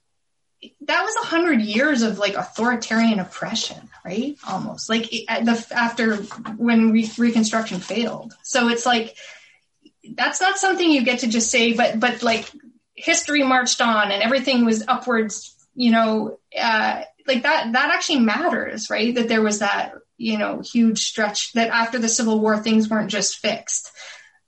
that 0.62 1.04
was 1.04 1.16
a 1.22 1.28
hundred 1.28 1.62
years 1.62 2.02
of 2.02 2.18
like 2.18 2.36
authoritarian 2.36 3.20
oppression, 3.20 3.90
right? 4.04 4.38
Almost 4.48 4.90
like 4.90 5.10
the 5.10 5.68
after 5.72 6.16
when 6.58 6.92
re- 6.92 7.12
Reconstruction 7.18 7.80
failed. 7.80 8.34
So 8.44 8.70
it's 8.70 8.86
like 8.86 9.16
that's 10.16 10.42
not 10.42 10.58
something 10.58 10.90
you 10.90 11.04
get 11.04 11.20
to 11.20 11.28
just 11.28 11.52
say, 11.52 11.74
but 11.74 12.00
but 12.00 12.24
like 12.24 12.50
history 12.96 13.44
marched 13.44 13.82
on 13.82 14.12
and 14.12 14.24
everything 14.24 14.66
was 14.66 14.84
upwards. 14.88 15.54
You 15.76 15.92
know, 15.92 16.40
uh, 16.60 17.02
like 17.28 17.44
that 17.44 17.74
that 17.74 17.92
actually 17.94 18.22
matters, 18.22 18.90
right? 18.90 19.14
That 19.14 19.28
there 19.28 19.44
was 19.44 19.60
that 19.60 19.94
you 20.18 20.40
know 20.40 20.62
huge 20.62 21.04
stretch 21.04 21.54
that 21.54 21.70
after 21.70 22.00
the 22.00 22.10
Civil 22.10 22.40
War 22.40 22.58
things 22.58 22.90
weren't 22.90 23.12
just 23.12 23.38
fixed. 23.38 23.92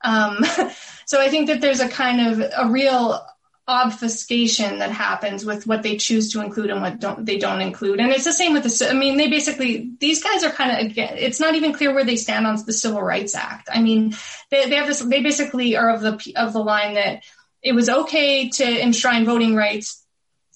Um, 0.03 0.43
so 1.05 1.21
I 1.21 1.29
think 1.29 1.47
that 1.47 1.61
there's 1.61 1.81
a 1.81 1.89
kind 1.89 2.41
of 2.41 2.51
a 2.57 2.71
real 2.71 3.23
obfuscation 3.69 4.79
that 4.79 4.89
happens 4.89 5.45
with 5.45 5.67
what 5.67 5.83
they 5.83 5.95
choose 5.95 6.33
to 6.33 6.41
include 6.41 6.71
and 6.71 6.81
what 6.81 6.99
don't 6.99 7.23
they 7.23 7.37
don't 7.37 7.61
include. 7.61 7.99
And 7.99 8.11
it's 8.11 8.23
the 8.23 8.33
same 8.33 8.53
with 8.53 8.63
the 8.63 8.89
i 8.89 8.93
mean 8.93 9.15
they 9.15 9.29
basically 9.29 9.91
these 9.99 10.23
guys 10.23 10.43
are 10.43 10.49
kind 10.49 10.71
of 10.71 10.91
again 10.91 11.15
it's 11.17 11.39
not 11.39 11.53
even 11.53 11.71
clear 11.71 11.93
where 11.93 12.03
they 12.03 12.15
stand 12.15 12.47
on 12.47 12.57
the 12.65 12.73
civil 12.73 13.01
rights 13.01 13.35
act. 13.35 13.69
I 13.71 13.83
mean 13.83 14.15
they, 14.49 14.67
they 14.67 14.75
have 14.75 14.87
this 14.87 15.01
they 15.01 15.21
basically 15.21 15.77
are 15.77 15.91
of 15.91 16.01
the 16.01 16.33
of 16.35 16.51
the 16.51 16.63
line 16.63 16.95
that 16.95 17.23
it 17.61 17.73
was 17.73 17.89
okay 17.89 18.49
to 18.49 18.63
enshrine 18.63 19.23
voting 19.23 19.55
rights 19.55 20.03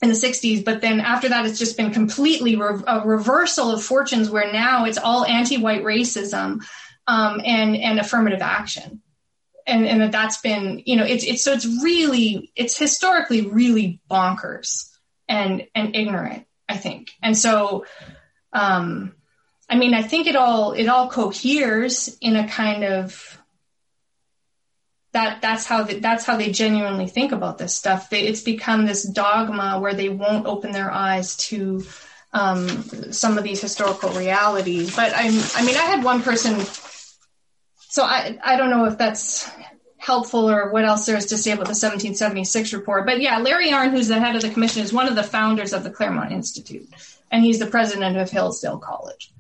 in 0.02 0.10
the 0.10 0.16
60s 0.16 0.66
but 0.66 0.82
then 0.82 1.00
after 1.00 1.30
that 1.30 1.46
it's 1.46 1.60
just 1.60 1.78
been 1.78 1.92
completely 1.92 2.56
re- 2.56 2.82
a 2.88 3.02
reversal 3.08 3.70
of 3.70 3.84
fortunes 3.84 4.28
where 4.28 4.52
now 4.52 4.86
it's 4.86 4.98
all 4.98 5.24
anti-white 5.24 5.84
racism 5.84 6.66
um, 7.06 7.42
and 7.46 7.78
and 7.78 8.00
affirmative 8.00 8.42
action 8.42 9.03
and 9.66 9.86
and 9.88 10.02
that 10.02 10.12
that's 10.12 10.38
been 10.42 10.82
you 10.86 10.96
know 10.96 11.04
it's 11.04 11.24
it's 11.24 11.44
so 11.44 11.54
it's 11.54 11.66
really 11.66 12.52
it's 12.56 12.78
historically 12.78 13.48
really 13.48 14.02
bonkers 14.10 14.90
and 15.28 15.68
and 15.76 15.96
ignorant 15.96 16.46
i 16.70 16.78
think. 16.78 17.12
And 17.22 17.38
so 17.38 17.86
um 18.52 19.14
i 19.70 19.76
mean 19.76 19.94
i 19.94 20.02
think 20.02 20.28
it 20.28 20.36
all 20.36 20.74
it 20.74 20.88
all 20.88 21.10
coheres 21.10 22.18
in 22.22 22.36
a 22.36 22.48
kind 22.48 22.84
of 22.84 23.40
that 25.14 25.42
that's 25.42 25.66
how 25.66 25.84
they, 25.84 26.00
that's 26.00 26.26
how 26.26 26.38
they 26.38 26.52
genuinely 26.52 27.08
think 27.08 27.32
about 27.32 27.60
this 27.60 27.76
stuff. 27.76 28.10
They, 28.10 28.24
it's 28.24 28.42
become 28.42 28.86
this 28.86 29.04
dogma 29.04 29.80
where 29.80 29.94
they 29.94 30.10
won't 30.10 30.48
open 30.48 30.72
their 30.72 30.92
eyes 30.92 31.38
to 31.38 31.86
um, 32.34 32.68
some 33.12 33.38
of 33.38 33.44
these 33.44 33.62
historical 33.62 34.10
realities. 34.10 34.96
But 34.96 35.14
i'm 35.16 35.40
i 35.56 35.64
mean 35.64 35.76
i 35.76 35.84
had 35.84 36.04
one 36.04 36.22
person 36.22 36.60
so 37.94 38.02
I, 38.02 38.40
I 38.44 38.58
don't 38.58 38.72
know 38.72 38.86
if 38.86 38.98
that's 38.98 39.48
helpful 40.00 40.50
or 40.50 40.72
what 40.72 40.84
else 40.84 41.06
there 41.06 41.16
is 41.16 41.28
to 41.28 41.38
say 41.38 41.52
about 41.52 41.66
the 41.66 41.78
1776 41.78 42.74
report. 42.74 43.06
But 43.06 43.22
yeah, 43.22 43.38
Larry 43.38 43.70
Arnn, 43.70 43.92
who's 43.92 44.08
the 44.08 44.20
head 44.20 44.36
of 44.36 44.42
the 44.42 44.50
commission, 44.50 44.82
is 44.82 44.92
one 44.92 45.08
of 45.08 45.16
the 45.16 45.22
founders 45.22 45.74
of 45.74 45.84
the 45.84 45.92
Claremont 45.92 46.32
Institute, 46.32 46.90
and 47.30 47.44
he's 47.44 47.60
the 47.60 47.68
president 47.68 48.18
of 48.18 48.32
Hillsdale 48.32 48.80
College. 48.80 49.32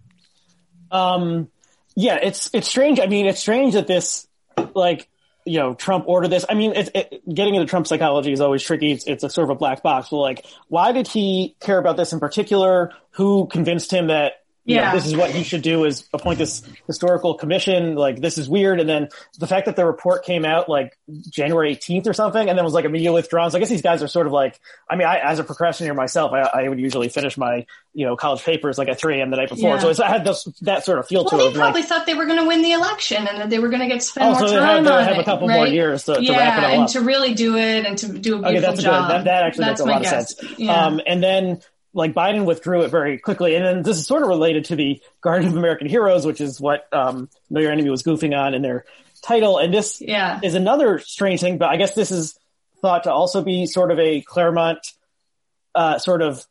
Um, 0.91 1.49
yeah, 1.95 2.19
it's 2.21 2.51
it's 2.53 2.67
strange. 2.67 2.99
I 2.99 3.07
mean, 3.07 3.25
it's 3.25 3.39
strange 3.39 3.73
that 3.73 3.87
this, 3.87 4.27
like, 4.75 5.09
you 5.45 5.57
know, 5.57 5.73
Trump 5.73 6.05
ordered 6.07 6.27
this. 6.27 6.45
I 6.47 6.53
mean, 6.53 6.73
it, 6.75 7.23
getting 7.27 7.55
into 7.55 7.65
Trump 7.65 7.87
psychology 7.87 8.33
is 8.33 8.39
always 8.39 8.61
tricky. 8.61 8.91
It's, 8.91 9.07
it's 9.07 9.23
a 9.23 9.31
sort 9.31 9.49
of 9.49 9.55
a 9.55 9.57
black 9.57 9.81
box. 9.81 10.09
But 10.09 10.17
like, 10.17 10.45
why 10.67 10.91
did 10.91 11.07
he 11.07 11.55
care 11.59 11.79
about 11.79 11.97
this 11.97 12.13
in 12.13 12.19
particular? 12.19 12.91
Who 13.13 13.47
convinced 13.47 13.91
him 13.91 14.07
that 14.07 14.42
yeah. 14.65 14.89
Know, 14.89 14.97
this 14.97 15.07
is 15.07 15.15
what 15.15 15.31
he 15.31 15.43
should 15.43 15.61
do 15.61 15.83
is 15.83 16.07
appoint 16.13 16.39
this 16.39 16.63
historical 16.87 17.33
commission. 17.33 17.95
Like 17.95 18.21
this 18.21 18.37
is 18.37 18.47
weird. 18.47 18.79
And 18.79 18.87
then 18.87 19.09
the 19.37 19.47
fact 19.47 19.65
that 19.65 19.75
the 19.75 19.85
report 19.85 20.23
came 20.23 20.45
out 20.45 20.69
like 20.69 20.97
January 21.29 21.75
18th 21.75 22.07
or 22.07 22.13
something 22.13 22.47
and 22.47 22.57
then 22.57 22.63
was 22.63 22.73
like 22.73 22.85
immediately 22.85 23.15
withdrawn. 23.15 23.51
So 23.51 23.57
I 23.57 23.59
guess 23.59 23.69
these 23.69 23.81
guys 23.81 24.01
are 24.01 24.07
sort 24.07 24.25
of 24.25 24.31
like, 24.31 24.59
I 24.89 24.95
mean, 24.95 25.07
I, 25.07 25.17
as 25.17 25.39
a 25.39 25.43
procrastinator 25.43 25.93
myself, 25.93 26.31
I, 26.31 26.41
I 26.41 26.69
would 26.69 26.79
usually 26.79 27.09
finish 27.09 27.37
my, 27.37 27.65
you 27.93 28.05
know, 28.05 28.15
college 28.15 28.41
papers 28.43 28.77
like 28.77 28.87
at 28.87 28.97
3 28.99 29.19
a.m. 29.19 29.31
the 29.31 29.37
night 29.37 29.49
before. 29.49 29.75
Yeah. 29.75 29.91
So 29.91 30.03
I 30.03 30.07
had 30.07 30.23
this, 30.23 30.45
that 30.61 30.85
sort 30.85 30.99
of 30.99 31.07
feel 31.07 31.25
well, 31.25 31.31
to 31.31 31.47
it. 31.47 31.53
They 31.53 31.59
probably 31.59 31.81
like, 31.81 31.89
thought 31.89 32.05
they 32.05 32.13
were 32.13 32.25
going 32.25 32.39
to 32.39 32.47
win 32.47 32.61
the 32.61 32.71
election 32.71 33.27
and 33.27 33.41
that 33.41 33.49
they 33.49 33.59
were 33.59 33.69
going 33.69 33.81
to 33.81 33.87
get 33.87 34.01
spend 34.01 34.27
oh, 34.27 34.39
more 34.39 34.47
so 34.47 34.59
time 34.59 34.85
have, 34.85 34.93
on 34.93 35.03
have 35.03 35.17
it, 35.17 35.21
a 35.21 35.23
couple 35.25 35.47
right? 35.49 35.57
more 35.57 35.67
years 35.67 36.05
to, 36.05 36.15
to 36.15 36.23
yeah, 36.23 36.37
wrap 36.37 36.57
it 36.59 36.63
all 36.63 36.71
and 36.71 36.83
up. 36.83 36.89
to 36.91 37.01
really 37.01 37.33
do 37.33 37.57
it 37.57 37.85
and 37.85 37.97
to 37.97 38.07
do 38.07 38.13
a 38.13 38.17
beautiful 38.19 38.45
okay, 38.45 38.59
that's 38.59 38.81
job. 38.81 39.09
Good. 39.09 39.13
That, 39.13 39.23
that 39.25 39.43
actually 39.43 39.65
that's 39.65 39.81
makes 39.81 39.89
a 39.89 39.93
lot 39.93 40.01
guess. 40.03 40.31
of 40.31 40.47
sense. 40.47 40.59
Yeah. 40.59 40.85
Um, 40.85 41.01
and 41.05 41.21
then 41.21 41.61
like 41.93 42.13
Biden 42.13 42.45
withdrew 42.45 42.81
it 42.81 42.89
very 42.89 43.17
quickly. 43.17 43.55
And 43.55 43.65
then 43.65 43.83
this 43.83 43.97
is 43.97 44.07
sort 44.07 44.23
of 44.23 44.29
related 44.29 44.65
to 44.65 44.75
the 44.75 45.01
Garden 45.21 45.49
of 45.49 45.55
American 45.55 45.87
Heroes, 45.87 46.25
which 46.25 46.41
is 46.41 46.59
what 46.59 46.87
um, 46.91 47.29
Know 47.49 47.61
Your 47.61 47.71
Enemy 47.71 47.89
was 47.89 48.03
goofing 48.03 48.37
on 48.37 48.53
in 48.53 48.61
their 48.61 48.85
title. 49.21 49.57
And 49.57 49.73
this 49.73 50.01
yeah. 50.01 50.39
is 50.43 50.55
another 50.55 50.99
strange 50.99 51.41
thing, 51.41 51.57
but 51.57 51.69
I 51.69 51.77
guess 51.77 51.93
this 51.93 52.11
is 52.11 52.37
thought 52.81 53.03
to 53.03 53.11
also 53.11 53.43
be 53.43 53.65
sort 53.65 53.91
of 53.91 53.99
a 53.99 54.21
Claremont 54.21 54.79
uh, 55.75 55.99
sort 55.99 56.21
of 56.21 56.45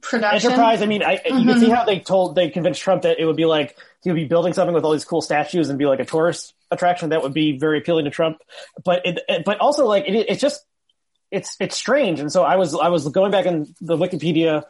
production. 0.00 0.50
Enterprise. 0.50 0.82
I 0.82 0.86
mean, 0.86 1.02
I, 1.02 1.16
mm-hmm. 1.16 1.38
you 1.38 1.46
can 1.46 1.60
see 1.60 1.70
how 1.70 1.84
they 1.84 1.98
told 2.00 2.34
they 2.34 2.50
convinced 2.50 2.80
Trump 2.80 3.02
that 3.02 3.18
it 3.18 3.26
would 3.26 3.36
be 3.36 3.46
like 3.46 3.76
he 4.02 4.10
would 4.10 4.16
be 4.16 4.26
building 4.26 4.52
something 4.52 4.74
with 4.74 4.84
all 4.84 4.92
these 4.92 5.04
cool 5.04 5.22
statues 5.22 5.70
and 5.70 5.78
be 5.78 5.86
like 5.86 6.00
a 6.00 6.04
tourist 6.04 6.54
attraction 6.70 7.10
that 7.10 7.22
would 7.22 7.34
be 7.34 7.58
very 7.58 7.78
appealing 7.78 8.04
to 8.04 8.10
Trump. 8.10 8.38
But 8.84 9.02
it, 9.04 9.44
but 9.44 9.58
also 9.58 9.86
like 9.86 10.04
it, 10.06 10.14
it's 10.28 10.40
just 10.40 10.64
it's 11.30 11.56
it's 11.58 11.76
strange. 11.76 12.20
And 12.20 12.30
so 12.30 12.44
I 12.44 12.56
was 12.56 12.74
I 12.74 12.88
was 12.88 13.08
going 13.08 13.30
back 13.30 13.46
in 13.46 13.74
the 13.80 13.96
Wikipedia 13.96 14.64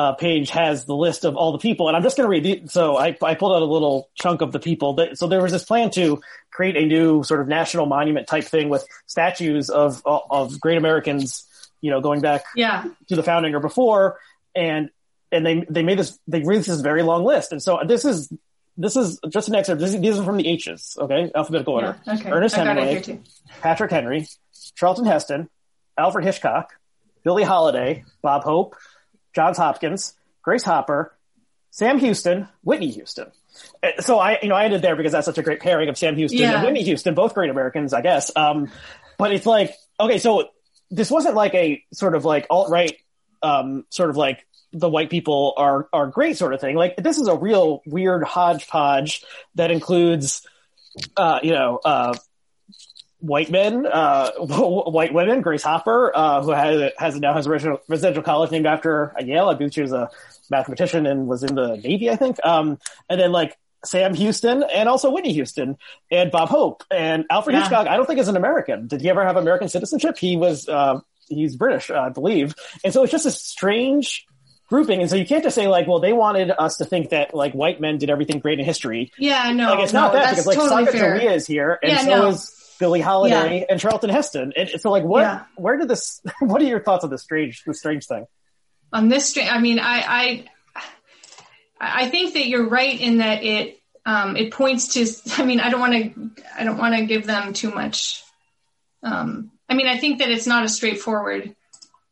uh, 0.00 0.14
page 0.14 0.48
has 0.48 0.86
the 0.86 0.96
list 0.96 1.26
of 1.26 1.36
all 1.36 1.52
the 1.52 1.58
people, 1.58 1.88
and 1.88 1.96
I'm 1.96 2.02
just 2.02 2.16
going 2.16 2.24
to 2.24 2.30
read. 2.30 2.62
The, 2.62 2.68
so 2.68 2.96
I, 2.96 3.14
I 3.22 3.34
pulled 3.34 3.54
out 3.54 3.60
a 3.60 3.66
little 3.66 4.08
chunk 4.14 4.40
of 4.40 4.50
the 4.50 4.58
people. 4.58 4.94
That, 4.94 5.18
so 5.18 5.26
there 5.26 5.42
was 5.42 5.52
this 5.52 5.64
plan 5.64 5.90
to 5.90 6.22
create 6.50 6.76
a 6.76 6.86
new 6.86 7.22
sort 7.22 7.42
of 7.42 7.48
national 7.48 7.84
monument 7.84 8.26
type 8.26 8.44
thing 8.44 8.70
with 8.70 8.86
statues 9.06 9.68
of 9.68 10.00
of 10.06 10.58
great 10.58 10.78
Americans, 10.78 11.44
you 11.82 11.90
know, 11.90 12.00
going 12.00 12.22
back 12.22 12.44
yeah. 12.56 12.84
to 13.08 13.16
the 13.16 13.22
founding 13.22 13.54
or 13.54 13.60
before, 13.60 14.18
and 14.54 14.88
and 15.30 15.44
they 15.44 15.66
they 15.68 15.82
made 15.82 15.98
this 15.98 16.18
they 16.26 16.40
released 16.40 16.68
this 16.68 16.80
very 16.80 17.02
long 17.02 17.22
list, 17.22 17.52
and 17.52 17.62
so 17.62 17.80
this 17.86 18.06
is 18.06 18.32
this 18.78 18.96
is 18.96 19.20
just 19.28 19.48
an 19.48 19.54
excerpt. 19.54 19.82
This 19.82 19.92
is, 19.92 20.00
these 20.00 20.18
are 20.18 20.24
from 20.24 20.38
the 20.38 20.48
H's, 20.48 20.96
okay, 20.98 21.30
alphabetical 21.34 21.74
order. 21.74 22.00
Yeah, 22.06 22.14
okay. 22.14 22.30
Ernest 22.30 22.56
Hemingway, 22.56 23.20
Patrick 23.60 23.90
Henry, 23.90 24.26
Charlton 24.76 25.04
Heston, 25.04 25.50
Alfred 25.98 26.24
Hitchcock, 26.24 26.72
Billie 27.22 27.44
Holiday, 27.44 28.04
Bob 28.22 28.44
Hope, 28.44 28.76
Johns 29.34 29.58
Hopkins, 29.58 30.14
Grace 30.42 30.64
Hopper, 30.64 31.16
Sam 31.70 31.98
Houston, 31.98 32.48
Whitney 32.62 32.90
Houston. 32.90 33.30
Uh, 33.82 34.00
so 34.00 34.18
I, 34.18 34.38
you 34.42 34.48
know, 34.48 34.54
I 34.54 34.64
ended 34.64 34.82
there 34.82 34.96
because 34.96 35.12
that's 35.12 35.26
such 35.26 35.38
a 35.38 35.42
great 35.42 35.60
pairing 35.60 35.88
of 35.88 35.96
Sam 35.96 36.16
Houston 36.16 36.40
yeah. 36.40 36.54
and 36.54 36.64
Whitney 36.64 36.82
Houston, 36.82 37.14
both 37.14 37.34
great 37.34 37.50
Americans, 37.50 37.92
I 37.92 38.00
guess. 38.00 38.30
Um, 38.34 38.70
but 39.18 39.32
it's 39.32 39.46
like, 39.46 39.74
okay, 39.98 40.18
so 40.18 40.48
this 40.90 41.10
wasn't 41.10 41.34
like 41.34 41.54
a 41.54 41.82
sort 41.92 42.14
of 42.14 42.24
like 42.24 42.46
alt 42.50 42.70
right, 42.70 42.96
um, 43.42 43.84
sort 43.90 44.10
of 44.10 44.16
like 44.16 44.46
the 44.72 44.88
white 44.88 45.10
people 45.10 45.54
are 45.56 45.88
are 45.92 46.06
great 46.06 46.36
sort 46.36 46.54
of 46.54 46.60
thing. 46.60 46.76
Like 46.76 46.96
this 46.96 47.18
is 47.18 47.28
a 47.28 47.36
real 47.36 47.82
weird 47.86 48.22
hodgepodge 48.22 49.24
that 49.56 49.70
includes, 49.70 50.46
uh, 51.16 51.40
you 51.42 51.52
know, 51.52 51.80
uh, 51.84 52.14
white 53.20 53.50
men, 53.50 53.86
uh, 53.86 54.30
white 54.38 55.14
women, 55.14 55.40
Grace 55.40 55.62
Hopper, 55.62 56.12
uh, 56.14 56.42
who 56.42 56.50
has, 56.50 56.92
has 56.98 57.16
now 57.16 57.34
has 57.34 57.46
a 57.46 57.78
residential 57.88 58.22
college 58.22 58.50
named 58.50 58.66
after 58.66 59.14
Yale. 59.20 59.48
I 59.48 59.54
believe 59.54 59.72
she 59.72 59.82
was 59.82 59.92
a 59.92 60.10
mathematician 60.50 61.06
and 61.06 61.26
was 61.26 61.42
in 61.42 61.54
the 61.54 61.76
Navy, 61.76 62.10
I 62.10 62.16
think. 62.16 62.44
Um, 62.44 62.78
and 63.08 63.20
then 63.20 63.32
like 63.32 63.56
Sam 63.84 64.14
Houston 64.14 64.62
and 64.62 64.88
also 64.88 65.10
Whitney 65.10 65.32
Houston 65.32 65.76
and 66.10 66.30
Bob 66.30 66.48
Hope 66.48 66.84
and 66.90 67.24
Alfred 67.30 67.54
yeah. 67.54 67.62
Hitchcock. 67.62 67.86
I 67.86 67.96
don't 67.96 68.06
think 68.06 68.18
is 68.18 68.28
an 68.28 68.36
American. 68.36 68.88
Did 68.88 69.00
he 69.00 69.08
ever 69.08 69.24
have 69.24 69.36
American 69.36 69.68
citizenship? 69.68 70.18
He 70.18 70.36
was, 70.36 70.68
uh, 70.68 71.00
he's 71.28 71.56
British, 71.56 71.90
I 71.90 72.08
believe. 72.08 72.54
And 72.84 72.92
so 72.92 73.02
it's 73.02 73.12
just 73.12 73.26
a 73.26 73.30
strange 73.30 74.26
grouping. 74.68 75.00
And 75.00 75.10
so 75.10 75.16
you 75.16 75.26
can't 75.26 75.42
just 75.42 75.54
say 75.54 75.66
like, 75.66 75.86
well, 75.86 76.00
they 76.00 76.12
wanted 76.12 76.52
us 76.56 76.76
to 76.78 76.84
think 76.84 77.10
that 77.10 77.34
like 77.34 77.52
white 77.52 77.80
men 77.80 77.98
did 77.98 78.10
everything 78.10 78.38
great 78.38 78.58
in 78.58 78.64
history. 78.64 79.12
Yeah, 79.18 79.50
no, 79.52 79.74
like 79.74 79.84
it's 79.84 79.92
no, 79.92 80.02
not 80.02 80.12
that 80.12 80.30
because 80.30 80.46
like 80.46 80.58
totally 80.58 80.84
Sacagawea 80.86 81.34
is 81.34 81.46
here 81.46 81.78
and 81.82 81.92
yeah, 81.92 81.98
so 81.98 82.08
no. 82.08 82.28
is 82.28 82.59
Billie 82.80 83.00
Holiday 83.00 83.60
yeah. 83.60 83.64
and 83.68 83.78
Charlton 83.78 84.10
Heston. 84.10 84.52
And 84.56 84.68
so 84.68 84.90
like, 84.90 85.04
what, 85.04 85.20
yeah. 85.20 85.44
where 85.54 85.76
did 85.76 85.86
this, 85.86 86.20
what 86.40 86.60
are 86.60 86.64
your 86.64 86.80
thoughts 86.80 87.04
on 87.04 87.10
this 87.10 87.22
strange, 87.22 87.62
this 87.64 87.78
strange 87.78 88.06
thing? 88.06 88.26
On 88.92 89.08
this 89.08 89.28
strange, 89.28 89.50
I 89.50 89.60
mean, 89.60 89.78
I, 89.78 90.02
I, 90.06 90.44
I 91.80 92.08
think 92.08 92.34
that 92.34 92.48
you're 92.48 92.68
right 92.68 92.98
in 92.98 93.18
that 93.18 93.44
it, 93.44 93.78
um, 94.04 94.36
it 94.36 94.52
points 94.52 94.94
to, 94.94 95.06
I 95.40 95.44
mean, 95.44 95.60
I 95.60 95.70
don't 95.70 95.80
want 95.80 95.92
to, 95.92 96.30
I 96.58 96.64
don't 96.64 96.78
want 96.78 96.96
to 96.96 97.04
give 97.04 97.26
them 97.26 97.52
too 97.52 97.70
much. 97.70 98.24
Um, 99.02 99.52
I 99.68 99.74
mean, 99.74 99.86
I 99.86 99.98
think 99.98 100.18
that 100.18 100.30
it's 100.30 100.46
not 100.46 100.64
a 100.64 100.68
straightforward 100.68 101.54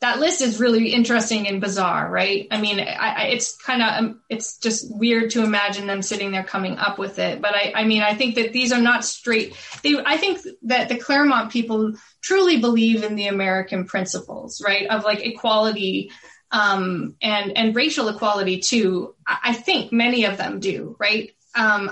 that 0.01 0.21
list 0.21 0.41
is 0.43 0.61
really 0.61 0.93
interesting 0.93 1.49
and 1.49 1.61
bizarre, 1.61 2.09
right? 2.09 2.47
I 2.53 2.61
mean, 2.61 2.79
I, 2.79 2.85
I, 2.85 3.23
it's 3.27 3.57
kind 3.57 3.83
of 3.83 3.89
um, 3.89 4.21
it's 4.29 4.59
just 4.59 4.87
weird 4.91 5.31
to 5.31 5.43
imagine 5.43 5.89
them 5.89 6.03
sitting 6.03 6.31
there 6.31 6.45
coming 6.45 6.79
up 6.79 6.99
with 6.99 7.19
it. 7.19 7.43
But 7.43 7.55
I, 7.55 7.73
I 7.75 7.85
mean, 7.85 8.03
I 8.03 8.15
think 8.15 8.37
that 8.37 8.53
these 8.53 8.73
are 8.73 8.81
not 8.81 9.05
straight. 9.05 9.57
They, 9.83 9.97
I 10.05 10.17
think 10.17 10.41
that 10.63 10.89
the 10.89 10.99
Claremont 10.99 11.51
people 11.51 11.95
truly 12.21 12.61
believe 12.61 13.03
in 13.03 13.17
the 13.17 13.27
American 13.27 13.87
principles, 13.87 14.63
right, 14.65 14.87
of 14.87 15.03
like 15.03 15.27
equality 15.27 16.13
um, 16.53 17.17
and 17.21 17.57
and 17.57 17.75
racial 17.75 18.09
equality 18.09 18.61
too. 18.61 19.17
I, 19.27 19.53
think 19.53 19.93
many 19.93 20.25
of 20.25 20.37
them 20.37 20.61
do, 20.61 20.97
right? 21.01 21.33
Um, 21.57 21.91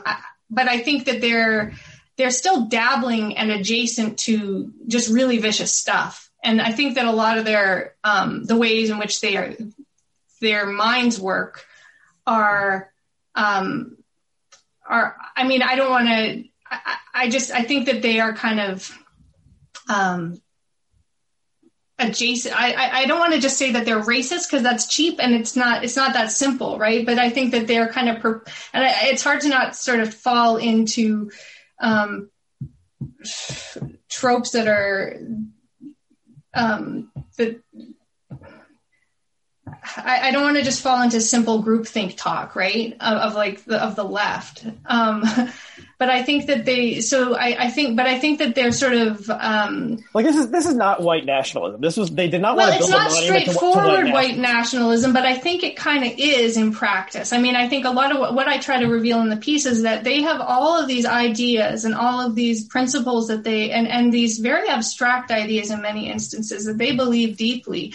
but 0.48 0.68
I 0.68 0.78
think 0.78 1.06
that 1.06 1.20
they're 1.20 1.72
they're 2.16 2.30
still 2.30 2.66
dabbling 2.66 3.36
and 3.36 3.50
adjacent 3.50 4.20
to 4.20 4.72
just 4.86 5.10
really 5.10 5.38
vicious 5.38 5.74
stuff 5.74 6.25
and 6.42 6.60
I 6.60 6.72
think 6.72 6.94
that 6.94 7.06
a 7.06 7.12
lot 7.12 7.38
of 7.38 7.44
their 7.44 7.94
um, 8.04 8.44
the 8.44 8.56
ways 8.56 8.90
in 8.90 8.98
which 8.98 9.20
they 9.20 9.36
are 9.36 9.54
their 10.40 10.66
minds 10.66 11.18
work 11.18 11.64
are 12.26 12.92
um, 13.34 13.96
are 14.88 15.16
I 15.36 15.46
mean 15.46 15.62
I 15.62 15.76
don't 15.76 15.90
want 15.90 16.08
to 16.08 16.44
I, 16.68 16.96
I, 17.14 17.28
just 17.28 17.52
I 17.52 17.62
think 17.62 17.86
that 17.86 18.02
they 18.02 18.18
are 18.18 18.32
kind 18.32 18.60
of 18.60 18.96
um, 19.88 20.40
adjacent 21.98 22.58
I, 22.58 23.02
I 23.02 23.06
don't 23.06 23.20
want 23.20 23.34
to 23.34 23.40
just 23.40 23.56
say 23.56 23.72
that 23.72 23.84
they're 23.84 24.00
racist 24.00 24.50
because 24.50 24.62
that's 24.62 24.88
cheap 24.88 25.18
and 25.20 25.34
it's 25.34 25.56
not 25.56 25.84
it's 25.84 25.96
not 25.96 26.12
that 26.14 26.32
simple 26.32 26.78
right? 26.78 27.06
But 27.06 27.18
I 27.18 27.30
think 27.30 27.52
that 27.52 27.66
they're 27.66 27.88
kind 27.88 28.08
of 28.08 28.24
and 28.72 28.84
it's 29.10 29.22
hard 29.24 29.40
to 29.42 29.48
not 29.48 29.76
sort 29.76 30.00
of 30.00 30.12
fall 30.12 30.56
into 30.56 31.30
um, 31.80 32.30
tropes 34.08 34.50
that 34.50 34.68
are 34.68 35.18
um, 36.56 37.12
the 37.36 37.60
I, 39.96 40.28
I, 40.28 40.30
don't 40.30 40.42
want 40.42 40.56
to 40.56 40.62
just 40.62 40.82
fall 40.82 41.02
into 41.02 41.20
simple 41.20 41.62
groupthink 41.62 42.16
talk, 42.16 42.54
right? 42.54 42.92
Of, 43.00 43.18
of 43.18 43.34
like 43.34 43.64
the, 43.64 43.82
of 43.82 43.96
the 43.96 44.04
left. 44.04 44.64
Um, 44.84 45.24
but 45.98 46.10
I 46.10 46.22
think 46.22 46.46
that 46.46 46.66
they. 46.66 47.00
So 47.00 47.34
I, 47.34 47.64
I, 47.64 47.70
think, 47.70 47.96
but 47.96 48.06
I 48.06 48.18
think 48.18 48.40
that 48.40 48.54
they're 48.54 48.72
sort 48.72 48.92
of 48.92 49.30
um, 49.30 50.04
like 50.12 50.26
this 50.26 50.36
is 50.36 50.50
this 50.50 50.66
is 50.66 50.74
not 50.74 51.02
white 51.02 51.24
nationalism. 51.24 51.80
This 51.80 51.96
was 51.96 52.10
they 52.10 52.28
did 52.28 52.42
not 52.42 52.56
well, 52.56 52.68
want 52.68 52.82
to 52.82 52.88
build 52.90 53.02
it's 53.02 53.14
not 53.14 53.22
straightforward 53.22 54.04
white, 54.04 54.12
white, 54.12 54.38
nationalism, 54.38 55.14
but 55.14 55.24
I 55.24 55.36
think 55.36 55.62
it 55.62 55.76
kind 55.76 56.04
of 56.04 56.12
is 56.18 56.58
in 56.58 56.72
practice. 56.72 57.32
I 57.32 57.38
mean, 57.38 57.56
I 57.56 57.68
think 57.68 57.86
a 57.86 57.90
lot 57.90 58.12
of 58.12 58.18
what, 58.18 58.34
what 58.34 58.46
I 58.46 58.58
try 58.58 58.78
to 58.78 58.86
reveal 58.86 59.20
in 59.22 59.30
the 59.30 59.38
piece 59.38 59.64
is 59.64 59.82
that 59.82 60.04
they 60.04 60.22
have 60.22 60.40
all 60.40 60.80
of 60.80 60.86
these 60.86 61.06
ideas 61.06 61.86
and 61.86 61.94
all 61.94 62.26
of 62.26 62.34
these 62.34 62.64
principles 62.64 63.28
that 63.28 63.42
they 63.42 63.70
and 63.70 63.88
and 63.88 64.12
these 64.12 64.38
very 64.38 64.68
abstract 64.68 65.30
ideas 65.30 65.70
in 65.70 65.80
many 65.80 66.10
instances 66.10 66.66
that 66.66 66.76
they 66.76 66.94
believe 66.94 67.38
deeply 67.38 67.94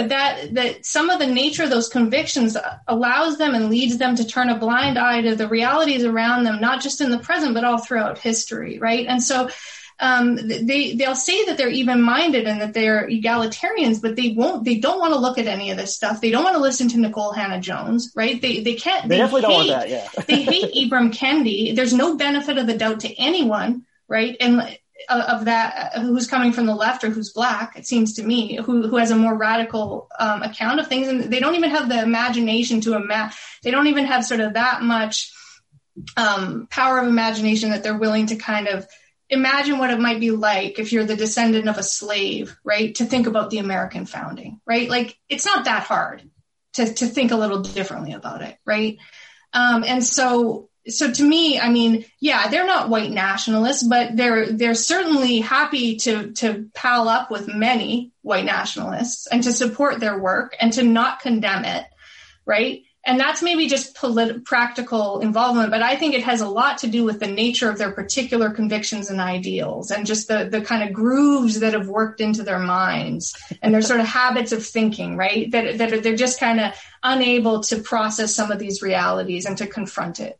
but 0.00 0.08
that 0.08 0.54
that 0.54 0.86
some 0.86 1.10
of 1.10 1.18
the 1.18 1.26
nature 1.26 1.64
of 1.64 1.70
those 1.70 1.88
convictions 1.88 2.56
allows 2.88 3.36
them 3.38 3.54
and 3.54 3.68
leads 3.68 3.98
them 3.98 4.14
to 4.16 4.24
turn 4.24 4.48
a 4.48 4.58
blind 4.58 4.98
eye 4.98 5.20
to 5.20 5.34
the 5.34 5.48
realities 5.48 6.04
around 6.04 6.44
them 6.44 6.60
not 6.60 6.82
just 6.82 7.00
in 7.00 7.10
the 7.10 7.18
present 7.18 7.54
but 7.54 7.64
all 7.64 7.78
throughout 7.78 8.18
history 8.18 8.78
right 8.78 9.06
and 9.06 9.22
so 9.22 9.48
um, 10.02 10.36
they 10.36 10.94
they'll 10.94 11.14
say 11.14 11.44
that 11.44 11.58
they're 11.58 11.68
even 11.68 12.00
minded 12.00 12.48
and 12.48 12.58
that 12.62 12.72
they're 12.72 13.06
egalitarians, 13.06 14.00
but 14.00 14.16
they 14.16 14.30
won't. 14.30 14.64
They 14.64 14.78
don't 14.78 14.98
want 14.98 15.12
to 15.12 15.20
look 15.20 15.36
at 15.36 15.46
any 15.46 15.70
of 15.70 15.76
this 15.76 15.94
stuff. 15.94 16.22
They 16.22 16.30
don't 16.30 16.42
want 16.42 16.56
to 16.56 16.62
listen 16.62 16.88
to 16.88 16.98
Nicole 16.98 17.32
Hannah-Jones, 17.32 18.12
right? 18.16 18.40
They 18.40 18.62
they 18.62 18.76
can't. 18.76 19.10
They, 19.10 19.16
they 19.16 19.18
definitely 19.18 19.42
hate, 19.42 19.68
don't 19.68 19.68
want 19.68 19.68
that. 19.68 19.90
Yeah. 19.90 20.08
they 20.26 20.42
hate 20.42 20.90
Ibram 20.90 21.12
Kendi. 21.12 21.76
There's 21.76 21.92
no 21.92 22.16
benefit 22.16 22.56
of 22.56 22.66
the 22.66 22.78
doubt 22.78 23.00
to 23.00 23.14
anyone, 23.20 23.84
right? 24.08 24.38
And 24.40 24.78
of 25.08 25.46
that 25.46 25.94
who's 25.94 26.26
coming 26.26 26.52
from 26.52 26.66
the 26.66 26.74
left 26.74 27.02
or 27.04 27.10
who's 27.10 27.32
black 27.32 27.76
it 27.76 27.86
seems 27.86 28.14
to 28.14 28.22
me 28.22 28.56
who, 28.56 28.86
who 28.86 28.96
has 28.96 29.10
a 29.10 29.16
more 29.16 29.36
radical 29.36 30.08
um, 30.18 30.42
account 30.42 30.80
of 30.80 30.86
things. 30.86 31.08
And 31.08 31.24
they 31.24 31.40
don't 31.40 31.54
even 31.54 31.70
have 31.70 31.88
the 31.88 32.02
imagination 32.02 32.80
to 32.82 32.94
imagine 32.94 33.36
they 33.62 33.70
don't 33.70 33.86
even 33.88 34.06
have 34.06 34.24
sort 34.24 34.40
of 34.40 34.54
that 34.54 34.82
much 34.82 35.32
um, 36.16 36.66
power 36.70 36.98
of 36.98 37.08
imagination 37.08 37.70
that 37.70 37.82
they're 37.82 37.98
willing 37.98 38.26
to 38.26 38.36
kind 38.36 38.68
of 38.68 38.86
imagine 39.28 39.78
what 39.78 39.90
it 39.90 40.00
might 40.00 40.20
be 40.20 40.30
like 40.30 40.78
if 40.78 40.92
you're 40.92 41.04
the 41.04 41.16
descendant 41.16 41.68
of 41.68 41.78
a 41.78 41.82
slave 41.82 42.56
right 42.64 42.94
to 42.96 43.04
think 43.04 43.26
about 43.26 43.50
the 43.50 43.58
american 43.58 44.06
founding 44.06 44.60
right? 44.66 44.88
Like 44.88 45.16
it's 45.28 45.46
not 45.46 45.64
that 45.64 45.84
hard 45.84 46.28
to, 46.74 46.92
to 46.94 47.06
think 47.06 47.30
a 47.30 47.36
little 47.36 47.60
differently 47.60 48.12
about 48.12 48.42
it 48.42 48.56
right? 48.64 48.98
Um, 49.52 49.84
and 49.84 50.04
so 50.04 50.69
so 50.88 51.12
to 51.12 51.22
me, 51.22 51.60
I 51.60 51.68
mean, 51.68 52.04
yeah, 52.20 52.48
they're 52.48 52.66
not 52.66 52.88
white 52.88 53.10
nationalists, 53.10 53.82
but 53.82 54.16
they're 54.16 54.50
they're 54.50 54.74
certainly 54.74 55.40
happy 55.40 55.96
to 55.96 56.32
to 56.32 56.70
pal 56.74 57.08
up 57.08 57.30
with 57.30 57.52
many 57.52 58.12
white 58.22 58.44
nationalists 58.44 59.26
and 59.26 59.42
to 59.42 59.52
support 59.52 60.00
their 60.00 60.18
work 60.18 60.56
and 60.60 60.72
to 60.74 60.82
not 60.82 61.20
condemn 61.20 61.64
it, 61.64 61.84
right? 62.46 62.82
And 63.04 63.18
that's 63.18 63.42
maybe 63.42 63.66
just 63.66 63.96
polit- 63.96 64.44
practical 64.44 65.20
involvement, 65.20 65.70
but 65.70 65.82
I 65.82 65.96
think 65.96 66.14
it 66.14 66.22
has 66.24 66.42
a 66.42 66.48
lot 66.48 66.78
to 66.78 66.86
do 66.86 67.02
with 67.02 67.18
the 67.18 67.26
nature 67.26 67.70
of 67.70 67.78
their 67.78 67.92
particular 67.92 68.50
convictions 68.50 69.08
and 69.08 69.20
ideals 69.20 69.90
and 69.90 70.04
just 70.04 70.28
the, 70.28 70.44
the 70.50 70.60
kind 70.60 70.82
of 70.86 70.92
grooves 70.92 71.60
that 71.60 71.72
have 71.72 71.88
worked 71.88 72.20
into 72.20 72.42
their 72.42 72.58
minds 72.58 73.34
and 73.62 73.72
their 73.72 73.80
sort 73.80 74.00
of 74.00 74.06
habits 74.20 74.52
of 74.52 74.64
thinking, 74.64 75.16
right? 75.16 75.50
That, 75.50 75.78
that 75.78 76.02
they're 76.02 76.14
just 76.14 76.38
kind 76.38 76.60
of 76.60 76.74
unable 77.02 77.62
to 77.64 77.78
process 77.78 78.34
some 78.34 78.50
of 78.50 78.58
these 78.58 78.82
realities 78.82 79.46
and 79.46 79.56
to 79.58 79.66
confront 79.66 80.20
it. 80.20 80.38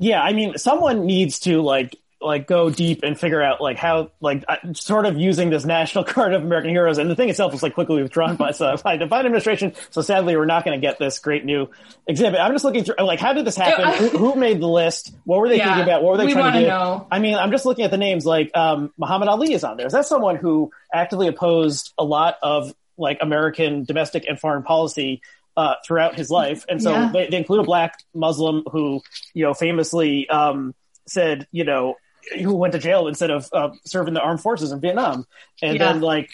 Yeah, 0.00 0.20
I 0.22 0.32
mean, 0.32 0.58
someone 0.58 1.06
needs 1.06 1.38
to 1.40 1.60
like 1.62 1.94
like 2.22 2.46
go 2.46 2.68
deep 2.68 3.02
and 3.02 3.18
figure 3.18 3.40
out 3.42 3.62
like 3.62 3.78
how 3.78 4.10
like 4.20 4.44
uh, 4.46 4.56
sort 4.74 5.06
of 5.06 5.16
using 5.16 5.48
this 5.48 5.64
national 5.64 6.04
card 6.14 6.34
of 6.34 6.42
American 6.42 6.70
heroes, 6.70 6.98
and 6.98 7.08
the 7.10 7.14
thing 7.16 7.28
itself 7.28 7.52
was 7.52 7.62
like 7.62 7.72
quickly 7.74 8.02
withdrawn 8.02 8.36
by, 8.36 8.48
uh, 8.50 8.76
by 8.78 8.96
the 8.98 9.06
Biden 9.06 9.20
administration. 9.26 9.72
So 9.90 10.02
sadly, 10.02 10.36
we're 10.36 10.44
not 10.46 10.64
going 10.64 10.78
to 10.78 10.86
get 10.86 10.98
this 10.98 11.18
great 11.18 11.44
new 11.44 11.70
exhibit. 12.06 12.40
I'm 12.40 12.52
just 12.52 12.64
looking 12.64 12.84
through 12.84 12.96
like 13.00 13.20
how 13.20 13.32
did 13.34 13.44
this 13.46 13.56
happen? 13.56 13.92
Who, 13.94 14.08
who 14.18 14.34
made 14.36 14.60
the 14.60 14.68
list? 14.68 15.14
What 15.24 15.38
were 15.40 15.48
they 15.48 15.58
Yeah. 15.58 15.66
thinking 15.68 15.84
about? 15.84 16.02
What 16.02 16.12
were 16.12 16.16
they 16.18 16.26
We 16.26 16.32
trying 16.32 16.54
to 16.54 16.60
do? 16.60 16.66
know. 16.66 17.06
I 17.10 17.18
mean, 17.20 17.36
I'm 17.36 17.50
just 17.52 17.64
looking 17.64 17.84
at 17.84 17.90
the 17.90 17.96
names 17.98 18.26
like 18.26 18.50
um, 18.56 18.92
Muhammad 18.98 19.28
Ali 19.28 19.52
is 19.52 19.64
on 19.64 19.76
there. 19.76 19.86
Is 19.86 19.92
that 19.92 20.06
someone 20.06 20.36
who 20.36 20.72
actively 20.92 21.26
opposed 21.28 21.92
a 21.98 22.04
lot 22.04 22.36
of 22.42 22.74
like 22.98 23.18
American 23.22 23.84
domestic 23.84 24.26
and 24.28 24.38
foreign 24.38 24.62
policy 24.62 25.22
uh, 25.56 25.74
throughout 25.86 26.14
his 26.14 26.30
life? 26.30 26.64
And 26.68 26.82
so 26.82 26.92
Yeah. 26.92 27.10
they, 27.12 27.28
they 27.28 27.36
include 27.36 27.60
a 27.60 27.64
black 27.64 27.98
Muslim 28.14 28.64
who, 28.70 29.00
you 29.34 29.44
know, 29.44 29.54
famously 29.54 30.28
um, 30.28 30.74
said, 31.06 31.46
you 31.52 31.64
know, 31.64 31.96
who 32.42 32.54
went 32.54 32.72
to 32.74 32.78
jail 32.78 33.08
instead 33.08 33.30
of 33.30 33.48
uh, 33.52 33.70
serving 33.86 34.14
the 34.14 34.20
armed 34.20 34.40
forces 34.40 34.72
in 34.72 34.80
Vietnam. 34.80 35.26
And 35.62 35.76
Yeah. 35.78 35.92
then 35.92 36.00
like, 36.02 36.30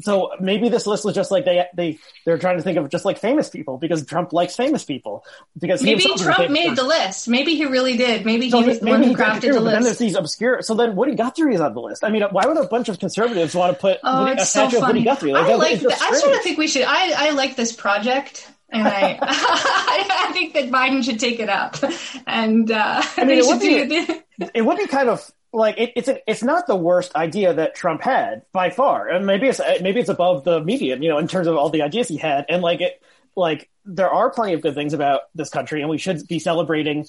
so 0.00 0.30
maybe 0.38 0.68
this 0.68 0.86
list 0.86 1.04
was 1.04 1.12
just 1.12 1.32
like 1.32 1.44
they 1.44 1.66
they 1.74 1.98
they're 2.24 2.38
trying 2.38 2.56
to 2.56 2.62
think 2.62 2.78
of 2.78 2.88
just 2.88 3.04
like 3.04 3.18
famous 3.18 3.50
people 3.50 3.78
because 3.78 4.06
Trump 4.06 4.32
likes 4.32 4.54
famous 4.54 4.84
people 4.84 5.24
because 5.58 5.82
Maybe 5.82 6.02
himself 6.02 6.20
is 6.20 6.22
a 6.28 6.32
Trump 6.34 6.50
made 6.52 6.68
person. 6.68 6.74
the 6.76 6.82
list. 6.84 7.28
Maybe 7.28 7.56
he 7.56 7.64
really 7.64 7.96
did. 7.96 8.24
Maybe 8.24 8.48
So 8.48 8.60
he 8.60 8.68
was 8.68 8.78
the 8.78 8.86
one 8.86 9.02
who 9.02 9.16
crafted 9.16 9.52
the 9.54 9.60
but 9.60 9.70
then 9.72 9.82
there's 9.82 9.98
these 9.98 10.14
obscure. 10.14 10.62
So 10.62 10.74
then 10.74 10.94
Woody 10.94 11.16
Guthrie 11.16 11.52
is 11.56 11.60
on 11.60 11.74
the 11.74 11.80
list. 11.80 12.04
I 12.04 12.10
mean, 12.10 12.22
why 12.30 12.46
would 12.46 12.56
a 12.58 12.68
bunch 12.68 12.88
of 12.88 13.00
conservatives 13.00 13.56
want 13.56 13.74
to 13.74 13.80
put 13.80 13.98
Oh, 14.04 14.22
Woody, 14.22 14.40
a 14.40 14.46
so 14.46 14.68
statue 14.68 14.76
of 14.80 14.86
Woody. 14.86 15.02
Guthrie? 15.02 15.34
I 15.34 15.54
like. 15.56 15.82
I 15.84 16.12
sort 16.12 16.36
of 16.36 16.42
think 16.42 16.58
we 16.58 16.68
should. 16.68 16.84
I 16.86 17.30
I 17.30 17.30
like 17.30 17.56
this 17.56 17.72
project, 17.72 18.48
and 18.70 18.86
I 18.86 19.18
I 19.22 20.30
think 20.32 20.54
that 20.54 20.70
Biden 20.70 21.04
should 21.04 21.18
take 21.20 21.40
it 21.40 21.48
up, 21.48 21.76
and 22.26 22.70
uh, 22.70 23.02
mean, 23.18 23.26
they 23.28 23.38
it 23.38 23.46
would 23.46 23.60
be- 23.60 23.86
do. 24.06 24.48
it 24.54 24.62
would 24.64 24.78
be 24.78 24.86
kind 24.86 25.08
of 25.08 25.30
like 25.52 25.78
it, 25.78 25.92
it's 25.96 26.08
a, 26.08 26.18
it's 26.30 26.42
not 26.42 26.66
the 26.66 26.76
worst 26.76 27.14
idea 27.16 27.54
that 27.54 27.74
Trump 27.74 28.02
had 28.02 28.42
by 28.52 28.70
far, 28.70 29.08
and 29.08 29.24
maybe 29.26 29.48
it's 29.48 29.60
maybe 29.80 30.00
it's 30.00 30.08
above 30.10 30.44
the 30.44 30.60
median, 30.62 31.02
you 31.02 31.08
know, 31.08 31.18
in 31.18 31.28
terms 31.28 31.46
of 31.46 31.56
all 31.56 31.70
the 31.70 31.82
ideas 31.82 32.08
he 32.08 32.16
had, 32.16 32.44
and 32.48 32.62
like 32.62 32.80
it 32.80 33.02
like 33.36 33.68
there 33.84 34.10
are 34.10 34.30
plenty 34.30 34.52
of 34.52 34.60
good 34.60 34.74
things 34.74 34.92
about 34.92 35.22
this 35.34 35.48
country, 35.48 35.80
and 35.80 35.88
we 35.90 35.98
should 35.98 36.26
be 36.28 36.38
celebrating. 36.38 37.06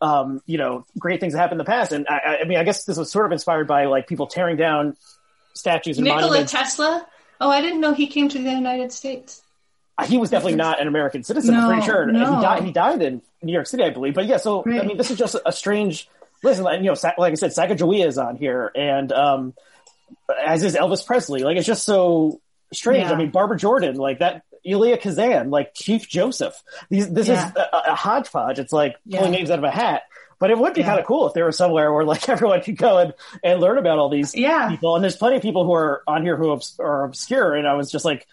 Um, 0.00 0.42
you 0.44 0.58
know, 0.58 0.84
great 0.98 1.20
things 1.20 1.32
that 1.32 1.38
happened 1.38 1.60
in 1.60 1.64
the 1.64 1.70
past, 1.70 1.92
and 1.92 2.06
I, 2.08 2.18
I- 2.18 2.38
I 2.40 2.44
mean, 2.44 2.58
I 2.58 2.64
guess 2.64 2.84
this 2.84 2.98
was 2.98 3.10
sort 3.10 3.24
of 3.26 3.32
inspired 3.32 3.66
by 3.68 3.86
like 3.86 4.06
people 4.08 4.26
tearing 4.26 4.56
down 4.56 4.96
statues 5.54 5.98
and 5.98 6.04
Nikola 6.04 6.22
monuments. 6.22 6.52
Tesla. 6.52 7.06
Oh, 7.40 7.48
I 7.48 7.60
didn't 7.60 7.80
know 7.80 7.94
he 7.94 8.08
came 8.08 8.28
to 8.28 8.38
the 8.42 8.50
United 8.50 8.92
States. 8.92 9.40
He 10.06 10.18
was 10.18 10.30
definitely 10.30 10.56
not 10.56 10.80
an 10.80 10.88
American 10.88 11.22
citizen. 11.24 11.54
I'm 11.54 11.68
pretty 11.68 11.86
sure 11.86 12.06
no. 12.06 12.36
he 12.36 12.42
died. 12.42 12.64
He 12.64 12.72
died 12.72 13.02
in 13.02 13.22
New 13.42 13.52
York 13.52 13.66
City, 13.66 13.82
I 13.84 13.90
believe. 13.90 14.14
But 14.14 14.26
yeah, 14.26 14.36
so 14.36 14.62
I 14.66 14.82
mean, 14.84 14.96
this 14.96 15.10
is 15.10 15.18
just 15.18 15.36
a 15.44 15.52
strange. 15.52 16.08
Listen, 16.42 16.62
like, 16.64 16.78
you 16.80 16.86
know, 16.86 16.94
like 17.18 17.32
I 17.32 17.34
said, 17.34 17.50
Sacagawea 17.50 18.06
is 18.06 18.16
on 18.16 18.36
here, 18.36 18.70
and 18.74 19.10
um, 19.12 19.54
as 20.46 20.62
is 20.62 20.76
Elvis 20.76 21.04
Presley. 21.04 21.42
Like 21.42 21.56
it's 21.56 21.66
just 21.66 21.84
so 21.84 22.40
strange. 22.72 23.04
Yeah. 23.06 23.12
I 23.12 23.16
mean, 23.16 23.30
Barbara 23.30 23.56
Jordan, 23.58 23.96
like 23.96 24.20
that, 24.20 24.42
Elia 24.64 24.98
Kazan, 24.98 25.50
like 25.50 25.74
Chief 25.74 26.08
Joseph. 26.08 26.54
These, 26.90 27.10
this 27.12 27.28
Yeah. 27.28 27.48
is 27.48 27.56
a, 27.56 27.92
a 27.92 27.94
hodgepodge. 27.94 28.58
It's 28.58 28.72
like 28.72 28.96
pulling 29.10 29.32
names 29.32 29.50
out 29.50 29.58
of 29.58 29.64
a 29.64 29.70
hat. 29.70 30.02
But 30.40 30.50
it 30.52 30.58
would 30.58 30.74
be 30.74 30.80
Yeah. 30.82 30.86
kind 30.88 31.00
of 31.00 31.06
cool 31.06 31.26
if 31.26 31.34
there 31.34 31.46
was 31.46 31.56
somewhere 31.56 31.92
where 31.92 32.04
like 32.04 32.28
everyone 32.28 32.62
could 32.62 32.76
go 32.76 32.98
and, 32.98 33.14
and 33.42 33.60
learn 33.60 33.78
about 33.78 33.98
all 33.98 34.08
these 34.08 34.34
Yeah. 34.34 34.68
people. 34.68 34.94
And 34.94 35.02
there's 35.02 35.16
plenty 35.16 35.36
of 35.36 35.42
people 35.42 35.64
who 35.64 35.72
are 35.72 36.02
on 36.06 36.22
here 36.22 36.36
who 36.36 36.56
are 36.78 37.04
obscure. 37.04 37.54
And 37.54 37.66
I 37.66 37.74
was 37.74 37.90
just 37.90 38.04
like 38.04 38.26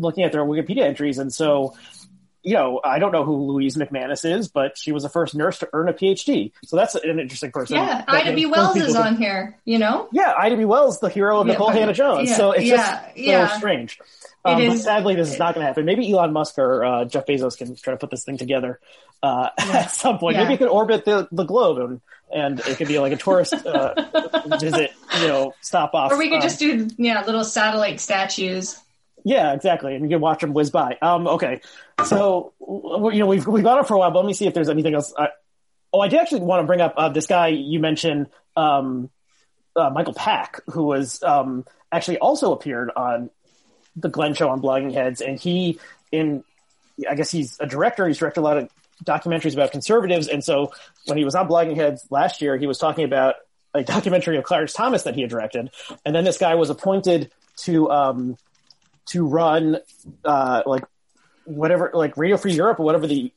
looking 0.00 0.24
at 0.24 0.32
their 0.32 0.42
Wikipedia 0.42 0.82
entries. 0.82 1.18
And 1.18 1.32
so, 1.32 1.74
you 2.42 2.54
know, 2.54 2.80
I 2.82 2.98
don't 2.98 3.12
know 3.12 3.24
who 3.24 3.36
Louise 3.36 3.76
McManus 3.76 4.24
is, 4.24 4.48
but 4.48 4.78
she 4.78 4.92
was 4.92 5.02
the 5.02 5.08
first 5.08 5.34
nurse 5.34 5.58
to 5.58 5.68
earn 5.72 5.88
a 5.88 5.92
PhD. 5.92 6.52
So 6.64 6.76
that's 6.76 6.94
an 6.94 7.18
interesting 7.20 7.52
person. 7.52 7.76
Yeah, 7.76 8.04
Ida 8.08 8.34
B. 8.34 8.46
Wells 8.46 8.76
is 8.76 8.96
on 8.96 9.16
here. 9.16 9.58
You 9.64 9.78
know. 9.78 10.08
Yeah, 10.12 10.32
Ida 10.36 10.56
B. 10.56 10.64
Wells, 10.64 11.00
the 11.00 11.08
hero 11.08 11.40
of 11.40 11.46
Yeah, 11.46 11.52
Nicole 11.52 11.70
Hannah 11.70 11.92
Jones. 11.92 12.30
yeah, 12.30 12.36
so 12.36 12.52
it's 12.52 12.64
yeah, 12.64 12.76
just 12.76 13.16
yeah. 13.16 13.48
so 13.48 13.58
strange. 13.58 13.98
Um, 14.44 14.60
It 14.62 14.68
but 14.68 14.78
sadly, 14.78 15.14
this 15.16 15.30
is 15.30 15.38
not 15.38 15.54
going 15.54 15.64
to 15.64 15.66
happen. 15.68 15.84
Maybe 15.84 16.10
Elon 16.10 16.32
Musk 16.32 16.58
or 16.58 16.82
uh, 16.84 17.04
Jeff 17.04 17.26
Bezos 17.26 17.58
can 17.58 17.76
try 17.76 17.92
to 17.92 17.98
put 17.98 18.10
this 18.10 18.24
thing 18.24 18.38
together 18.38 18.80
uh, 19.22 19.50
at 19.58 19.90
some 19.90 20.18
point. 20.18 20.38
Maybe 20.38 20.54
it 20.54 20.56
could 20.56 20.68
orbit 20.68 21.04
the, 21.04 21.28
the 21.30 21.44
globe 21.44 21.78
and, 21.78 22.00
and 22.34 22.60
it 22.60 22.78
could 22.78 22.88
be 22.88 22.98
like 22.98 23.12
a 23.12 23.16
tourist 23.18 23.52
uh, 23.52 23.94
visit, 24.60 24.92
you 25.20 25.28
know, 25.28 25.54
stop 25.60 25.92
off. 25.94 26.10
Or 26.12 26.16
we 26.18 26.30
could 26.30 26.38
uh, 26.38 26.42
just 26.42 26.58
do 26.58 26.88
yeah 26.96 27.22
little 27.26 27.44
satellite 27.44 28.00
statues. 28.00 28.80
Yeah, 29.24 29.52
exactly. 29.52 29.94
And 29.94 30.04
you 30.04 30.10
can 30.10 30.20
watch 30.20 30.40
them 30.40 30.52
whiz 30.52 30.70
by. 30.70 30.96
Um, 31.00 31.26
okay. 31.26 31.60
So, 32.06 32.52
you 32.60 33.18
know, 33.18 33.26
we've, 33.26 33.46
we've 33.46 33.64
gone 33.64 33.78
on 33.78 33.84
for 33.84 33.94
a 33.94 33.98
while, 33.98 34.10
but 34.10 34.20
let 34.20 34.26
me 34.26 34.34
see 34.34 34.46
if 34.46 34.54
there's 34.54 34.68
anything 34.68 34.94
else. 34.94 35.12
I, 35.16 35.28
oh, 35.92 36.00
I 36.00 36.08
did 36.08 36.20
actually 36.20 36.42
want 36.42 36.62
to 36.62 36.66
bring 36.66 36.80
up 36.80 36.94
uh, 36.96 37.08
this 37.08 37.26
guy 37.26 37.48
you 37.48 37.80
mentioned, 37.80 38.28
um, 38.56 39.10
uh, 39.76 39.90
Michael 39.90 40.14
Pack, 40.14 40.60
who 40.66 40.84
was 40.84 41.22
um, 41.22 41.64
actually 41.92 42.18
also 42.18 42.52
appeared 42.52 42.90
on 42.94 43.30
the 43.96 44.08
Glenn 44.08 44.34
Show 44.34 44.48
on 44.48 44.60
Blogging 44.60 44.92
Heads. 44.92 45.20
And 45.20 45.38
he, 45.38 45.78
in, 46.10 46.44
I 47.08 47.14
guess 47.14 47.30
he's 47.30 47.58
a 47.60 47.66
director. 47.66 48.06
He's 48.06 48.18
directed 48.18 48.40
a 48.40 48.42
lot 48.42 48.56
of 48.56 48.68
documentaries 49.04 49.54
about 49.54 49.72
conservatives. 49.72 50.28
And 50.28 50.44
so 50.44 50.72
when 51.06 51.18
he 51.18 51.24
was 51.24 51.34
on 51.34 51.48
Blogging 51.48 51.76
Heads 51.76 52.06
last 52.10 52.42
year, 52.42 52.56
he 52.56 52.66
was 52.66 52.78
talking 52.78 53.04
about 53.04 53.36
a 53.72 53.82
documentary 53.82 54.36
of 54.36 54.44
Clarence 54.44 54.72
Thomas 54.72 55.04
that 55.04 55.14
he 55.14 55.20
had 55.20 55.30
directed. 55.30 55.70
And 56.04 56.14
then 56.14 56.24
this 56.24 56.38
guy 56.38 56.56
was 56.56 56.70
appointed 56.70 57.30
to, 57.58 57.90
um, 57.90 58.36
to 59.10 59.26
run 59.26 59.78
uh, 60.24 60.62
like 60.66 60.84
whatever 61.44 61.90
like 61.94 62.16
Radio 62.16 62.36
Free 62.36 62.52
Europe 62.52 62.80
or 62.80 62.84
whatever 62.84 63.06
the 63.06 63.32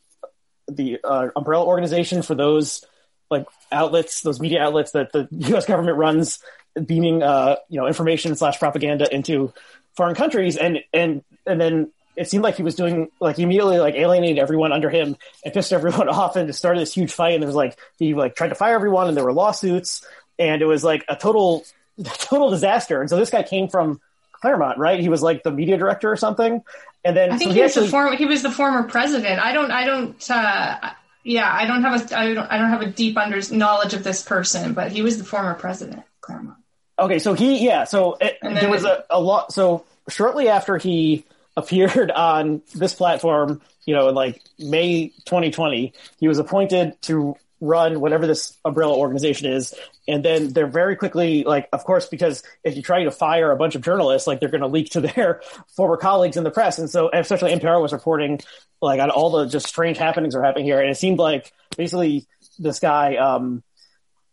the 0.68 1.00
uh, 1.04 1.30
umbrella 1.36 1.66
organization 1.66 2.22
for 2.22 2.36
those 2.36 2.86
like 3.30 3.46
outlets, 3.72 4.22
those 4.22 4.40
media 4.40 4.62
outlets 4.62 4.92
that 4.92 5.12
the 5.12 5.28
U.S. 5.50 5.66
government 5.66 5.98
runs, 5.98 6.40
beaming 6.86 7.24
uh, 7.24 7.58
you 7.70 7.80
know 7.80 7.88
information 7.88 8.36
slash 8.36 8.60
propaganda 8.60 9.14
into 9.14 9.54
foreign 9.96 10.16
countries, 10.16 10.58
and 10.58 10.80
and 10.94 11.24
and 11.46 11.60
then 11.60 11.92
it 12.16 12.30
seemed 12.30 12.44
like 12.44 12.56
he 12.56 12.64
was 12.64 12.76
doing 12.76 13.10
like 13.20 13.40
immediately 13.40 13.80
like 13.80 13.96
alienated 13.96 14.38
everyone 14.38 14.72
under 14.72 14.90
him 14.90 15.16
and 15.44 15.54
pissed 15.54 15.74
everyone 15.74 16.10
off 16.20 16.36
and 16.36 16.54
started 16.56 16.80
this 16.80 16.94
huge 16.94 17.12
fight. 17.12 17.34
And 17.34 17.44
it 17.44 17.48
was 17.48 17.56
like 17.56 17.78
he 17.98 18.14
like 18.14 18.36
tried 18.36 18.50
to 18.50 18.56
fire 18.56 18.76
everyone, 18.76 19.08
and 19.08 19.18
there 19.18 19.26
were 19.26 19.34
lawsuits, 19.34 20.06
and 20.38 20.62
it 20.62 20.66
was 20.66 20.84
like 20.84 21.04
a 21.10 21.16
total 21.16 21.66
total 22.04 22.50
disaster. 22.50 23.02
And 23.02 23.10
so 23.10 23.18
this 23.18 23.30
guy 23.30 23.44
came 23.44 23.68
from 23.68 24.00
Claremont, 24.44 24.78
right? 24.78 25.00
He 25.00 25.08
was 25.08 25.24
like 25.24 25.42
the 25.44 25.52
media 25.52 25.78
director 25.78 26.12
or 26.12 26.18
something. 26.18 26.62
And 27.06 27.16
then 27.16 27.32
I 27.32 27.38
think 27.38 27.52
so 27.52 27.54
he, 27.56 27.62
was 27.62 27.72
actually, 27.72 27.86
the 27.86 27.92
former. 27.92 28.16
He 28.18 28.26
was 28.26 28.44
the 28.44 28.52
former 28.52 28.84
president. 28.84 29.40
I 29.40 29.54
don't. 29.54 29.72
I 29.72 29.86
don't. 29.86 30.30
Uh, 30.30 30.90
yeah, 31.24 31.50
I 31.50 31.66
don't 31.66 31.82
have 31.82 32.12
a. 32.12 32.20
I 32.20 32.34
don't. 32.34 32.52
I 32.52 32.58
don't 32.58 32.70
have 32.70 32.82
a 32.82 32.88
deep 32.88 33.18
under 33.18 33.40
knowledge 33.56 33.94
of 33.94 34.04
this 34.04 34.22
person, 34.22 34.74
but 34.74 34.92
he 34.92 35.02
was 35.02 35.18
the 35.18 35.24
former 35.24 35.54
president. 35.54 36.04
Claremont. 36.20 36.58
Okay, 37.00 37.20
so 37.20 37.34
he 37.34 37.64
yeah, 37.64 37.86
so 37.86 38.18
it, 38.20 38.38
there 38.42 38.70
was 38.70 38.84
a, 38.84 39.06
a 39.10 39.22
lot. 39.22 39.54
So 39.54 39.86
shortly 40.10 40.50
after 40.50 40.78
he 40.78 41.24
appeared 41.56 42.12
on 42.12 42.64
this 42.76 42.94
platform, 42.94 43.62
you 43.86 43.96
know, 43.96 44.10
in 44.10 44.16
like 44.16 44.42
May 44.60 45.08
2020, 45.24 45.94
he 46.20 46.28
was 46.28 46.38
appointed 46.38 47.02
to 47.04 47.38
run 47.64 48.00
whatever 48.02 48.28
this 48.28 48.58
umbrella 48.66 48.96
organization 48.96 49.52
is. 49.52 49.74
And 50.08 50.24
then 50.24 50.50
they're 50.50 50.68
very 50.68 50.96
quickly 50.96 51.44
like, 51.44 51.70
of 51.72 51.84
course, 51.86 52.08
because 52.08 52.44
if 52.64 52.76
you 52.76 52.82
try 52.82 53.04
to 53.04 53.12
fire 53.12 53.52
a 53.52 53.56
bunch 53.56 53.76
of 53.76 53.82
journalists, 53.82 54.28
like 54.28 54.40
they're 54.40 54.50
going 54.50 54.62
to 54.62 54.68
leak 54.68 54.92
to 54.92 55.02
their 55.16 55.42
former 55.76 55.98
colleagues 55.98 56.38
in 56.38 56.44
the 56.44 56.52
press. 56.52 56.78
And 56.78 56.90
so, 56.90 57.10
especially 57.12 57.54
NPR 57.54 57.82
was 57.82 57.94
reporting 57.94 58.42
like 58.82 59.00
on 59.00 59.10
all 59.10 59.32
the 59.32 59.46
just 59.46 59.68
strange 59.68 59.98
happenings 59.98 60.36
are 60.36 60.44
happening 60.44 60.66
here. 60.66 60.80
And 60.80 60.90
it 60.90 60.98
seemed 60.98 61.20
like 61.20 61.54
basically 61.78 62.26
this 62.60 62.80
guy, 62.80 63.16
um, 63.16 63.64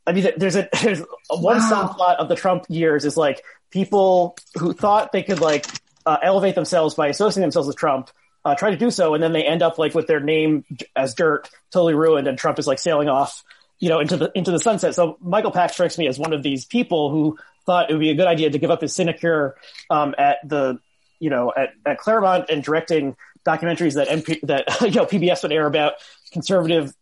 I 0.07 0.13
mean, 0.13 0.29
there's 0.37 0.57
a 0.57 0.69
there's 0.83 1.01
a 1.01 1.37
one 1.37 1.59
Wow. 1.59 1.95
subplot 1.97 2.17
of 2.17 2.29
the 2.29 2.37
Trump 2.37 2.65
years 2.69 3.05
is 3.05 3.17
like 3.17 3.43
people 3.71 4.37
who 4.59 4.73
thought 4.73 5.13
they 5.13 5.23
could 5.23 5.41
like 5.41 5.67
uh, 6.05 6.19
elevate 6.23 6.55
themselves 6.57 6.95
by 6.95 7.09
associating 7.09 7.43
themselves 7.43 7.69
with 7.69 7.77
Trump, 7.77 8.11
uh, 8.45 8.55
try 8.55 8.71
to 8.71 8.77
do 8.77 8.91
so, 8.91 9.15
and 9.15 9.23
then 9.23 9.33
they 9.33 9.45
end 9.45 9.63
up 9.63 9.79
like 9.79 9.95
with 9.95 10.07
their 10.07 10.21
name 10.21 10.65
as 10.97 11.15
dirt, 11.15 11.49
totally 11.73 11.95
ruined, 11.95 12.27
and 12.27 12.39
Trump 12.39 12.59
is 12.59 12.67
like 12.67 12.79
sailing 12.79 13.09
off, 13.09 13.45
you 13.79 13.89
know, 13.89 14.01
into 14.01 14.17
the 14.17 14.31
into 14.35 14.51
the 14.51 14.59
sunset. 14.61 14.95
So 14.95 15.19
Michael 15.21 15.51
Pack 15.51 15.73
strikes 15.73 15.99
me 15.99 16.07
as 16.09 16.19
one 16.19 16.33
of 16.33 16.43
these 16.43 16.65
people 16.65 17.11
who 17.11 17.39
thought 17.67 17.91
it 17.91 17.95
would 17.95 18.01
be 18.01 18.11
a 18.11 18.15
good 18.15 18.27
idea 18.27 18.51
to 18.51 18.59
give 18.59 18.71
up 18.71 18.81
his 18.81 18.95
sinecure 18.95 19.57
um, 19.91 20.15
at 20.17 20.39
the, 20.49 20.79
you 21.19 21.29
know, 21.31 21.53
at, 21.57 21.71
at 21.85 21.99
Claremont 21.99 22.49
and 22.49 22.63
directing 22.65 23.17
documentaries 23.47 23.95
that 23.95 24.09
MP, 24.09 24.41
that 24.43 24.65
you 24.81 24.91
know 24.93 25.05
PBS 25.07 25.43
would 25.43 25.53
air 25.53 25.67
about 25.67 25.95
conservative 26.33 26.95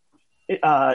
uh, 0.63 0.95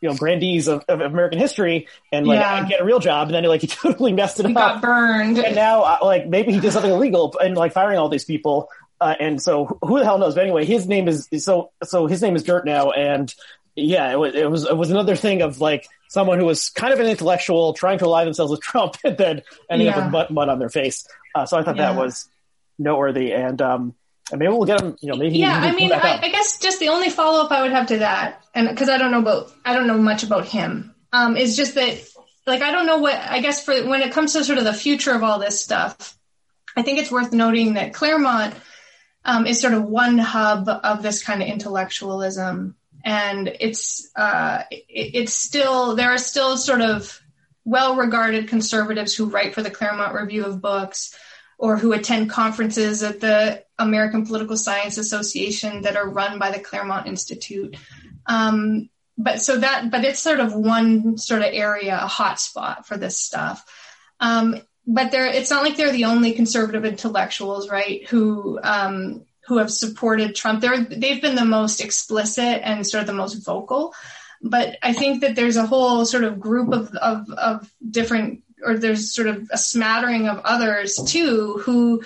you 0.00 0.08
know, 0.10 0.14
grandees 0.16 0.68
of, 0.68 0.84
of 0.88 1.00
American 1.00 1.38
history 1.38 1.88
and 2.12 2.26
like 2.26 2.38
Yeah. 2.40 2.68
get 2.68 2.80
a 2.80 2.84
real 2.84 2.98
job. 2.98 3.28
And 3.28 3.34
then 3.34 3.44
like 3.44 3.60
he 3.62 3.66
totally 3.66 4.12
messed 4.12 4.38
it 4.40 4.46
He 4.46 4.52
up. 4.54 4.80
got 4.80 4.82
burned. 4.82 5.38
and 5.38 5.54
now 5.54 5.82
uh, 5.82 5.98
like 6.02 6.26
maybe 6.26 6.52
he 6.52 6.60
did 6.60 6.72
something 6.72 6.90
illegal 6.90 7.34
and 7.42 7.56
like 7.56 7.72
firing 7.72 7.98
all 7.98 8.08
these 8.08 8.24
people. 8.24 8.68
Uh, 9.00 9.14
and 9.18 9.42
so 9.42 9.78
who- 9.82 9.98
the 9.98 10.04
hell 10.04 10.18
knows? 10.18 10.34
But 10.34 10.42
anyway, 10.44 10.64
his 10.64 10.86
name 10.86 11.08
is 11.08 11.28
so 11.38 11.70
so 11.82 12.06
his 12.06 12.22
name 12.22 12.36
is 12.36 12.42
Dirt 12.42 12.64
now, 12.64 12.90
and 12.90 13.32
yeah, 13.74 14.12
it 14.12 14.18
was 14.18 14.34
it 14.34 14.50
was 14.50 14.64
it 14.66 14.76
was 14.76 14.90
another 14.90 15.16
thing 15.16 15.42
of 15.42 15.60
like 15.60 15.86
someone 16.08 16.38
who 16.38 16.44
was 16.46 16.70
kind 16.70 16.92
of 16.92 17.00
an 17.00 17.06
intellectual 17.06 17.74
trying 17.74 17.98
to 17.98 18.04
ally 18.04 18.24
themselves 18.24 18.50
with 18.50 18.60
Trump 18.70 18.96
and 19.04 19.16
then 19.18 19.42
ending 19.68 19.88
up 19.88 19.96
with 19.96 20.10
mud, 20.12 20.30
mud 20.30 20.48
on 20.48 20.58
their 20.58 20.68
face. 20.68 21.06
Uh, 21.34 21.44
so 21.44 21.58
I 21.58 21.62
thought 21.64 21.76
that 21.76 21.96
was 21.96 22.28
noteworthy, 22.78 23.32
and 23.32 23.60
um, 23.60 23.94
and 24.30 24.38
maybe 24.38 24.52
we'll 24.52 24.64
get 24.64 24.80
him. 24.80 24.96
You 25.00 25.10
know, 25.10 25.16
maybe 25.16 25.38
yeah, 25.38 25.58
I 25.58 25.72
mean, 25.74 25.92
I. 25.92 26.20
I 26.22 26.28
guess 26.30 26.58
just 26.60 26.78
the 26.80 26.88
only 26.88 27.10
follow 27.10 27.44
up 27.44 27.50
I 27.50 27.62
would 27.62 27.72
have 27.72 27.88
to 27.88 27.98
that, 27.98 28.44
and 28.54 28.68
because 28.68 28.88
I 28.88 28.98
don't 28.98 29.10
know 29.10 29.20
about, 29.20 29.52
I 29.64 29.74
don't 29.74 29.86
know 29.86 29.98
much 29.98 30.22
about 30.22 30.46
him, 30.46 30.94
um, 31.12 31.36
is 31.36 31.56
just 31.56 31.74
that 31.74 31.98
like 32.46 32.62
I 32.62 32.70
don't 32.70 32.86
know 32.86 32.98
what 32.98 33.14
I 33.14 33.40
guess 33.40 33.64
for 33.64 33.74
when 33.86 34.02
it 34.02 34.12
comes 34.12 34.34
to 34.34 34.44
sort 34.44 34.58
of 34.58 34.64
the 34.64 34.72
future 34.72 35.12
of 35.12 35.22
all 35.22 35.38
this 35.40 35.60
stuff, 35.60 36.16
I 36.76 36.82
think 36.82 36.98
it's 37.00 37.10
worth 37.10 37.32
noting 37.32 37.74
that 37.74 37.92
Claremont 37.92 38.54
um, 39.24 39.46
is 39.46 39.60
sort 39.60 39.74
of 39.74 39.84
one 39.84 40.18
hub 40.18 40.68
of 40.68 41.02
this 41.02 41.22
kind 41.22 41.42
of 41.42 41.48
intellectualism, 41.48 42.76
and 43.04 43.48
it's 43.60 44.10
uh, 44.16 44.62
it, 44.70 44.84
it's 44.88 45.34
still 45.34 45.96
there 45.96 46.12
are 46.12 46.18
still 46.18 46.56
sort 46.56 46.80
of 46.80 47.20
well-regarded 47.64 48.48
conservatives 48.48 49.14
who 49.14 49.26
write 49.26 49.54
for 49.54 49.62
the 49.62 49.70
Claremont 49.70 50.14
Review 50.14 50.44
of 50.44 50.60
Books 50.60 51.16
or 51.56 51.76
who 51.76 51.92
attend 51.92 52.28
conferences 52.28 53.02
at 53.02 53.20
the 53.20 53.64
American 53.78 54.26
Political 54.26 54.56
Science 54.56 54.98
Association 54.98 55.82
that 55.82 55.96
are 55.96 56.08
run 56.08 56.38
by 56.38 56.50
the 56.50 56.60
Claremont 56.60 57.06
Institute. 57.06 57.76
Um, 58.26 58.90
but 59.16 59.40
so 59.40 59.58
that, 59.58 59.90
but 59.90 60.04
it's 60.04 60.20
sort 60.20 60.40
of 60.40 60.54
one 60.54 61.16
sort 61.16 61.42
of 61.42 61.48
area, 61.52 61.98
a 62.02 62.06
hotspot 62.06 62.84
for 62.84 62.96
this 62.96 63.18
stuff. 63.18 63.64
Um, 64.20 64.60
but 64.86 65.10
they're, 65.10 65.26
it's 65.26 65.50
not 65.50 65.62
like 65.62 65.76
they're 65.76 65.92
the 65.92 66.04
only 66.04 66.32
conservative 66.32 66.84
intellectuals, 66.84 67.70
right? 67.70 68.06
Who, 68.08 68.60
um, 68.62 69.24
who 69.46 69.58
have 69.58 69.70
supported 69.70 70.34
Trump. 70.34 70.60
They're, 70.60 70.84
they've 70.84 71.20
been 71.20 71.36
the 71.36 71.44
most 71.44 71.80
explicit 71.80 72.60
and 72.62 72.86
sort 72.86 73.02
of 73.02 73.06
the 73.06 73.12
most 73.12 73.44
vocal. 73.44 73.94
But 74.42 74.76
I 74.82 74.92
think 74.92 75.22
that 75.22 75.36
there's 75.36 75.56
a 75.56 75.66
whole 75.66 76.04
sort 76.04 76.24
of 76.24 76.40
group 76.40 76.72
of, 76.72 76.94
of, 76.94 77.30
of 77.30 77.70
different, 77.90 78.42
or 78.62 78.78
there's 78.78 79.14
sort 79.14 79.28
of 79.28 79.48
a 79.50 79.58
smattering 79.58 80.28
of 80.28 80.40
others 80.44 80.96
too, 80.96 81.60
who, 81.62 82.02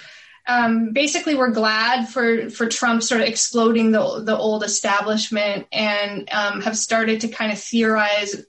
um, 0.49 0.93
basically 0.93 1.35
we're 1.35 1.51
glad 1.51 2.09
for 2.09 2.49
for 2.49 2.67
Trump 2.67 3.03
sort 3.03 3.21
of 3.21 3.29
exploding 3.29 3.91
the 3.91 4.23
the 4.25 4.37
old 4.37 4.65
establishment 4.65 5.67
and 5.71 6.27
um, 6.33 6.63
have 6.63 6.77
started 6.77 7.21
to 7.21 7.29
kind 7.29 7.53
of 7.53 7.59
theorize 7.59 8.47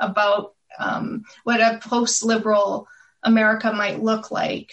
about 0.00 0.54
um, 0.76 1.24
what 1.44 1.60
a 1.60 1.78
post 1.80 2.24
liberal 2.24 2.88
America 3.24 3.72
might 3.72 4.02
look 4.02 4.30
like. 4.30 4.72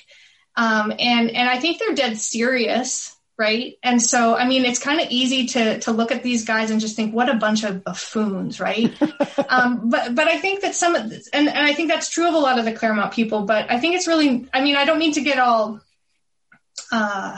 Um, 0.55 0.91
and 0.91 1.31
and 1.31 1.49
I 1.49 1.59
think 1.59 1.79
they're 1.79 1.95
dead 1.95 2.17
serious, 2.17 3.15
right? 3.37 3.75
And 3.81 4.01
so 4.01 4.35
I 4.35 4.47
mean, 4.47 4.65
it's 4.65 4.79
kind 4.79 4.99
of 4.99 5.07
easy 5.09 5.47
to 5.47 5.79
to 5.81 5.91
look 5.91 6.11
at 6.11 6.23
these 6.23 6.45
guys 6.45 6.71
and 6.71 6.81
just 6.81 6.95
think, 6.95 7.13
what 7.13 7.29
a 7.29 7.35
bunch 7.35 7.63
of 7.63 7.83
buffoons, 7.83 8.59
right? 8.59 8.93
um, 9.49 9.89
but 9.89 10.13
but 10.13 10.27
I 10.27 10.37
think 10.37 10.61
that 10.61 10.75
some 10.75 10.95
and 10.95 11.13
and 11.33 11.49
I 11.49 11.73
think 11.73 11.89
that's 11.89 12.09
true 12.09 12.27
of 12.27 12.33
a 12.33 12.39
lot 12.39 12.59
of 12.59 12.65
the 12.65 12.73
Claremont 12.73 13.13
people. 13.13 13.43
But 13.43 13.71
I 13.71 13.79
think 13.79 13.95
it's 13.95 14.07
really, 14.07 14.47
I 14.53 14.61
mean, 14.61 14.75
I 14.75 14.85
don't 14.85 14.99
mean 14.99 15.13
to 15.13 15.21
get 15.21 15.39
all 15.39 15.79
uh, 16.91 17.37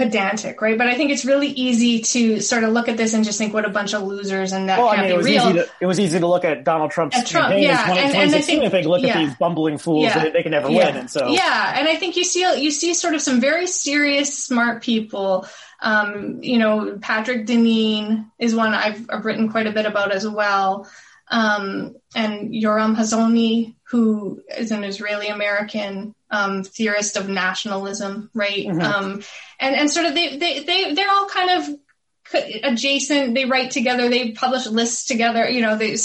pedantic, 0.00 0.62
right? 0.62 0.78
But 0.78 0.86
I 0.88 0.94
think 0.94 1.10
it's 1.10 1.26
really 1.26 1.48
easy 1.48 2.00
to 2.00 2.40
sort 2.40 2.64
of 2.64 2.72
look 2.72 2.88
at 2.88 2.96
this 2.96 3.12
and 3.12 3.22
just 3.22 3.36
think, 3.36 3.52
what 3.52 3.66
a 3.66 3.68
bunch 3.68 3.92
of 3.92 4.02
losers, 4.02 4.52
and 4.52 4.70
that 4.70 4.78
well, 4.78 4.88
can't 4.88 5.00
I 5.00 5.02
mean, 5.02 5.12
it 5.12 5.16
was 5.18 5.26
real. 5.26 5.42
Easy 5.42 5.52
to, 5.52 5.68
it 5.78 5.86
was 5.86 6.00
easy 6.00 6.18
to 6.18 6.26
look 6.26 6.44
at 6.46 6.64
Donald 6.64 6.90
Trump's 6.90 7.18
at 7.18 7.26
Trump, 7.26 7.48
campaign 7.48 7.64
yeah, 7.64 7.90
in 7.90 7.96
2016 8.08 8.62
and, 8.62 8.70
think, 8.70 8.86
look 8.86 9.02
yeah. 9.02 9.18
at 9.18 9.18
these 9.18 9.34
bumbling 9.34 9.76
fools 9.76 10.04
yeah. 10.04 10.24
that 10.24 10.32
they 10.32 10.42
can 10.42 10.52
never 10.52 10.70
yeah. 10.70 10.86
win, 10.86 10.96
and 10.96 11.10
so 11.10 11.28
yeah, 11.28 11.74
and 11.76 11.86
I 11.86 11.96
think 11.96 12.16
you 12.16 12.24
see 12.24 12.40
you 12.62 12.70
see 12.70 12.94
sort 12.94 13.14
of 13.14 13.20
some 13.20 13.42
very 13.42 13.66
serious, 13.66 14.42
smart 14.42 14.82
people. 14.82 15.46
Um, 15.82 16.38
you 16.42 16.58
know, 16.58 16.98
Patrick 17.00 17.46
Deneen 17.46 18.30
is 18.38 18.54
one 18.54 18.72
I've, 18.72 19.06
I've 19.10 19.24
written 19.26 19.50
quite 19.50 19.66
a 19.66 19.72
bit 19.72 19.84
about 19.84 20.12
as 20.12 20.26
well. 20.26 20.88
Um, 21.28 21.96
and 22.14 22.52
Yoram 22.52 22.96
Hazony, 22.96 23.74
who 23.84 24.42
is 24.56 24.72
an 24.72 24.82
Israeli 24.82 25.28
American 25.28 26.14
um, 26.30 26.62
theorist 26.64 27.16
of 27.16 27.28
nationalism, 27.28 28.30
right? 28.34 28.66
Mm-hmm. 28.66 28.80
Um, 28.80 29.22
and 29.58 29.76
and 29.76 29.90
sort 29.90 30.06
of 30.06 30.14
they 30.14 30.36
they 30.36 30.64
they 30.64 30.94
they're 30.94 31.10
all 31.10 31.26
kind 31.28 31.50
of 31.50 31.76
adjacent. 32.62 33.34
They 33.34 33.44
write 33.44 33.70
together. 33.70 34.08
They 34.08 34.32
publish 34.32 34.66
lists 34.66 35.06
together. 35.06 35.48
You 35.48 35.62
know, 35.62 35.76
they 35.76 35.96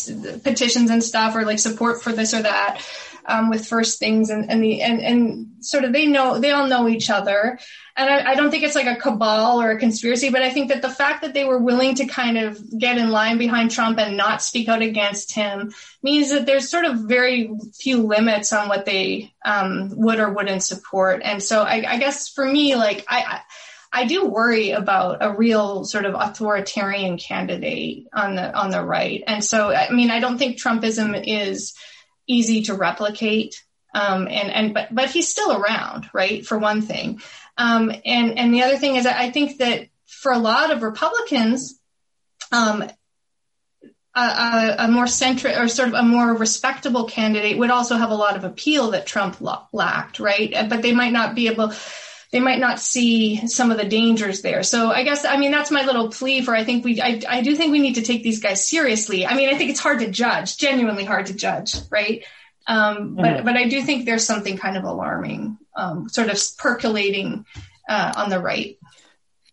petitions 0.43 0.89
and 0.89 1.03
stuff, 1.03 1.35
or 1.35 1.45
like 1.45 1.60
support 1.60 2.02
for 2.02 2.11
this 2.11 2.34
or 2.34 2.41
that. 2.41 2.81
Um, 3.27 3.49
with 3.49 3.65
first 3.65 3.97
things 3.97 4.30
and, 4.30 4.52
and 4.52 4.61
the 4.61 4.84
and, 4.84 5.02
and 5.02 5.47
sort 5.60 5.84
of 5.84 5.93
they 5.93 6.06
know 6.06 6.38
they 6.38 6.52
all 6.52 6.68
know 6.68 6.88
each 6.88 7.10
other 7.10 7.57
and 7.97 8.10
I, 8.10 8.31
I, 8.31 8.35
don't 8.35 8.52
think 8.52 8.64
it's 8.64 8.76
like 8.76 8.88
a 8.88 8.99
cabal 8.99 9.61
or 9.61 9.72
a 9.72 9.80
conspiracy, 9.80 10.30
but 10.30 10.41
I 10.41 10.49
think 10.49 10.68
that 10.68 10.81
the 10.81 10.89
fact 10.89 11.22
that 11.22 11.34
they 11.34 11.45
were 11.45 11.60
willing 11.60 11.95
to 11.95 12.06
kind 12.06 12.38
of 12.38 12.60
get 12.77 12.97
in 12.97 13.10
line 13.10 13.38
behind 13.38 13.72
Trump 13.72 13.99
and 13.99 14.18
not 14.18 14.41
speak 14.41 14.68
out 14.68 14.81
against 14.81 15.34
him 15.34 15.73
means 16.03 16.30
that 16.31 16.45
there's 16.45 16.69
sort 16.69 16.84
of 16.84 16.99
very 16.99 17.52
few 17.73 18.03
limits 18.03 18.52
on 18.52 18.68
what 18.68 18.85
they 18.85 19.34
um, 19.45 19.91
would 19.95 20.19
or 20.19 20.30
wouldn't 20.30 20.64
support. 20.64 21.22
And 21.23 21.41
so 21.41 21.61
I, 21.61 21.85
I 21.88 21.97
guess 21.97 22.27
for 22.27 22.45
me, 22.45 22.76
like 22.76 23.06
I, 23.07 23.39
I 23.93 24.06
do 24.06 24.26
worry 24.26 24.72
about 24.72 25.19
a 25.22 25.31
real 25.31 25.85
sort 25.85 26.03
of 26.03 26.15
authoritarian 26.15 27.18
candidate 27.18 28.07
on 28.14 28.35
the 28.35 28.53
on 28.53 28.72
the 28.72 28.84
right. 28.84 29.23
And 29.26 29.41
so 29.41 29.72
I 29.72 29.89
mean, 29.89 30.11
I 30.11 30.19
don't 30.19 30.38
think 30.38 30.57
Trumpism 30.57 31.23
is 31.26 31.73
easy 32.27 32.64
to 32.64 32.73
replicate. 32.73 33.64
Um, 33.93 34.27
and 34.27 34.52
and 34.52 34.73
but 34.73 34.93
but 34.93 35.10
he's 35.10 35.30
still 35.30 35.56
around, 35.56 36.10
right? 36.14 36.45
For 36.45 36.57
one 36.57 36.81
thing, 36.81 37.22
um, 37.57 37.91
and 38.06 38.38
and 38.38 38.53
the 38.53 38.64
other 38.64 38.77
thing 38.77 38.97
is, 38.97 39.06
I 39.06 39.31
think 39.31 39.60
that 39.60 39.88
for 40.06 40.34
a 40.34 40.38
lot 40.38 40.72
of 40.72 40.84
Republicans, 40.84 41.80
um, 42.52 42.84
a, 44.15 44.22
a, 44.22 44.76
a, 44.80 44.88
more 44.88 45.07
centric 45.07 45.57
or 45.57 45.68
sort 45.68 45.89
of 45.89 45.93
a 45.93 46.03
more 46.03 46.34
respectable 46.34 47.06
candidate 47.06 47.57
would 47.57 47.72
also 47.72 47.95
have 47.95 48.11
a 48.11 48.15
lot 48.15 48.35
of 48.35 48.43
appeal 48.43 48.91
that 48.91 49.06
Trump 49.06 49.38
lacked, 49.72 50.19
right? 50.19 50.53
But 50.69 50.81
they 50.81 50.93
might 50.93 51.14
not 51.14 51.35
be 51.35 51.47
able. 51.47 51.73
They 52.31 52.39
might 52.39 52.60
not 52.60 52.80
see 52.80 53.47
some 53.47 53.72
of 53.72 53.77
the 53.77 53.85
dangers 53.85 54.41
there. 54.41 54.64
So 54.64 54.91
I 54.91 55.03
guess 55.03 55.26
I 55.26 55.38
mean 55.38 55.52
that's 55.52 55.72
my 55.72 55.85
little 55.85 56.10
plea 56.10 56.41
for 56.41 56.56
I 56.56 56.64
think 56.64 56.84
we 56.84 57.02
I, 57.02 57.22
I 57.27 57.41
do 57.41 57.56
think 57.56 57.72
we 57.72 57.80
need 57.80 57.95
to 57.95 58.02
take 58.02 58.23
these 58.23 58.39
guys 58.39 58.68
seriously. 58.68 59.26
I 59.26 59.35
mean 59.35 59.49
I 59.49 59.57
think 59.57 59.69
it's 59.69 59.80
hard 59.80 59.99
to 59.99 60.10
judge, 60.10 60.57
genuinely 60.57 61.06
hard 61.06 61.27
to 61.27 61.34
judge, 61.34 61.76
right? 61.89 62.23
Um, 62.68 63.15
but 63.15 63.26
mm-hmm. 63.26 63.45
but 63.45 63.56
I 63.56 63.68
do 63.68 63.81
think 63.81 64.06
there's 64.06 64.26
something 64.26 64.57
kind 64.57 64.77
of 64.77 64.84
alarming, 64.84 65.57
um, 65.76 66.10
sort 66.10 66.30
of 66.30 66.39
percolating 66.57 67.45
uh, 67.88 68.14
on 68.15 68.30
the 68.30 68.39
right. 68.39 68.77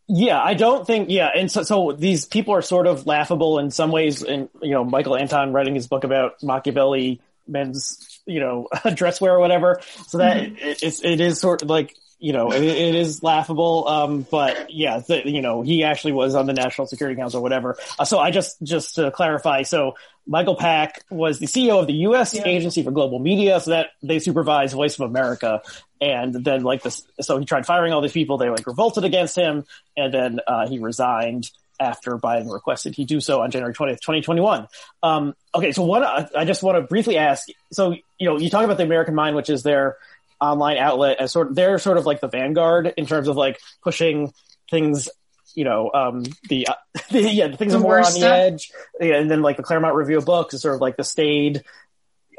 Yeah, 0.08 0.42
I 0.42 0.54
don't 0.54 0.86
think. 0.86 1.10
Yeah, 1.10 1.30
and 1.34 1.50
so 1.50 1.62
so 1.62 1.92
these 1.92 2.24
people 2.24 2.54
are 2.54 2.62
sort 2.62 2.86
of 2.86 3.06
laughable 3.06 3.58
in 3.58 3.70
some 3.70 3.90
ways. 3.90 4.22
And 4.22 4.48
you 4.62 4.72
know, 4.72 4.84
Michael 4.84 5.16
Anton 5.16 5.52
writing 5.52 5.74
his 5.74 5.86
book 5.86 6.04
about 6.04 6.42
Machiavelli 6.42 7.20
men's 7.46 8.20
you 8.26 8.40
know 8.40 8.68
dress 8.94 9.20
wear 9.20 9.34
or 9.34 9.40
whatever. 9.40 9.80
So 10.08 10.18
that 10.18 10.38
mm-hmm. 10.38 10.56
it, 10.56 10.82
it's 10.82 11.04
it 11.04 11.20
is 11.20 11.38
sort 11.40 11.62
of 11.62 11.68
like 11.70 11.94
you 12.22 12.32
know, 12.32 12.52
it, 12.52 12.62
it 12.62 12.94
is 12.94 13.20
laughable. 13.24 13.88
Um, 13.88 14.24
but 14.30 14.72
yeah, 14.72 15.00
the, 15.00 15.28
you 15.28 15.42
know, 15.42 15.62
he 15.62 15.82
actually 15.82 16.12
was 16.12 16.36
on 16.36 16.46
the 16.46 16.52
National 16.52 16.86
Security 16.86 17.20
Council 17.20 17.40
or 17.40 17.42
whatever. 17.42 17.76
Uh, 17.98 18.04
so 18.04 18.20
I 18.20 18.30
just, 18.30 18.62
just 18.62 18.94
to 18.94 19.10
clarify, 19.10 19.62
so 19.62 19.96
Michael 20.24 20.54
Pack 20.54 21.02
was 21.10 21.40
the 21.40 21.46
CEO 21.46 21.80
of 21.80 21.88
the 21.88 21.94
U.S. 21.94 22.32
Yeah. 22.32 22.46
Agency 22.46 22.84
for 22.84 22.92
Global 22.92 23.18
Media, 23.18 23.58
so 23.58 23.72
that 23.72 23.88
they 24.04 24.20
supervise 24.20 24.72
Voice 24.72 24.94
of 24.94 25.10
America. 25.10 25.62
And 26.00 26.32
then 26.32 26.62
like 26.62 26.84
this, 26.84 27.02
so 27.20 27.38
he 27.38 27.44
tried 27.44 27.66
firing 27.66 27.92
all 27.92 28.00
these 28.00 28.12
people. 28.12 28.38
They 28.38 28.48
like 28.48 28.68
revolted 28.68 29.02
against 29.02 29.34
him, 29.34 29.64
and 29.96 30.14
then 30.14 30.40
uh, 30.46 30.68
he 30.68 30.78
resigned 30.78 31.50
after 31.80 32.16
Biden 32.18 32.52
requested 32.52 32.94
he 32.94 33.04
do 33.04 33.20
so 33.20 33.42
on 33.42 33.50
January 33.50 33.74
20th, 33.74 34.00
2021. 34.00 34.68
Um, 35.02 35.34
okay, 35.52 35.72
so 35.72 35.82
what 35.82 36.36
I 36.36 36.44
just 36.44 36.62
want 36.62 36.76
to 36.76 36.82
briefly 36.82 37.18
ask. 37.18 37.48
So 37.72 37.96
you 38.18 38.28
know, 38.28 38.38
you 38.38 38.48
talk 38.48 38.64
about 38.64 38.76
the 38.76 38.84
American 38.84 39.16
Mind, 39.16 39.34
which 39.34 39.50
is 39.50 39.64
their 39.64 39.96
online 40.42 40.76
outlet 40.76 41.18
as 41.20 41.30
sort 41.30 41.48
of 41.48 41.54
they're 41.54 41.78
sort 41.78 41.96
of 41.96 42.04
like 42.04 42.20
the 42.20 42.28
vanguard 42.28 42.92
in 42.96 43.06
terms 43.06 43.28
of 43.28 43.36
like 43.36 43.60
pushing 43.82 44.32
things 44.70 45.08
you 45.54 45.64
know 45.64 45.90
um 45.94 46.24
the, 46.48 46.66
uh, 46.66 46.74
the 47.10 47.22
yeah 47.22 47.46
the 47.46 47.56
things 47.56 47.72
the 47.72 47.78
are 47.78 47.82
more 47.82 47.98
on 47.98 48.04
stuff. 48.04 48.20
the 48.20 48.26
edge 48.26 48.72
yeah, 49.00 49.14
and 49.14 49.30
then 49.30 49.40
like 49.40 49.56
the 49.56 49.62
claremont 49.62 49.94
review 49.94 50.18
of 50.18 50.24
books 50.24 50.52
is 50.52 50.60
sort 50.62 50.74
of 50.74 50.80
like 50.80 50.96
the 50.96 51.04
staid 51.04 51.62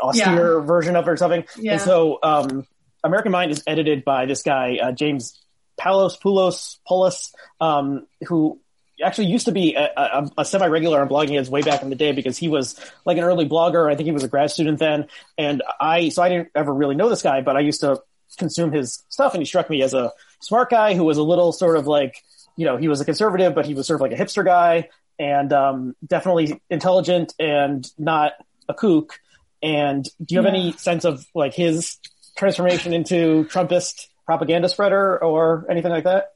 austere 0.02 0.60
yeah. 0.60 0.66
version 0.66 0.96
of 0.96 1.08
it 1.08 1.12
or 1.12 1.18
something 1.18 1.46
yeah. 1.58 1.74
and 1.74 1.82
so 1.82 2.20
um 2.22 2.68
american 3.04 3.32
mind 3.32 3.52
is 3.52 3.64
edited 3.66 4.04
by 4.04 4.26
this 4.26 4.44
guy 4.44 4.78
uh, 4.84 4.92
james 4.92 5.42
palos 5.78 6.18
poulos 6.20 6.80
polis 6.86 7.34
um 7.62 8.06
who 8.28 8.60
actually 9.02 9.28
used 9.28 9.45
to 9.45 9.52
be 9.52 9.76
a, 9.76 9.90
a, 9.95 10.30
a 10.40 10.45
semi-regular 10.45 11.02
on 11.02 11.10
blogging 11.10 11.36
heads 11.36 11.49
way 11.49 11.61
back 11.61 11.82
in 11.82 11.90
the 11.90 11.95
day 11.95 12.11
because 12.11 12.38
he 12.38 12.48
was 12.48 12.80
like 13.06 13.18
an 13.18 13.24
early 13.24 13.48
blogger. 13.48 13.91
I 13.91 13.95
think 13.95 14.06
he 14.06 14.11
was 14.11 14.24
a 14.24 14.28
grad 14.28 14.52
student 14.52 14.80
then. 14.80 15.07
And 15.38 15.64
I, 15.80 16.10
so 16.10 16.22
I 16.22 16.30
didn't 16.30 16.49
ever 16.53 16.74
really 16.74 16.95
know 16.95 17.10
this 17.10 17.22
guy, 17.22 17.41
but 17.41 17.56
I 17.56 17.61
used 17.61 17.82
to 17.82 18.02
consume 18.38 18.72
his 18.72 19.03
stuff 19.10 19.34
and 19.34 19.41
he 19.41 19.45
struck 19.45 19.70
me 19.70 19.82
as 19.82 19.94
a 19.94 20.11
smart 20.41 20.70
guy 20.70 20.95
who 20.95 21.03
was 21.03 21.18
a 21.18 21.24
little 21.24 21.52
sort 21.52 21.78
of 21.78 21.88
like, 21.88 22.24
you 22.56 22.65
know, 22.65 22.78
he 22.78 22.88
was 22.88 23.02
a 23.02 23.06
conservative, 23.06 23.56
but 23.56 23.65
he 23.65 23.74
was 23.74 23.88
sort 23.88 23.99
of 23.99 24.02
like 24.02 24.11
a 24.11 24.22
hipster 24.22 24.45
guy 24.45 24.90
and, 25.18 25.53
um, 25.53 25.95
definitely 26.06 26.61
intelligent 26.70 27.34
and 27.40 27.91
not 27.98 28.34
a 28.68 28.74
kook. 28.74 29.20
And 29.61 30.03
do 30.24 30.36
you 30.36 30.41
have 30.41 30.53
yeah. 30.53 30.60
any 30.60 30.72
sense 30.74 31.06
of 31.06 31.26
like 31.34 31.53
his 31.53 31.98
transformation 32.38 32.94
into 32.94 33.45
Trumpist 33.45 34.07
propaganda 34.26 34.70
spreader 34.70 35.24
or 35.24 35.65
anything 35.70 35.91
like 35.91 36.03
that? 36.03 36.34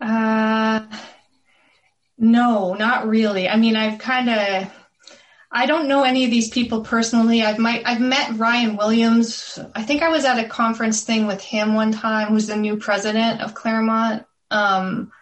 Uh, 0.00 0.86
no, 2.18 2.74
not 2.74 3.08
really. 3.08 3.48
I 3.48 3.56
mean, 3.56 3.76
I've 3.76 3.98
kind 3.98 4.30
of 4.30 4.72
I 5.50 5.66
don't 5.66 5.86
know 5.86 6.02
any 6.02 6.24
of 6.24 6.32
these 6.32 6.50
people 6.50 6.80
personally. 6.80 7.42
I've 7.42 7.64
I've 7.64 8.00
met 8.00 8.36
Ryan 8.36 8.76
Williams. 8.76 9.58
I 9.74 9.84
think 9.84 10.02
I 10.02 10.08
was 10.08 10.24
at 10.24 10.44
a 10.44 10.48
conference 10.48 11.04
thing 11.04 11.26
with 11.26 11.40
him 11.40 11.74
one 11.74 11.92
time, 11.92 12.28
who's 12.28 12.48
the 12.48 12.56
new 12.56 12.76
president 12.76 13.40
of 13.40 13.54
Claremont. 13.54 14.26
Um, 14.50 15.12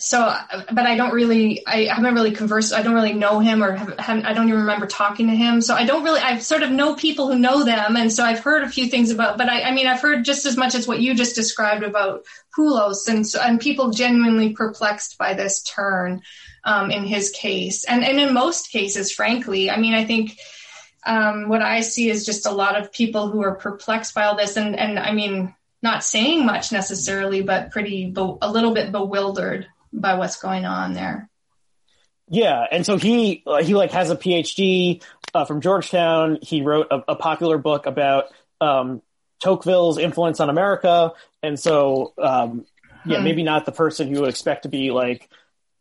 so, 0.00 0.34
but 0.72 0.86
I 0.86 0.96
don't 0.96 1.12
really, 1.12 1.66
I 1.66 1.84
haven't 1.84 2.14
really 2.14 2.32
conversed. 2.32 2.72
I 2.72 2.82
don't 2.82 2.94
really 2.94 3.12
know 3.12 3.38
him 3.38 3.62
or 3.62 3.72
have, 3.72 3.98
haven't, 3.98 4.24
I 4.24 4.32
don't 4.32 4.48
even 4.48 4.60
remember 4.60 4.86
talking 4.86 5.26
to 5.28 5.34
him. 5.34 5.60
So 5.60 5.74
I 5.74 5.84
don't 5.84 6.02
really, 6.02 6.20
I've 6.20 6.42
sort 6.42 6.62
of 6.62 6.70
know 6.70 6.94
people 6.94 7.30
who 7.30 7.38
know 7.38 7.64
them. 7.64 7.96
And 7.96 8.12
so 8.12 8.24
I've 8.24 8.40
heard 8.40 8.62
a 8.62 8.68
few 8.68 8.86
things 8.86 9.10
about, 9.10 9.38
but 9.38 9.48
I, 9.48 9.62
I 9.62 9.70
mean, 9.72 9.86
I've 9.86 10.00
heard 10.00 10.24
just 10.24 10.46
as 10.46 10.56
much 10.56 10.74
as 10.74 10.88
what 10.88 11.00
you 11.00 11.14
just 11.14 11.34
described 11.34 11.82
about 11.82 12.24
Poulos 12.56 13.08
and, 13.08 13.26
so, 13.26 13.40
and 13.40 13.60
people 13.60 13.90
genuinely 13.90 14.52
perplexed 14.52 15.18
by 15.18 15.34
this 15.34 15.62
turn 15.62 16.22
um, 16.64 16.90
in 16.90 17.04
his 17.04 17.30
case. 17.30 17.84
And, 17.84 18.04
and 18.04 18.18
in 18.18 18.34
most 18.34 18.70
cases, 18.70 19.12
frankly, 19.12 19.70
I 19.70 19.78
mean, 19.78 19.94
I 19.94 20.04
think, 20.04 20.38
um, 21.06 21.48
what 21.48 21.62
I 21.62 21.80
see 21.80 22.10
is 22.10 22.26
just 22.26 22.46
a 22.46 22.52
lot 22.52 22.78
of 22.78 22.92
people 22.92 23.30
who 23.30 23.42
are 23.42 23.54
perplexed 23.54 24.14
by 24.14 24.24
all 24.24 24.36
this. 24.36 24.56
And, 24.56 24.78
and 24.78 24.98
I 24.98 25.12
mean, 25.12 25.54
not 25.82 26.04
saying 26.04 26.44
much 26.44 26.72
necessarily, 26.72 27.40
but 27.42 27.70
pretty, 27.70 28.10
be- 28.10 28.36
a 28.42 28.50
little 28.50 28.74
bit 28.74 28.92
bewildered 28.92 29.66
by 29.92 30.14
what's 30.14 30.40
going 30.40 30.64
on 30.64 30.92
there. 30.92 31.28
Yeah, 32.28 32.64
and 32.70 32.86
so 32.86 32.96
he 32.96 33.42
uh, 33.46 33.62
he 33.62 33.74
like 33.74 33.90
has 33.90 34.10
a 34.10 34.16
PhD 34.16 35.02
uh, 35.34 35.44
from 35.44 35.60
Georgetown. 35.60 36.38
He 36.42 36.62
wrote 36.62 36.86
a, 36.90 37.02
a 37.08 37.16
popular 37.16 37.58
book 37.58 37.86
about 37.86 38.26
um, 38.60 39.02
Tocqueville's 39.42 39.98
influence 39.98 40.38
on 40.38 40.48
America, 40.48 41.12
and 41.42 41.58
so 41.58 42.12
um, 42.18 42.66
yeah, 43.04 43.18
hmm. 43.18 43.24
maybe 43.24 43.42
not 43.42 43.66
the 43.66 43.72
person 43.72 44.14
you 44.14 44.20
would 44.20 44.28
expect 44.28 44.62
to 44.62 44.68
be 44.68 44.92
like 44.92 45.28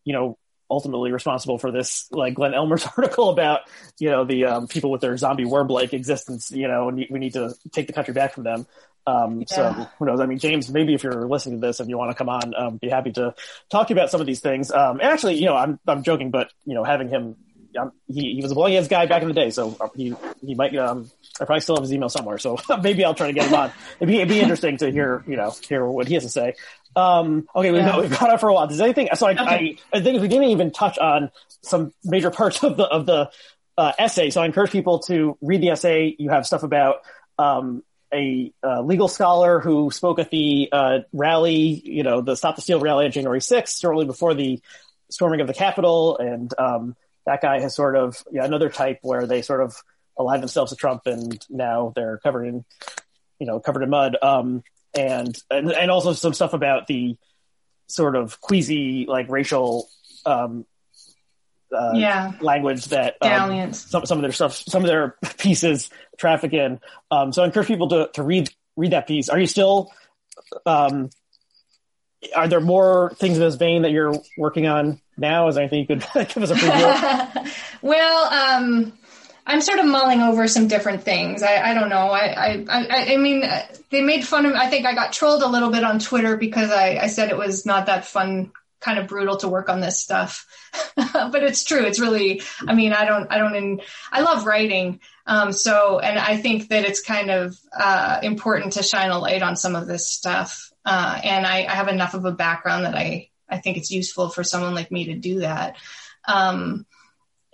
you 0.04 0.14
know 0.14 0.38
ultimately 0.72 1.12
responsible 1.12 1.58
for 1.58 1.72
this 1.72 2.08
like 2.12 2.36
Glenn 2.36 2.54
Ellmers' 2.54 2.88
article 2.98 3.30
about 3.30 3.62
you 4.00 4.10
know 4.10 4.26
the 4.26 4.46
um, 4.46 4.68
people 4.68 4.92
with 4.92 5.02
their 5.02 5.18
zombie 5.18 5.46
worm 5.46 5.68
like 5.68 5.94
existence. 5.94 6.52
You 6.52 6.68
know, 6.68 6.90
and 6.90 7.06
we 7.10 7.20
need 7.20 7.34
to 7.34 7.54
take 7.72 7.88
the 7.88 7.94
country 7.94 8.14
back 8.14 8.34
from 8.34 8.44
them. 8.44 8.66
Um, 9.10 9.40
yeah. 9.40 9.46
So 9.48 9.88
who 9.98 10.06
knows? 10.06 10.20
I 10.20 10.26
mean, 10.26 10.38
James, 10.38 10.70
maybe 10.70 10.94
if 10.94 11.04
you're 11.04 11.28
listening 11.28 11.60
to 11.62 11.68
this 11.68 11.80
and 11.80 11.90
you 11.90 11.98
want 11.98 12.12
to 12.12 12.16
come 12.16 12.30
on, 12.30 12.54
um, 12.56 12.78
be 12.78 12.90
happy 12.90 13.12
to 13.14 13.34
talk 13.70 13.88
to 13.88 13.94
you 13.94 14.00
about 14.00 14.12
some 14.12 14.22
of 14.22 14.28
these 14.28 14.40
things. 14.40 14.72
Um, 14.72 15.00
and 15.00 15.10
actually, 15.10 15.36
you 15.36 15.46
know, 15.46 15.56
I'm, 15.56 15.80
I'm 15.88 16.04
joking, 16.04 16.30
but 16.32 16.52
you 16.66 16.76
know, 16.76 16.84
having 16.84 17.10
him, 17.10 17.36
um, 17.80 17.92
he, 18.08 18.36
he 18.36 18.42
was 18.42 18.52
a 18.52 18.56
Blogging 18.56 18.74
Heads 18.74 18.88
guy 18.88 19.06
back 19.06 19.22
in 19.22 19.28
the 19.28 19.34
day, 19.34 19.50
so 19.52 19.76
uh, 19.80 19.90
he, 19.96 20.16
he 20.46 20.56
might, 20.56 20.76
um, 20.76 21.10
I 21.40 21.46
probably 21.46 21.62
still 21.62 21.76
have 21.76 21.84
his 21.84 21.94
email 21.94 22.10
somewhere, 22.10 22.38
so 22.38 22.58
maybe 22.84 23.06
I'll 23.06 23.14
try 23.14 23.28
to 23.28 23.34
get 23.34 23.48
him 23.48 23.54
on. 23.54 23.72
It'd 24.00 24.08
be, 24.08 24.18
it'd 24.18 24.30
be 24.30 24.40
interesting 24.42 24.78
to 24.78 24.92
hear, 24.92 25.24
you 25.28 25.36
know, 25.36 25.54
hear 25.68 25.86
what 25.86 26.08
he 26.08 26.16
has 26.16 26.24
to 26.24 26.30
say. 26.30 26.56
Um, 26.96 27.48
okay, 27.56 27.72
we've, 27.72 27.82
yeah. 27.82 27.92
got, 27.92 28.02
we've 28.02 28.12
got 28.12 28.30
on 28.32 28.38
for 28.40 28.50
a 28.50 28.54
while. 28.54 28.68
Does 28.68 28.82
anything, 28.82 29.10
so 29.16 29.28
I, 29.28 29.32
okay. 29.32 29.78
I, 29.94 29.98
I 29.98 30.02
think 30.02 30.22
we 30.22 30.28
didn't 30.28 30.50
even 30.50 30.72
touch 30.72 30.98
on 30.98 31.32
some 31.62 31.94
major 32.04 32.32
parts 32.32 32.64
of 32.64 32.78
the, 32.78 32.84
of 32.86 33.06
the, 33.06 33.30
uh, 33.78 33.94
essay. 33.98 34.30
So 34.30 34.42
I 34.42 34.46
encourage 34.46 34.72
people 34.72 35.00
to 35.04 35.38
read 35.42 35.62
the 35.62 35.70
essay. 35.70 36.16
You 36.18 36.32
have 36.32 36.46
stuff 36.46 36.64
about, 36.64 36.98
um, 37.38 37.84
a 38.14 38.52
uh, 38.64 38.82
legal 38.82 39.08
scholar 39.08 39.60
who 39.60 39.92
spoke 39.92 40.20
at 40.20 40.30
the 40.32 40.70
uh, 40.72 41.00
rally, 41.14 41.82
you 41.84 42.04
know, 42.04 42.22
the 42.22 42.36
Stop 42.36 42.56
the 42.56 42.62
Steal 42.62 42.80
rally 42.80 43.06
on 43.06 43.12
January 43.12 43.40
6th, 43.40 43.80
shortly 43.80 44.06
before 44.06 44.34
the 44.34 44.62
storming 45.10 45.42
of 45.42 45.48
the 45.48 45.54
Capitol. 45.54 46.18
And 46.18 46.54
um, 46.58 46.96
that 47.26 47.42
guy 47.42 47.60
has 47.60 47.76
sort 47.76 47.96
of 47.96 48.24
yeah, 48.32 48.46
another 48.46 48.70
type 48.70 49.00
where 49.02 49.28
they 49.28 49.42
sort 49.42 49.62
of 49.62 49.82
allied 50.18 50.42
themselves 50.42 50.72
to 50.72 50.76
Trump 50.76 51.06
and 51.06 51.46
now 51.50 51.94
they're 51.96 52.18
covered 52.18 52.46
in, 52.46 52.66
you 53.40 53.48
know, 53.48 53.60
covered 53.60 53.84
in 53.84 53.90
mud. 53.90 54.18
Um, 54.22 54.64
and, 54.98 55.38
and, 55.50 55.72
and 55.72 55.92
also 55.92 56.14
some 56.14 56.34
stuff 56.34 56.54
about 56.54 56.88
the 56.88 57.16
sort 57.88 58.16
of 58.16 58.42
queasy, 58.42 59.06
like 59.08 59.30
racial 59.30 59.88
um, 60.26 60.66
uh, 61.76 61.92
yeah. 61.94 62.34
language 62.42 62.86
that 62.86 63.18
um, 63.22 63.74
some 63.74 64.06
some 64.06 64.18
of 64.18 64.22
their 64.22 64.32
stuff, 64.32 64.56
some 64.56 64.84
of 64.84 64.88
their 64.88 65.16
pieces 65.38 65.90
traffic 66.18 66.54
in. 66.54 66.80
Um, 67.12 67.32
so 67.32 67.44
I 67.44 67.46
encourage 67.46 67.68
people 67.68 67.90
to 67.90 68.10
to 68.14 68.24
read 68.24 68.50
read 68.76 68.92
that 68.92 69.08
piece. 69.08 69.30
Are 69.30 69.40
you 69.40 69.48
still? 69.48 69.92
Um, 70.66 71.10
are 72.36 72.48
there 72.48 72.60
more 72.60 73.14
things 73.16 73.38
in 73.38 73.44
this 73.44 73.56
vein 73.56 73.84
that 73.84 73.92
you're 73.92 74.14
working 74.38 74.68
on 74.68 75.00
now? 75.18 75.48
Is 75.48 75.56
there 75.56 75.64
anything 75.64 75.80
you 75.80 75.88
could 75.88 76.06
give 76.14 76.44
us 76.44 76.52
a 76.52 76.56
preview? 76.56 77.54
well, 77.82 78.26
um, 78.26 78.94
I'm 79.46 79.62
sort 79.62 79.80
of 79.80 79.86
mulling 79.86 80.22
over 80.22 80.48
some 80.48 80.68
different 80.68 81.04
things. 81.04 81.44
I, 81.44 81.72
I 81.72 81.74
don't 81.74 81.90
know. 81.90 82.10
I, 82.12 82.66
I, 82.70 83.14
I, 83.14 83.18
mean, 83.18 83.44
they 83.90 84.02
made 84.02 84.26
fun 84.26 84.46
of. 84.46 84.54
I 84.54 84.70
think 84.70 84.86
I 84.86 84.94
got 84.94 85.14
trolled 85.14 85.44
a 85.44 85.48
little 85.48 85.72
bit 85.72 85.84
on 85.84 86.00
Twitter 86.00 86.36
because 86.36 86.72
I, 86.72 86.98
I 86.98 87.08
said 87.08 87.30
it 87.30 87.38
was 87.38 87.66
not 87.66 87.86
that 87.86 88.06
fun 88.06 88.52
kind 88.80 88.98
of 89.00 89.08
brutal 89.08 89.38
to 89.38 89.48
work 89.48 89.70
on 89.70 89.82
this 89.82 90.00
stuff. 90.00 90.46
But 91.14 91.44
it's 91.44 91.64
true. 91.64 91.86
It's 91.86 92.00
really 92.00 92.42
i 92.68 92.74
mean 92.74 92.94
i 92.94 93.06
don't 93.06 93.32
i 93.32 93.38
don't 93.38 93.56
in, 93.56 93.82
i 94.12 94.22
love 94.22 94.46
writing. 94.46 95.00
Um, 95.26 95.52
so 95.54 96.00
and 96.00 96.20
i 96.20 96.38
think 96.38 96.70
that 96.70 96.86
it's 96.86 97.02
kind 97.02 97.30
of 97.32 97.58
uh, 97.78 98.20
important 98.24 98.74
to 98.74 98.84
shine 98.84 99.10
a 99.10 99.20
light 99.20 99.42
on 99.42 99.56
some 99.56 99.76
of 99.76 99.88
this 99.88 100.08
stuff. 100.08 100.72
Uh, 100.86 101.20
and 101.24 101.46
I, 101.46 101.66
I, 101.66 101.76
have 101.76 101.88
enough 101.88 102.14
of 102.14 102.26
a 102.26 102.32
background 102.32 102.86
that 102.86 102.96
i 102.96 103.30
i 103.50 103.58
think 103.58 103.78
it's 103.78 103.92
useful 103.92 104.30
for 104.30 104.44
someone 104.44 104.76
like 104.76 104.92
me 104.92 105.06
to 105.06 105.16
do 105.16 105.40
that. 105.40 105.78
Um, 106.28 106.86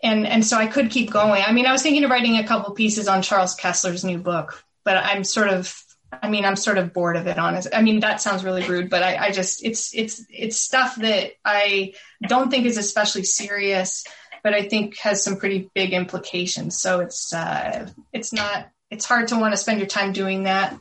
and 0.03 0.27
and 0.27 0.45
so 0.45 0.57
i 0.57 0.67
could 0.67 0.91
keep 0.91 1.11
going. 1.11 1.43
I 1.45 1.51
mean 1.51 1.65
i 1.65 1.71
was 1.71 1.81
thinking 1.81 2.03
of 2.03 2.11
writing 2.11 2.37
a 2.37 2.47
couple 2.47 2.73
pieces 2.73 3.07
on 3.07 3.21
charles 3.21 3.55
kesler's 3.55 4.03
new 4.03 4.17
book 4.17 4.63
but 4.83 4.97
i'm 4.97 5.23
sort 5.23 5.49
of 5.49 5.84
I 6.11 6.29
mean, 6.29 6.45
I'm 6.45 6.55
sort 6.55 6.77
of 6.77 6.93
bored 6.93 7.17
of 7.17 7.27
it, 7.27 7.37
honest. 7.37 7.67
I 7.73 7.81
mean, 7.81 7.99
that 7.99 8.21
sounds 8.21 8.43
really 8.43 8.65
rude, 8.67 8.89
but 8.89 9.03
I, 9.03 9.27
I 9.27 9.31
just, 9.31 9.65
it's, 9.65 9.93
it's, 9.93 10.25
it's 10.29 10.57
stuff 10.57 10.95
that 10.97 11.31
I 11.43 11.93
don't 12.27 12.49
think 12.49 12.65
is 12.65 12.77
especially 12.77 13.23
serious, 13.23 14.05
but 14.43 14.53
I 14.53 14.63
think 14.63 14.97
has 14.99 15.23
some 15.23 15.37
pretty 15.37 15.69
big 15.73 15.93
implications. 15.93 16.79
So 16.79 17.01
it's, 17.01 17.33
uh, 17.33 17.89
it's 18.13 18.31
not, 18.31 18.69
it's 18.89 19.05
hard 19.05 19.27
to 19.29 19.39
want 19.39 19.53
to 19.53 19.57
spend 19.57 19.79
your 19.79 19.87
time 19.87 20.13
doing 20.13 20.43
that. 20.43 20.77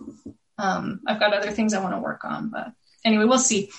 Um, 0.59 1.01
I've 1.06 1.18
got 1.18 1.34
other 1.34 1.51
things 1.51 1.74
I 1.74 1.82
want 1.82 1.94
to 1.94 2.01
work 2.01 2.24
on, 2.24 2.51
but 2.51 2.72
anyway, 3.05 3.24
we'll 3.24 3.38
see. 3.38 3.70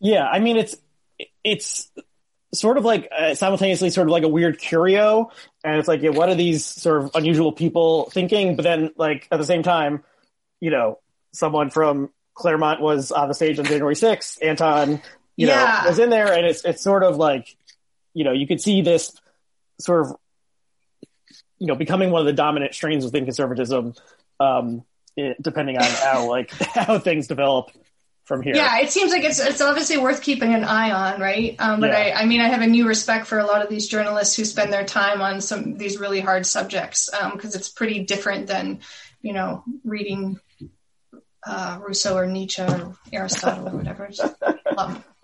Yeah. 0.00 0.26
I 0.26 0.40
mean, 0.40 0.56
it's, 0.56 0.76
it's 1.42 1.90
sort 2.52 2.76
of 2.76 2.84
like 2.84 3.08
uh, 3.16 3.34
simultaneously 3.34 3.88
sort 3.90 4.08
of 4.08 4.12
like 4.12 4.24
a 4.24 4.28
weird 4.28 4.58
curio. 4.58 5.30
And 5.64 5.78
it's 5.78 5.88
like, 5.88 6.02
yeah, 6.02 6.10
what 6.10 6.28
are 6.28 6.34
these 6.34 6.64
sort 6.64 7.04
of 7.04 7.10
unusual 7.14 7.52
people 7.52 8.10
thinking? 8.10 8.56
But 8.56 8.64
then 8.64 8.90
like 8.96 9.28
at 9.30 9.38
the 9.38 9.46
same 9.46 9.62
time, 9.62 10.02
you 10.62 10.70
know, 10.70 11.00
someone 11.32 11.70
from 11.70 12.10
Claremont 12.34 12.80
was 12.80 13.10
on 13.10 13.26
the 13.26 13.34
stage 13.34 13.58
on 13.58 13.64
January 13.64 13.96
6th. 13.96 14.38
Anton, 14.40 15.02
you 15.36 15.48
yeah. 15.48 15.80
know, 15.82 15.88
was 15.88 15.98
in 15.98 16.08
there, 16.08 16.32
and 16.32 16.46
it's 16.46 16.64
it's 16.64 16.80
sort 16.80 17.02
of 17.02 17.16
like, 17.16 17.56
you 18.14 18.22
know, 18.22 18.30
you 18.30 18.46
could 18.46 18.60
see 18.60 18.80
this 18.80 19.12
sort 19.80 20.06
of, 20.06 20.16
you 21.58 21.66
know, 21.66 21.74
becoming 21.74 22.12
one 22.12 22.20
of 22.20 22.26
the 22.26 22.32
dominant 22.32 22.74
strains 22.74 23.04
within 23.04 23.24
conservatism, 23.24 23.94
um, 24.38 24.84
it, 25.16 25.36
depending 25.42 25.78
on 25.78 25.82
how 25.82 26.28
like 26.30 26.50
how 26.74 26.96
things 27.00 27.26
develop 27.26 27.72
from 28.22 28.40
here. 28.40 28.54
Yeah, 28.54 28.78
it 28.78 28.92
seems 28.92 29.10
like 29.10 29.24
it's 29.24 29.40
it's 29.40 29.60
obviously 29.60 29.98
worth 29.98 30.22
keeping 30.22 30.54
an 30.54 30.62
eye 30.62 30.92
on, 30.92 31.20
right? 31.20 31.56
Um, 31.58 31.80
but 31.80 31.90
yeah. 31.90 32.14
I, 32.16 32.22
I 32.22 32.26
mean, 32.26 32.40
I 32.40 32.46
have 32.46 32.62
a 32.62 32.68
new 32.68 32.86
respect 32.86 33.26
for 33.26 33.40
a 33.40 33.46
lot 33.46 33.62
of 33.62 33.68
these 33.68 33.88
journalists 33.88 34.36
who 34.36 34.44
spend 34.44 34.72
their 34.72 34.84
time 34.84 35.20
on 35.22 35.40
some 35.40 35.76
these 35.76 35.98
really 35.98 36.20
hard 36.20 36.46
subjects 36.46 37.10
because 37.10 37.54
um, 37.54 37.58
it's 37.58 37.68
pretty 37.68 38.04
different 38.04 38.46
than 38.46 38.78
you 39.22 39.32
know 39.32 39.64
reading 39.82 40.38
uh, 41.44 41.78
Rousseau 41.80 42.16
or 42.16 42.26
Nietzsche 42.26 42.62
or 42.62 42.96
Aristotle 43.12 43.68
or 43.68 43.76
whatever. 43.76 44.10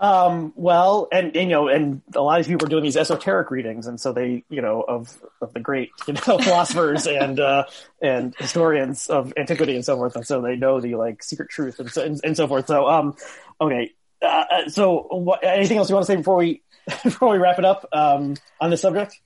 um, 0.00 0.52
well, 0.56 1.08
and, 1.12 1.36
and, 1.36 1.50
you 1.50 1.56
know, 1.56 1.68
and 1.68 2.02
a 2.14 2.20
lot 2.20 2.40
of 2.40 2.46
people 2.46 2.66
are 2.66 2.70
doing 2.70 2.82
these 2.82 2.96
esoteric 2.96 3.50
readings, 3.50 3.86
and 3.86 4.00
so 4.00 4.12
they, 4.12 4.44
you 4.48 4.60
know, 4.60 4.82
of 4.82 5.16
of 5.40 5.52
the 5.54 5.60
great, 5.60 5.90
you 6.06 6.14
know, 6.14 6.20
philosophers 6.38 7.06
and 7.06 7.38
uh, 7.38 7.64
and 8.02 8.34
historians 8.38 9.06
of 9.08 9.32
antiquity 9.36 9.74
and 9.74 9.84
so 9.84 9.96
forth, 9.96 10.16
and 10.16 10.26
so 10.26 10.40
they 10.40 10.56
know 10.56 10.80
the 10.80 10.96
like 10.96 11.22
secret 11.22 11.48
truth 11.50 11.78
and 11.78 11.90
so 11.90 12.02
and, 12.02 12.20
and 12.24 12.36
so 12.36 12.48
forth. 12.48 12.66
So, 12.66 12.88
um, 12.88 13.14
okay, 13.60 13.92
uh, 14.22 14.44
uh 14.50 14.68
so 14.68 15.06
what, 15.10 15.44
anything 15.44 15.78
else 15.78 15.88
you 15.88 15.94
want 15.94 16.06
to 16.06 16.12
say 16.12 16.16
before 16.16 16.36
we 16.36 16.62
before 17.04 17.30
we 17.30 17.38
wrap 17.38 17.58
it 17.58 17.64
up 17.64 17.88
um, 17.92 18.34
on 18.60 18.70
this 18.70 18.80
subject? 18.80 19.20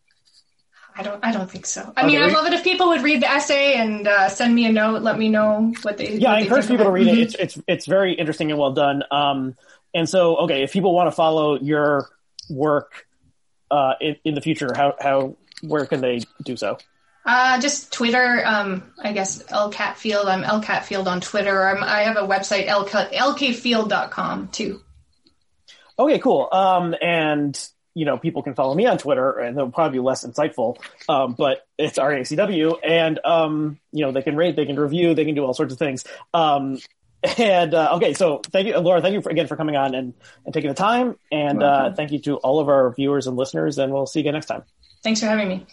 I 0.96 1.02
don't. 1.02 1.24
I 1.24 1.32
don't 1.32 1.50
think 1.50 1.66
so. 1.66 1.80
I 1.96 2.02
okay, 2.02 2.06
mean, 2.06 2.22
I'd 2.22 2.32
love 2.32 2.46
it 2.46 2.52
if 2.52 2.64
people 2.64 2.88
would 2.88 3.02
read 3.02 3.22
the 3.22 3.30
essay 3.30 3.74
and 3.74 4.06
uh, 4.06 4.28
send 4.28 4.54
me 4.54 4.66
a 4.66 4.72
note. 4.72 5.02
Let 5.02 5.18
me 5.18 5.28
know 5.28 5.72
what 5.82 5.96
they. 5.96 6.12
Yeah, 6.12 6.30
what 6.30 6.38
I 6.38 6.40
encourage 6.42 6.68
people 6.68 6.84
to 6.84 6.90
read 6.90 7.06
it. 7.06 7.12
Mm-hmm. 7.12 7.22
It's 7.22 7.34
it's 7.34 7.58
it's 7.66 7.86
very 7.86 8.14
interesting 8.14 8.50
and 8.50 8.58
well 8.58 8.72
done. 8.72 9.02
Um, 9.10 9.56
and 9.94 10.08
so, 10.08 10.36
okay, 10.38 10.62
if 10.62 10.72
people 10.72 10.94
want 10.94 11.08
to 11.08 11.12
follow 11.12 11.58
your 11.58 12.08
work 12.50 13.06
uh, 13.70 13.94
in, 14.00 14.16
in 14.24 14.34
the 14.34 14.40
future, 14.40 14.72
how 14.74 14.94
how 15.00 15.36
where 15.62 15.86
can 15.86 16.00
they 16.00 16.20
do 16.42 16.56
so? 16.56 16.78
Uh, 17.24 17.60
just 17.60 17.92
Twitter. 17.92 18.42
Um, 18.44 18.82
I 19.02 19.12
guess 19.12 19.42
lkfield. 19.44 20.26
I'm 20.26 20.42
lkfield 20.42 21.06
on 21.06 21.20
Twitter. 21.20 21.68
I'm, 21.68 21.82
i 21.82 22.00
have 22.00 22.16
a 22.16 22.26
website 22.26 22.66
lk, 22.66 23.12
lkfield.com 23.12 24.48
too. 24.48 24.80
Okay, 25.98 26.18
cool. 26.18 26.48
Um, 26.50 26.94
and 27.00 27.68
you 27.94 28.04
know, 28.04 28.16
people 28.16 28.42
can 28.42 28.54
follow 28.54 28.74
me 28.74 28.86
on 28.86 28.98
Twitter 28.98 29.38
and 29.38 29.56
they'll 29.56 29.70
probably 29.70 29.98
be 29.98 30.02
less 30.02 30.24
insightful. 30.24 30.78
Um, 31.08 31.34
but 31.34 31.66
it's 31.78 31.98
RACW 31.98 32.78
and, 32.82 33.20
um, 33.24 33.78
you 33.92 34.04
know, 34.04 34.12
they 34.12 34.22
can 34.22 34.36
rate, 34.36 34.56
they 34.56 34.66
can 34.66 34.78
review, 34.78 35.14
they 35.14 35.24
can 35.24 35.34
do 35.34 35.44
all 35.44 35.54
sorts 35.54 35.72
of 35.72 35.78
things. 35.78 36.04
Um, 36.32 36.78
and, 37.38 37.74
uh, 37.74 37.94
okay. 37.96 38.14
So 38.14 38.40
thank 38.50 38.66
you, 38.66 38.78
Laura. 38.78 39.00
Thank 39.00 39.14
you 39.14 39.22
for, 39.22 39.30
again 39.30 39.46
for 39.46 39.56
coming 39.56 39.76
on 39.76 39.94
and, 39.94 40.14
and 40.44 40.54
taking 40.54 40.68
the 40.68 40.74
time. 40.74 41.16
And, 41.30 41.62
uh, 41.62 41.92
thank 41.92 42.12
you 42.12 42.18
to 42.20 42.36
all 42.36 42.60
of 42.60 42.68
our 42.68 42.92
viewers 42.94 43.26
and 43.26 43.36
listeners 43.36 43.78
and 43.78 43.92
we'll 43.92 44.06
see 44.06 44.20
you 44.20 44.22
again 44.22 44.34
next 44.34 44.46
time. 44.46 44.62
Thanks 45.02 45.20
for 45.20 45.26
having 45.26 45.48
me. 45.48 45.66